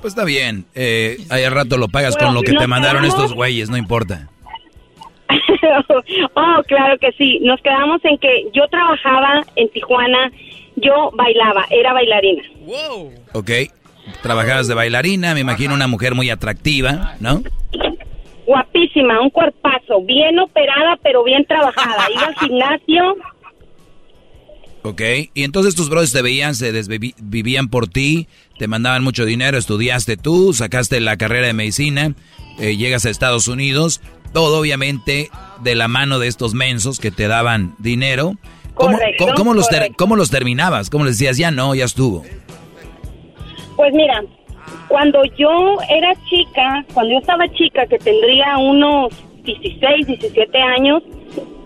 Pues 0.01 0.12
está 0.12 0.24
bien. 0.24 0.66
Eh, 0.74 1.16
ahí 1.31 1.44
al 1.44 1.52
rato 1.52 1.78
lo 1.78 1.89
pagas 1.89 2.16
con 2.16 2.35
lo 2.35 2.43
que 2.43 2.52
te 2.52 2.66
mandaron 2.66 3.02
quedamos- 3.02 3.18
estos 3.22 3.35
güeyes, 3.35 3.70
no 3.70 3.78
importa. 3.78 4.28
oh, 6.35 6.63
claro 6.67 6.99
que 6.99 7.13
sí. 7.13 7.39
Nos 7.43 7.61
quedamos 7.61 8.05
en 8.05 8.19
que 8.19 8.47
yo 8.53 8.67
trabajaba 8.69 9.43
en 9.57 9.69
Tijuana, 9.71 10.31
yo 10.77 11.11
bailaba, 11.15 11.67
era 11.71 11.93
bailarina. 11.93 12.43
Ok. 13.33 13.51
Trabajabas 14.23 14.69
de 14.69 14.75
bailarina, 14.75 15.35
me 15.35 15.41
imagino 15.41 15.75
una 15.75 15.87
mujer 15.87 16.15
muy 16.15 16.31
atractiva, 16.31 17.15
¿no? 17.21 17.43
Guapísima, 18.47 19.21
un 19.21 19.31
cuerpazo, 19.31 20.03
bien 20.05 20.39
operada, 20.39 20.99
pero 21.03 21.25
bien 21.25 21.45
trabajada. 21.47 22.07
Iba 22.13 22.27
al 22.27 22.35
gimnasio. 22.35 23.17
Ok. 24.83 25.01
Y 25.33 25.45
entonces 25.45 25.75
tus 25.75 25.89
brothers 25.89 26.13
te 26.13 26.21
veían, 26.21 26.55
se 26.55 26.71
desvivían 26.71 27.15
vivían 27.23 27.69
por 27.69 27.89
ti, 27.89 28.29
te 28.59 28.68
mandaban 28.68 29.02
mucho 29.05 29.24
dinero, 29.24 29.59
estudiaste 29.59 30.16
tú, 30.16 30.52
sacaste 30.52 31.01
la 31.01 31.16
carrera 31.16 31.47
de 31.48 31.52
medicina, 31.52 32.14
eh, 32.59 32.76
llegas 32.76 33.05
a 33.05 33.10
Estados 33.10 33.48
Unidos, 33.48 34.01
todo 34.32 34.60
obviamente 34.60 35.31
de 35.62 35.74
la 35.74 35.89
mano 35.89 36.18
de 36.18 36.28
estos 36.28 36.55
mensos 36.55 36.98
que 37.01 37.10
te 37.10 37.28
daban 37.28 37.74
dinero. 37.78 38.35
¿Cómo, 38.74 38.93
Correcto, 38.93 39.24
cómo- 39.24 39.35
cómo 39.36 39.55
los 39.55 39.68
ter- 39.68 39.93
cómo 39.97 40.16
los 40.16 40.31
terminabas? 40.31 40.90
¿Cómo 40.90 41.05
les 41.05 41.18
decías, 41.18 41.36
ya 41.36 41.51
no, 41.51 41.74
ya 41.74 41.85
estuvo? 41.85 42.24
Pues 43.76 43.93
mira, 43.94 44.22
cuando 44.89 45.22
yo 45.36 45.76
era 45.89 46.12
chica, 46.28 46.85
cuando 46.93 47.12
yo 47.12 47.18
estaba 47.18 47.48
chica, 47.52 47.86
que 47.86 47.98
tendría 47.98 48.56
unos 48.59 49.12
16, 49.44 50.06
17 50.06 50.59
años, 50.60 51.02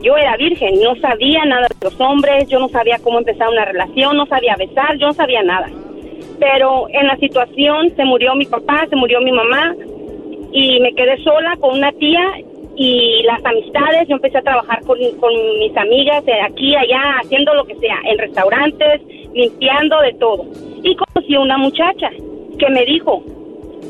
yo 0.02 0.16
era 0.16 0.36
virgen, 0.36 0.81
no 0.82 0.94
sabía 1.01 1.44
nada 1.44 1.66
de 1.69 1.90
los 1.90 2.01
hombres, 2.01 2.48
yo 2.48 2.59
no 2.59 2.69
sabía 2.69 2.98
cómo 3.02 3.19
empezar 3.19 3.48
una 3.48 3.65
relación, 3.65 4.16
no 4.16 4.27
sabía 4.27 4.55
besar, 4.56 4.97
yo 4.98 5.06
no 5.09 5.12
sabía 5.15 5.43
nada. 5.43 5.69
Pero 6.39 6.89
en 6.89 7.07
la 7.07 7.16
situación 7.16 7.90
se 7.97 8.05
murió 8.05 8.35
mi 8.35 8.47
papá, 8.47 8.86
se 8.89 8.97
murió 8.97 9.20
mi 9.20 9.32
mamá 9.32 9.74
y 10.53 10.81
me 10.81 10.95
quedé 10.95 11.23
sola 11.23 11.57
con 11.61 11.77
una 11.77 11.93
tía 11.93 12.23
y 12.77 13.23
las 13.24 13.45
amistades, 13.45 14.07
yo 14.07 14.15
empecé 14.15 14.39
a 14.39 14.43
trabajar 14.43 14.81
con, 14.85 14.99
con 15.19 15.32
mis 15.59 15.77
amigas 15.77 16.24
de 16.24 16.40
aquí, 16.40 16.77
allá, 16.77 17.19
haciendo 17.20 17.53
lo 17.55 17.65
que 17.65 17.74
sea, 17.77 17.97
en 18.05 18.19
restaurantes, 18.19 19.03
limpiando 19.35 20.01
de 20.01 20.12
todo. 20.15 20.47
Y 20.85 20.95
conocí 20.95 21.35
a 21.35 21.40
una 21.40 21.59
muchacha 21.59 22.09
que 22.57 22.70
me 22.70 22.85
dijo, 22.85 23.24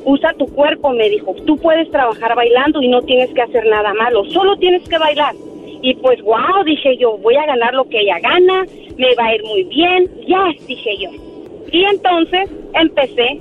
usa 0.06 0.32
tu 0.38 0.46
cuerpo, 0.46 0.90
me 0.92 1.10
dijo, 1.10 1.34
tú 1.46 1.56
puedes 1.58 1.90
trabajar 1.90 2.34
bailando 2.34 2.80
y 2.80 2.88
no 2.88 3.02
tienes 3.02 3.30
que 3.34 3.42
hacer 3.42 3.66
nada 3.66 3.92
malo, 3.92 4.24
solo 4.30 4.56
tienes 4.56 4.88
que 4.88 4.96
bailar. 4.96 5.34
Y 5.82 5.94
pues, 5.96 6.22
wow, 6.22 6.64
dije 6.64 6.96
yo, 6.96 7.18
voy 7.18 7.36
a 7.36 7.44
ganar 7.44 7.74
lo 7.74 7.84
que 7.88 8.00
ella 8.00 8.18
gana, 8.20 8.64
me 8.96 9.14
va 9.16 9.26
a 9.26 9.34
ir 9.34 9.44
muy 9.44 9.64
bien, 9.64 10.10
ya, 10.26 10.46
dije 10.66 10.96
yo. 10.98 11.27
Y 11.70 11.84
entonces 11.84 12.48
empecé, 12.74 13.40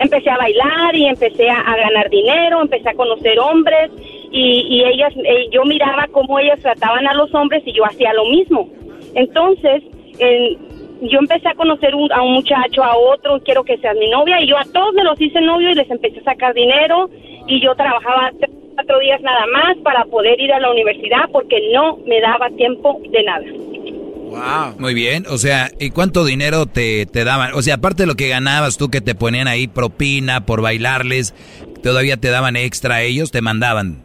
empecé 0.00 0.30
a 0.30 0.36
bailar 0.38 0.94
y 0.94 1.06
empecé 1.06 1.48
a, 1.50 1.62
ganar 1.76 2.08
dinero, 2.10 2.62
empecé 2.62 2.88
a 2.88 2.94
conocer 2.94 3.38
hombres 3.38 3.90
y, 4.30 4.66
y 4.68 4.84
ellas, 4.84 5.12
eh, 5.24 5.48
yo 5.50 5.64
miraba 5.64 6.06
cómo 6.12 6.38
ellas 6.38 6.60
trataban 6.60 7.06
a 7.06 7.14
los 7.14 7.32
hombres 7.34 7.62
y 7.66 7.72
yo 7.72 7.84
hacía 7.84 8.12
lo 8.12 8.26
mismo. 8.26 8.68
Entonces, 9.14 9.82
en- 10.18 10.68
yo 11.00 11.18
empecé 11.20 11.48
a 11.48 11.54
conocer 11.54 11.94
un- 11.94 12.12
a 12.12 12.22
un 12.22 12.34
muchacho, 12.34 12.82
a 12.82 12.96
otro, 12.96 13.40
quiero 13.44 13.62
que 13.62 13.78
seas 13.78 13.96
mi 13.96 14.08
novia, 14.10 14.40
y 14.40 14.48
yo 14.48 14.56
a 14.58 14.64
todos 14.72 14.92
me 14.94 15.04
los 15.04 15.20
hice 15.20 15.40
novio 15.40 15.70
y 15.70 15.74
les 15.76 15.90
empecé 15.90 16.18
a 16.20 16.24
sacar 16.24 16.54
dinero, 16.54 17.08
y 17.46 17.60
yo 17.60 17.74
trabajaba 17.76 18.32
tres, 18.38 18.50
cuatro 18.74 18.98
días 18.98 19.20
nada 19.22 19.46
más 19.46 19.76
para 19.78 20.04
poder 20.06 20.40
ir 20.40 20.52
a 20.52 20.60
la 20.60 20.70
universidad 20.72 21.28
porque 21.32 21.70
no 21.72 21.98
me 22.04 22.20
daba 22.20 22.50
tiempo 22.50 23.00
de 23.10 23.22
nada. 23.22 23.44
Muy 24.78 24.94
bien, 24.94 25.24
o 25.28 25.38
sea, 25.38 25.70
¿y 25.80 25.90
cuánto 25.90 26.24
dinero 26.24 26.66
te, 26.66 27.06
te 27.06 27.24
daban? 27.24 27.52
O 27.54 27.62
sea, 27.62 27.74
aparte 27.76 28.02
de 28.02 28.06
lo 28.06 28.14
que 28.14 28.28
ganabas 28.28 28.76
tú 28.78 28.88
que 28.90 29.00
te 29.00 29.14
ponían 29.14 29.48
ahí 29.48 29.66
propina 29.68 30.44
por 30.44 30.62
bailarles, 30.62 31.34
todavía 31.82 32.16
te 32.16 32.28
daban 32.30 32.56
extra 32.56 32.96
a 32.96 33.02
ellos, 33.02 33.30
te 33.30 33.40
mandaban. 33.40 34.04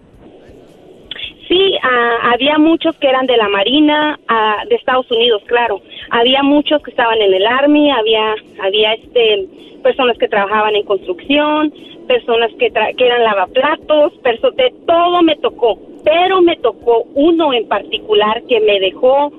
Sí, 1.48 1.76
ah, 1.84 2.32
había 2.34 2.58
muchos 2.58 2.96
que 2.98 3.08
eran 3.08 3.28
de 3.28 3.38
la 3.38 3.50
Marina, 3.50 4.20
ah, 4.28 4.64
de 4.70 4.76
Estados 4.76 5.10
Unidos, 5.12 5.44
claro. 5.48 5.82
Había 6.10 6.42
muchos 6.42 6.82
que 6.82 6.92
estaban 6.92 7.22
en 7.22 7.34
el 7.34 7.46
Army, 7.46 7.92
había, 7.92 8.34
había 8.64 8.94
este, 8.94 9.46
personas 9.84 10.18
que 10.18 10.28
trabajaban 10.28 10.76
en 10.76 10.84
construcción, 10.86 11.74
personas 12.08 12.50
que, 12.58 12.72
tra- 12.72 12.96
que 12.96 13.06
eran 13.06 13.24
lavaplatos, 13.24 14.14
de 14.24 14.74
todo 14.88 15.22
me 15.22 15.36
tocó. 15.38 15.80
Pero 16.04 16.42
me 16.42 16.56
tocó 16.58 17.04
uno 17.14 17.54
en 17.54 17.68
particular 17.68 18.42
que 18.50 18.60
me 18.60 18.80
dejó 18.80 19.32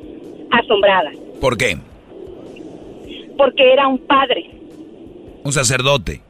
asombrada, 0.59 1.11
¿Por 1.41 1.57
qué? 1.57 1.79
porque 3.37 3.73
era 3.73 3.89
un 3.89 3.99
padre, 3.99 4.51
Un 5.43 5.53
sacerdote. 5.53 6.21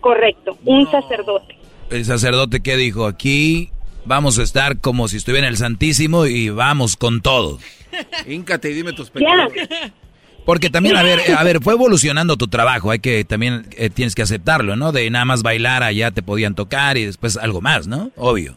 correcto, 0.00 0.56
un 0.64 0.90
sacerdote. 0.90 1.56
El 1.90 2.04
sacerdote 2.04 2.60
que 2.60 2.76
dijo, 2.76 3.06
aquí 3.06 3.70
vamos 4.04 4.38
a 4.38 4.42
estar 4.42 4.78
como 4.78 5.08
si 5.08 5.16
estuviera 5.16 5.46
en 5.46 5.52
el 5.52 5.56
Santísimo 5.58 6.26
y 6.26 6.50
vamos 6.50 6.96
con 6.96 7.20
todo. 7.20 7.58
Híncate 8.28 8.70
y 8.70 8.74
dime 8.74 8.92
tus 8.92 9.10
pecados. 9.10 9.52
Porque 10.44 10.70
también, 10.70 10.96
a 10.96 11.02
ver, 11.02 11.20
a 11.36 11.42
ver, 11.44 11.60
fue 11.60 11.74
evolucionando 11.74 12.36
tu 12.36 12.48
trabajo, 12.48 12.90
hay 12.90 12.98
que 13.00 13.24
también 13.24 13.66
eh, 13.76 13.90
tienes 13.90 14.14
que 14.14 14.22
aceptarlo, 14.22 14.74
¿no? 14.76 14.90
De 14.92 15.08
nada 15.10 15.24
más 15.24 15.42
bailar 15.42 15.82
allá 15.82 16.10
te 16.12 16.22
podían 16.22 16.54
tocar 16.54 16.96
y 16.96 17.04
después 17.04 17.36
algo 17.36 17.60
más, 17.60 17.86
¿no? 17.86 18.10
Obvio. 18.16 18.56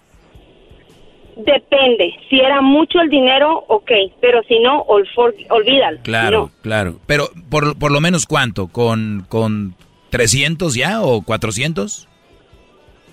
Depende, 1.36 2.14
si 2.30 2.40
era 2.40 2.62
mucho 2.62 3.00
el 3.02 3.10
dinero, 3.10 3.64
ok, 3.68 3.92
pero 4.22 4.44
si 4.44 4.60
no, 4.60 4.82
ol- 4.84 5.08
for- 5.16 5.34
olvídalo. 5.50 6.00
Claro, 6.04 6.40
No. 6.42 6.52
claro. 6.62 6.96
Pero 7.08 7.30
por, 7.50 7.78
por 7.78 7.92
lo 7.92 8.00
menos 8.02 8.26
cuánto, 8.26 8.68
con, 8.68 9.26
con 9.30 9.76
300 10.12 10.76
ya 10.76 11.02
o 11.02 11.22
400? 11.24 12.08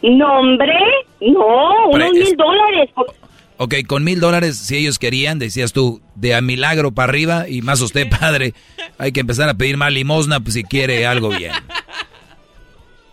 No, 0.02 0.40
hombre, 0.40 0.74
no, 1.20 1.88
unos 1.88 2.12
mil 2.12 2.36
dólares. 2.36 2.90
Ok, 3.56 3.74
con 3.86 4.04
mil 4.04 4.20
dólares, 4.20 4.58
si 4.58 4.76
ellos 4.76 4.98
querían, 4.98 5.38
decías 5.38 5.72
tú, 5.72 6.00
de 6.14 6.34
a 6.34 6.40
milagro 6.40 6.92
para 6.92 7.10
arriba 7.10 7.48
y 7.48 7.60
más 7.62 7.80
usted, 7.82 8.08
padre, 8.20 8.52
hay 8.98 9.12
que 9.12 9.20
empezar 9.20 9.48
a 9.48 9.54
pedir 9.54 9.76
más 9.76 9.92
limosna 9.92 10.40
pues, 10.40 10.54
si 10.54 10.64
quiere 10.64 11.06
algo 11.06 11.28
bien. 11.30 11.52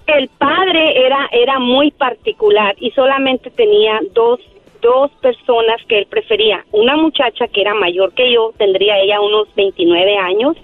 El 0.07 0.29
padre 0.38 1.05
era, 1.05 1.27
era 1.34 1.59
muy 1.59 1.91
particular 1.91 2.75
y 2.79 2.91
solamente 2.91 3.49
tenía 3.51 3.99
dos, 4.13 4.39
dos 4.82 5.12
personas 5.22 5.82
que 5.88 5.99
él 5.99 6.08
prefería. 6.10 6.66
Una 6.72 6.95
muchacha 6.95 7.48
que 7.48 7.62
era 7.62 7.74
mayor 7.74 8.14
que 8.14 8.32
yo, 8.32 8.54
tendría 8.58 8.99
ella 8.99 9.22
unos 9.22 9.48
29 9.56 10.18
años, 10.18 10.58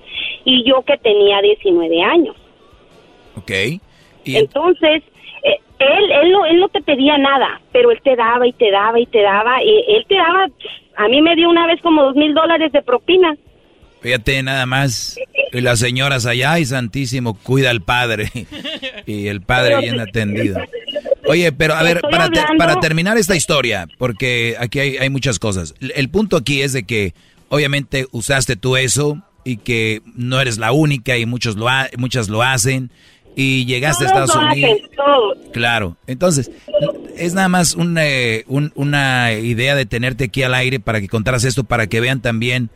y 0.46 0.64
yo 0.64 0.82
que 0.84 0.98
tenía 0.98 1.42
19 1.42 2.02
años. 2.02 2.36
Ok. 3.38 3.52
Entonces, 4.26 5.04
eh, 5.44 5.60
él, 5.80 6.12
él, 6.12 6.32
no, 6.32 6.46
él 6.46 6.60
no 6.60 6.70
te 6.70 6.82
pedía 6.82 7.18
nada, 7.18 7.62
pero 7.72 7.92
él 7.92 8.00
te 8.04 8.16
daba 8.16 8.48
y 8.48 8.54
te 8.54 8.72
daba 8.72 9.00
y 9.00 9.06
te 9.06 9.22
daba, 9.22 9.64
y 9.64 9.70
él 9.88 10.06
te 10.08 10.16
daba, 10.16 10.48
a 10.96 11.08
mí 11.08 11.22
me 11.22 11.36
dio 11.36 11.50
una 11.50 11.68
vez 11.68 11.82
como 11.82 12.04
dos 12.04 12.16
mil 12.16 12.34
dólares 12.34 12.72
de 12.72 12.82
propina. 12.82 13.36
Fíjate 14.02 14.44
nada 14.44 14.66
más, 14.66 15.18
y 15.54 15.62
las 15.62 15.80
señoras 15.80 16.26
allá, 16.26 16.60
y 16.60 16.66
santísimo, 16.66 17.38
cuida 17.42 17.70
al 17.70 17.82
padre. 17.82 18.30
Y 19.06 19.28
el 19.28 19.42
padre 19.42 19.80
bien 19.80 20.00
atendido. 20.00 20.62
Oye, 21.28 21.52
pero 21.52 21.74
a 21.76 21.84
ver, 21.84 22.02
para, 22.02 22.30
te- 22.30 22.42
para 22.58 22.80
terminar 22.80 23.18
esta 23.18 23.36
historia, 23.36 23.88
porque 23.98 24.56
aquí 24.60 24.80
hay, 24.80 24.98
hay 24.98 25.10
muchas 25.10 25.40
cosas. 25.40 25.74
El, 25.80 25.94
el 25.96 26.10
punto 26.10 26.38
aquí 26.38 26.62
es 26.62 26.74
de 26.74 26.84
que 26.84 27.14
obviamente 27.50 28.08
usaste 28.12 28.56
tú 28.56 28.76
eso 28.78 29.22
y 29.46 29.58
que 29.58 30.02
no 30.16 30.40
eres 30.42 30.58
la 30.58 30.72
única 30.72 31.18
y 31.18 31.26
muchos 31.26 31.56
lo 31.56 31.70
ha- 31.70 31.90
muchas 31.98 32.30
lo 32.30 32.42
hacen 32.44 32.92
y 33.36 33.66
llegaste 33.66 34.04
a 34.04 34.08
Estados 34.08 34.36
lo 34.36 34.42
Unidos. 34.42 34.72
hacen, 34.80 34.96
todos. 34.96 35.38
Claro, 35.54 35.98
entonces 36.08 36.52
es 37.18 37.34
nada 37.34 37.48
más 37.50 37.76
un, 37.76 37.98
eh, 38.00 38.44
un- 38.48 38.72
una 38.76 39.34
idea 39.34 39.76
de 39.76 39.86
tenerte 39.86 40.26
aquí 40.26 40.44
al 40.44 40.54
aire 40.54 40.80
para 40.80 41.00
que 41.02 41.08
contaras 41.08 41.44
esto, 41.44 41.64
para 41.64 41.88
que 41.88 42.00
vean 42.00 42.22
también 42.22 42.70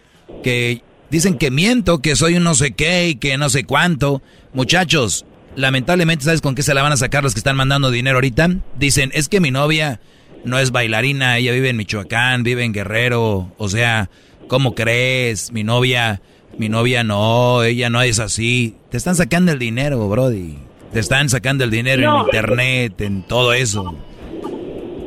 que 0.44 0.82
dicen 1.10 1.38
que 1.38 1.52
miento, 1.52 2.00
que 2.00 2.16
soy 2.16 2.36
un 2.36 2.44
no 2.44 2.54
sé 2.56 2.72
qué 2.72 3.10
y 3.10 3.16
que 3.16 3.38
no 3.38 3.50
sé 3.50 3.64
cuánto. 3.66 4.22
Muchachos, 4.54 5.26
lamentablemente, 5.58 6.24
¿sabes 6.24 6.42
con 6.42 6.56
qué 6.56 6.62
se 6.62 6.74
la 6.74 6.84
van 6.84 6.94
a 6.94 6.98
sacar 6.98 7.24
los 7.24 7.34
que 7.34 7.40
están 7.40 7.58
mandando 7.58 7.92
dinero 7.92 8.18
ahorita? 8.18 8.50
Dicen, 8.78 9.10
es 9.14 9.28
que 9.28 9.42
mi 9.42 9.52
novia 9.52 10.00
no 10.46 10.60
es 10.60 10.72
bailarina, 10.72 11.38
ella 11.38 11.52
vive 11.52 11.70
en 11.70 11.78
Michoacán, 11.78 12.44
vive 12.44 12.64
en 12.64 12.74
Guerrero, 12.74 13.52
o 13.58 13.68
sea, 13.68 14.10
¿cómo 14.48 14.76
crees? 14.76 15.52
Mi 15.52 15.64
novia, 15.64 16.22
mi 16.58 16.70
novia 16.70 17.04
no, 17.04 17.64
ella 17.64 17.90
no 17.90 18.02
es 18.02 18.20
así. 18.20 18.76
Te 18.92 18.98
están 18.98 19.16
sacando 19.16 19.52
el 19.52 19.60
dinero, 19.60 20.08
Brody. 20.08 20.60
Te 20.94 21.00
están 21.00 21.28
sacando 21.28 21.64
el 21.64 21.72
dinero 21.72 22.04
en 22.04 22.26
internet, 22.26 23.02
en 23.02 23.24
todo 23.24 23.52
eso. 23.52 23.96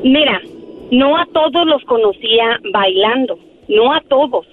Mira, 0.02 0.40
no 0.90 1.16
a 1.16 1.27
todos 1.32 1.64
los 1.66 1.82
conocía 1.85 2.59
bailando, 2.72 3.39
no 3.68 3.94
a 3.94 4.01
todos, 4.09 4.47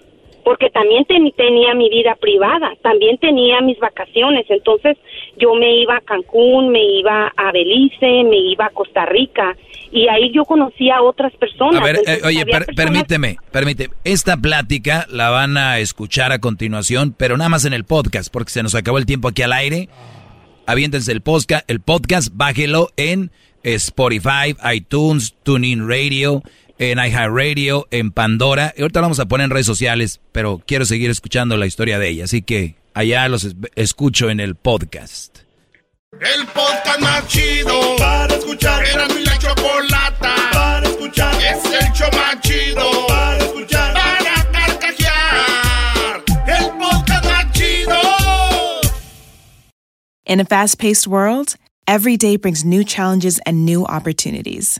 porque 0.48 0.70
también 0.70 1.04
ten- 1.04 1.30
tenía 1.36 1.74
mi 1.76 1.90
vida 1.90 2.16
privada, 2.16 2.72
también 2.82 3.18
tenía 3.18 3.60
mis 3.60 3.78
vacaciones, 3.80 4.46
entonces 4.48 4.96
yo 5.38 5.54
me 5.56 5.82
iba 5.82 5.98
a 5.98 6.00
Cancún, 6.02 6.70
me 6.70 6.82
iba 7.00 7.34
a 7.36 7.52
Belice, 7.52 8.24
me 8.24 8.38
iba 8.38 8.68
a 8.68 8.70
Costa 8.70 9.06
Rica 9.06 9.58
y 9.92 10.08
ahí 10.08 10.32
yo 10.34 10.46
conocía 10.46 10.96
a 10.98 11.02
otras 11.02 11.34
personas. 11.36 11.82
A 11.82 11.84
ver, 11.84 11.98
Entonces, 11.98 12.24
eh, 12.24 12.28
oye, 12.28 12.42
había 12.44 12.60
per- 12.60 12.66
personas- 12.68 12.86
permíteme, 12.94 13.36
permíteme. 13.52 13.94
Esta 14.06 14.38
plática 14.38 15.06
la 15.12 15.32
van 15.32 15.58
a 15.58 15.80
escuchar 15.80 16.32
a 16.32 16.40
continuación, 16.40 17.14
pero 17.18 17.36
nada 17.36 17.50
más 17.50 17.66
en 17.66 17.74
el 17.74 17.84
podcast, 17.84 18.32
porque 18.32 18.52
se 18.52 18.64
nos 18.64 18.74
acabó 18.74 19.00
el 19.00 19.06
tiempo 19.06 19.28
aquí 19.28 19.42
al 19.42 19.52
aire. 19.52 19.90
Aviéntense 20.66 21.12
el 21.12 21.20
podcast, 21.20 21.70
el 21.70 21.82
podcast, 21.82 22.30
bájelo 22.34 22.88
en 22.96 23.32
Spotify, 23.64 24.56
iTunes, 24.74 25.36
TuneIn 25.44 25.90
Radio, 25.90 26.42
en 26.80 26.98
iHeartRadio, 27.00 27.88
en 27.92 28.12
Pandora. 28.12 28.74
Y 28.78 28.82
ahorita 28.82 29.00
lo 29.00 29.06
vamos 29.06 29.20
a 29.20 29.26
poner 29.26 29.46
en 29.46 29.52
redes 29.52 29.66
sociales, 29.66 30.20
pero 30.32 30.62
quiero 30.66 30.86
seguir 30.86 31.10
escuchando 31.10 31.58
la 31.58 31.66
historia 31.66 32.00
de 32.00 32.10
ella, 32.10 32.24
así 32.26 32.42
que 32.42 32.76
allá 32.94 33.28
los 33.30 33.44
es- 33.44 33.56
escucho 33.76 34.30
en 34.30 34.40
el 34.40 34.56
podcast. 34.56 35.40
El 36.14 36.46
podcast 36.48 37.00
más 37.02 37.28
chido 37.28 37.80
para 37.98 38.34
escuchar. 38.36 38.84
Era 38.86 39.08
mi 39.10 39.24
la 39.24 39.38
chocolata 39.38 40.36
para 40.54 40.88
escuchar. 40.88 41.36
Es 41.36 41.66
el 41.66 41.92
show 41.94 42.10
más 42.14 42.40
chido 42.42 43.08
para 43.08 43.38
escuchar. 43.38 43.94
Para 43.94 44.52
carcajear. 44.52 46.24
El 46.48 46.66
podcast 46.80 47.26
más 47.26 47.52
chido. 47.52 48.00
In 50.26 50.40
a 50.40 50.46
fast 50.46 50.80
paced 50.80 51.08
world, 51.08 51.56
every 51.88 52.18
day 52.18 52.38
brings 52.38 52.64
new 52.66 52.84
challenges 52.84 53.40
and 53.46 53.66
new 53.66 53.84
opportunities. 53.86 54.80